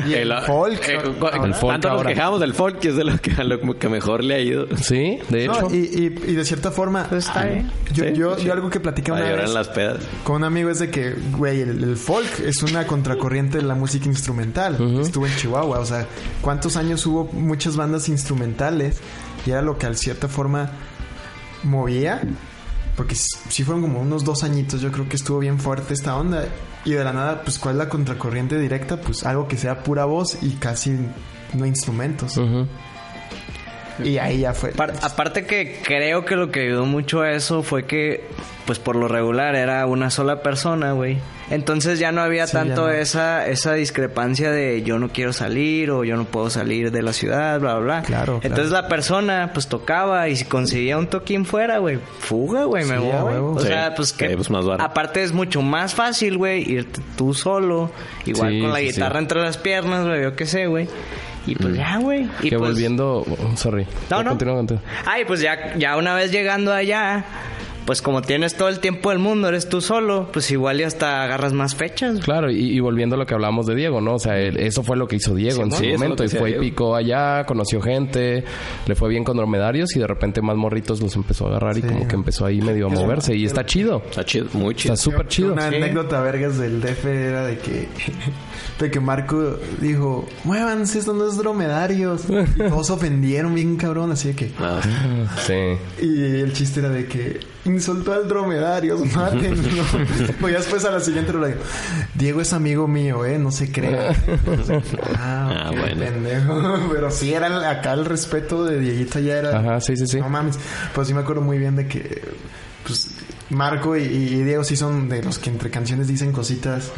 Y 0.08 0.14
el 0.14 0.34
folk, 0.46 0.80
cu- 1.20 1.26
ahora. 1.26 1.46
El 1.46 1.54
folk 1.56 1.74
tanto 1.74 1.90
nos 1.90 1.98
ahora. 1.98 2.10
quejamos 2.12 2.40
del 2.40 2.54
folk, 2.54 2.80
que 2.80 2.90
es 2.90 2.96
de 2.96 3.04
lo 3.04 3.18
que, 3.20 3.32
a 3.32 3.44
lo 3.44 3.60
que 3.80 3.90
mejor 3.90 4.24
le 4.24 4.36
ha 4.36 4.40
ido. 4.40 4.68
Sí, 4.78 5.20
de 5.30 5.46
hecho. 5.46 5.62
No, 5.62 5.74
y, 5.74 5.78
y- 5.78 6.06
y 6.32 6.34
de 6.36 6.46
cierta 6.46 6.72
forma, 6.72 7.06
Pues 7.10 7.26
está 7.28 7.44
bien. 7.46 7.72
yo, 7.94 8.04
Sí, 8.06 8.14
yo, 8.16 8.38
sí. 8.38 8.46
yo 8.46 8.54
algo 8.54 8.70
que 8.70 8.80
platicé 8.80 9.12
una 9.12 9.22
vez 9.22 9.52
las 9.54 9.68
pedas. 9.70 9.98
con 10.24 10.38
un 10.38 10.44
amigo 10.44 10.70
es 10.70 10.80
de 10.80 10.90
que, 10.92 11.16
güey, 11.36 11.62
el, 11.62 11.84
el 11.84 11.98
folk 11.98 12.40
es 12.46 12.62
una 12.64 12.86
contracorriente 12.86 13.58
de 13.58 13.64
la 13.64 13.76
música 13.76 14.06
instrumental. 14.06 14.78
Estuvo 15.02 15.26
en 15.26 15.36
Chihuahua, 15.36 15.80
o 15.80 15.86
sea, 15.86 16.06
¿cuántos 16.42 16.78
años 16.78 17.06
hubo 17.06 17.26
muchas 17.32 17.76
bandas 17.78 18.10
instrumentales? 18.10 19.00
Y 19.46 19.52
era 19.52 19.62
lo 19.62 19.78
que 19.78 19.86
al 19.86 19.96
cierta 19.98 20.28
forma 20.28 20.72
movía. 21.64 22.22
Porque 22.96 23.14
sí 23.16 23.64
fueron 23.64 23.82
como 23.82 24.00
unos 24.00 24.24
dos 24.24 24.44
añitos, 24.44 24.80
yo 24.80 24.90
creo 24.92 25.10
que 25.10 25.18
estuvo 25.18 25.40
bien 25.40 25.60
fuerte 25.60 25.94
esta 25.94 26.16
onda. 26.16 26.46
Y 26.86 26.92
de 26.92 27.04
la 27.04 27.12
nada, 27.12 27.42
pues, 27.42 27.60
¿cuál 27.60 27.76
es 27.76 27.80
la 27.80 27.90
contracorriente 27.90 28.58
directa? 28.58 28.98
Pues 29.02 29.26
algo 29.26 29.48
que 29.50 29.58
sea 29.58 29.84
pura 29.84 30.06
voz 30.06 30.38
y 30.42 30.52
casi 30.52 30.98
no 31.54 31.66
instrumentos. 31.66 32.38
Y 34.04 34.18
ahí 34.18 34.40
ya 34.40 34.54
fue. 34.54 34.74
Apar- 34.74 34.94
aparte 35.02 35.46
que 35.46 35.82
creo 35.84 36.26
que 36.26 36.36
lo 36.36 36.52
que 36.52 36.62
ayudó 36.62 36.86
mucho 36.86 37.22
a 37.22 37.32
eso 37.32 37.64
fue 37.64 37.86
que, 37.86 38.28
pues 38.66 38.80
por 38.80 38.96
lo 38.96 39.08
regular 39.08 39.56
era 39.56 39.86
una 39.86 40.10
sola 40.10 40.42
persona, 40.42 40.92
güey. 40.94 41.18
Entonces 41.52 42.00
ya 42.00 42.12
no 42.12 42.22
había 42.22 42.48
Sí, 42.48 42.54
tanto 42.54 42.88
no. 42.88 42.90
esa 42.90 43.46
esa 43.48 43.74
discrepancia 43.74 44.52
de 44.52 44.82
yo 44.82 44.98
no 44.98 45.10
quiero 45.10 45.32
salir 45.34 45.92
o 45.92 46.04
yo 46.04 46.16
no 46.18 46.26
puedo 46.26 46.50
salir 46.50 46.90
de 46.92 47.04
la 47.04 47.14
ciudad, 47.14 47.60
bla, 47.60 47.76
bla, 47.76 47.84
bla. 48.00 48.02
Claro, 48.02 48.40
Entonces 48.42 48.72
la 48.72 48.88
persona 48.88 49.52
pues 49.54 49.68
tocaba 49.68 50.28
y 50.30 50.36
si 50.36 50.46
conseguía 50.46 50.98
un 50.98 51.06
toquín 51.08 51.46
fuera, 51.46 51.78
güey, 51.78 52.00
fuga, 52.20 52.64
güey, 52.64 52.86
me 52.86 52.96
Sí, 52.98 53.04
voy. 53.04 53.12
huevo. 53.34 53.52
O 53.56 53.60
Sí. 53.60 53.68
sea, 53.68 53.94
pues 53.94 54.12
que 54.14 54.30
Sí, 54.30 54.36
pues, 54.36 54.50
más 54.50 54.66
aparte 54.80 55.22
es 55.24 55.32
mucho 55.34 55.62
más 55.62 55.94
fácil, 55.94 56.38
güey, 56.38 56.68
irte 56.68 57.00
tú 57.16 57.36
solo, 57.36 57.92
igual 58.26 58.52
Sí, 58.52 58.62
con 58.62 58.72
la 58.72 58.80
sí, 58.80 58.88
sí. 58.88 58.94
guitarra 58.94 59.20
entre 59.20 59.42
las 59.42 59.58
piernas, 59.58 60.08
güey, 60.08 60.24
yo 60.24 60.36
qué 60.36 60.48
sé, 60.48 60.66
güey. 60.66 60.88
Y 61.48 61.54
pues 61.54 61.76
ya, 61.76 61.98
güey. 62.00 62.28
Y 62.42 62.50
que 62.50 62.58
pues- 62.58 62.72
volviendo... 62.72 63.18
oh, 63.20 63.56
sorry. 63.58 63.86
No, 64.10 64.24
no. 64.24 64.32
Continúa, 64.32 64.56
continúa. 64.56 64.82
Ay, 65.06 65.26
pues 65.26 65.42
ya, 65.42 65.76
ya 65.78 65.96
una 65.96 66.16
vez 66.16 66.32
llegando 66.32 66.74
allá, 66.74 67.24
pues 67.86 68.02
como 68.02 68.22
tienes 68.22 68.56
todo 68.56 68.68
el 68.70 68.80
tiempo 68.80 69.10
del 69.12 69.20
mundo, 69.20 69.48
eres 69.48 69.70
tú 69.70 69.80
solo, 69.82 70.30
pues 70.34 70.50
igual 70.52 70.80
ya 70.80 70.88
hasta 70.88 71.24
agarras 71.24 71.54
más 71.54 71.76
fechas. 71.76 72.20
Claro, 72.20 72.50
y, 72.52 72.56
y 72.76 72.80
volviendo 72.80 73.16
a 73.16 73.20
lo 73.20 73.26
que 73.26 73.34
hablábamos 73.34 73.66
de 73.68 73.76
Diego, 73.76 74.02
¿no? 74.02 74.16
O 74.16 74.20
sea, 74.20 74.40
él- 74.40 74.58
eso 74.58 74.82
fue 74.84 74.98
lo 74.98 75.08
que 75.08 75.18
hizo 75.18 75.36
Diego 75.36 75.64
en 75.64 75.72
su 75.72 75.84
momento. 75.84 76.24
Y 76.24 76.30
fue 76.30 76.52
y 76.52 76.60
picó 76.60 76.96
allá, 76.96 77.44
conoció 77.46 77.82
gente, 77.82 78.44
le 78.88 78.96
fue 78.96 79.10
bien 79.10 79.24
con 79.24 79.38
dromedarios 79.38 79.96
y 79.96 80.00
de 80.00 80.08
repente 80.08 80.42
más 80.42 80.56
morritos 80.58 81.00
los 81.02 81.16
empezó 81.16 81.46
a 81.46 81.50
agarrar 81.50 81.78
y 81.78 81.82
como 81.82 82.08
que 82.08 82.16
empezó 82.16 82.46
ahí 82.46 82.62
medio 82.62 82.88
a 82.88 82.90
moverse. 82.90 83.36
Y 83.36 83.46
está 83.46 83.66
chido. 83.66 84.02
Está 84.10 84.26
chido, 84.26 84.48
muy 84.54 84.74
chido. 84.76 84.94
Está 84.94 85.04
súper 85.04 85.28
chido. 85.28 85.54
Una 85.54 85.70
Sí. 85.70 85.76
anécdota 85.76 86.22
vergas 86.22 86.58
del 86.58 86.82
DF 86.82 87.06
era 87.06 87.46
de 87.46 87.58
que 87.60 87.88
de 88.80 88.92
que 88.92 89.00
Marco 89.00 89.58
dijo, 89.80 90.28
muévanse, 90.44 91.00
esto 91.00 91.14
no 91.14 91.28
es 91.28 91.38
dromedarios. 91.38 92.24
Y 92.56 92.70
todos 92.70 92.88
se 92.88 92.94
ofendieron 92.94 93.54
bien 93.54 93.76
cabrón, 93.78 94.12
así 94.12 94.30
de 94.30 94.36
que... 94.36 94.52
Ah, 94.60 94.80
Sí. 95.46 95.54
Y 96.04 96.40
el 96.42 96.54
chiste 96.54 96.80
era 96.80 96.90
de 96.90 97.06
que 97.08 97.40
insultó 97.66 98.14
al 98.14 98.28
dromedario, 98.28 98.98
mátenlo. 99.16 99.84
pues 100.40 100.54
ya 100.54 100.60
después 100.60 100.86
a 100.86 100.92
la 100.92 101.00
siguiente 101.00 101.34
le 101.34 101.48
digo, 101.48 101.60
Diego 102.14 102.42
es 102.42 102.54
amigo 102.54 102.88
mío, 102.88 103.26
eh, 103.26 103.38
no 103.40 103.52
se 103.52 103.72
crea. 103.72 104.12
ah, 105.18 105.66
Ah, 105.66 105.70
ok, 105.72 105.80
bueno. 105.80 106.00
pendejo. 106.06 106.80
Pero 106.92 107.12
sí 107.12 107.34
era 107.34 107.70
acá 107.70 107.94
el 107.94 108.06
respeto 108.06 108.64
de 108.66 108.80
Dieguito 108.80 109.20
ya 109.20 109.38
era. 109.38 109.60
Ajá, 109.60 109.82
sí, 109.82 109.98
sí, 109.98 110.08
sí. 110.08 110.20
No 110.20 110.30
mames. 110.30 110.58
Pues 110.94 111.08
sí 111.08 111.14
me 111.14 111.22
acuerdo 111.22 111.42
muy 111.42 111.58
bien 111.58 111.76
de 111.76 111.88
que 111.88 112.22
pues 112.86 113.10
Marco 113.50 113.96
y, 113.96 114.02
y 114.04 114.44
Diego 114.44 114.64
sí 114.64 114.76
son 114.76 115.08
de 115.08 115.22
los 115.22 115.38
que 115.38 115.50
entre 115.52 115.70
canciones 115.70 116.08
dicen 116.08 116.32
cositas. 116.32 116.92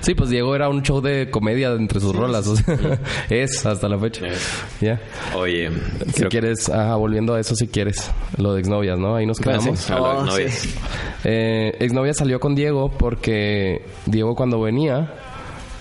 Sí, 0.00 0.14
pues 0.14 0.30
Diego 0.30 0.54
era 0.56 0.68
un 0.68 0.82
show 0.82 1.00
de 1.00 1.30
comedia 1.30 1.72
entre 1.72 2.00
sus 2.00 2.14
rolas. 2.14 2.46
o 2.46 2.56
sea, 2.56 2.98
es 3.30 3.64
hasta 3.66 3.88
la 3.88 3.98
fecha. 3.98 4.22
Ya. 4.80 5.00
Oye, 5.36 5.70
Si 6.06 6.12
creo 6.12 6.28
quieres, 6.30 6.68
ajá, 6.68 6.96
volviendo 6.96 7.34
a 7.34 7.40
eso 7.40 7.54
si 7.54 7.68
quieres. 7.68 8.10
Lo 8.38 8.54
de 8.54 8.60
exnovias, 8.60 8.98
¿no? 8.98 9.14
Ahí 9.16 9.26
nos 9.26 9.38
quedamos. 9.38 9.78
Sí, 9.78 9.92
Oh, 9.96 10.26
sí. 10.30 10.70
Eh, 11.24 11.76
exnovia 11.80 12.14
salió 12.14 12.40
con 12.40 12.54
Diego 12.54 12.90
porque 12.90 13.84
Diego 14.06 14.34
cuando 14.34 14.60
venía, 14.60 15.14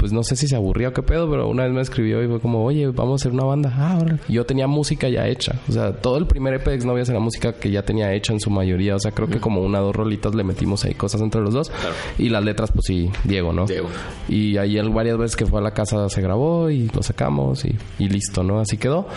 pues 0.04 0.12
no 0.12 0.22
sé 0.22 0.36
si 0.36 0.50
se 0.50 0.58
aburría 0.58 0.90
o 0.90 0.92
qué 0.92 1.02
pedo, 1.02 1.32
pero 1.32 1.48
una 1.48 1.64
vez 1.64 1.72
me 1.72 1.80
escribió 1.80 2.22
y 2.22 2.28
fue 2.28 2.42
como, 2.42 2.66
oye, 2.66 2.88
vamos 2.88 3.14
a 3.14 3.16
hacer 3.22 3.32
una 3.32 3.46
banda. 3.46 3.74
Ah, 3.74 3.98
órale. 4.02 4.20
Yo 4.28 4.46
tenía 4.46 4.68
música 4.68 5.08
ya 5.08 5.30
hecha. 5.30 5.62
O 5.70 5.72
sea, 5.72 5.94
todo 5.94 6.18
el 6.18 6.28
primer 6.28 6.56
EP 6.56 6.66
de 6.66 6.76
exnovias 6.76 7.08
era 7.08 7.22
música 7.22 7.54
que 7.54 7.72
ya 7.72 7.84
tenía 7.84 8.12
hecha 8.12 8.34
en 8.34 8.42
su 8.42 8.50
mayoría. 8.50 8.98
O 8.98 9.00
sea, 9.00 9.12
creo 9.12 9.30
que 9.30 9.40
como 9.40 9.62
una 9.62 9.80
o 9.80 9.86
dos 9.86 9.96
rolitas 9.96 10.36
le 10.36 10.44
metimos 10.44 10.84
ahí 10.84 10.94
cosas 10.94 11.22
entre 11.22 11.40
los 11.40 11.54
dos. 11.54 11.72
Y 12.18 12.28
las 12.28 12.44
letras, 12.44 12.74
pues 12.74 12.86
sí, 12.86 13.10
Diego, 13.24 13.54
¿no? 13.54 13.66
Diego. 13.66 13.88
Y 14.28 14.58
ahí 14.58 14.78
él 14.78 14.90
varias 14.90 15.18
veces 15.18 15.38
que 15.38 15.46
fue 15.46 15.62
a 15.62 15.64
la 15.64 15.72
casa 15.72 16.10
se 16.10 16.22
grabó 16.22 16.70
y 16.70 16.90
lo 16.90 17.02
sacamos 17.02 17.64
y, 17.64 17.74
y 17.98 18.10
listo, 18.10 18.44
¿no? 18.44 18.60
Así 18.60 18.76
quedó. 18.76 19.08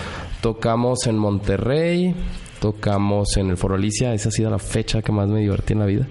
Tocamos 0.40 1.08
en 1.08 1.18
Monterrey, 1.18 2.14
tocamos 2.60 3.36
en 3.38 3.50
el 3.50 3.56
Foro 3.56 3.74
Alicia. 3.74 4.14
Esa 4.14 4.28
ha 4.28 4.32
sido 4.32 4.50
la 4.50 4.60
fecha 4.60 5.02
que 5.02 5.10
más 5.10 5.28
me 5.28 5.40
divertí 5.40 5.72
en 5.72 5.80
la 5.80 5.86
vida. 5.86 6.06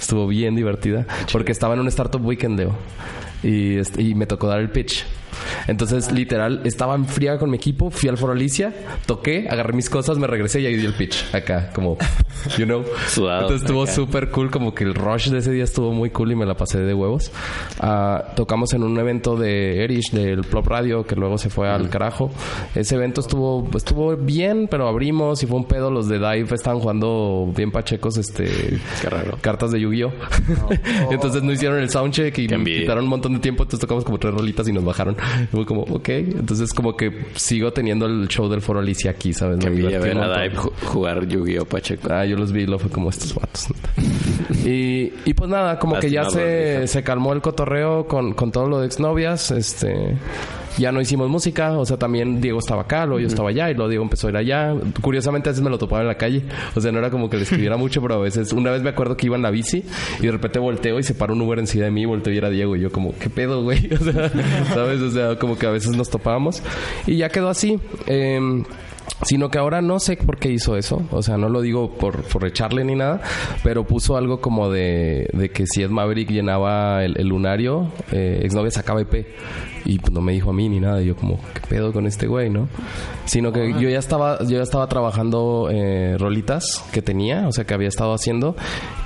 Estuvo 0.00 0.26
bien 0.26 0.56
divertida 0.56 1.06
porque 1.30 1.52
estaba 1.52 1.74
en 1.74 1.80
un 1.80 1.86
Startup 1.86 2.26
Weekend, 2.26 2.58
Leo. 2.58 2.74
Y, 3.42 3.76
este- 3.76 4.02
y 4.02 4.14
me 4.14 4.26
tocó 4.26 4.48
dar 4.48 4.60
el 4.60 4.70
pitch. 4.70 5.04
Entonces, 5.66 6.12
literal, 6.12 6.62
estaba 6.64 6.94
en 6.94 7.06
fría 7.06 7.38
con 7.38 7.50
mi 7.50 7.56
equipo, 7.56 7.90
fui 7.90 8.08
al 8.08 8.16
Foro 8.16 8.32
Alicia, 8.32 8.72
toqué, 9.06 9.46
agarré 9.48 9.72
mis 9.72 9.90
cosas, 9.90 10.18
me 10.18 10.26
regresé 10.26 10.60
y 10.60 10.66
ahí 10.66 10.76
di 10.76 10.86
el 10.86 10.94
pitch. 10.94 11.34
Acá, 11.34 11.70
como, 11.74 11.96
you 12.58 12.64
know. 12.64 12.84
Sudado, 13.08 13.42
Entonces 13.42 13.62
estuvo 13.62 13.86
súper 13.86 14.30
cool, 14.30 14.50
como 14.50 14.74
que 14.74 14.84
el 14.84 14.94
rush 14.94 15.28
de 15.28 15.38
ese 15.38 15.50
día 15.52 15.64
estuvo 15.64 15.92
muy 15.92 16.10
cool 16.10 16.32
y 16.32 16.36
me 16.36 16.46
la 16.46 16.54
pasé 16.54 16.80
de 16.80 16.94
huevos. 16.94 17.30
Ah, 17.80 18.32
tocamos 18.36 18.72
en 18.74 18.82
un 18.82 18.98
evento 18.98 19.36
de 19.36 19.84
Erish, 19.84 20.10
del 20.12 20.42
Plop 20.42 20.66
Radio, 20.66 21.04
que 21.06 21.16
luego 21.16 21.38
se 21.38 21.50
fue 21.50 21.68
al 21.68 21.88
carajo. 21.88 22.30
Ese 22.74 22.94
evento 22.96 23.20
estuvo, 23.20 23.68
estuvo 23.76 24.16
bien, 24.16 24.68
pero 24.70 24.88
abrimos 24.88 25.42
y 25.42 25.46
fue 25.46 25.56
un 25.58 25.66
pedo. 25.66 25.90
Los 25.90 26.08
de 26.08 26.18
Dive 26.18 26.54
estaban 26.54 26.80
jugando 26.80 27.52
bien 27.56 27.70
pachecos, 27.70 28.16
este, 28.18 28.78
Qué 29.00 29.08
raro. 29.08 29.38
cartas 29.40 29.70
de 29.72 29.80
Yu-Gi-Oh! 29.80 30.12
entonces 31.10 31.42
no 31.42 31.52
hicieron 31.52 31.78
el 31.78 31.90
soundcheck 31.90 32.36
y 32.38 32.46
quitaron 32.48 33.04
un 33.04 33.10
montón 33.10 33.34
de 33.34 33.40
tiempo. 33.40 33.62
Entonces 33.62 33.80
tocamos 33.80 34.04
como 34.04 34.18
tres 34.18 34.34
rolitas 34.34 34.66
y 34.68 34.72
nos 34.72 34.84
bajaron. 34.84 35.16
Fue 35.50 35.66
como, 35.66 35.82
ok. 35.82 36.08
Entonces 36.08 36.72
como 36.72 36.96
que 36.96 37.26
sigo 37.34 37.72
teniendo 37.72 38.06
el 38.06 38.28
show 38.28 38.48
del 38.48 38.60
Foro 38.62 38.80
Alicia 38.80 39.10
aquí, 39.10 39.32
¿sabes? 39.32 39.58
Que 39.58 39.70
Me 39.70 39.76
divertí 39.76 40.08
ver 40.08 40.18
a. 40.18 40.42
Dive 40.42 40.56
jugar 40.56 41.26
Yu-Gi-Oh! 41.26 41.64
Pacheco. 41.64 42.08
Ah, 42.12 42.24
yo 42.24 42.36
los 42.36 42.52
vi 42.52 42.62
y 42.62 42.66
lo 42.66 42.78
fue 42.78 42.90
como 42.90 43.10
estos 43.10 43.34
vatos. 43.34 43.68
y, 44.64 45.12
y 45.24 45.34
pues 45.34 45.50
nada, 45.50 45.78
como 45.78 45.98
que 45.98 46.10
ya 46.10 46.24
se, 46.30 46.86
se 46.86 47.02
calmó 47.02 47.32
el 47.32 47.40
cotorreo 47.40 48.06
con, 48.06 48.34
con 48.34 48.52
todo 48.52 48.68
lo 48.68 48.80
de 48.80 48.86
exnovias. 48.86 49.50
Este, 49.50 50.16
ya 50.78 50.92
no 50.92 51.00
hicimos 51.00 51.28
música. 51.28 51.78
O 51.78 51.84
sea, 51.84 51.96
también 51.96 52.40
Diego 52.40 52.58
estaba 52.58 52.82
acá, 52.82 53.06
luego 53.06 53.20
yo 53.20 53.26
estaba 53.26 53.50
allá 53.50 53.70
y 53.70 53.74
luego 53.74 53.88
Diego 53.88 54.04
empezó 54.04 54.26
a 54.26 54.30
ir 54.30 54.36
allá. 54.36 54.74
Curiosamente 55.00 55.48
a 55.48 55.52
veces 55.52 55.62
me 55.62 55.70
lo 55.70 55.78
topaba 55.78 56.02
en 56.02 56.08
la 56.08 56.16
calle. 56.16 56.44
O 56.74 56.80
sea, 56.80 56.92
no 56.92 56.98
era 56.98 57.10
como 57.10 57.30
que 57.30 57.36
le 57.36 57.44
escribiera 57.44 57.76
mucho, 57.76 58.00
pero 58.02 58.14
a 58.14 58.18
veces... 58.18 58.52
Una 58.52 58.70
vez 58.70 58.82
me 58.82 58.90
acuerdo 58.90 59.16
que 59.16 59.26
iba 59.26 59.36
en 59.36 59.42
la 59.42 59.50
bici 59.50 59.84
y 60.20 60.26
de 60.26 60.32
repente 60.32 60.58
volteo 60.58 60.98
y 60.98 61.02
se 61.02 61.14
paró 61.14 61.34
un 61.34 61.42
Uber 61.42 61.58
encima 61.58 61.84
de 61.84 61.90
mí 61.90 62.02
y 62.02 62.06
volteo 62.06 62.32
y 62.32 62.38
era 62.38 62.50
Diego. 62.50 62.76
Y 62.76 62.80
yo 62.80 62.90
como, 62.90 63.14
¿qué 63.18 63.30
pedo, 63.30 63.62
güey? 63.62 63.88
O 63.96 64.04
sea, 64.04 64.30
¿sabes? 64.74 65.00
O 65.00 65.10
sea, 65.10 65.38
como 65.38 65.58
que 65.58 65.66
a 65.66 65.70
veces 65.70 65.96
nos 65.96 66.10
topábamos. 66.10 66.62
Y 67.06 67.16
ya 67.16 67.28
quedó 67.28 67.48
así. 67.48 67.78
Em, 68.06 68.64
Sino 69.22 69.50
que 69.50 69.58
ahora 69.58 69.80
no 69.80 69.98
sé 69.98 70.16
por 70.16 70.38
qué 70.38 70.50
hizo 70.50 70.76
eso. 70.76 71.02
O 71.10 71.22
sea, 71.22 71.36
no 71.38 71.48
lo 71.48 71.62
digo 71.62 71.96
por, 71.96 72.22
por 72.22 72.46
echarle 72.46 72.84
ni 72.84 72.94
nada. 72.94 73.22
Pero 73.62 73.84
puso 73.84 74.16
algo 74.16 74.40
como 74.40 74.70
de, 74.70 75.28
de 75.32 75.50
que 75.50 75.66
si 75.66 75.82
Ed 75.82 75.90
Maverick 75.90 76.30
llenaba 76.30 77.02
el, 77.04 77.18
el 77.18 77.28
lunario, 77.28 77.90
eh, 78.12 78.40
exnovia 78.42 78.70
sacaba 78.70 79.00
EP. 79.00 79.26
Y 79.86 79.98
pues 80.00 80.12
no 80.12 80.20
me 80.20 80.32
dijo 80.32 80.50
a 80.50 80.52
mí 80.52 80.68
ni 80.68 80.80
nada. 80.80 81.00
Y 81.00 81.06
yo 81.06 81.16
como, 81.16 81.38
¿qué 81.54 81.60
pedo 81.68 81.92
con 81.92 82.06
este 82.06 82.26
güey, 82.26 82.50
no? 82.50 82.68
Sino 83.24 83.52
que 83.52 83.72
yo 83.80 83.88
ya 83.88 83.98
estaba, 83.98 84.38
yo 84.42 84.56
ya 84.58 84.62
estaba 84.62 84.88
trabajando 84.88 85.68
eh, 85.72 86.16
rolitas 86.18 86.84
que 86.92 87.02
tenía, 87.02 87.46
o 87.48 87.52
sea, 87.52 87.64
que 87.64 87.72
había 87.74 87.88
estado 87.88 88.12
haciendo. 88.12 88.56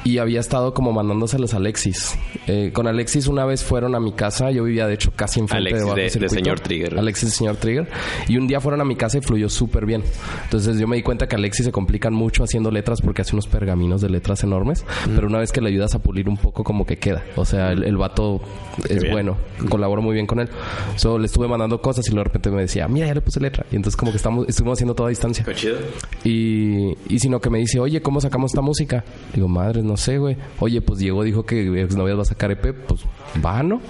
Y 0.05 0.17
había 0.19 0.41
estado 0.41 0.73
como 0.73 0.93
mandándoselas 0.93 1.53
a 1.55 1.59
Alexis. 1.59 2.19
Eh, 2.47 2.71
con 2.73 2.87
Alexis 2.87 3.27
una 3.27 3.45
vez 3.45 3.63
fueron 3.63 3.95
a 3.95 4.01
mi 4.01 4.13
casa. 4.13 4.51
Yo 4.51 4.65
vivía, 4.65 4.87
de 4.87 4.95
hecho, 4.95 5.13
casi 5.15 5.41
enfrente 5.41 5.75
Alexis 5.75 5.95
de- 5.95 6.03
de 6.03 6.09
Circuito. 6.11 6.35
Señor 6.35 6.61
Trigger. 6.61 6.99
Alexis 6.99 7.35
señor 7.35 7.57
Trigger. 7.57 7.89
Y 8.27 8.39
un 8.39 8.47
día 8.47 8.61
fueron 8.61 8.81
a 8.81 8.85
mi 8.85 8.97
casa 8.97 9.19
y 9.19 9.21
fluyó 9.21 9.49
súper 9.51 9.85
bien. 9.85 10.03
Entonces 10.45 10.79
yo 10.79 10.89
me 10.89 10.97
di 10.97 11.03
cuenta 11.03 11.29
que 11.29 11.37
Alexis 11.37 11.67
se 11.67 11.73
complican 11.73 12.15
mucho 12.15 12.43
haciendo 12.43 12.71
letras 12.71 13.03
porque 13.03 13.21
hace 13.23 13.35
unos 13.35 13.47
pergaminos 13.47 14.01
de 14.01 14.09
letras 14.09 14.43
enormes. 14.43 14.85
Pero 15.15 15.27
una 15.27 15.39
vez 15.39 15.53
que 15.53 15.61
le 15.61 15.69
ayudas 15.69 15.95
a 15.95 15.99
pulir 15.99 16.29
un 16.29 16.39
poco, 16.39 16.65
como 16.65 16.87
que 16.87 16.97
queda. 16.97 17.23
O 17.37 17.45
sea, 17.45 17.73
el, 17.73 17.85
el 17.85 17.97
vato 17.99 18.41
es 18.89 19.01
bien. 19.03 19.13
bueno. 19.13 19.37
Colaboro 19.69 20.01
muy 20.01 20.15
bien 20.15 20.27
con 20.27 20.41
él. 20.41 20.49
So, 20.97 21.19
le 21.19 21.27
estuve 21.27 21.49
mandando 21.49 21.81
cosas 21.81 22.07
y 22.07 22.11
luego 22.11 22.21
de 22.21 22.25
repente 22.25 22.51
me 22.51 22.63
decía, 22.63 22.89
mira, 22.89 23.07
ya 23.07 23.15
le 23.15 23.21
puse 23.21 23.41
letra. 23.41 23.65
Y 23.71 23.77
entonces 23.77 23.97
como 23.97 24.11
que 24.11 24.17
estamos, 24.17 24.49
estuvimos 24.49 24.79
haciendo 24.79 24.95
toda 24.95 25.09
a 25.09 25.11
distancia. 25.11 25.45
Qué 25.45 25.55
chido. 25.55 25.79
Y, 26.25 26.97
y 27.09 27.19
sino 27.19 27.41
que 27.41 27.51
me 27.51 27.59
dice, 27.59 27.81
oye, 27.81 28.03
¿cómo 28.03 28.21
sacamos 28.21 28.53
esta 28.53 28.61
música? 28.61 29.05
Digo, 29.35 29.49
madre, 29.49 29.83
no 29.83 29.97
sé, 29.97 30.19
güey. 30.19 30.37
Oye, 30.59 30.81
pues 30.81 30.99
Diego 30.99 31.23
dijo 31.23 31.45
que 31.45 31.83
Exnovias 31.83 32.19
va 32.19 32.23
a 32.23 32.27
sacar 32.27 32.51
EP, 32.51 32.75
pues 32.87 33.03
va, 33.45 33.63
¿no? 33.63 33.81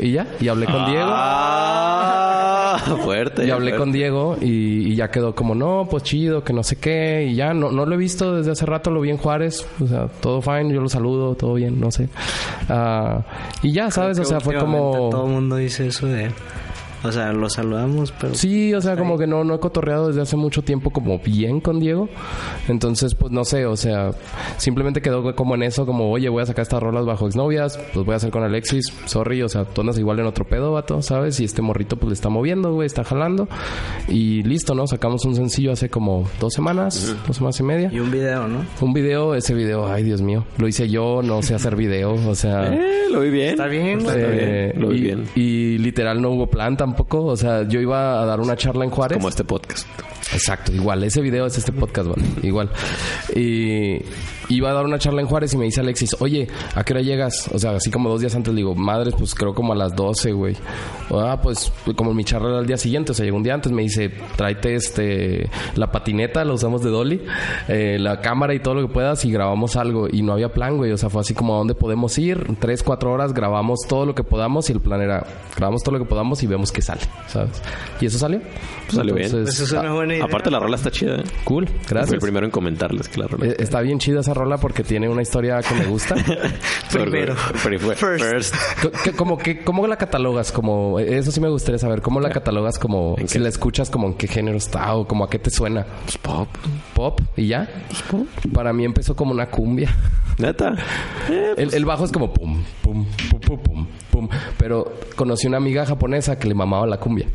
Y 0.00 0.12
ya, 0.12 0.26
y 0.40 0.48
hablé 0.48 0.66
con 0.66 0.86
Diego. 0.86 1.10
Ah, 1.10 2.78
fuerte. 3.04 3.46
Y 3.46 3.50
hablé 3.50 3.70
fuerte. 3.70 3.78
con 3.78 3.92
Diego 3.92 4.36
y, 4.40 4.92
y 4.92 4.94
ya 4.94 5.10
quedó 5.10 5.34
como, 5.34 5.54
no, 5.54 5.88
pues 5.90 6.02
chido, 6.04 6.44
que 6.44 6.52
no 6.52 6.62
sé 6.62 6.76
qué. 6.76 7.26
Y 7.30 7.34
ya, 7.34 7.52
no, 7.52 7.70
no 7.70 7.84
lo 7.84 7.94
he 7.94 7.98
visto 7.98 8.36
desde 8.36 8.52
hace 8.52 8.66
rato, 8.66 8.90
lo 8.90 9.00
vi 9.00 9.10
en 9.10 9.16
Juárez. 9.16 9.66
O 9.82 9.86
sea, 9.86 10.06
todo 10.20 10.40
fine, 10.40 10.72
yo 10.72 10.80
lo 10.80 10.88
saludo, 10.88 11.34
todo 11.34 11.54
bien, 11.54 11.80
no 11.80 11.90
sé. 11.90 12.08
Ah, 12.68 13.22
y 13.62 13.72
ya, 13.72 13.90
¿sabes? 13.90 14.18
O 14.18 14.24
sea, 14.24 14.40
fue 14.40 14.56
como... 14.56 15.08
Todo 15.10 15.26
el 15.26 15.32
mundo 15.32 15.56
dice 15.56 15.88
eso 15.88 16.06
de 16.06 16.26
él. 16.26 16.32
O 17.04 17.12
sea, 17.12 17.32
lo 17.32 17.48
saludamos, 17.48 18.12
pero... 18.20 18.34
Sí, 18.34 18.74
o 18.74 18.80
sea, 18.80 18.96
como 18.96 19.16
que 19.18 19.26
no, 19.26 19.44
no 19.44 19.54
he 19.54 19.60
cotorreado 19.60 20.08
desde 20.08 20.20
hace 20.22 20.36
mucho 20.36 20.62
tiempo 20.62 20.90
como 20.90 21.18
bien 21.20 21.60
con 21.60 21.78
Diego. 21.78 22.08
Entonces, 22.68 23.14
pues 23.14 23.32
no 23.32 23.44
sé, 23.44 23.66
o 23.66 23.76
sea, 23.76 24.10
simplemente 24.56 25.00
quedó 25.00 25.34
como 25.34 25.54
en 25.54 25.62
eso, 25.62 25.86
como, 25.86 26.10
oye, 26.10 26.28
voy 26.28 26.42
a 26.42 26.46
sacar 26.46 26.62
estas 26.62 26.82
rolas 26.82 27.06
bajo 27.06 27.26
exnovias, 27.26 27.78
pues 27.94 28.04
voy 28.04 28.14
a 28.14 28.16
hacer 28.16 28.30
con 28.30 28.42
Alexis, 28.42 28.84
sorry, 29.04 29.42
o 29.42 29.48
sea, 29.48 29.64
tú 29.64 29.80
andas 29.82 29.98
igual 29.98 30.18
en 30.18 30.26
otro 30.26 30.44
pedo, 30.44 30.72
vato, 30.72 31.00
¿sabes? 31.02 31.38
Y 31.40 31.44
este 31.44 31.62
morrito 31.62 31.96
pues 31.96 32.08
le 32.08 32.14
está 32.14 32.28
moviendo, 32.28 32.72
güey, 32.72 32.86
está 32.86 33.04
jalando. 33.04 33.48
Y 34.08 34.42
listo, 34.42 34.74
¿no? 34.74 34.86
Sacamos 34.86 35.24
un 35.24 35.34
sencillo 35.36 35.72
hace 35.72 35.88
como 35.88 36.28
dos 36.40 36.52
semanas, 36.52 37.14
dos 37.26 37.36
semanas 37.36 37.60
y 37.60 37.62
media. 37.62 37.90
Y 37.92 38.00
un 38.00 38.10
video, 38.10 38.48
¿no? 38.48 38.64
Un 38.80 38.92
video, 38.92 39.34
ese 39.34 39.54
video, 39.54 39.86
ay 39.86 40.02
Dios 40.02 40.20
mío, 40.22 40.44
lo 40.58 40.66
hice 40.66 40.88
yo, 40.88 41.20
no 41.22 41.42
sé 41.42 41.54
hacer 41.54 41.76
video, 41.76 42.14
o 42.28 42.34
sea... 42.34 42.74
Eh, 43.08 43.10
lo 43.10 43.20
vi 43.20 43.30
bien. 43.30 43.50
Está 43.50 43.66
bien, 43.66 44.02
güey. 44.04 44.16
eh, 44.18 44.72
Lo 44.76 44.88
vi 44.88 44.98
y, 44.98 45.00
bien. 45.00 45.24
y 45.34 45.78
literal 45.78 46.20
no 46.20 46.30
hubo 46.30 46.46
plan 46.48 46.76
tampoco. 46.88 47.24
O 47.26 47.36
sea, 47.36 47.62
yo 47.62 47.80
iba 47.80 48.20
a 48.20 48.24
dar 48.24 48.40
una 48.40 48.56
charla 48.56 48.84
en 48.84 48.90
Juárez. 48.90 49.18
Como 49.18 49.28
este 49.28 49.44
podcast. 49.44 49.86
Exacto, 50.32 50.72
igual. 50.72 51.02
Ese 51.04 51.20
video 51.20 51.46
es 51.46 51.56
este 51.56 51.72
podcast, 51.72 52.08
vale. 52.08 52.22
Igual. 52.42 52.70
Y 53.34 53.98
iba 54.48 54.70
a 54.70 54.72
dar 54.72 54.84
una 54.84 54.98
charla 54.98 55.20
en 55.20 55.26
Juárez 55.26 55.54
y 55.54 55.56
me 55.56 55.64
dice 55.64 55.80
Alexis, 55.80 56.16
oye, 56.20 56.48
¿a 56.74 56.84
qué 56.84 56.92
hora 56.94 57.02
llegas? 57.02 57.48
O 57.52 57.58
sea, 57.58 57.72
así 57.72 57.90
como 57.90 58.08
dos 58.08 58.20
días 58.20 58.34
antes 58.34 58.52
le 58.52 58.58
digo, 58.58 58.74
madre, 58.74 59.10
pues 59.16 59.34
creo 59.34 59.54
como 59.54 59.72
a 59.72 59.76
las 59.76 59.94
12, 59.94 60.32
güey. 60.32 60.56
Ah, 61.10 61.38
pues 61.42 61.72
como 61.96 62.14
mi 62.14 62.24
charla 62.24 62.48
era 62.50 62.58
el 62.60 62.66
día 62.66 62.76
siguiente, 62.76 63.12
o 63.12 63.14
sea, 63.14 63.24
llegó 63.24 63.36
un 63.36 63.42
día 63.42 63.54
antes, 63.54 63.72
me 63.72 63.82
dice, 63.82 64.10
tráete 64.36 64.74
este, 64.74 65.48
la 65.76 65.90
patineta, 65.90 66.44
la 66.44 66.52
usamos 66.54 66.82
de 66.82 66.90
Dolly, 66.90 67.22
eh, 67.68 67.98
la 67.98 68.20
cámara 68.20 68.54
y 68.54 68.60
todo 68.60 68.74
lo 68.74 68.86
que 68.86 68.92
puedas 68.92 69.24
y 69.24 69.30
grabamos 69.30 69.76
algo. 69.76 70.08
Y 70.10 70.22
no 70.22 70.32
había 70.32 70.50
plan, 70.50 70.76
güey. 70.76 70.92
O 70.92 70.96
sea, 70.96 71.10
fue 71.10 71.20
así 71.20 71.34
como 71.34 71.54
a 71.54 71.58
dónde 71.58 71.74
podemos 71.74 72.16
ir, 72.18 72.46
tres, 72.58 72.82
cuatro 72.82 73.12
horas, 73.12 73.32
grabamos 73.32 73.80
todo 73.88 74.06
lo 74.06 74.14
que 74.14 74.24
podamos 74.24 74.68
y 74.70 74.72
el 74.72 74.80
plan 74.80 75.00
era, 75.00 75.26
grabamos 75.56 75.82
todo 75.82 75.96
lo 75.96 76.04
que 76.04 76.08
podamos 76.08 76.42
y 76.42 76.46
vemos 76.46 76.72
qué 76.72 76.82
sale, 76.82 77.02
¿sabes? 77.28 77.62
Y 78.00 78.06
eso 78.06 78.18
salió. 78.18 78.40
Pues 78.40 78.96
salió 78.96 79.14
bien. 79.14 79.26
Eso 79.26 79.64
es 79.64 79.72
una 79.72 79.92
buena 79.92 80.17
Aparte, 80.22 80.50
la 80.50 80.58
rola 80.58 80.76
está 80.76 80.90
chida. 80.90 81.16
¿eh? 81.16 81.24
Cool, 81.44 81.66
Fui 81.66 81.76
gracias. 81.88 82.14
el 82.14 82.20
primero 82.20 82.44
en 82.46 82.50
comentarles 82.50 83.08
que 83.08 83.18
la 83.20 83.26
rola. 83.26 83.46
Eh, 83.46 83.56
Está 83.58 83.80
bien 83.80 83.98
chida 83.98 84.20
esa 84.20 84.34
rola 84.34 84.58
porque 84.58 84.82
tiene 84.84 85.08
una 85.08 85.22
historia 85.22 85.60
que 85.60 85.74
me 85.74 85.84
gusta. 85.86 86.14
primero. 86.92 87.34
First. 87.36 87.98
first. 88.22 88.54
Como 89.16 89.38
que, 89.38 89.60
¿Cómo 89.62 89.86
la 89.86 89.96
catalogas? 89.96 90.52
Como, 90.52 90.98
eso 90.98 91.30
sí 91.30 91.40
me 91.40 91.48
gustaría 91.48 91.78
saber. 91.78 92.02
¿Cómo 92.02 92.20
la 92.20 92.30
catalogas? 92.30 92.78
Como, 92.78 93.14
¿En 93.18 93.28
si 93.28 93.34
qué? 93.38 93.40
la 93.40 93.48
escuchas, 93.48 93.90
como 93.90 94.06
en 94.08 94.14
qué 94.14 94.26
género 94.28 94.56
está 94.56 94.94
o 94.94 95.06
como 95.06 95.24
a 95.24 95.30
qué 95.30 95.38
te 95.38 95.50
suena. 95.50 95.86
Pues 96.04 96.18
pop. 96.18 96.48
¿Pop? 96.94 97.20
¿Y 97.36 97.48
ya? 97.48 97.68
Para 98.52 98.72
mí 98.72 98.84
empezó 98.84 99.14
como 99.16 99.32
una 99.32 99.46
cumbia. 99.46 99.94
Neta. 100.38 100.74
Eh, 101.30 101.54
El, 101.58 101.74
el 101.74 101.84
bajo 101.84 102.04
es 102.04 102.12
como 102.12 102.32
pum, 102.32 102.62
pum, 102.82 103.04
pum, 103.30 103.40
pum, 103.40 103.58
pum, 103.58 103.86
pum. 104.10 104.28
Pero 104.58 104.92
conocí 105.16 105.46
una 105.46 105.56
amiga 105.58 105.84
japonesa 105.86 106.38
que 106.38 106.48
le 106.48 106.54
mamaba 106.54 106.86
la 106.86 106.98
cumbia. 106.98 107.26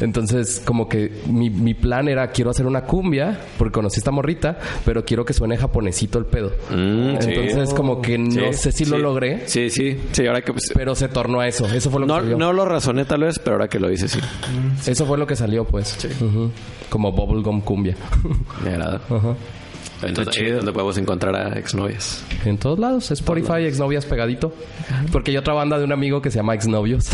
Entonces, 0.00 0.60
como 0.64 0.88
que 0.88 1.22
mi, 1.26 1.50
mi 1.50 1.74
plan 1.74 2.08
era, 2.08 2.30
quiero 2.32 2.50
hacer 2.50 2.66
una 2.66 2.82
cumbia, 2.82 3.40
porque 3.58 3.72
conocí 3.72 3.98
esta 3.98 4.10
morrita, 4.10 4.58
pero 4.84 5.04
quiero 5.04 5.24
que 5.24 5.32
suene 5.32 5.56
japonesito 5.56 6.18
el 6.18 6.26
pedo. 6.26 6.50
Mm, 6.70 7.20
sí. 7.20 7.30
Entonces, 7.30 7.74
como 7.74 8.00
que 8.02 8.18
no 8.18 8.52
Sí, 8.52 8.58
sé 8.58 8.72
si 8.72 8.84
lo 8.84 8.98
logré, 8.98 9.48
Sí, 9.48 9.70
sí. 9.70 9.98
Sí, 10.12 10.26
ahora 10.26 10.42
que... 10.42 10.52
pues, 10.52 10.70
pero 10.74 10.94
se 10.94 11.08
tornó 11.08 11.40
a 11.40 11.48
eso. 11.48 11.66
Eso 11.66 11.90
fue 11.90 12.00
lo 12.00 12.06
que 12.06 12.12
no, 12.12 12.18
salió. 12.20 12.36
no 12.38 12.52
lo 12.52 12.64
razoné 12.64 13.04
tal 13.04 13.22
vez, 13.22 13.38
pero 13.38 13.56
ahora 13.56 13.68
que 13.68 13.78
lo 13.78 13.90
hice 13.90 14.08
sí. 14.08 14.18
Eso 14.86 15.06
fue 15.06 15.16
lo 15.18 15.26
que 15.26 15.36
salió, 15.36 15.64
pues. 15.64 15.96
Ujú. 16.20 16.50
Como 16.88 17.12
bubblegum 17.12 17.60
cumbia. 17.60 17.96
Me 18.64 18.70
agrada. 18.70 19.00
Ajá. 19.08 19.34
Entonces, 20.02 20.42
es 20.42 20.56
donde 20.56 20.72
podemos 20.72 20.98
encontrar 20.98 21.34
a 21.34 21.58
exnovias. 21.58 22.22
En 22.44 22.58
todos 22.58 22.78
lados. 22.78 23.10
Spotify, 23.10 23.64
exnovias 23.64 24.04
pegadito. 24.04 24.52
Porque 25.12 25.30
hay 25.30 25.36
otra 25.38 25.54
banda 25.54 25.78
de 25.78 25.84
un 25.84 25.92
amigo 25.92 26.20
que 26.20 26.30
se 26.30 26.36
llama 26.38 26.54
Exnovios. 26.54 27.08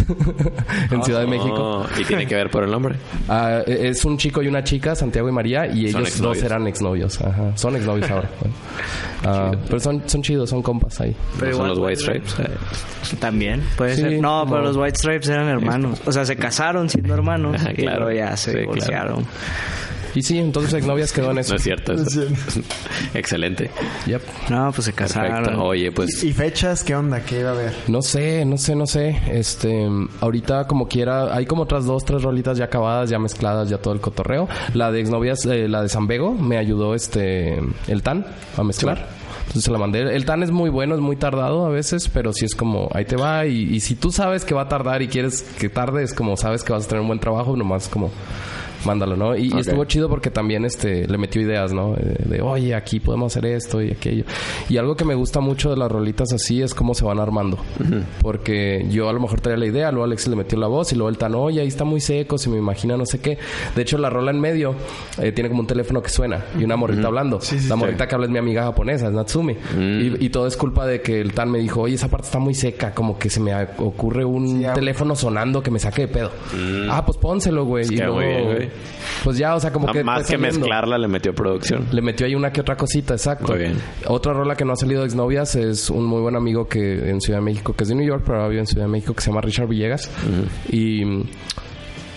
en 0.90 1.02
Ciudad 1.04 1.20
de 1.20 1.26
México. 1.26 1.54
Oh, 1.84 1.86
y 2.00 2.04
tiene 2.04 2.26
que 2.26 2.34
ver 2.34 2.50
por 2.50 2.64
el 2.64 2.70
nombre. 2.70 2.96
Ah, 3.32 3.62
es 3.66 4.04
un 4.04 4.18
chico 4.18 4.42
y 4.42 4.48
una 4.48 4.64
chica, 4.64 4.96
Santiago 4.96 5.28
y 5.28 5.32
María, 5.32 5.66
y 5.66 5.86
ellos 5.86 6.00
exnovios. 6.08 6.38
dos 6.38 6.42
eran 6.42 6.66
exnovios. 6.66 7.20
Ajá. 7.20 7.56
Son 7.56 7.76
exnovios 7.76 8.10
ahora. 8.10 8.28
Bueno. 8.40 8.54
Ah, 9.22 9.52
pero 9.68 9.78
son, 9.78 10.02
son 10.06 10.22
chidos, 10.22 10.48
son 10.50 10.62
compas 10.62 10.98
ahí. 11.00 11.14
Pero 11.38 11.52
No 11.52 11.56
son 11.58 11.68
los 11.68 11.78
White 11.78 11.96
Stripes. 12.00 12.36
Eh, 12.40 13.16
También, 13.20 13.62
puede 13.76 13.94
Sí, 13.94 14.00
ser. 14.00 14.20
No, 14.20 14.46
pero 14.48 14.62
los 14.62 14.76
White 14.76 14.98
Stripes 14.98 15.28
eran 15.28 15.46
hermanos. 15.48 16.00
O 16.06 16.10
sea, 16.12 16.24
se 16.24 16.36
casaron 16.36 16.88
siendo 16.88 17.14
hermanos 17.14 17.54
Ajá, 17.56 17.70
y 17.72 17.76
claro. 17.76 18.06
luego 18.06 18.18
ya 18.18 18.36
se 18.36 18.52
Sí, 18.52 18.58
divorciaron. 18.58 19.24
Y 20.14 20.22
sí, 20.22 20.38
entonces 20.38 20.74
exnovias 20.74 21.12
quedó 21.12 21.30
en 21.30 21.38
eso. 21.38 21.52
No 21.52 21.56
es 21.56 21.62
cierto. 21.62 21.92
eso. 21.92 22.22
Excelente. 23.14 23.70
Yep. 24.06 24.22
No, 24.50 24.72
pues 24.72 24.84
se 24.86 24.92
casaron. 24.92 25.36
Perfecto. 25.36 25.62
Oye, 25.64 25.92
pues 25.92 26.22
¿Y 26.24 26.32
fechas? 26.32 26.84
¿Qué 26.84 26.94
onda? 26.94 27.20
¿Qué 27.20 27.40
iba 27.40 27.50
a 27.50 27.52
haber? 27.52 27.72
No 27.88 28.02
sé, 28.02 28.44
no 28.44 28.58
sé, 28.58 28.74
no 28.74 28.86
sé. 28.86 29.20
Este, 29.30 29.88
ahorita 30.20 30.66
como 30.66 30.88
quiera, 30.88 31.34
hay 31.34 31.46
como 31.46 31.62
otras 31.62 31.84
dos, 31.84 32.04
tres 32.04 32.22
rolitas 32.22 32.58
ya 32.58 32.64
acabadas, 32.66 33.10
ya 33.10 33.18
mezcladas, 33.18 33.68
ya 33.68 33.78
todo 33.78 33.94
el 33.94 34.00
cotorreo. 34.00 34.48
La 34.74 34.90
de 34.90 35.00
exnovias, 35.00 35.44
eh, 35.46 35.68
la 35.68 35.82
de 35.82 35.88
San 35.88 36.06
Bego, 36.06 36.32
me 36.34 36.58
ayudó 36.58 36.94
este, 36.94 37.60
el 37.86 38.02
Tan 38.02 38.26
a 38.56 38.64
mezclar. 38.64 39.08
Entonces 39.40 39.64
se 39.64 39.70
la 39.72 39.78
mandé. 39.78 40.02
El 40.14 40.24
Tan 40.24 40.42
es 40.42 40.50
muy 40.50 40.70
bueno, 40.70 40.94
es 40.94 41.00
muy 41.00 41.16
tardado 41.16 41.66
a 41.66 41.70
veces, 41.70 42.08
pero 42.08 42.32
sí 42.32 42.44
es 42.44 42.54
como, 42.54 42.88
ahí 42.94 43.04
te 43.04 43.16
va. 43.16 43.46
Y, 43.46 43.74
y 43.74 43.80
si 43.80 43.96
tú 43.96 44.12
sabes 44.12 44.44
que 44.44 44.54
va 44.54 44.62
a 44.62 44.68
tardar 44.68 45.02
y 45.02 45.08
quieres 45.08 45.42
que 45.58 45.68
tarde, 45.68 46.04
es 46.04 46.14
como 46.14 46.36
sabes 46.36 46.62
que 46.62 46.72
vas 46.72 46.84
a 46.84 46.88
tener 46.88 47.02
un 47.02 47.08
buen 47.08 47.18
trabajo, 47.18 47.56
nomás 47.56 47.88
como 47.88 48.12
mándalo, 48.84 49.16
¿no? 49.16 49.36
Y, 49.36 49.48
y 49.48 49.52
Ok. 49.52 49.58
estuvo 49.60 49.84
chido 49.84 50.08
porque 50.08 50.30
también 50.30 50.64
este 50.64 51.06
le 51.06 51.18
metió 51.18 51.40
ideas, 51.42 51.72
¿no? 51.72 51.94
De, 51.94 52.36
de, 52.36 52.40
oye, 52.42 52.74
aquí 52.74 53.00
podemos 53.00 53.36
hacer 53.36 53.46
esto 53.52 53.80
y 53.82 53.90
aquello. 53.90 54.24
Y 54.68 54.76
algo 54.76 54.96
que 54.96 55.04
me 55.04 55.14
gusta 55.14 55.40
mucho 55.40 55.70
de 55.70 55.76
las 55.76 55.90
rolitas 55.90 56.32
así 56.32 56.62
es 56.62 56.74
cómo 56.74 56.94
se 56.94 57.04
van 57.04 57.18
armando. 57.18 57.58
Porque 58.22 58.86
yo 58.90 59.08
a 59.08 59.12
lo 59.12 59.20
mejor 59.20 59.40
traía 59.40 59.58
la 59.58 59.66
idea, 59.66 59.90
luego 59.90 60.04
Alex 60.04 60.26
le 60.28 60.36
metió 60.36 60.58
la 60.58 60.66
voz 60.66 60.92
y 60.92 60.96
luego 60.96 61.08
el 61.10 61.18
tan, 61.18 61.34
oye, 61.34 61.60
ahí 61.60 61.68
está 61.68 61.84
muy 61.84 62.00
seco, 62.00 62.38
se 62.38 62.48
me 62.50 62.56
imagina 62.58 62.96
no 62.96 63.06
sé 63.06 63.20
qué. 63.20 63.38
De 63.74 63.82
hecho, 63.82 63.98
la 63.98 64.10
rola 64.10 64.30
en 64.30 64.40
medio 64.40 64.74
eh, 65.20 65.32
tiene 65.32 65.48
como 65.48 65.60
un 65.60 65.66
teléfono 65.66 66.02
que 66.02 66.08
suena 66.10 66.44
y 66.58 66.64
una 66.64 66.76
morrita 66.76 67.06
hablando. 67.08 67.40
Sí, 67.40 67.58
sí, 67.58 67.68
la 67.68 67.74
sí. 67.74 67.80
morrita 67.80 68.06
que 68.08 68.14
habla 68.14 68.26
es 68.26 68.32
mi 68.32 68.38
amiga 68.38 68.62
japonesa, 68.64 69.06
es 69.08 69.12
Natsumi. 69.12 69.56
Y, 69.78 70.24
y 70.24 70.28
todo 70.30 70.46
es 70.46 70.56
culpa 70.56 70.86
de 70.86 71.00
que 71.00 71.20
el 71.20 71.32
tan 71.32 71.50
me 71.50 71.58
dijo, 71.58 71.82
oye, 71.82 71.94
esa 71.94 72.08
parte 72.08 72.26
está 72.26 72.38
muy 72.38 72.54
seca, 72.54 72.92
como 72.94 73.18
que 73.18 73.30
se 73.30 73.40
me 73.40 73.52
ocurre 73.78 74.24
un 74.24 74.40
Sí, 74.60 74.64
ah, 74.64 74.72
teléfono 74.72 75.14
sonando 75.14 75.62
que 75.62 75.70
me 75.70 75.78
saque 75.78 76.02
de 76.02 76.08
pedo. 76.08 76.30
Ah, 76.90 77.04
pues 77.04 77.18
pónselo, 77.18 77.64
güey. 77.64 77.84
y 77.86 77.96
queda 77.96 78.06
luego, 78.06 78.20
muy 78.20 78.26
bien, 78.26 78.44
güey. 78.56 78.69
Pues 79.24 79.36
ya, 79.38 79.54
o 79.54 79.60
sea, 79.60 79.72
como 79.72 79.86
que... 79.92 80.02
más 80.02 80.20
que 80.26 80.32
saliendo. 80.32 80.60
mezclarla 80.60 80.98
le 80.98 81.08
metió 81.08 81.34
producción. 81.34 81.86
Le 81.92 82.02
metió 82.02 82.26
ahí 82.26 82.34
una 82.34 82.52
que 82.52 82.60
otra 82.60 82.76
cosita, 82.76 83.14
exacto. 83.14 83.52
Muy 83.52 83.58
bien. 83.58 83.78
Otra 84.06 84.32
rola 84.32 84.56
que 84.56 84.64
no 84.64 84.72
ha 84.72 84.76
salido 84.76 85.00
de 85.00 85.06
exnovias 85.06 85.54
es 85.56 85.90
un 85.90 86.04
muy 86.04 86.20
buen 86.20 86.36
amigo 86.36 86.68
que 86.68 87.10
en 87.10 87.20
Ciudad 87.20 87.38
de 87.38 87.44
México, 87.44 87.72
que 87.74 87.84
es 87.84 87.88
de 87.88 87.94
New 87.94 88.06
York, 88.06 88.22
pero 88.24 88.38
ahora 88.38 88.48
vive 88.48 88.60
en 88.60 88.66
Ciudad 88.66 88.84
de 88.84 88.90
México, 88.90 89.14
que 89.14 89.20
se 89.20 89.30
llama 89.30 89.40
Richard 89.40 89.68
Villegas. 89.68 90.10
Y 90.68 91.04
mm, 91.04 91.24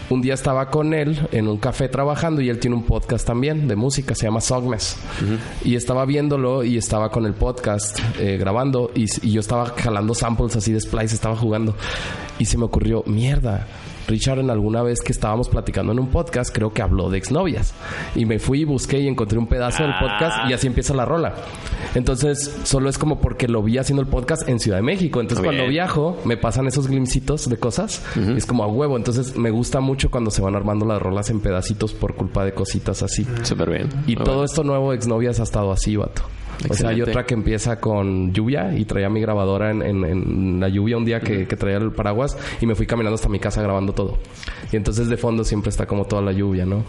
un 0.09 0.21
día 0.21 0.33
estaba 0.33 0.69
con 0.69 0.93
él 0.93 1.27
en 1.31 1.47
un 1.47 1.57
café 1.57 1.87
trabajando 1.87 2.41
y 2.41 2.49
él 2.49 2.59
tiene 2.59 2.75
un 2.75 2.83
podcast 2.83 3.25
también 3.25 3.67
de 3.67 3.75
música, 3.75 4.15
se 4.15 4.25
llama 4.25 4.41
Songmes. 4.41 4.97
Y 5.63 5.75
estaba 5.75 6.05
viéndolo 6.05 6.63
y 6.63 6.77
estaba 6.77 7.09
con 7.09 7.25
el 7.25 7.33
podcast 7.33 7.99
eh, 8.19 8.37
grabando 8.37 8.91
y, 8.93 9.05
y 9.25 9.31
yo 9.31 9.39
estaba 9.39 9.65
jalando 9.75 10.13
samples 10.13 10.55
así 10.55 10.71
de 10.71 10.79
Splice, 10.79 11.15
estaba 11.15 11.35
jugando. 11.35 11.75
Y 12.39 12.45
se 12.45 12.57
me 12.57 12.65
ocurrió, 12.65 13.03
mierda. 13.07 13.67
Richard 14.07 14.39
en 14.39 14.49
alguna 14.49 14.81
vez 14.83 15.01
que 15.01 15.11
estábamos 15.11 15.49
platicando 15.49 15.91
en 15.93 15.99
un 15.99 16.07
podcast, 16.07 16.53
creo 16.53 16.73
que 16.73 16.81
habló 16.81 17.09
de 17.09 17.17
exnovias. 17.17 17.73
Y 18.15 18.25
me 18.25 18.39
fui 18.39 18.61
y 18.61 18.65
busqué 18.65 18.99
y 18.99 19.07
encontré 19.07 19.37
un 19.39 19.47
pedazo 19.47 19.83
del 19.83 19.91
Ah. 19.93 19.99
podcast 20.01 20.49
y 20.49 20.53
así 20.53 20.67
empieza 20.67 20.93
la 20.93 21.05
rola. 21.05 21.35
Entonces, 21.95 22.55
solo 22.63 22.89
es 22.89 22.97
como 22.97 23.19
porque 23.19 23.47
lo 23.47 23.61
vi 23.63 23.77
haciendo 23.77 24.01
el 24.01 24.07
podcast 24.07 24.47
en 24.49 24.59
Ciudad 24.59 24.77
de 24.77 24.83
México. 24.83 25.21
Entonces, 25.21 25.41
Bien. 25.43 25.55
cuando 25.55 25.69
viajo, 25.71 26.17
me 26.25 26.37
pasan 26.37 26.67
esos 26.67 26.87
glimpsitos 26.87 27.49
de 27.49 27.57
cosas. 27.57 28.03
y 28.15 28.37
es 28.37 28.45
como 28.45 28.63
a 28.63 28.67
huevo. 28.67 28.97
Entonces, 28.97 29.35
me 29.35 29.51
gusta 29.51 29.79
mucho 29.79 30.09
cuando 30.11 30.31
se 30.31 30.41
van 30.41 30.55
armando 30.55 30.85
las 30.85 31.01
rolas 31.01 31.29
en 31.29 31.39
pedacitos 31.39 31.93
por 31.93 32.15
culpa 32.15 32.43
de 32.45 32.53
cositas 32.53 33.03
así. 33.03 33.25
Súper 33.43 33.69
bien. 33.69 33.89
Y 34.07 34.15
todo 34.15 34.43
esto 34.43 34.63
nuevo 34.63 34.93
exnovias 34.93 35.39
ha 35.39 35.43
estado 35.43 35.71
así, 35.71 35.95
vato. 35.95 36.23
O 36.69 36.73
sea, 36.73 36.89
hay 36.89 37.01
otra 37.01 37.25
que 37.25 37.33
empieza 37.33 37.79
con 37.79 38.31
lluvia 38.33 38.73
y 38.77 38.85
traía 38.85 39.09
mi 39.09 39.19
grabadora 39.21 39.71
en, 39.71 39.81
en- 39.81 40.03
en 40.05 40.59
la 40.59 40.69
lluvia 40.69 40.97
un 40.97 41.05
día 41.05 41.19
que, 41.19 41.47
que 41.47 41.55
traía 41.55 41.77
el 41.77 41.91
paraguas 41.91 42.37
y 42.61 42.65
me 42.65 42.75
fui 42.75 42.85
caminando 42.85 43.15
hasta 43.15 43.29
mi 43.29 43.39
casa 43.39 43.61
grabando 43.61 43.93
todo. 43.93 44.17
Y 44.71 44.75
entonces 44.75 45.07
de 45.09 45.17
fondo 45.17 45.43
siempre 45.43 45.69
está 45.69 45.85
como 45.85 46.05
toda 46.05 46.21
la 46.21 46.31
lluvia, 46.31 46.65
¿no? 46.65 46.83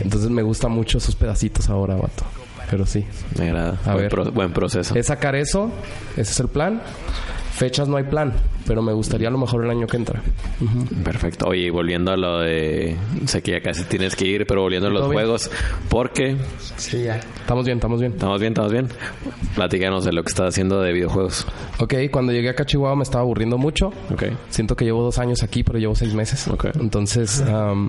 Entonces 0.00 0.30
me 0.30 0.42
gusta 0.42 0.68
mucho 0.68 0.98
esos 0.98 1.14
pedacitos 1.16 1.68
ahora, 1.68 1.96
vato. 1.96 2.24
Pero 2.70 2.84
sí. 2.84 3.04
Me 3.38 3.46
agrada. 3.50 3.78
A 3.84 3.92
buen, 3.92 4.02
ver. 4.02 4.08
pro- 4.10 4.32
buen 4.32 4.52
proceso. 4.52 4.94
Es 4.96 5.06
sacar 5.06 5.36
eso, 5.36 5.70
ese 6.16 6.32
es 6.32 6.40
el 6.40 6.48
plan. 6.48 6.82
Fechas 7.56 7.88
no 7.88 7.96
hay 7.96 8.04
plan, 8.04 8.34
pero 8.66 8.82
me 8.82 8.92
gustaría 8.92 9.28
a 9.28 9.30
lo 9.30 9.38
mejor 9.38 9.64
el 9.64 9.70
año 9.70 9.86
que 9.86 9.96
entra. 9.96 10.20
Perfecto. 11.02 11.46
Oye, 11.48 11.62
y 11.62 11.70
volviendo 11.70 12.12
a 12.12 12.16
lo 12.18 12.40
de... 12.40 12.98
Sé 13.24 13.40
que 13.40 13.52
ya 13.52 13.62
casi 13.62 13.84
tienes 13.84 14.14
que 14.14 14.26
ir, 14.26 14.46
pero 14.46 14.60
volviendo 14.60 14.88
a 14.88 14.90
los 14.90 15.00
Todo 15.00 15.08
bien. 15.10 15.22
juegos. 15.22 15.50
Porque... 15.88 16.36
Sí, 16.76 17.04
ya. 17.04 17.16
Estamos 17.16 17.64
bien, 17.64 17.78
estamos 17.78 17.98
bien. 18.00 18.12
¿Estamos 18.12 18.40
bien? 18.40 18.52
¿Estamos 18.52 18.72
bien? 18.72 18.88
Platícanos 19.54 20.04
de 20.04 20.12
lo 20.12 20.22
que 20.22 20.28
estás 20.28 20.48
haciendo 20.48 20.82
de 20.82 20.92
videojuegos. 20.92 21.46
Ok, 21.78 21.94
cuando 22.10 22.32
llegué 22.32 22.50
acá 22.50 22.64
a 22.64 22.66
Chihuahua 22.66 22.94
me 22.96 23.04
estaba 23.04 23.22
aburriendo 23.22 23.56
mucho. 23.56 23.86
Ok. 24.12 24.24
Siento 24.50 24.76
que 24.76 24.84
llevo 24.84 25.02
dos 25.02 25.18
años 25.18 25.42
aquí, 25.42 25.64
pero 25.64 25.78
llevo 25.78 25.94
seis 25.94 26.12
meses. 26.12 26.46
Ok. 26.48 26.66
Entonces, 26.78 27.40
am, 27.40 27.88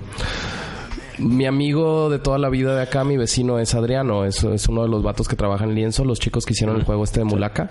mi 1.18 1.46
amigo 1.46 2.10
de 2.10 2.18
toda 2.18 2.38
la 2.38 2.48
vida 2.48 2.74
de 2.74 2.82
acá, 2.82 3.04
mi 3.04 3.16
vecino 3.16 3.58
es 3.58 3.74
Adriano, 3.74 4.24
es, 4.24 4.42
es 4.44 4.68
uno 4.68 4.82
de 4.82 4.88
los 4.88 5.02
vatos 5.02 5.28
que 5.28 5.36
trabajan 5.36 5.70
en 5.70 5.74
Lienzo, 5.74 6.04
los 6.04 6.20
chicos 6.20 6.44
que 6.44 6.52
hicieron 6.52 6.76
el 6.76 6.84
juego 6.84 7.04
este 7.04 7.20
de 7.20 7.24
Mulaka. 7.24 7.70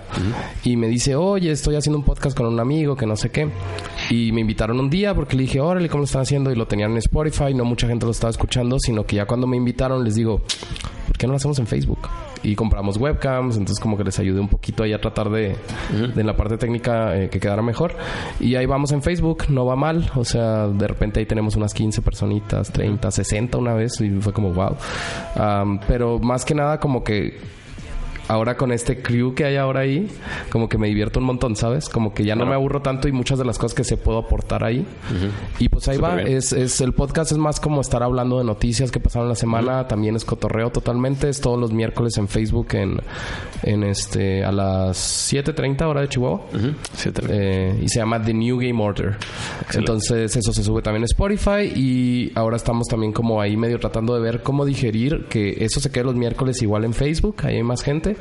Y 0.64 0.76
me 0.78 0.88
dice, 0.88 1.16
oye, 1.16 1.52
estoy 1.52 1.76
haciendo 1.76 2.00
un 2.00 2.06
podcast 2.06 2.36
con 2.36 2.46
un 2.46 2.60
amigo 2.60 2.96
que 2.96 3.06
no 3.06 3.16
sé 3.16 3.30
qué. 3.30 3.50
Y 4.10 4.32
me 4.32 4.42
invitaron 4.42 4.80
un 4.80 4.90
día 4.90 5.14
porque 5.16 5.36
le 5.36 5.44
dije, 5.44 5.60
órale, 5.60 5.90
¿cómo 5.90 6.02
lo 6.02 6.06
están 6.06 6.22
haciendo? 6.22 6.52
Y 6.52 6.56
lo 6.56 6.68
tenían 6.68 6.92
en 6.92 6.98
Spotify, 6.98 7.54
no 7.54 7.66
mucha 7.66 7.88
gente 7.88 8.06
lo 8.06 8.12
estaba 8.12 8.32
escuchando, 8.32 8.80
sino 8.80 9.06
que 9.06 9.18
ya 9.18 9.26
cuando 9.26 9.48
me 9.48 9.58
invitaron 9.58 10.04
les 10.04 10.16
digo, 10.16 10.42
¿por 11.18 11.22
qué 11.22 11.26
no 11.26 11.34
lo 11.34 11.38
hacemos 11.38 11.58
en 11.58 11.66
Facebook? 11.66 12.08
Y 12.44 12.56
compramos 12.56 12.98
webcams, 12.98 13.58
entonces 13.58 13.82
como 13.82 13.98
que 13.98 14.04
les 14.04 14.20
ayudé 14.20 14.40
un 14.40 14.48
poquito 14.48 14.84
ahí 14.84 14.94
a 14.94 15.02
tratar 15.02 15.32
de, 15.32 15.56
de 16.14 16.22
en 16.22 16.28
la 16.28 16.38
parte 16.38 16.58
técnica 16.58 17.18
eh, 17.18 17.30
que 17.30 17.40
quedara 17.40 17.64
mejor. 17.64 17.96
Y 18.40 18.54
ahí 18.54 18.68
vamos 18.68 18.92
en 18.92 19.02
Facebook, 19.02 19.46
no 19.50 19.66
va 19.66 19.76
mal, 19.76 20.12
o 20.16 20.24
sea, 20.24 20.68
de 20.68 20.88
repente 20.88 21.20
ahí 21.20 21.26
tenemos 21.26 21.56
unas 21.56 21.74
15 21.74 22.04
personitas, 22.04 22.72
30, 22.72 23.10
60 23.10 23.58
una 23.58 23.74
vez 23.74 24.00
y 24.00 24.12
fue 24.22 24.32
como 24.32 24.54
wow. 24.54 24.76
Am, 25.36 25.80
pero 25.88 26.20
más 26.20 26.46
que 26.46 26.54
nada 26.54 26.80
como 26.80 27.04
que 27.04 27.40
ahora 28.28 28.58
con 28.58 28.72
este 28.72 29.02
crew 29.02 29.34
que 29.34 29.46
hay 29.46 29.56
ahora 29.56 29.82
ahí, 29.82 30.08
como 30.52 30.68
que 30.70 30.78
me 30.78 30.88
divierto 30.88 31.20
un 31.20 31.26
montón, 31.26 31.56
¿sabes? 31.56 31.90
Como 31.90 32.14
que 32.14 32.24
ya 32.24 32.36
no 32.36 32.46
me 32.46 32.56
aburro 32.56 32.82
tanto 32.82 33.08
y 33.08 33.12
muchas 33.12 33.40
de 33.40 33.46
las 33.46 33.58
cosas 33.58 33.74
que 33.76 33.84
se 33.84 33.98
puedo 33.98 34.18
aportar 34.20 34.64
ahí. 34.64 34.86
Y 35.60 35.70
pues 35.70 35.88
ahí 35.88 35.98
va, 35.98 36.22
es, 36.22 36.52
es 36.54 36.82
el 36.82 36.94
podcast 36.94 37.32
es 37.32 37.38
más 37.38 37.60
como 37.60 37.82
estar 37.82 38.04
hablando 38.04 38.38
de 38.38 38.44
noticias 38.44 38.92
que 38.92 39.00
pasaron 39.00 39.30
la 39.30 39.36
semana, 39.36 39.88
también 39.88 40.16
es 40.16 40.26
cotorreo 40.26 40.70
totalmente, 40.72 41.30
es 41.30 41.40
todos 41.42 41.60
los 41.60 41.72
miércoles 41.72 42.18
en 42.18 42.28
Facebook 42.28 42.68
en, 42.74 43.00
en 43.64 43.84
este 43.84 44.44
a 44.44 44.52
las 44.52 45.32
7:30 45.34 45.82
hora 45.88 46.02
de 46.02 46.10
Chihuahua. 46.10 46.42
Te- 47.12 47.28
Eh, 47.30 47.80
y 47.82 47.88
se 47.90 48.00
llama 48.00 48.22
The 48.22 48.34
New 48.34 48.58
Game 48.60 48.82
Order. 48.84 49.16
Entonces 49.80 50.36
eso 50.36 50.52
se 50.54 50.64
sube 50.64 50.82
también 50.82 51.04
a 51.04 51.06
Spotify 51.06 51.72
y 51.76 52.32
ahora 52.36 52.58
estamos 52.58 52.88
también 52.88 53.12
como 53.14 53.42
ahí 53.42 53.56
medio 53.58 53.80
tratando 53.80 54.14
de 54.16 54.22
ver 54.22 54.44
cómo 54.44 54.66
digerir 54.66 55.26
que 55.30 55.64
eso 55.64 55.80
se 55.80 55.92
quede 55.92 56.04
los 56.06 56.16
miércoles 56.16 56.62
igual 56.62 56.84
en 56.86 56.94
Facebook, 56.94 57.38
ahí 57.44 57.56
hay 57.56 57.64
más 57.64 57.84
gente 57.84 58.17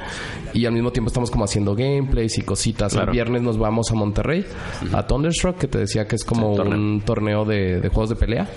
y 0.52 0.64
al 0.66 0.72
mismo 0.72 0.90
tiempo 0.92 1.08
estamos 1.08 1.30
como 1.30 1.44
haciendo 1.44 1.74
gameplays 1.74 2.38
y 2.38 2.42
cositas. 2.42 2.92
Claro. 2.92 3.10
El 3.10 3.14
viernes 3.14 3.42
nos 3.42 3.58
vamos 3.58 3.90
a 3.90 3.94
Monterrey, 3.94 4.44
a 4.92 5.06
Thunderstruck, 5.06 5.58
que 5.58 5.68
te 5.68 5.78
decía 5.78 6.06
que 6.06 6.16
es 6.16 6.24
como 6.24 6.52
Sí, 6.52 6.56
torneo. 6.58 6.78
un 6.78 7.00
torneo 7.04 7.44
de, 7.44 7.80
de 7.80 7.88
juegos 7.88 8.10
de 8.10 8.16
pelea 8.16 8.48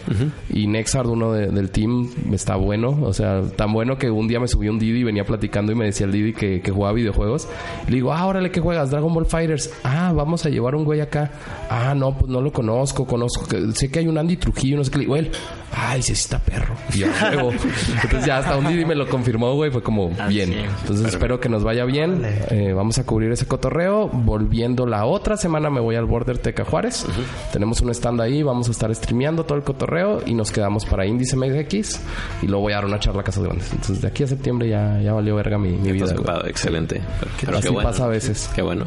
y 0.54 0.68
Nexard, 0.68 1.08
uno 1.08 1.34
de- 1.34 1.48
del 1.48 1.70
team, 1.72 2.10
está 2.32 2.56
bueno, 2.56 2.98
o 3.02 3.14
sea, 3.14 3.42
tan 3.56 3.74
bueno 3.74 3.98
que 3.98 4.10
un 4.10 4.28
día 4.28 4.40
me 4.40 4.48
subió 4.48 4.72
un 4.72 4.80
Didi 4.80 5.00
y 5.00 5.04
venía 5.04 5.26
platicando 5.26 5.72
y 5.72 5.76
me 5.76 5.86
decía 5.86 6.06
el 6.06 6.12
Didi 6.12 6.34
que, 6.34 6.62
que 6.62 6.72
jugaba 6.72 6.94
videojuegos. 6.94 7.48
Y 7.88 7.92
le 7.92 7.96
digo, 7.98 8.14
ah, 8.14 8.26
órale, 8.26 8.52
¿qué 8.52 8.60
juegas? 8.62 8.92
Dragon 8.92 9.14
Ball 9.14 9.26
Fighters. 9.26 9.72
Ah, 9.84 10.12
vamos 10.16 10.46
a 10.46 10.50
llevar 10.50 10.76
un 10.76 10.84
güey 10.86 11.02
acá. 11.02 11.32
Ah, 11.70 11.94
no, 11.96 12.18
pues 12.18 12.30
no 12.32 12.42
lo 12.42 12.52
conozco, 12.52 13.06
conozco. 13.06 13.48
que- 13.48 13.72
sé 13.74 13.90
que 13.92 14.00
hay 14.00 14.08
un 14.08 14.18
Andy 14.18 14.38
Trujillo, 14.38 14.78
no 14.78 14.84
sé 14.84 14.92
qué. 14.92 14.98
Le 15.00 15.04
digo, 15.06 15.16
él, 15.16 15.32
ay, 15.76 16.02
sí, 16.02 16.16
sí 16.16 16.22
está 16.24 16.40
perro. 16.40 16.76
Y 16.94 17.00
yo, 17.00 17.08
"A 17.08 17.30
huevo". 17.36 17.52
Entonces 17.52 18.26
ya 18.26 18.38
hasta 18.40 18.58
un 18.58 18.68
Didi 18.68 18.86
me 18.86 18.96
lo 18.96 19.08
confirmó, 19.08 19.54
güey, 19.56 19.72
fue 19.72 19.82
como 19.84 20.10
bien. 20.28 20.54
Entonces 20.82 21.16
espero 21.30 21.42
que 21.42 21.50
nos 21.50 21.64
vaya 21.64 21.86
bien. 21.86 22.24
Eh, 22.50 22.74
vamos 22.74 22.98
a 22.98 23.06
cubrir 23.06 23.32
ese 23.32 23.46
cotorreo. 23.46 24.08
Volviendo 24.08 24.88
la 24.88 25.06
otra 25.06 25.38
semana 25.38 25.70
me 25.70 25.80
voy 25.80 25.96
al 25.96 26.06
Border 26.06 26.40
Teca 26.40 26.66
Juárez. 26.66 27.06
Tenemos 27.54 27.82
un 27.82 27.92
stand 27.92 28.20
ahí, 28.20 28.42
vamos 28.42 28.68
a 28.68 28.72
estar 28.72 28.94
streameando 28.96 29.44
todo 29.44 29.56
el 29.56 29.64
cotorreo 29.64 30.24
y 30.26 30.34
nos 30.34 30.52
quedamos 30.52 30.88
para 30.88 31.06
Índice 31.06 31.36
MX 31.36 32.00
y 32.42 32.48
luego 32.48 32.62
voy 32.64 32.74
a 32.74 32.78
dar 32.78 32.86
una 32.86 33.00
charla 33.00 33.22
a 33.22 33.24
Casas 33.24 33.44
Grandes. 33.44 33.72
Entonces 33.72 34.02
de 34.02 34.08
aquí 34.08 34.24
a 34.24 34.28
septiembre 34.28 34.70
ya, 34.70 35.00
ya 35.02 35.14
valió 35.14 35.36
verga 35.36 35.60
mi, 35.60 35.74
mi 35.74 35.92
vida. 35.92 36.14
Ocupado. 36.14 36.48
Excelente. 36.48 37.00
Pero, 37.40 37.58
Así 37.58 37.68
qué 37.68 37.70
bueno. 37.70 37.90
pasa 37.90 38.06
a 38.06 38.08
veces. 38.08 38.50
Qué 38.56 38.64
bueno. 38.64 38.86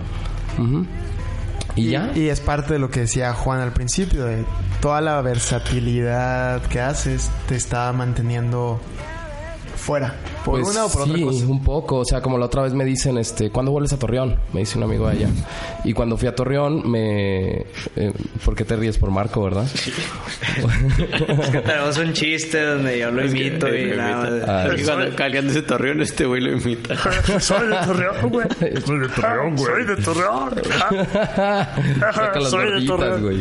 Ujú. 0.58 0.84
¿Y, 1.76 1.90
ya? 1.90 2.10
Y 2.16 2.28
es 2.28 2.40
parte 2.40 2.72
de 2.72 2.80
lo 2.80 2.90
que 2.90 3.00
decía 3.00 3.32
Juan 3.34 3.60
al 3.60 3.72
principio, 3.72 4.24
de 4.24 4.44
toda 4.80 5.00
la 5.00 5.20
versatilidad 5.22 6.60
que 6.62 6.80
haces 6.80 7.30
te 7.46 7.54
está 7.54 7.92
manteniendo 7.92 8.80
fuera. 9.82 10.14
¿Por 10.44 10.60
Pues 10.60 10.74
una 10.74 10.84
o 10.86 10.90
por 10.90 11.04
sí, 11.04 11.10
otra 11.10 11.24
cosa? 11.24 11.46
un 11.46 11.62
poco. 11.64 11.96
O 11.98 12.04
sea, 12.04 12.20
como 12.20 12.38
la 12.38 12.46
otra 12.46 12.62
vez 12.62 12.72
me 12.74 12.84
dicen, 12.84 13.18
este, 13.18 13.50
¿cuándo 13.50 13.70
vuelves 13.72 13.92
a 13.92 13.98
Torreón? 13.98 14.36
Me 14.52 14.60
dice 14.60 14.78
un 14.78 14.84
amigo 14.84 15.06
de 15.08 15.12
allá. 15.12 15.28
Y 15.84 15.92
cuando 15.92 16.16
fui 16.16 16.28
a 16.28 16.34
Torreón, 16.34 16.90
me... 16.90 17.50
eh, 17.96 18.12
¿Por 18.44 18.54
qué 18.54 18.64
te 18.64 18.76
ríes 18.76 18.98
por 18.98 19.10
Marco, 19.10 19.42
verdad? 19.42 19.66
Es 21.42 21.48
que 21.50 21.58
tenemos 21.60 21.96
un 21.98 22.12
chiste 22.12 22.60
donde 22.62 22.98
yo 22.98 23.10
lo 23.10 23.24
imito 23.24 23.66
Eh, 23.68 23.82
y 23.82 23.86
lo 23.90 23.96
nada. 23.96 24.28
imita. 24.30 24.62
Ah, 24.62 24.74
Y 24.76 24.82
cuando 24.84 25.16
cargan 25.16 25.46
ese 25.48 25.62
torreón, 25.62 26.00
este 26.02 26.24
güey 26.26 26.40
lo 26.42 26.52
imita. 26.52 26.94
Soy 27.40 27.68
de 27.68 27.76
Torreón, 27.86 28.30
güey. 28.30 28.46
Soy 28.84 28.98
de 29.00 29.08
Torreón, 29.08 29.56
güey. 29.56 29.64
Soy 29.72 29.84
de 29.84 29.96
Torreón. 30.02 30.50
Saca 32.12 32.40
las 32.40 32.50
Soy 32.50 32.80
de 32.80 32.86
Torreón. 32.86 33.22
güey. 33.22 33.40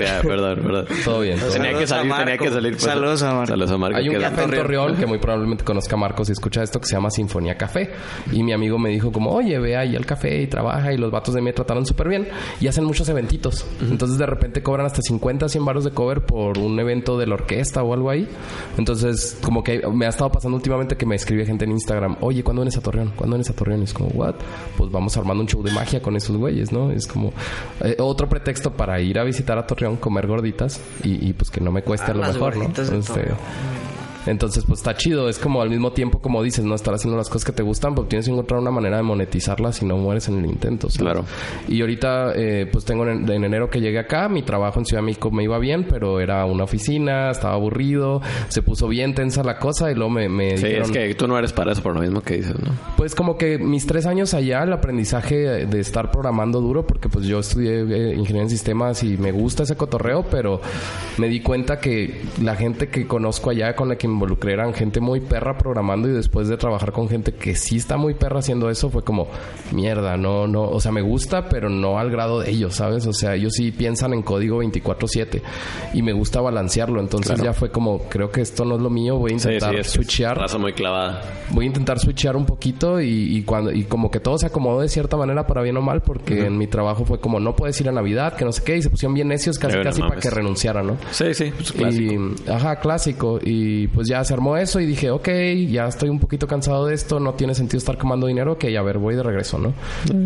ya, 0.00 0.20
perdón, 0.22 0.60
perdón. 0.62 0.86
Todo 1.04 1.20
bien. 1.20 1.38
todo 1.38 1.50
Tenía 1.50 1.78
que 1.78 1.86
Saludos 1.86 1.92
a 1.92 1.96
salir, 1.96 2.14
tenía 2.24 2.38
que 2.38 2.50
salir. 2.50 2.72
pues. 2.72 2.82
Saludos 2.82 3.22
a 3.22 3.32
Marco. 3.34 3.46
Saludos 3.46 3.70
a 3.70 3.78
Marco. 3.78 3.98
Hay 3.98 4.08
un 4.08 4.14
que- 4.16 4.20
café 4.20 4.42
en 4.44 4.50
Torreón 4.50 4.96
que 4.96 5.06
muy 5.06 5.18
probablemente 5.22 5.64
conozca 5.64 5.96
a 5.96 5.98
Marcos 5.98 6.28
y 6.28 6.32
escucha 6.32 6.62
esto 6.62 6.78
que 6.80 6.86
se 6.86 6.94
llama 6.94 7.10
Sinfonía 7.10 7.56
Café. 7.56 7.90
Y 8.30 8.42
mi 8.42 8.52
amigo 8.52 8.78
me 8.78 8.90
dijo 8.90 9.10
como, 9.10 9.30
oye, 9.30 9.58
ve 9.58 9.76
ahí 9.76 9.96
al 9.96 10.04
café 10.04 10.42
y 10.42 10.46
trabaja 10.46 10.92
y 10.92 10.98
los 10.98 11.10
vatos 11.10 11.34
de 11.34 11.40
mí 11.40 11.46
me 11.46 11.52
trataron 11.54 11.86
súper 11.86 12.08
bien. 12.08 12.28
Y 12.60 12.66
hacen 12.66 12.84
muchos 12.84 13.08
eventitos. 13.08 13.64
Entonces 13.80 14.18
de 14.18 14.26
repente 14.26 14.62
cobran 14.62 14.84
hasta 14.86 15.00
50, 15.00 15.48
100 15.48 15.64
baros 15.64 15.84
de 15.84 15.92
cover 15.92 16.26
por 16.26 16.58
un 16.58 16.78
evento 16.78 17.18
de 17.18 17.26
la 17.26 17.34
orquesta 17.34 17.82
o 17.82 17.94
algo 17.94 18.10
ahí. 18.10 18.28
Entonces 18.76 19.38
como 19.42 19.64
que 19.64 19.86
me 19.88 20.06
ha 20.06 20.10
estado 20.10 20.30
pasando 20.30 20.56
últimamente 20.56 20.96
que 20.96 21.06
me 21.06 21.14
escribe 21.16 21.46
gente 21.46 21.64
en 21.64 21.72
Instagram, 21.72 22.16
oye, 22.20 22.42
¿cuándo 22.42 22.62
vienes 22.62 22.76
a 22.76 22.80
Torreón? 22.82 23.12
¿Cuándo 23.16 23.36
vienes 23.36 23.50
a 23.50 23.54
Torreón? 23.54 23.80
Y 23.80 23.84
es 23.84 23.94
como, 23.94 24.08
what? 24.10 24.34
Pues 24.76 24.90
vamos 24.90 25.16
armando 25.16 25.42
un 25.42 25.48
show 25.48 25.62
de 25.62 25.70
magia 25.72 26.02
con 26.02 26.16
esos 26.16 26.36
güeyes, 26.36 26.72
¿no? 26.72 26.90
Es 26.90 27.06
como 27.06 27.32
eh, 27.82 27.96
otro 27.98 28.28
pretexto 28.28 28.72
para 28.72 29.00
ir 29.00 29.18
a 29.18 29.24
visitar 29.24 29.58
a 29.58 29.66
Torreón, 29.66 29.96
comer 29.96 30.26
gorditas 30.26 30.80
y, 31.04 31.28
y, 31.28 31.32
pues 31.32 31.50
que 31.50 31.60
no 31.60 31.70
me 31.70 31.82
cueste 31.82 32.10
Ah, 32.10 32.14
a 32.14 32.14
lo 32.14 32.32
mejor, 32.32 32.56
¿no? 32.56 32.68
Torreón. 32.68 33.36
Entonces, 34.26 34.64
pues 34.66 34.80
está 34.80 34.94
chido. 34.94 35.28
Es 35.28 35.38
como 35.38 35.62
al 35.62 35.70
mismo 35.70 35.92
tiempo, 35.92 36.20
como 36.20 36.42
dices, 36.42 36.64
no 36.64 36.74
estar 36.74 36.94
haciendo 36.94 37.16
las 37.16 37.28
cosas 37.28 37.44
que 37.44 37.52
te 37.52 37.62
gustan, 37.62 37.94
pero 37.94 38.06
tienes 38.06 38.26
que 38.26 38.32
encontrar 38.32 38.60
una 38.60 38.70
manera 38.70 38.96
de 38.96 39.02
monetizarlas 39.02 39.76
si 39.76 39.84
no 39.84 39.96
mueres 39.96 40.28
en 40.28 40.38
el 40.38 40.46
intento. 40.46 40.88
¿sabes? 40.88 41.02
Claro. 41.02 41.24
Y 41.68 41.80
ahorita, 41.80 42.32
eh, 42.34 42.68
pues 42.70 42.84
tengo 42.84 43.06
en, 43.06 43.28
en 43.28 43.44
enero 43.44 43.70
que 43.70 43.80
llegué 43.80 43.98
acá. 43.98 44.28
Mi 44.28 44.42
trabajo 44.42 44.78
en 44.78 44.86
Ciudad 44.86 45.02
de 45.02 45.06
México 45.06 45.30
me 45.30 45.42
iba 45.44 45.58
bien, 45.58 45.86
pero 45.88 46.20
era 46.20 46.44
una 46.44 46.64
oficina, 46.64 47.30
estaba 47.30 47.54
aburrido, 47.54 48.20
se 48.48 48.62
puso 48.62 48.88
bien 48.88 49.14
tensa 49.14 49.42
la 49.42 49.58
cosa 49.58 49.90
y 49.90 49.94
luego 49.94 50.10
me, 50.10 50.28
me 50.28 50.56
Sí, 50.56 50.64
dijeron, 50.66 50.84
es 50.84 50.90
que 50.90 51.14
tú 51.14 51.26
no 51.26 51.38
eres 51.38 51.52
para 51.52 51.72
eso, 51.72 51.82
por 51.82 51.94
lo 51.94 52.00
mismo 52.00 52.20
que 52.20 52.36
dices, 52.36 52.54
¿no? 52.58 52.72
pues 52.96 53.14
como 53.14 53.36
que 53.36 53.58
mis 53.58 53.86
tres 53.86 54.06
años 54.06 54.34
allá, 54.34 54.62
el 54.62 54.72
aprendizaje 54.72 55.66
de 55.66 55.80
estar 55.80 56.10
programando 56.10 56.60
duro, 56.60 56.86
porque 56.86 57.08
pues 57.08 57.26
yo 57.26 57.40
estudié 57.40 57.80
eh, 57.80 58.14
ingeniería 58.14 58.42
en 58.42 58.50
sistemas 58.50 59.02
y 59.02 59.16
me 59.16 59.32
gusta 59.32 59.64
ese 59.64 59.76
cotorreo, 59.76 60.24
pero 60.30 60.60
me 61.18 61.28
di 61.28 61.40
cuenta 61.40 61.80
que 61.80 62.22
la 62.40 62.54
gente 62.56 62.88
que 62.88 63.06
conozco 63.06 63.50
allá, 63.50 63.74
con 63.74 63.88
la 63.88 63.96
que 63.96 64.08
eran 64.46 64.74
gente 64.74 65.00
muy 65.00 65.20
perra 65.20 65.56
programando 65.58 66.08
y 66.08 66.12
después 66.12 66.48
de 66.48 66.56
trabajar 66.56 66.92
con 66.92 67.08
gente 67.08 67.32
que 67.34 67.54
sí 67.54 67.76
está 67.76 67.96
muy 67.96 68.14
perra 68.14 68.40
haciendo 68.40 68.70
eso, 68.70 68.90
fue 68.90 69.02
como, 69.04 69.28
mierda, 69.72 70.16
no, 70.16 70.46
no, 70.46 70.62
o 70.64 70.80
sea, 70.80 70.92
me 70.92 71.02
gusta, 71.02 71.48
pero 71.48 71.68
no 71.68 71.98
al 71.98 72.10
grado 72.10 72.40
de 72.40 72.50
ellos, 72.50 72.74
¿sabes? 72.76 73.06
O 73.06 73.12
sea, 73.12 73.34
ellos 73.34 73.52
sí 73.54 73.70
piensan 73.72 74.12
en 74.12 74.22
código 74.22 74.58
24/7 74.62 75.42
y 75.94 76.02
me 76.02 76.12
gusta 76.12 76.40
balancearlo, 76.40 77.00
entonces 77.00 77.32
Claro. 77.34 77.44
ya 77.44 77.52
fue 77.52 77.70
como, 77.70 78.00
creo 78.08 78.30
que 78.30 78.40
esto 78.40 78.64
no 78.64 78.76
es 78.76 78.82
lo 78.82 78.90
mío, 78.90 79.16
voy 79.18 79.32
a 79.32 79.34
intentar 79.34 79.84
sí, 79.84 79.90
switchear 79.90 80.38
raza 80.38 80.58
muy 80.58 80.72
clavada. 80.72 81.22
voy 81.50 81.64
a 81.64 81.68
intentar 81.68 81.98
switchear 81.98 82.36
un 82.36 82.46
poquito 82.46 83.00
y, 83.00 83.36
y 83.36 83.42
cuando 83.42 83.72
y 83.72 83.84
como 83.84 84.10
que 84.10 84.20
todo 84.20 84.38
se 84.38 84.46
acomodó 84.46 84.80
de 84.80 84.88
cierta 84.88 85.16
manera 85.16 85.46
para 85.46 85.62
bien 85.62 85.76
o 85.76 85.82
mal 85.82 86.02
porque 86.02 86.46
en 86.46 86.58
mi 86.58 86.66
trabajo 86.66 87.04
fue 87.04 87.20
como 87.20 87.40
no 87.40 87.54
puedes 87.56 87.80
ir 87.80 87.88
a 87.88 87.92
Navidad 87.92 88.34
que 88.34 88.44
no 88.44 88.52
sé 88.52 88.62
qué 88.64 88.76
y 88.76 88.82
se 88.82 88.90
pusieron 88.90 89.14
bien 89.14 89.28
necios 89.28 89.58
casi 89.58 89.72
Pero 89.72 89.84
no 89.84 89.90
casi 89.90 90.00
para 90.02 90.20
que 90.20 90.30
renunciara 90.30 90.82
no 90.82 90.96
Sí, 91.10 91.34
sí, 91.34 91.52
pues 91.56 91.72
clásico. 91.72 92.12
y 92.46 92.50
ajá 92.50 92.76
clásico 92.80 93.38
y 93.42 93.86
pues 93.88 94.01
ya 94.08 94.24
se 94.24 94.34
armó 94.34 94.56
eso 94.56 94.80
y 94.80 94.86
dije 94.86 95.10
ok 95.10 95.28
ya 95.68 95.86
estoy 95.86 96.08
un 96.08 96.18
poquito 96.18 96.46
cansado 96.46 96.86
de 96.86 96.94
esto 96.94 97.20
no 97.20 97.34
tiene 97.34 97.54
sentido 97.54 97.78
estar 97.78 97.98
quemando 97.98 98.26
dinero 98.26 98.58
que 98.58 98.76
a 98.76 98.82
ver 98.82 98.98
voy 98.98 99.14
de 99.14 99.22
regreso 99.22 99.58
no 99.58 99.72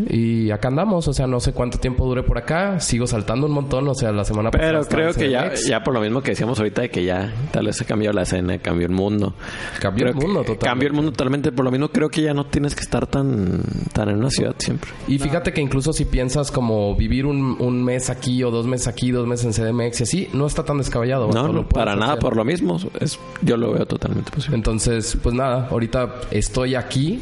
y 0.09 0.51
acá 0.51 0.69
andamos 0.69 1.09
o 1.09 1.13
sea 1.13 1.27
no 1.27 1.41
sé 1.41 1.53
cuánto 1.53 1.79
tiempo 1.79 2.07
dure 2.07 2.23
por 2.23 2.39
acá 2.39 2.81
sigo 2.81 3.07
saltando 3.07 3.47
un 3.47 3.53
montón 3.53 3.89
o 3.89 3.95
sea 3.95 4.13
la 4.13 4.25
semana 4.25 4.51
Pero 4.51 4.63
pasada 4.63 4.81
estaba 4.81 5.03
creo 5.03 5.15
que 5.15 5.31
ya, 5.31 5.55
ya 5.55 5.83
por 5.83 5.95
lo 5.95 6.01
mismo 6.01 6.23
que 6.23 6.33
decíamos 6.33 6.59
ahorita 6.59 6.83
de 6.83 6.91
que 6.91 7.05
ya 7.05 7.33
tal 7.53 7.67
vez 7.67 7.77
se 7.77 7.85
cambió 7.85 8.13
la 8.13 8.23
escena, 8.23 8.59
cambió 8.59 8.87
el 8.87 8.93
mundo. 8.93 9.35
Cambió 9.81 10.05
Creo 10.05 10.15
el 10.15 10.19
que 10.19 10.27
mundo 10.27 10.41
totalmente. 10.41 10.67
Cambió 10.67 10.89
el 10.89 10.95
mundo 10.95 11.11
totalmente. 11.13 11.53
Por 11.53 11.65
lo 11.65 11.71
mismo 11.71 11.89
creo 11.89 12.09
que 12.09 12.23
ya 12.23 12.35
no 12.35 12.47
tienes 12.47 12.75
que 12.75 12.83
estar 12.83 13.07
tan, 13.07 13.63
tan 13.93 14.09
en 14.09 14.17
una 14.17 14.31
ciudad 14.31 14.55
siempre. 14.59 14.91
Y 15.09 15.19
fíjate 15.19 15.53
que 15.53 15.61
incluso 15.61 15.93
si 15.93 16.05
piensas 16.05 16.51
como 16.51 16.95
vivir 16.97 17.27
un, 17.27 17.57
un 17.61 17.85
mes 17.85 18.11
aquí 18.11 18.43
o 18.43 18.51
dos 18.51 18.67
meses 18.67 18.89
aquí, 18.89 19.11
dos 19.11 19.27
meses 19.27 19.59
en 19.59 19.65
CDMX 19.65 20.01
y 20.01 20.03
así, 20.03 20.29
no 20.33 20.47
está 20.47 20.65
tan 20.65 20.79
descabellado. 20.79 21.31
No, 21.33 21.49
no, 21.49 21.69
para 21.69 21.95
nada 21.95 22.13
hacer. 22.13 22.21
por 22.21 22.37
lo 22.37 22.45
mismo. 22.45 22.79
Es, 23.01 23.19
yo 23.43 23.57
lo 23.57 23.66
veo 23.73 23.87
totalmente 23.87 24.31
posible. 24.31 24.57
Entonces, 24.57 25.17
pues 25.23 25.35
nada, 25.35 25.69
ahorita 25.71 26.21
estoy 26.31 26.75
aquí, 26.75 27.21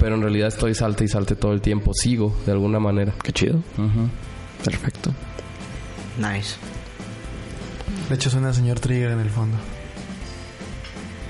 pero 0.00 0.14
en 0.14 0.22
realidad 0.22 0.48
estoy 0.48 0.74
salte 0.74 1.04
y 1.04 1.08
salte 1.08 1.36
todo 1.36 1.52
el 1.52 1.60
tiempo. 1.60 1.92
Sigo, 1.94 2.36
de 2.46 2.52
alguna 2.52 2.78
manera. 2.78 3.14
Qué 3.22 3.32
chido. 3.32 3.60
Perfecto. 4.64 5.12
Nice. 6.18 6.56
De 8.08 8.14
hecho, 8.14 8.30
suena 8.30 8.52
señor 8.52 8.80
Trigger 8.80 9.12
en 9.12 9.20
el 9.20 9.30
fondo. 9.30 9.56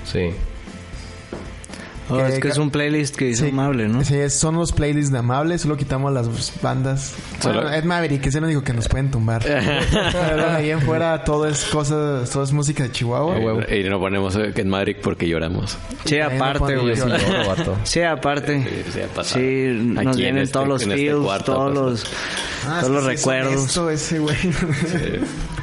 Sí. 0.05 0.29
Oh, 2.13 2.17
Que- 2.17 2.33
es 2.33 2.39
que 2.39 2.47
es 2.49 2.57
un 2.57 2.69
playlist 2.71 3.15
que 3.15 3.25
dice 3.25 3.45
Sí. 3.45 3.51
amable, 3.51 3.87
¿no? 3.87 4.03
Sí, 4.03 4.15
son 4.29 4.55
los 4.55 4.71
playlists 4.71 5.11
de 5.11 5.19
Amables, 5.19 5.61
solo 5.61 5.77
quitamos 5.77 6.11
las 6.13 6.27
bandas. 6.61 7.13
Solo- 7.41 7.61
Bueno, 7.61 7.75
Ed 7.75 7.83
Maverick 7.83 8.25
es 8.27 8.35
el 8.35 8.43
único 8.43 8.63
que 8.63 8.73
nos 8.73 8.87
pueden 8.87 9.11
tumbar. 9.11 9.41
Pero 10.11 10.49
ahí 10.51 10.69
en 10.71 10.81
fuera 10.81 11.23
todo 11.23 11.47
es 11.47 11.63
cosas, 11.65 12.29
todo 12.29 12.43
es 12.43 12.51
música 12.53 12.83
de 12.83 12.91
Chihuahua. 12.91 13.37
Y, 13.69 13.75
y 13.75 13.89
no 13.89 13.99
ponemos 13.99 14.35
eh, 14.35 14.51
que 14.55 14.61
en 14.61 14.69
Madrid 14.69 14.95
porque 15.01 15.27
lloramos. 15.27 15.77
Sí, 16.05 16.17
no 16.17 16.25
aparte, 16.25 16.77
güey. 16.77 16.95
llorar. 16.95 17.19
Sí, 17.19 17.25
vato. 17.47 17.77
Sí, 17.83 18.01
aparte. 18.01 18.63
Sí, 18.63 18.91
sí. 18.93 18.99
Sí, 19.23 19.93
nos 20.03 20.17
vienen 20.17 20.43
este- 20.43 20.53
todos 20.53 20.67
los 20.67 20.81
este 20.81 20.95
feels, 20.95 21.23
cuarto 21.23 21.51
ha 21.51 21.55
todos 21.55 21.73
los, 21.73 22.03
Ah, 22.67 22.77
todos 22.81 22.93
los 22.93 23.03
sí 23.03 23.09
recuerdos. 23.09 23.77
ese 23.91 24.19
güey. 24.19 24.37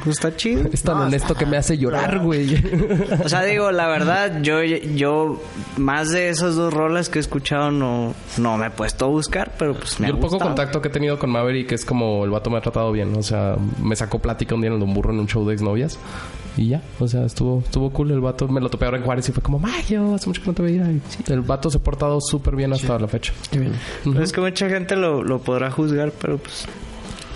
Pues 0.03 0.17
está 0.17 0.35
chido. 0.35 0.63
Es 0.71 0.81
tan 0.83 0.97
honesto 0.97 1.35
que 1.35 1.45
me 1.45 1.57
hace 1.57 1.77
llorar, 1.77 2.19
güey. 2.19 2.55
O 3.23 3.29
sea, 3.29 3.43
digo, 3.43 3.71
la 3.71 3.87
verdad, 3.87 4.41
yo, 4.41 4.63
yo 4.63 5.41
más 5.77 6.09
de 6.11 6.29
esas 6.29 6.55
dos 6.55 6.73
rolas 6.73 7.09
que 7.09 7.19
he 7.19 7.21
escuchado 7.21 7.71
no, 7.71 8.13
no 8.37 8.57
me 8.57 8.67
he 8.67 8.69
puesto 8.71 9.05
a 9.05 9.07
buscar, 9.09 9.53
pero 9.59 9.73
pues 9.75 9.99
me 9.99 10.07
Yo 10.07 10.13
ha 10.13 10.15
el 10.15 10.19
poco 10.21 10.33
gustado. 10.35 10.49
contacto 10.49 10.81
que 10.81 10.87
he 10.87 10.91
tenido 10.91 11.19
con 11.19 11.29
Maverick 11.29 11.71
es 11.73 11.85
como 11.85 12.23
el 12.25 12.31
vato 12.31 12.49
me 12.49 12.57
ha 12.57 12.61
tratado 12.61 12.91
bien. 12.91 13.15
O 13.15 13.23
sea, 13.23 13.55
me 13.81 13.95
sacó 13.95 14.19
plática 14.19 14.55
un 14.55 14.61
día 14.61 14.69
en 14.69 14.73
el 14.75 14.79
Don 14.79 14.93
Burro 14.93 15.11
en 15.13 15.19
un 15.19 15.27
show 15.27 15.45
de 15.47 15.53
exnovias. 15.53 15.99
Y 16.57 16.67
ya, 16.67 16.81
o 16.99 17.07
sea, 17.07 17.23
estuvo, 17.25 17.59
estuvo 17.63 17.91
cool. 17.91 18.11
El 18.11 18.19
vato 18.19 18.47
me 18.47 18.59
lo 18.59 18.69
topé 18.69 18.85
ahora 18.85 18.97
en 18.97 19.03
Juárez 19.03 19.29
y 19.29 19.31
fue 19.31 19.41
como, 19.41 19.57
Mayo, 19.59 20.15
hace 20.15 20.27
mucho 20.27 20.41
que 20.41 20.47
no 20.47 20.53
te 20.53 20.63
veía. 20.63 20.83
Y 20.91 21.01
el 21.31 21.41
vato 21.41 21.69
se 21.69 21.77
ha 21.77 21.81
portado 21.81 22.19
súper 22.19 22.55
bien 22.55 22.73
hasta 22.73 22.99
la 22.99 23.07
fecha. 23.07 23.31
Pues 24.03 24.17
es 24.19 24.31
que 24.33 24.41
mucha 24.41 24.67
gente 24.67 24.95
lo, 24.97 25.23
lo 25.23 25.39
podrá 25.39 25.71
juzgar, 25.71 26.11
pero 26.19 26.37
pues 26.39 26.65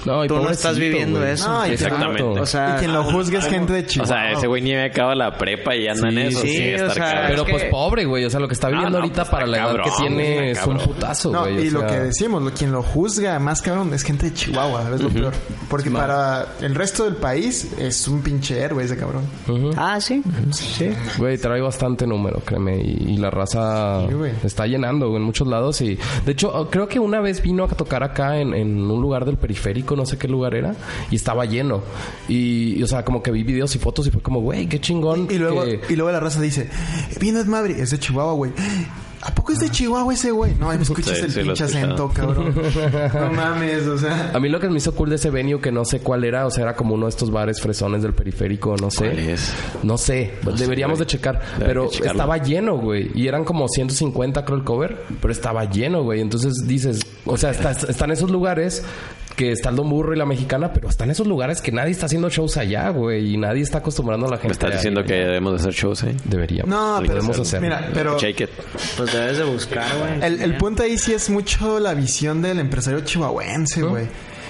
No, 0.05 0.23
y 0.25 0.27
tú 0.27 0.35
no 0.35 0.49
estás 0.49 0.77
viviendo 0.77 1.19
güey. 1.19 1.31
eso. 1.31 1.49
No, 1.49 1.67
y 1.67 1.71
Exactamente. 1.71 2.23
O 2.23 2.45
sea, 2.45 2.75
y 2.75 2.79
quien 2.79 2.93
lo 2.93 3.03
juzgue 3.03 3.37
es 3.37 3.45
gente 3.45 3.73
de 3.73 3.79
O 3.79 3.83
Chihuahua. 3.85 4.07
sea, 4.15 4.31
ese 4.31 4.47
güey 4.47 4.61
ni 4.61 4.71
me 4.71 4.85
acaba 4.85 5.15
la 5.15 5.37
prepa 5.37 5.75
y 5.75 5.87
anda 5.87 6.09
en 6.09 6.17
eso. 6.19 6.41
sí, 6.41 6.47
Sí, 6.49 6.73
o 6.73 6.75
estar 6.87 6.93
sea, 6.93 7.03
cabrón. 7.05 7.25
Pero 7.29 7.43
Es 7.45 7.51
pues 7.51 7.63
pobre, 7.71 8.05
güey. 8.05 8.25
O 8.25 8.29
sea, 8.29 8.39
lo 8.39 8.47
que 8.47 8.53
está 8.53 8.67
viviendo 8.69 8.91
no, 8.91 8.97
ahorita 8.97 9.23
pues, 9.23 9.29
para 9.29 9.47
la 9.47 9.57
está 9.57 9.69
edad 9.71 9.83
que 9.83 9.89
cabrón, 9.89 10.07
tiene 10.07 10.51
es 10.51 10.57
un 10.65 10.73
cabrón. 10.77 10.87
putazo, 10.93 11.31
No, 11.31 11.39
güey. 11.41 11.57
o 11.57 11.61
y 11.61 11.69
lo 11.69 11.85
que 11.87 11.99
decimos, 11.99 12.41
lo, 12.43 12.51
quien 12.51 12.71
lo 12.71 12.83
juzga 12.83 13.39
más 13.39 13.61
cabrón 13.61 13.93
es 13.93 14.03
gente 14.03 14.27
de 14.29 14.33
Chihuahua, 14.33 14.83
¿sabes 14.83 15.01
lo 15.01 15.09
peor? 15.09 15.33
Porque 15.69 15.89
para 15.91 16.45
el 16.61 16.75
resto 16.75 17.03
del 17.05 17.15
país 17.15 17.71
es 17.79 18.07
un 18.07 18.21
pinche 18.21 18.59
héroe 18.59 18.83
ese 18.83 18.97
cabrón. 18.97 19.23
Ah, 19.77 19.99
sí. 19.99 20.21
Sí. 20.51 20.89
Güey, 21.17 21.37
trae 21.37 21.61
bastante 21.61 22.05
número, 22.05 22.39
créeme. 22.45 22.77
Y, 22.81 23.13
y 23.13 23.17
la 23.17 23.29
raza 23.31 24.01
Sí, 24.07 24.15
está 24.43 24.67
llenando 24.67 25.15
en 25.15 25.23
muchos 25.23 25.47
lados. 25.47 25.81
Y 25.81 25.97
de 26.25 26.31
hecho, 26.31 26.67
creo 26.69 26.87
que 26.87 26.99
una 26.99 27.19
vez 27.21 27.41
vino 27.41 27.63
a 27.63 27.67
tocar 27.67 28.03
acá 28.03 28.37
en, 28.39 28.53
en 28.53 28.79
un 28.89 29.01
lugar 29.01 29.25
del 29.25 29.37
periférico, 29.37 29.94
no 29.95 30.05
sé 30.05 30.17
qué 30.17 30.27
lugar 30.27 30.55
era, 30.55 30.75
y 31.11 31.15
estaba 31.15 31.45
lleno. 31.45 31.81
Y, 32.27 32.75
y, 32.79 32.83
o 32.83 32.87
sea, 32.87 33.03
como 33.05 33.21
que 33.23 33.31
vi 33.31 33.43
videos 33.43 33.75
y 33.75 33.79
fotos 33.79 34.07
y 34.07 34.11
fue 34.11 34.21
como, 34.21 34.41
güey, 34.41 34.67
qué 34.67 34.79
chingón. 34.81 35.27
Y 35.29 35.37
luego, 35.37 35.63
que- 35.81 35.93
y 35.93 35.95
luego 35.95 36.11
la 36.11 36.19
raza 36.19 36.41
dice, 36.41 36.69
vino 37.19 37.39
Ed 37.39 37.45
Maverick, 37.47 37.79
es 37.79 37.91
de 37.91 37.99
Chihuahua, 37.99 38.33
güey. 38.33 38.51
¿A 39.45 39.47
poco 39.47 39.53
es 39.53 39.59
de 39.59 39.69
Chihuahua 39.69 40.11
ese 40.11 40.31
güey? 40.31 40.55
No, 40.55 40.71
ahí 40.71 40.77
me 40.77 40.81
escuchas 40.83 41.19
Sí, 41.19 41.25
el 41.25 41.31
sí, 41.31 41.41
pinche 41.41 41.65
acento, 41.65 42.09
cabrón. 42.11 42.51
No 43.13 43.31
mames, 43.31 43.85
o 43.85 43.95
sea. 43.95 44.31
A 44.33 44.39
mí 44.39 44.49
lo 44.49 44.59
que 44.59 44.67
me 44.69 44.77
hizo 44.77 44.95
cool 44.95 45.11
de 45.11 45.17
ese 45.17 45.29
venue, 45.29 45.61
que 45.61 45.71
no 45.71 45.85
sé 45.85 45.99
cuál 45.99 46.23
era, 46.23 46.47
o 46.47 46.49
sea, 46.49 46.63
era 46.63 46.75
como 46.75 46.95
uno 46.95 47.05
de 47.05 47.11
estos 47.11 47.29
bares 47.29 47.61
fresones 47.61 48.01
del 48.01 48.13
periférico, 48.15 48.75
no 48.81 48.89
sé. 48.89 49.05
¿Cuál 49.11 49.19
es? 49.19 49.53
No 49.83 49.99
sé, 49.99 50.33
deberíamos 50.57 50.97
de 50.97 51.05
checar. 51.05 51.41
Debe 51.59 51.65
pero 51.67 51.91
estaba 51.91 52.39
lleno, 52.39 52.77
güey. 52.79 53.11
Y 53.13 53.27
eran 53.27 53.43
como 53.43 53.67
150, 53.67 54.43
creo, 54.45 54.57
el 54.57 54.63
cover. 54.63 55.03
Pero 55.21 55.31
estaba 55.31 55.69
lleno, 55.69 56.01
güey. 56.01 56.21
Entonces 56.21 56.65
dices, 56.65 57.01
o 57.25 57.37
sea, 57.37 57.51
está- 57.51 57.69
están 57.69 58.09
esos 58.09 58.31
lugares 58.31 58.83
que 59.35 59.51
está 59.51 59.69
el 59.69 59.75
Don 59.75 59.89
Burro 59.89 60.13
y 60.13 60.17
la 60.17 60.25
Mexicana, 60.25 60.71
pero 60.71 60.87
están 60.87 61.11
esos 61.11 61.27
lugares 61.27 61.61
que 61.61 61.69
nadie 61.69 61.91
está 61.91 62.05
haciendo 62.05 62.29
shows 62.29 62.55
allá, 62.55 62.87
güey. 62.89 63.33
Y 63.33 63.37
nadie 63.37 63.63
está 63.63 63.79
acostumbrando 63.79 64.27
a 64.27 64.29
la 64.29 64.35
gente. 64.37 64.47
Me 64.47 64.53
estás 64.53 64.71
diciendo 64.71 65.03
que 65.03 65.13
allá. 65.13 65.25
debemos 65.25 65.51
de 65.51 65.57
hacer 65.59 65.73
shows, 65.73 66.03
¿eh? 66.03 66.15
Deberíamos. 66.23 66.69
No, 66.69 66.99
pero 67.01 67.15
Podemos 67.15 67.39
hacer. 67.39 67.59
mira, 67.61 67.89
pero 67.93 68.17
Shake 68.17 68.39
it. 68.45 68.49
Pues 68.95 69.13
debes 69.37 69.47
de 69.47 69.53
buscar, 69.53 69.85
güey. 69.97 70.23
el, 70.23 70.41
el 70.41 70.57
punto 70.57 70.83
ahí 70.83 70.97
sí 70.97 71.13
es 71.13 71.29
mucho 71.29 71.79
la 71.79 71.93
visión 71.93 72.41
del 72.41 72.59
empresario 72.59 73.01
chihuahuense, 73.01 73.81
güey. 73.81 74.07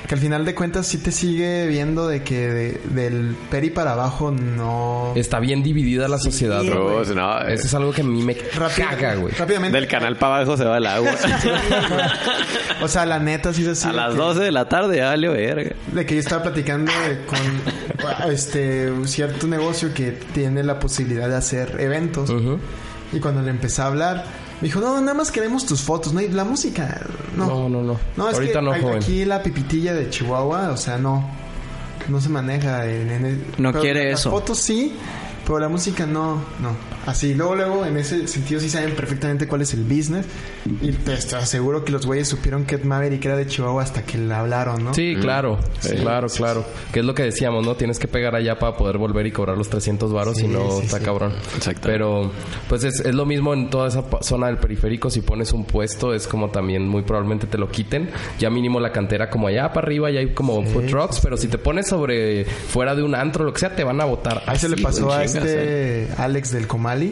que 0.08 0.14
al 0.14 0.22
final 0.22 0.46
de 0.46 0.54
cuentas 0.54 0.86
sí 0.86 1.00
te 1.00 1.12
sigue 1.12 1.66
viendo 1.66 2.08
de 2.08 2.22
que 2.22 2.48
de- 2.48 2.82
del 2.92 3.36
peri 3.50 3.72
para 3.72 3.94
abajo 3.94 4.30
no... 4.30 5.14
Está 5.16 5.40
bien 5.40 5.64
dividida 5.64 6.08
la 6.08 6.20
sociedad, 6.20 6.62
Sí, 6.62 6.70
bro. 6.70 7.04
No, 7.04 7.14
no, 7.16 7.42
eh, 7.48 7.56
Eso 7.56 7.66
es 7.66 7.74
algo 7.74 7.92
que 7.92 8.02
a 8.02 8.04
mí 8.04 8.22
me 8.22 8.36
Rápido- 8.56 8.88
caga, 8.88 9.16
güey. 9.16 9.34
Rápidamente. 9.34 9.76
del 9.80 9.88
canal 9.88 10.16
para 10.18 10.36
abajo 10.38 10.58
se 10.58 10.64
va 10.66 10.78
el 10.78 10.86
agua. 10.86 11.12
O 12.84 12.88
sea, 12.88 13.06
la 13.08 13.18
neta 13.20 13.52
sí 13.54 13.64
es 13.64 13.70
así. 13.70 13.88
A 13.88 13.94
las 13.94 14.12
que- 14.12 14.18
12 14.18 14.40
de 14.42 14.52
la 14.52 14.70
tarde, 14.70 14.98
ya 14.98 15.08
valió 15.08 15.32
verga. 15.32 15.76
De 15.92 16.06
que 16.06 16.14
yo 16.16 16.20
estaba 16.20 16.44
platicando 16.44 16.92
de- 16.92 17.26
con 17.26 17.40
este 18.32 18.92
un 18.92 19.08
cierto 19.08 19.48
negocio 19.48 19.92
que 19.94 20.12
tiene 20.12 20.62
la 20.64 20.78
posibilidad 20.80 21.28
de 21.30 21.36
hacer 21.36 21.78
eventos. 21.80 22.32
Y 23.14 23.20
cuando 23.20 23.42
le 23.42 23.50
empecé 23.50 23.82
a 23.82 23.86
hablar, 23.88 24.26
me 24.62 24.68
dijo, 24.68 24.80
no, 24.80 25.00
nada 25.02 25.14
más 25.14 25.32
queremos 25.32 25.66
tus 25.66 25.82
fotos, 25.82 26.14
no, 26.14 26.22
y 26.22 26.30
la 26.30 26.44
música, 26.46 27.02
no. 27.36 27.46
No, 27.48 27.70
no, 27.70 27.84
no. 27.84 28.00
No, 28.16 28.30
es 28.30 28.36
Ahorita 28.36 28.60
que 28.60 28.66
no, 28.66 28.74
joven. 28.74 28.96
aquí 28.98 29.26
la 29.26 29.44
pipitilla 29.44 29.94
de 29.94 30.10
Chihuahua, 30.10 30.70
o 30.72 30.78
sea, 30.78 30.98
no. 30.98 31.30
No 32.08 32.22
se 32.22 32.30
maneja 32.30 32.86
en... 32.86 33.10
en 33.12 33.26
el- 33.26 33.46
No 33.58 33.74
quiere 33.74 34.12
las 34.12 34.20
eso. 34.22 34.32
fotos 34.32 34.60
sí, 34.60 34.94
pero 35.46 35.60
la 35.60 35.68
música 35.70 36.06
no, 36.06 36.36
no. 36.62 36.95
Así, 37.06 37.34
luego, 37.36 37.56
luego, 37.56 37.86
en 37.86 37.98
ese 37.98 38.28
sentido 38.28 38.60
sí 38.60 38.70
saben 38.70 38.96
perfectamente 38.96 39.48
cuál 39.48 39.62
es 39.62 39.74
el 39.74 39.84
business. 39.84 40.26
Y 40.82 40.92
te 40.92 41.14
aseguro 41.14 41.86
que 41.86 41.92
los 41.92 42.06
güeyes 42.06 42.28
supieron 42.28 42.66
que 42.66 42.76
Ed 42.76 42.84
Maverick 42.84 43.24
era 43.26 43.38
de 43.38 43.46
Chihuahua 43.46 43.84
hasta 43.84 44.04
que 44.04 44.18
le 44.18 44.34
hablaron, 44.34 44.84
¿no? 44.84 44.94
Sí, 44.94 45.16
claro, 45.20 45.60
claro, 46.02 46.28
claro. 46.28 46.66
Que 46.92 47.00
es 47.02 47.06
lo 47.06 47.14
que 47.14 47.24
decíamos, 47.24 47.66
¿no? 47.66 47.76
Tienes 47.76 48.00
que 48.00 48.08
pegar 48.08 48.36
allá 48.36 48.58
para 48.58 48.76
poder 48.76 48.98
volver 48.98 49.28
y 49.28 49.32
cobrar 49.32 49.58
los 49.58 49.70
300 49.70 50.12
varos 50.12 50.38
Sí, 50.38 50.46
y 50.46 50.48
no 50.48 50.80
sí, 50.80 50.86
está 50.86 50.98
sí. 50.98 51.06
cabrón. 51.06 51.34
Exacto. 51.56 51.82
Pero, 51.84 52.32
pues 52.68 52.84
es, 52.84 53.00
es 53.02 53.14
lo 53.14 53.26
mismo 53.26 53.54
en 53.54 53.70
toda 53.70 53.88
esa 53.90 54.04
zona 54.22 54.48
del 54.48 54.58
periférico. 54.58 55.10
Si 55.10 55.22
pones 55.22 55.54
un 55.54 55.66
puesto, 55.66 56.14
es 56.14 56.28
como 56.28 56.50
también 56.50 56.88
muy 56.88 57.04
probablemente 57.04 57.46
te 57.48 57.58
lo 57.58 57.70
quiten. 57.70 58.10
Ya 58.40 58.50
mínimo 58.50 58.80
la 58.80 58.92
cantera, 58.92 59.30
como 59.30 59.48
allá 59.48 59.72
para 59.72 59.86
arriba, 59.86 60.10
ya 60.10 60.20
hay 60.22 60.34
como 60.34 60.64
food 60.66 60.88
trucks. 60.88 61.20
Pero 61.22 61.38
si 61.38 61.48
te 61.48 61.58
pones 61.60 61.88
sobre, 61.88 62.46
fuera 62.46 62.96
de 62.96 63.04
un 63.04 63.14
antro, 63.14 63.44
lo 63.46 63.54
que 63.54 63.60
sea, 63.60 63.76
te 63.76 63.84
van 63.84 64.02
a 64.02 64.06
botar. 64.06 64.42
Ahí 64.48 64.58
se 64.58 64.70
le 64.70 64.78
pasó 64.82 65.14
a 65.14 65.26
chingas, 65.26 65.36
este 65.46 66.08
Alex 66.18 66.52
del 66.52 66.68
Vale. 66.96 67.12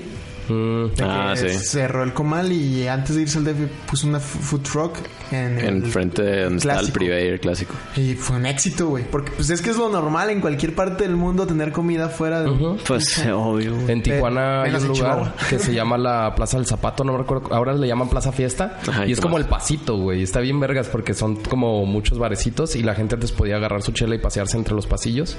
Mm. 0.49 0.85
Ah, 1.01 1.33
sí. 1.35 1.49
Cerró 1.49 2.03
el 2.03 2.13
Comali 2.13 2.55
y 2.55 2.87
antes 2.87 3.15
de 3.15 3.21
irse 3.23 3.37
al 3.37 3.45
DF 3.45 3.67
puso 3.89 4.07
una 4.07 4.19
food 4.19 4.61
truck 4.61 4.97
en 5.31 5.57
el 5.57 5.65
En 5.65 5.85
frente 5.85 6.21
de 6.21 6.43
donde 6.43 6.57
está 6.57 6.71
el 6.73 6.77
clásico. 6.79 6.93
Privair 6.93 7.39
clásico. 7.39 7.73
Y 7.95 8.13
fue 8.15 8.35
un 8.37 8.45
éxito, 8.45 8.87
güey. 8.87 9.03
Porque 9.03 9.31
pues 9.31 9.49
es 9.49 9.61
que 9.61 9.69
es 9.71 9.77
lo 9.77 9.89
normal 9.89 10.29
en 10.29 10.41
cualquier 10.41 10.75
parte 10.75 11.03
del 11.03 11.15
mundo 11.15 11.47
tener 11.47 11.71
comida 11.71 12.09
fuera 12.09 12.41
de... 12.43 12.49
Ujú. 12.49 12.77
Pues 12.85 13.25
obvio. 13.33 13.75
güey. 13.75 13.91
En 13.91 14.03
Tijuana 14.03 14.63
hay 14.63 14.71
menos 14.71 14.83
un 14.83 14.87
lugar 14.89 15.11
Chihuahua. 15.15 15.35
que 15.49 15.59
se 15.59 15.73
llama 15.73 15.97
la 15.97 16.33
Plaza 16.35 16.57
del 16.57 16.65
Zapato, 16.65 17.03
no 17.03 17.13
me 17.13 17.19
recuerdo. 17.19 17.53
Ahora 17.53 17.73
le 17.73 17.87
llaman 17.87 18.09
Plaza 18.09 18.31
Fiesta. 18.31 18.79
Ajá, 18.87 19.05
y 19.05 19.09
¿y 19.09 19.13
es 19.13 19.21
como 19.21 19.35
más? 19.37 19.43
el 19.45 19.49
pasito, 19.49 19.97
güey. 19.97 20.21
Está 20.23 20.39
bien 20.39 20.59
vergas 20.59 20.87
porque 20.89 21.13
son 21.13 21.37
como 21.37 21.85
muchos 21.85 22.17
barecitos 22.19 22.75
y 22.75 22.83
la 22.83 22.95
gente 22.95 23.15
antes 23.15 23.31
podía 23.31 23.55
agarrar 23.55 23.81
su 23.81 23.91
chela 23.91 24.15
y 24.15 24.19
pasearse 24.19 24.57
entre 24.57 24.75
los 24.75 24.87
pasillos. 24.87 25.37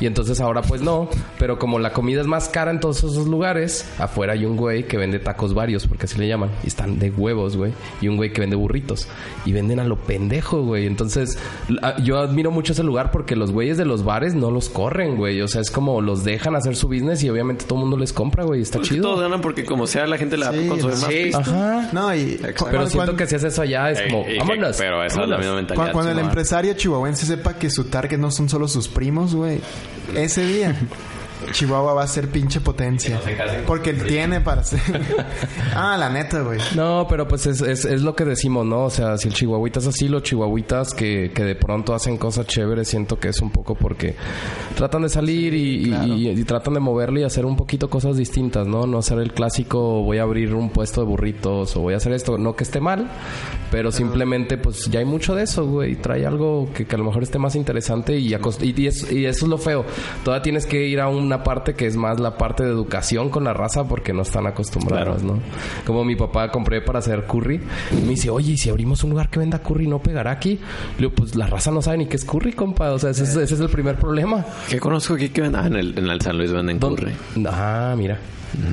Y 0.00 0.06
entonces 0.06 0.40
ahora 0.40 0.62
pues 0.62 0.80
no. 0.80 1.08
Pero 1.38 1.58
como 1.58 1.78
la 1.78 1.92
comida 1.92 2.20
es 2.20 2.26
más 2.26 2.48
cara 2.48 2.70
en 2.70 2.80
todos 2.80 2.98
esos 2.98 3.26
lugares, 3.28 3.86
afuera 3.98 4.32
hay 4.32 4.44
un 4.46 4.56
güey 4.56 4.84
que 4.86 4.96
vende 4.96 5.18
tacos 5.18 5.52
varios, 5.54 5.86
porque 5.86 6.06
así 6.06 6.18
le 6.18 6.28
llaman. 6.28 6.50
Y 6.64 6.68
están 6.68 6.98
de 6.98 7.10
huevos, 7.10 7.56
güey. 7.56 7.72
Y 8.00 8.08
un 8.08 8.16
güey 8.16 8.32
que 8.32 8.40
vende 8.40 8.56
burritos. 8.56 9.08
Y 9.44 9.52
venden 9.52 9.80
a 9.80 9.84
lo 9.84 9.96
pendejo, 9.96 10.62
güey. 10.62 10.86
Entonces 10.86 11.38
yo 12.02 12.18
admiro 12.18 12.50
mucho 12.50 12.72
ese 12.72 12.82
lugar 12.82 13.10
porque 13.10 13.36
los 13.36 13.50
güeyes 13.52 13.76
de 13.76 13.84
los 13.84 14.04
bares 14.04 14.34
no 14.34 14.50
los 14.50 14.68
corren, 14.68 15.16
güey. 15.16 15.40
O 15.42 15.48
sea, 15.48 15.60
es 15.60 15.70
como 15.70 16.00
los 16.00 16.24
dejan 16.24 16.56
hacer 16.56 16.76
su 16.76 16.88
business 16.88 17.22
y 17.22 17.30
obviamente 17.30 17.64
todo 17.64 17.76
el 17.78 17.80
mundo 17.82 17.96
les 17.96 18.12
compra, 18.12 18.44
güey. 18.44 18.62
Está 18.62 18.78
Pues 18.78 18.88
chido. 18.88 19.02
todos 19.02 19.20
ganan 19.20 19.40
porque 19.40 19.64
como 19.64 19.86
sea 19.86 20.06
la 20.06 20.18
gente 20.18 20.36
la 20.36 20.52
Sí, 20.52 20.66
consume 20.68 20.92
más. 20.92 21.04
Sí. 21.06 21.30
Ajá. 21.34 21.88
No, 21.92 22.14
y... 22.14 22.38
Pero 22.40 22.54
cuando- 22.56 22.78
siento 22.86 22.96
cuando- 22.96 23.16
que 23.16 23.26
si 23.26 23.34
haces 23.34 23.52
eso 23.52 23.62
allá 23.62 23.90
es 23.90 24.02
como, 24.02 24.24
Eh, 24.24 24.34
eh, 24.34 24.38
vámonos. 24.38 24.76
Pero 24.76 25.02
esa 25.04 25.06
es 25.06 25.16
la 25.16 25.20
vámonos". 25.22 25.38
misma 25.40 25.54
mentalidad. 25.56 25.76
Cuando, 25.76 25.92
cuando 25.92 26.12
el 26.12 26.18
empresario 26.26 26.74
chihuahuense 26.74 27.26
sepa 27.26 27.54
que 27.54 27.70
su 27.70 27.84
target 27.84 28.18
no 28.18 28.30
son 28.30 28.48
solo 28.48 28.68
sus 28.68 28.88
primos, 28.88 29.34
güey. 29.34 29.58
Ese 30.14 30.44
día... 30.46 30.76
Chihuahua 31.52 31.94
va 31.94 32.02
a 32.02 32.06
ser 32.06 32.28
pinche 32.28 32.60
potencia. 32.60 33.20
Porque 33.66 33.90
él 33.90 34.04
tiene 34.04 34.40
para 34.40 34.62
ser... 34.64 34.80
ah, 35.74 35.96
la 35.98 36.08
neta, 36.10 36.40
güey. 36.42 36.58
No, 36.74 37.06
pero 37.08 37.26
pues 37.26 37.46
es, 37.46 37.60
es, 37.62 37.84
es 37.84 38.02
lo 38.02 38.14
que 38.14 38.24
decimos, 38.24 38.64
¿no? 38.66 38.84
O 38.84 38.90
sea, 38.90 39.16
si 39.18 39.28
el 39.28 39.34
chihuahuita 39.34 39.78
es 39.80 39.86
así, 39.86 40.08
los 40.08 40.22
chihuahuitas 40.22 40.94
que, 40.94 41.32
que 41.34 41.44
de 41.44 41.54
pronto 41.54 41.94
hacen 41.94 42.16
cosas 42.16 42.46
chéveres, 42.46 42.88
siento 42.88 43.18
que 43.18 43.28
es 43.28 43.40
un 43.40 43.50
poco 43.50 43.74
porque 43.74 44.14
tratan 44.76 45.02
de 45.02 45.08
salir 45.08 45.54
y, 45.54 45.88
y- 45.90 46.12
y- 46.12 46.28
y 46.30 46.44
tratan 46.44 46.74
de 46.74 46.80
moverle 46.80 47.20
y 47.20 47.24
hacer 47.24 47.44
un 47.46 47.56
poquito 47.56 47.88
cosas 47.88 48.16
distintas, 48.16 48.66
¿no? 48.66 48.86
No 48.86 48.98
hacer 48.98 49.18
el 49.18 49.32
clásico, 49.32 50.02
voy 50.02 50.18
a 50.18 50.22
abrir 50.22 50.54
un 50.54 50.70
puesto 50.70 51.00
de 51.00 51.06
burritos 51.06 51.76
o 51.76 51.80
voy 51.80 51.94
a 51.94 51.96
hacer 51.98 52.12
esto. 52.12 52.36
No 52.38 52.54
que 52.56 52.64
esté 52.64 52.80
mal, 52.80 53.08
pero 53.70 53.90
simplemente 53.92 54.58
pues 54.58 54.86
ya 54.90 54.98
hay 55.00 55.04
mucho 55.06 55.34
de 55.34 55.44
eso, 55.44 55.66
güey. 55.66 55.96
Trae 55.96 56.26
algo 56.26 56.68
que, 56.74 56.86
que 56.86 56.94
a 56.94 56.98
lo 56.98 57.04
mejor 57.04 57.22
esté 57.22 57.38
más 57.38 57.54
interesante 57.56 58.18
y, 58.18 58.34
y, 58.34 58.74
y 58.76 58.86
es- 58.86 59.10
y 59.12 59.24
eso 59.26 59.44
es 59.46 59.48
lo 59.50 59.58
feo. 59.58 59.84
Todavía 60.24 60.42
tienes 60.42 60.66
que 60.66 60.86
ir 60.86 61.00
a 61.00 61.08
una 61.08 61.35
parte 61.42 61.74
que 61.74 61.86
es 61.86 61.96
más 61.96 62.20
la 62.20 62.36
parte 62.36 62.64
de 62.64 62.70
educación 62.70 63.30
con 63.30 63.44
la 63.44 63.52
raza 63.52 63.84
porque 63.84 64.12
no 64.12 64.22
están 64.22 64.46
acostumbradas, 64.46 65.22
¿no? 65.22 65.38
Como 65.86 66.04
mi 66.04 66.16
papá 66.16 66.50
compré 66.50 66.80
para 66.82 66.98
hacer 67.00 67.24
curry. 67.26 67.60
Y 67.92 68.02
me 68.02 68.10
dice, 68.10 68.30
oye, 68.30 68.52
¿y 68.52 68.56
si 68.56 68.70
abrimos 68.70 69.02
un 69.04 69.10
lugar 69.10 69.28
que 69.30 69.38
venda 69.38 69.58
curry 69.60 69.86
no 69.86 69.98
pegará 70.00 70.30
aquí? 70.32 70.58
Le 70.98 71.06
digo, 71.06 71.12
pues 71.14 71.34
la 71.36 71.46
raza 71.46 71.70
no 71.70 71.82
sabe 71.82 71.98
ni 71.98 72.06
qué 72.06 72.16
es 72.16 72.24
curry, 72.24 72.52
compa. 72.52 72.92
O 72.92 72.98
sea, 72.98 73.10
ese, 73.10 73.24
es, 73.24 73.36
ese 73.36 73.54
es 73.54 73.60
el 73.60 73.68
primer 73.68 73.96
problema. 73.96 74.44
¿Qué 74.68 74.78
conozco 74.80 75.14
aquí 75.14 75.28
que 75.30 75.42
venden? 75.42 75.60
Ah, 75.60 75.66
en 75.66 75.76
el, 75.76 75.98
en 75.98 76.06
el 76.08 76.20
San 76.20 76.36
Luis 76.38 76.52
venden 76.52 76.78
¿Dónde- 76.78 77.02
curry. 77.02 77.46
Ah, 77.48 77.94
mira. 77.96 78.18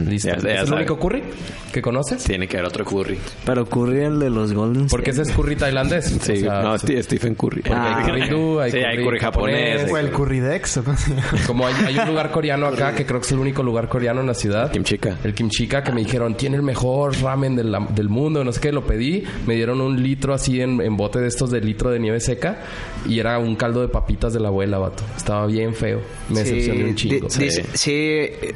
Listo. 0.08 0.30
Ya- 0.30 0.38
ya 0.38 0.50
¿Es 0.56 0.60
el 0.62 0.68
sabe. 0.68 0.78
único 0.78 0.98
curry 1.00 1.24
que 1.72 1.82
conoces? 1.82 2.24
Tiene 2.24 2.48
que 2.48 2.58
haber 2.58 2.68
otro 2.70 2.86
curry. 2.86 3.18
Pero 3.46 3.64
ocurrió 3.64 4.08
el 4.08 4.20
de 4.20 4.30
los 4.30 4.54
Golden 4.54 4.88
Porque 4.88 5.12
ese 5.12 5.24
es 5.24 5.32
curry 5.32 5.56
tailandés. 5.56 6.06
Sí, 6.22 6.32
O 6.32 6.36
sea, 6.36 6.62
no, 6.62 6.78
Steve- 6.78 7.04
Stephen 7.04 7.36
Curry. 7.36 7.62
Porque 7.64 7.80
hay 7.80 8.04
curry 8.06 8.24
hindú, 8.24 8.60
hay 8.60 8.72
Sí, 8.72 8.78
hay 8.78 8.96
curry 8.96 9.06
curry 9.06 9.20
japonés. 9.20 9.92
O 9.92 9.98
el 9.98 10.12
Curridex. 10.12 10.78
¿o 10.78 10.84
cómo 10.84 10.98
se 10.98 11.10
llama? 11.16 11.24
Como 11.48 11.68
hay, 11.68 11.74
hay 11.86 11.98
un 12.00 12.08
lugar 12.08 12.32
coreano 12.32 12.68
acá, 12.68 12.94
que 12.96 13.06
creo 13.06 13.20
que 13.20 13.26
es 13.26 13.32
el 13.32 13.40
único 13.40 13.64
lugar 13.64 13.90
coreano 13.90 14.22
en 14.22 14.28
la 14.28 14.34
ciudad. 14.34 14.72
Kimchika. 14.72 15.18
El 15.24 15.34
kimchika, 15.34 15.84
que 15.84 15.92
me 15.92 16.02
dijeron, 16.02 16.36
tiene 16.36 16.56
el 16.58 16.64
mejor 16.64 17.16
ramen 17.22 17.56
del, 17.56 17.76
del 17.96 18.10
mundo, 18.10 18.44
no 18.44 18.52
sé 18.52 18.62
qué, 18.62 18.72
lo 18.72 18.86
pedí. 18.86 19.24
Me 19.46 19.56
dieron 19.56 19.82
un 19.82 20.02
litro 20.02 20.34
así 20.34 20.62
en, 20.62 20.82
en 20.82 20.96
bote 20.98 21.20
de 21.20 21.28
estos 21.28 21.52
de 21.52 21.60
litro 21.62 21.90
de 21.92 22.00
nieve 22.00 22.20
seca. 22.20 22.60
Y 23.08 23.20
era 23.20 23.38
un 23.40 23.56
caldo 23.56 23.82
de 23.82 23.88
papitas 23.90 24.34
de 24.34 24.40
la 24.40 24.48
abuela, 24.48 24.78
vato. 24.78 25.04
Estaba 25.18 25.46
bien 25.48 25.74
feo. 25.74 26.02
Me 26.30 26.40
decepcioné 26.40 26.86
un 26.86 26.96
chingo. 26.96 27.28
sí, 27.30 28.00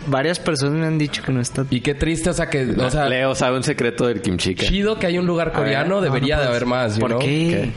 varias 0.08 0.40
personas 0.40 0.80
me 0.80 0.86
han 0.86 0.98
dicho 0.98 1.17
que 1.22 1.32
no 1.32 1.42
está... 1.42 1.66
Y 1.70 1.82
qué 1.82 1.96
triste, 1.96 2.30
o 2.30 2.34
sea, 2.34 2.50
que... 2.50 2.64
O 2.78 2.90
sea, 2.90 3.08
Leo 3.08 3.36
sabe 3.36 3.58
un 3.58 3.64
secreto 3.64 4.08
del 4.08 4.22
kimchika. 4.22 4.66
chido 4.66 4.98
que 4.98 5.08
hay 5.08 5.18
un 5.18 5.26
lugar 5.26 5.52
coreano, 5.52 6.02
debería 6.02 6.40
de 6.40 6.46
haber 6.48 6.66
más, 6.66 6.98
¿Por 7.00 7.10
know? 7.10 7.20
qué? 7.20 7.72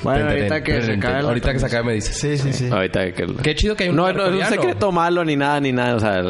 Bueno, 0.00 0.26
Ten, 0.26 0.28
ten, 0.28 0.36
ahorita 0.38 0.62
que 0.62 0.72
ten, 0.74 0.82
se 0.84 0.92
acabe 0.92 1.20
Ahorita 1.26 1.52
que 1.52 1.58
se 1.58 1.66
acabe 1.66 1.84
me 1.84 1.92
dices. 1.94 2.16
Sí, 2.16 2.38
sí, 2.38 2.52
sí. 2.52 2.68
Ahorita 2.70 3.10
que... 3.12 3.26
Qué 3.42 3.54
chido 3.56 3.74
que 3.74 3.82
hay 3.82 3.90
un 3.90 3.96
No, 3.96 4.02
lugar 4.02 4.16
no 4.16 4.26
es 4.26 4.46
un 4.46 4.54
secreto 4.54 4.92
malo 4.92 5.24
ni 5.24 5.34
nada, 5.34 5.58
ni 5.58 5.72
nada. 5.72 5.96
O 5.96 5.98
sea, 5.98 6.22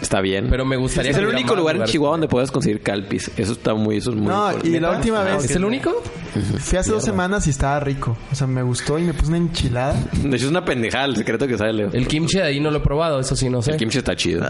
está 0.00 0.22
bien. 0.22 0.46
Pero 0.48 0.64
me 0.64 0.76
gustaría 0.76 1.10
Es 1.10 1.16
que 1.18 1.22
el 1.22 1.28
único 1.28 1.54
lugar 1.54 1.76
en 1.76 1.84
Chihuahua 1.84 2.12
donde 2.14 2.28
puedes 2.28 2.50
conseguir 2.50 2.80
calpis. 2.80 3.30
Eso 3.36 3.52
está 3.52 3.74
muy... 3.74 3.98
Eso 3.98 4.08
es 4.10 4.16
muy... 4.16 4.28
No, 4.28 4.46
importante. 4.46 4.68
y 4.68 4.80
la 4.80 4.90
última 4.92 5.22
vez... 5.22 5.44
¿Es 5.44 5.54
el 5.54 5.66
único? 5.66 6.02
Fui 6.60 6.78
hace 6.78 6.92
dos 6.92 7.04
semanas 7.04 7.46
y 7.46 7.50
estaba 7.50 7.78
rico. 7.78 8.16
O 8.32 8.34
sea, 8.34 8.46
me 8.46 8.62
gustó 8.62 8.98
y 8.98 9.02
me 9.02 9.12
puse 9.12 9.28
una 9.28 9.36
enchilada. 9.36 9.94
De 10.22 10.28
hecho, 10.36 10.46
es 10.46 10.50
una 10.50 10.64
pendejada 10.64 11.04
el 11.04 11.16
secreto 11.16 11.46
que 11.46 11.58
sabe 11.58 11.74
Leo. 11.74 11.90
El 11.92 12.08
kimchi 12.08 12.38
de 12.38 12.44
ahí 12.44 12.58
no 12.58 12.70
lo 12.70 12.78
he 12.78 12.80
probado, 12.80 13.20
eso 13.20 13.36
sí, 13.36 13.50
no 13.50 13.60
sé. 13.60 13.72
El 13.72 13.76
kimchi 13.76 13.98
está 13.98 14.16
chido. 14.16 14.42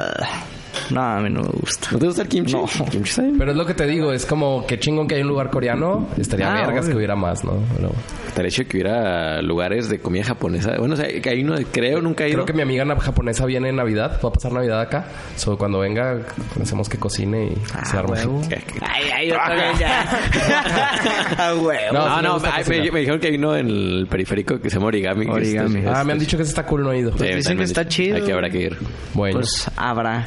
No, 0.90 1.00
a 1.02 1.20
mí 1.20 1.30
no 1.30 1.42
me 1.42 1.48
gusta. 1.48 1.88
¿No 1.92 1.98
te 1.98 2.06
gusta 2.06 2.22
el 2.22 2.28
kimchi? 2.28 2.52
No. 2.54 2.64
El 2.64 2.90
kimchi 2.90 3.10
está 3.10 3.22
bien. 3.22 3.38
Pero 3.38 3.50
es 3.52 3.56
lo 3.56 3.66
que 3.66 3.74
te 3.74 3.86
digo, 3.86 4.12
es 4.12 4.26
como 4.26 4.66
que 4.66 4.78
chingón 4.78 5.06
que 5.08 5.16
hay 5.16 5.22
un 5.22 5.28
lugar 5.28 5.50
coreano. 5.50 6.08
Estaría 6.16 6.50
Ah, 6.52 6.66
vergas 6.66 6.84
obvio. 6.84 6.90
que 6.92 6.96
hubiera 6.98 7.16
más, 7.16 7.44
¿no? 7.44 7.54
Pero 7.76 7.90
Estaría 8.28 8.50
chido 8.50 8.68
que 8.68 8.76
hubiera 8.78 9.40
lugares 9.42 9.88
de 9.88 10.00
comida 10.00 10.24
japonesa. 10.24 10.74
Bueno, 10.78 10.94
o 10.94 10.96
sea, 10.96 11.06
que 11.20 11.28
hay 11.30 11.42
uno, 11.44 11.54
creo, 11.70 12.00
nunca 12.00 12.24
he 12.24 12.28
ido. 12.30 12.36
creo 12.38 12.46
que 12.46 12.52
mi 12.52 12.62
amiga 12.62 12.84
japonesa 13.00 13.46
viene 13.46 13.68
en 13.68 13.76
Navidad. 13.76 14.18
Va 14.24 14.28
a 14.28 14.32
pasar 14.32 14.52
Navidad 14.52 14.80
acá. 14.80 15.04
So, 15.36 15.56
cuando 15.56 15.78
venga, 15.80 16.18
hacemos 16.60 16.88
que 16.88 16.98
cocine 16.98 17.46
y 17.46 17.58
Ah, 17.72 17.84
se 17.84 17.96
arma. 17.96 18.16
Ay, 18.80 19.02
ay, 19.14 19.28
yo 19.28 19.36
también 19.36 19.68
ya. 19.78 21.54
Huevo. 21.62 21.92
No, 21.92 22.22
No, 22.22 22.38
ay, 22.52 22.64
me, 22.68 22.90
me 22.90 23.00
dijeron 23.00 23.20
que 23.20 23.28
hay 23.28 23.36
uno 23.36 23.56
en 23.56 23.68
el 23.68 24.06
periférico 24.08 24.60
que 24.60 24.68
se 24.70 24.76
llama 24.76 24.86
Origami. 24.88 25.26
Origami. 25.26 25.78
está- 25.80 26.00
Ah, 26.00 26.04
me 26.04 26.12
han 26.12 26.18
dicho 26.18 26.36
que 26.36 26.42
ese 26.42 26.50
está 26.50 26.64
cool, 26.66 26.82
no 26.82 26.92
he 26.92 26.98
ido. 26.98 27.12
Sí, 27.16 27.24
Dicen 27.24 27.42
también 27.42 27.58
que 27.58 27.64
está 27.64 27.86
chido. 27.88 28.16
Hay 28.16 28.22
que 28.22 28.32
habrá 28.32 28.50
que 28.50 28.58
ir. 28.58 28.76
Bueno. 29.12 29.38
Pues 29.40 29.70
habrá. 29.76 30.26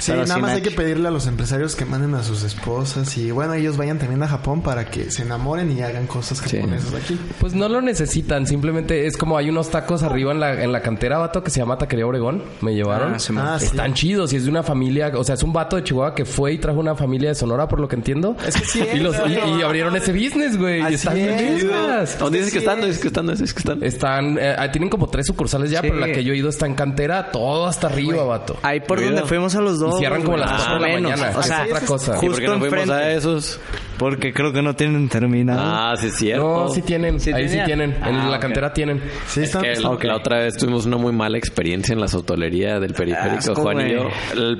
Sí, 0.00 0.12
nada 0.12 0.38
más 0.38 0.52
hay 0.52 0.62
que 0.62 0.70
pedirle 0.70 1.08
a 1.08 1.10
los 1.10 1.26
empresarios 1.26 1.76
que 1.76 1.84
manden 1.84 2.14
a 2.14 2.22
sus 2.22 2.42
esposas 2.42 3.16
y 3.16 3.30
bueno, 3.30 3.54
ellos 3.54 3.76
vayan 3.76 3.98
también 3.98 4.22
a 4.22 4.28
Japón 4.28 4.62
para 4.62 4.86
que 4.90 5.10
se 5.10 5.22
enamoren 5.22 5.70
y 5.76 5.82
hagan 5.82 6.06
cosas 6.06 6.38
Sí. 6.38 6.56
japonesas 6.56 6.94
aquí. 6.94 7.18
Pues 7.38 7.54
no 7.54 7.68
lo 7.68 7.80
necesitan, 7.80 8.46
simplemente 8.46 9.06
es 9.06 9.16
como 9.16 9.36
hay 9.36 9.48
unos 9.50 9.70
tacos 9.70 10.02
arriba 10.02 10.32
en 10.32 10.40
la, 10.40 10.62
en 10.62 10.72
la 10.72 10.80
cantera, 10.82 11.18
vato, 11.18 11.42
que 11.42 11.50
se 11.50 11.60
llama 11.60 11.78
Taquería 11.78 12.06
Obregón. 12.06 12.42
Me 12.60 12.74
llevaron. 12.74 13.14
Ah, 13.14 13.18
se 13.18 13.32
me- 13.32 13.40
Ah, 13.40 13.58
sí. 13.58 13.66
Están 13.66 13.94
chidos 13.94 14.32
y 14.32 14.36
es 14.36 14.44
de 14.44 14.50
una 14.50 14.62
familia, 14.62 15.10
o 15.14 15.24
sea, 15.24 15.34
es 15.34 15.42
un 15.42 15.52
vato 15.52 15.76
de 15.76 15.84
Chihuahua 15.84 16.14
que 16.14 16.24
fue 16.24 16.52
y 16.54 16.58
trajo 16.58 16.78
una 16.80 16.94
familia 16.94 17.28
de 17.30 17.34
Sonora, 17.34 17.68
por 17.68 17.80
lo 17.80 17.88
que 17.88 17.96
entiendo. 17.96 18.36
Es 18.46 18.56
que 18.56 18.64
sí 18.64 18.82
y, 18.94 18.98
los, 18.98 19.16
y, 19.28 19.62
abrieron 19.62 19.94
ese 19.96 20.12
business, 20.12 20.56
güey. 20.56 20.80
Y 20.90 20.94
están 20.94 21.16
es. 21.18 22.18
¿Dónde 22.18 22.38
dices 22.38 22.52
que 22.52 22.58
están? 22.58 22.80
¿Dónde 22.80 22.90
es. 22.90 22.96
dices 22.96 23.02
que 23.02 23.08
están? 23.08 23.26
¿Dónde 23.26 23.40
dices 23.42 23.54
que 23.54 23.58
están? 23.60 23.82
Están, 23.82 24.38
eh, 24.40 24.68
tienen 24.72 24.88
como 24.88 25.08
tres 25.08 25.26
sucursales 25.26 25.70
ya, 25.70 25.80
Sí. 25.80 25.88
pero 25.88 26.00
la 26.00 26.12
que 26.12 26.24
yo 26.24 26.32
he 26.32 26.36
ido 26.36 26.48
está 26.48 26.66
en 26.66 26.74
cantera, 26.74 27.30
todo 27.32 27.66
hasta 27.66 27.86
arriba, 27.88 28.22
vato. 28.24 28.56
Ahí 28.62 28.80
por 28.80 29.02
donde 29.02 29.22
fuimos 29.22 29.54
a 29.54 29.60
los 29.60 29.78
Y 29.80 29.84
no. 29.90 29.96
Y 29.96 29.98
cierran 29.98 30.22
como 30.22 30.36
las 30.36 30.50
güey, 30.50 30.58
cuatro 30.58 30.74
de 30.74 30.80
la 30.80 30.94
menos. 30.96 31.10
mañana. 31.12 31.36
O 31.36 31.40
Es 31.40 31.46
sea, 31.46 31.64
otra 31.64 31.80
cosa. 31.80 32.10
¿Y 32.12 32.14
por 32.14 32.20
justo 32.20 32.40
qué 32.40 32.46
no 32.46 32.58
fuimos 32.58 32.78
enfrente. 32.78 32.92
a 32.94 33.12
esos? 33.12 33.60
Porque 33.98 34.32
creo 34.32 34.50
que 34.52 34.62
no 34.62 34.74
tienen 34.74 35.08
terminado. 35.10 35.60
Ah, 35.62 35.94
sí 36.00 36.06
es 36.06 36.16
cierto. 36.16 36.42
No, 36.64 36.68
sí 36.70 36.80
tienen. 36.80 37.20
¿Sí 37.20 37.30
Ahí 37.32 37.42
sí 37.44 37.48
tenían? 37.50 37.66
tienen. 37.66 37.90
En 38.02 38.16
Ah, 38.16 38.28
la 38.30 38.40
cantera 38.40 38.72
tienen. 38.72 39.02
Sí, 39.26 39.40
Es 39.40 39.48
está. 39.54 39.60
que 39.60 39.74
la, 39.76 39.90
la 40.02 40.16
otra 40.16 40.38
vez 40.38 40.56
tuvimos 40.56 40.86
una 40.86 40.96
muy 40.96 41.12
mala 41.12 41.36
experiencia 41.36 41.92
en 41.92 42.00
la 42.00 42.08
sotolería 42.08 42.80
del 42.80 42.94
periférico, 42.94 43.38
Asco, 43.52 43.54
Juan 43.56 43.86
y 43.86 43.92
yo. 43.92 44.08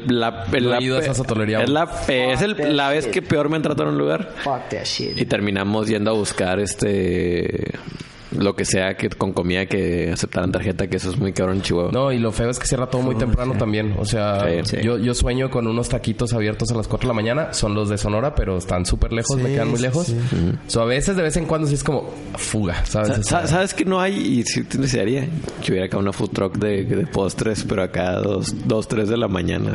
La, 0.08 0.44
la- 0.50 0.80
ido 0.82 0.98
a 0.98 1.00
esa 1.00 1.14
sotolería 1.14 1.62
Es, 1.62 1.70
la, 1.70 1.88
es 2.08 2.42
el- 2.42 2.76
la 2.76 2.90
vez 2.90 3.06
que 3.06 3.22
peor 3.22 3.48
me 3.48 3.56
han 3.56 3.62
tratado 3.62 3.88
en 3.88 3.94
un 3.94 3.98
lugar. 3.98 4.30
Fuck 4.44 4.68
that 4.68 4.84
shit. 4.84 5.18
Y 5.18 5.24
terminamos 5.24 5.88
yendo 5.88 6.10
a 6.10 6.14
buscar 6.14 6.60
este 6.60 7.72
lo 8.36 8.54
que 8.54 8.64
sea 8.64 8.96
que 8.96 9.08
con 9.08 9.32
comida 9.32 9.66
que 9.66 10.10
aceptaran 10.12 10.52
tarjeta, 10.52 10.86
que 10.86 10.96
eso 10.96 11.10
es 11.10 11.18
muy 11.18 11.32
cabrón 11.32 11.56
en 11.56 11.62
Chihuahua. 11.62 11.90
No, 11.92 12.12
y 12.12 12.18
lo 12.18 12.32
feo 12.32 12.50
es 12.50 12.58
que 12.58 12.66
cierra 12.66 12.86
todo 12.86 13.02
muy 13.02 13.16
temprano 13.16 13.54
también. 13.58 13.94
O 13.98 14.04
sea, 14.04 14.46
Sí, 14.64 14.76
Yo, 14.82 14.98
yo 14.98 15.14
sueño 15.14 15.50
con 15.50 15.66
unos 15.66 15.88
taquitos 15.88 16.32
abiertos 16.32 16.70
a 16.70 16.74
las 16.76 16.86
4 16.88 17.06
de 17.06 17.08
la 17.08 17.14
mañana. 17.14 17.52
Son 17.52 17.74
los 17.74 17.88
de 17.88 17.98
Sonora, 17.98 18.34
pero 18.34 18.56
están 18.58 18.86
súper 18.86 19.12
lejos, 19.12 19.36
me 19.36 19.50
quedan 19.50 19.68
muy 19.68 19.78
sí, 19.78 19.82
lejos. 19.82 20.14
So, 20.66 20.82
a 20.82 20.84
veces, 20.84 21.16
de 21.16 21.22
vez 21.22 21.36
en 21.36 21.46
cuando, 21.46 21.66
sí 21.66 21.74
es 21.74 21.84
como 21.84 22.08
fuga, 22.36 22.84
¿sabes? 22.86 23.18
O 23.18 23.22
sea, 23.22 23.46
¿Sabes 23.46 23.74
que 23.74 23.84
no 23.84 24.00
hay? 24.00 24.14
Y 24.16 24.42
si 24.44 24.62
te 24.64 24.78
desearía 24.78 25.26
que 25.64 25.72
hubiera 25.72 25.86
acá 25.86 25.98
una 25.98 26.12
food 26.12 26.30
truck 26.30 26.56
de, 26.58 26.84
de 26.84 27.06
postres, 27.06 27.64
pero 27.68 27.82
acá 27.82 28.10
a 28.10 28.20
dos, 28.20 28.54
dos, 28.66 28.86
tres 28.88 29.08
de 29.08 29.16
la 29.16 29.28
mañana. 29.28 29.72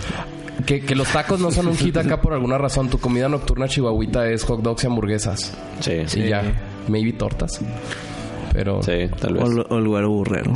que, 0.65 0.81
que 0.81 0.95
los 0.95 1.07
tacos 1.09 1.39
no 1.39 1.51
son 1.51 1.67
un 1.67 1.77
hit 1.77 1.97
acá 1.97 2.21
por 2.21 2.33
alguna 2.33 2.57
razón. 2.57 2.89
Tu 2.89 2.97
comida 2.99 3.27
nocturna 3.29 3.67
chihuahuita 3.67 4.29
es 4.29 4.43
hot 4.45 4.61
dogs 4.61 4.83
y 4.83 4.87
hamburguesas. 4.87 5.53
Sí, 5.81 5.91
Y 6.19 6.29
ya, 6.29 6.43
maybe 6.87 7.13
tortas. 7.13 7.59
Pero 8.55 8.81
Sí, 8.81 9.09
tal 9.19 9.33
vez. 9.33 9.43
O, 9.43 9.47
el- 9.51 9.65
o 9.69 9.77
el 9.77 9.87
güero 9.87 10.09
burrero. 10.09 10.53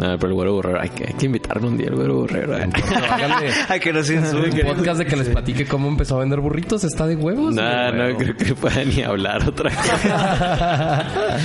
No, 0.00 0.18
pero 0.18 0.28
el 0.28 0.34
güero 0.34 0.54
burrero, 0.54 0.80
hay 0.80 0.88
que, 0.88 1.04
hay 1.06 1.14
que 1.14 1.26
invitarlo 1.26 1.68
un 1.68 1.76
día 1.76 1.88
al 1.88 1.94
güero 1.94 2.16
burrero. 2.16 2.58
¿eh? 2.58 2.68
háganle 3.10 3.80
que 3.80 3.92
nos 3.92 4.08
un 4.10 4.50
podcast 4.64 4.98
de 4.98 5.06
que 5.06 5.16
les 5.16 5.28
platique 5.28 5.66
cómo 5.66 5.88
empezó 5.88 6.16
a 6.16 6.20
vender 6.20 6.40
burritos. 6.40 6.84
Está 6.84 7.06
de 7.06 7.16
huevos. 7.16 7.54
No, 7.54 7.92
no 7.92 8.16
creo 8.16 8.36
que 8.36 8.54
pueda 8.54 8.84
ni 8.84 9.02
hablar 9.02 9.48
otra 9.48 9.70
cosa. 9.70 11.38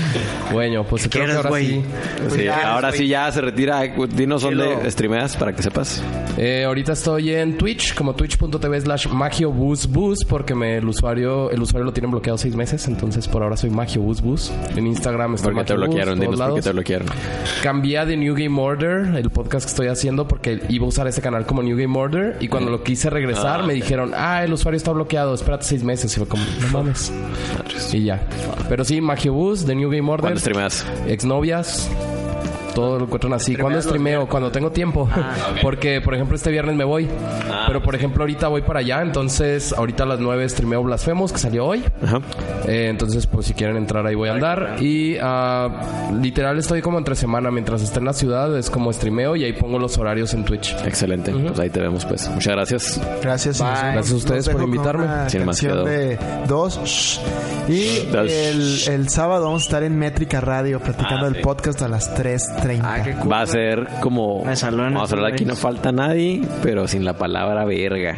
bueno, 0.52 0.84
pues 0.84 1.08
creo 1.10 1.26
que 1.26 1.32
quieres, 1.32 1.46
ahora 1.46 1.60
sí. 1.60 1.84
Sí, 2.30 2.48
ahora 2.48 2.92
sí 2.92 3.08
ya 3.08 3.32
se 3.32 3.42
retira. 3.42 3.82
Dinos 3.82 4.42
dónde 4.42 4.90
streameas 4.90 5.36
para 5.38 5.54
que 5.54 5.62
sepas. 5.62 6.02
Eh, 6.38 6.64
ahorita 6.66 6.94
estoy 6.94 7.34
en 7.36 7.58
Twitch, 7.58 7.94
como 7.94 8.16
twitch.tv 8.16 8.82
slash 8.82 9.08
magiobusbus, 9.08 10.26
porque 10.26 10.56
me, 10.56 10.78
el 10.78 10.88
usuario 10.88 11.52
el 11.52 11.62
usuario 11.62 11.86
lo 11.86 11.94
tienen 11.94 12.12
bloqueado 12.12 12.38
seis 12.38 12.56
meses, 12.56 12.88
entonces 12.88 13.28
por 13.28 13.44
ahora 13.44 13.58
soy 13.58 13.70
magiobusbus. 13.70 14.52
En 14.76 14.88
Instagram 14.88 15.36
estoy 15.36 15.54
Porque 15.54 15.66
te 15.66 15.74
Magiobus, 15.74 15.96
bloquearon, 15.96 16.20
dinos 16.20 16.40
por 16.40 16.56
qué 16.56 16.62
te 16.62 16.72
bloquearon. 16.72 17.08
Cambié 17.62 18.06
de 18.06 18.18
New 18.18 18.36
Game 18.40 18.60
Order, 18.60 19.16
el 19.16 19.30
podcast 19.30 19.66
que 19.66 19.70
estoy 19.70 19.88
haciendo, 19.88 20.28
porque 20.28 20.62
iba 20.70 20.86
a 20.86 20.90
usar 20.90 21.08
ese 21.08 21.22
canal 21.22 21.46
como 21.46 21.62
New 21.62 21.78
Game 21.78 21.98
Order, 21.98 22.38
y 22.40 22.48
cuando 22.48 22.72
lo 22.72 22.84
quise 22.84 23.10
regresar 23.10 23.60
Ah, 23.62 23.64
me 23.64 23.74
dijeron, 23.74 24.14
ah, 24.16 24.44
el 24.44 24.54
usuario 24.54 24.78
está 24.78 24.92
bloqueado, 24.92 25.34
espérate 25.34 25.66
seis 25.66 25.84
meses. 25.84 26.16
Y 26.16 26.18
fue 26.20 26.28
como, 26.28 26.44
no 26.62 26.68
mames. 26.70 27.12
Y 27.92 28.04
ya. 28.06 28.22
Pero 28.68 28.84
sí, 28.86 29.02
Magiobus 29.02 29.66
de 29.66 29.76
New 29.76 29.90
Game 29.90 30.10
Order. 30.10 30.22
¿Cuándo 30.22 30.40
streameas? 30.40 30.86
Exnovias. 31.08 31.90
Todo 32.80 32.98
lo 32.98 33.04
encuentran 33.06 33.34
así. 33.34 33.58
¿Cuándo 33.58 33.82
streameo? 33.82 34.26
Cuando 34.30 34.52
tengo 34.52 34.72
tiempo. 34.72 35.10
Porque, 35.62 36.00
por 36.00 36.14
ejemplo, 36.14 36.38
este 36.38 36.50
viernes 36.50 36.78
me 36.78 36.86
voy. 36.86 37.10
Ah, 37.52 37.66
Pero, 37.68 37.82
por 37.82 37.94
ejemplo, 37.94 38.24
ahorita 38.24 38.48
voy 38.48 38.62
para 38.62 38.80
allá. 38.80 39.02
Entonces, 39.02 39.74
ahorita 39.74 40.04
a 40.04 40.06
las 40.06 40.20
9 40.22 40.48
streameo 40.48 40.82
Blasfemos, 40.84 41.34
que 41.34 41.40
salió 41.40 41.66
hoy. 41.66 41.84
Ajá. 42.02 42.22
Eh, 42.68 42.88
entonces, 42.90 43.28
pues 43.28 43.48
si 43.48 43.54
quieren 43.54 43.76
entrar 43.76 44.08
ahí 44.08 44.16
voy 44.16 44.30
a 44.30 44.34
andar. 44.34 44.78
Y 44.80 45.18
ah, 45.22 46.10
literal 46.22 46.58
estoy 46.58 46.82
como 46.82 46.98
entre 46.98 47.16
semana. 47.16 47.52
Mientras 47.52 47.82
esté 47.82 48.00
en 48.00 48.06
la 48.06 48.14
ciudad 48.14 48.58
es 48.58 48.70
como 48.70 48.94
streameo 48.94 49.36
y 49.36 49.44
ahí 49.44 49.52
pongo 49.52 49.78
los 49.78 49.98
horarios 49.98 50.34
en 50.34 50.46
Twitch. 50.46 50.74
Excelente. 50.86 51.34
Pues 51.34 51.60
ahí 51.60 51.70
te 51.70 51.82
vemos, 51.82 52.06
pues. 52.06 52.30
Muchas 52.30 52.54
gracias. 52.56 53.02
Gracias. 53.22 53.60
Gracias 53.60 54.12
a 54.12 54.16
ustedes 54.16 54.48
por 54.48 54.64
invitarme. 54.64 55.30
Sin 55.30 55.46
más 55.46 55.60
de 55.60 56.18
dos. 56.48 56.80
shh. 56.86 57.20
Y 57.68 58.08
el, 58.16 58.80
el 58.88 59.10
sábado 59.10 59.46
vamos 59.46 59.64
a 59.64 59.66
estar 59.66 59.84
en 59.84 59.98
Métrica 60.00 60.40
Radio 60.42 60.80
platicando 60.80 61.28
Ah, 61.28 61.32
sí. 61.36 61.42
podcast 61.44 61.82
a 61.82 61.88
las 61.88 62.16
3.30. 62.70 62.82
Ah, 62.84 63.02
qué 63.04 63.14
cool. 63.14 63.32
Va 63.32 63.42
a 63.42 63.46
ser 63.48 63.88
como. 64.02 64.40
Me 64.40 64.44
Vamos 64.46 64.64
a 64.64 64.68
hablar 64.68 64.92
estos 65.04 65.24
aquí, 65.34 65.46
no 65.46 65.56
falta 65.56 65.92
nadie, 65.92 66.42
pero 66.62 66.88
sin 66.88 67.06
la 67.06 67.14
palabra 67.14 67.66
verga. 67.66 68.16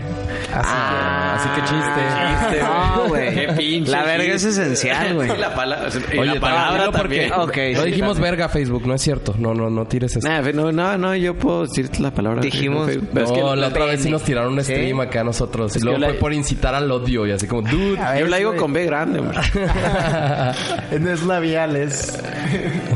Ah, 0.54 1.36
así 1.36 1.50
que 1.50 1.62
chiste. 1.62 2.62
No, 2.62 3.08
güey. 3.08 3.34
Qué 3.34 3.48
pinche 3.54 3.92
La 3.92 4.04
verga 4.04 4.34
es 4.34 4.44
esencial, 4.44 5.14
güey. 5.16 5.30
la 5.38 5.54
palabra, 5.56 5.90
y 6.14 6.18
Oye, 6.18 6.34
la 6.36 6.40
palabra 6.42 6.86
porque 6.92 7.28
también. 7.30 7.32
Ok, 7.34 7.58
no 7.76 7.84
sí, 7.84 7.88
dijimos 7.90 8.20
verga 8.20 8.50
Facebook, 8.50 8.86
no 8.86 8.94
es 8.96 9.02
cierto. 9.02 9.36
No, 9.38 9.54
no, 9.54 9.70
no 9.70 9.86
tires 9.86 10.16
eso. 10.16 10.28
Nah, 10.28 10.42
no, 10.52 10.72
no, 10.72 10.98
no, 10.98 11.16
yo 11.16 11.36
puedo 11.36 11.64
decirte 11.64 12.00
la 12.02 12.12
palabra. 12.12 12.42
Dijimos- 12.42 12.90
Pero 13.14 13.26
es 13.26 13.32
que 13.32 13.40
no, 13.42 13.56
la 13.56 13.68
otra 13.68 13.86
vez 13.86 14.02
sí 14.02 14.10
nos 14.10 14.24
tiraron 14.24 14.54
un 14.54 14.62
Sí. 14.64 14.74
stream 14.74 15.00
acá 15.00 15.22
a 15.22 15.24
nosotros. 15.24 15.76
Y 15.76 15.80
que 15.80 15.86
luego 15.86 16.00
fue 16.04 16.14
por 16.16 16.34
incitar 16.34 16.76
al 16.76 16.92
odio 16.92 17.26
y 17.26 17.32
así 17.32 17.48
como, 17.48 17.62
dude. 17.64 17.96
Ver, 18.00 18.20
yo 18.20 18.28
la 18.28 18.38
digo 18.38 18.50
güey. 18.52 18.62
con 18.62 18.74
B 18.74 18.86
grande, 18.86 19.20
hombre. 19.20 19.40
No 21.00 21.10
es 21.12 21.24
labial, 21.24 21.76
es. 21.76 22.22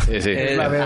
Sí, 0.07 0.22
sí. 0.22 0.34
la 0.56 0.68
veo. 0.68 0.86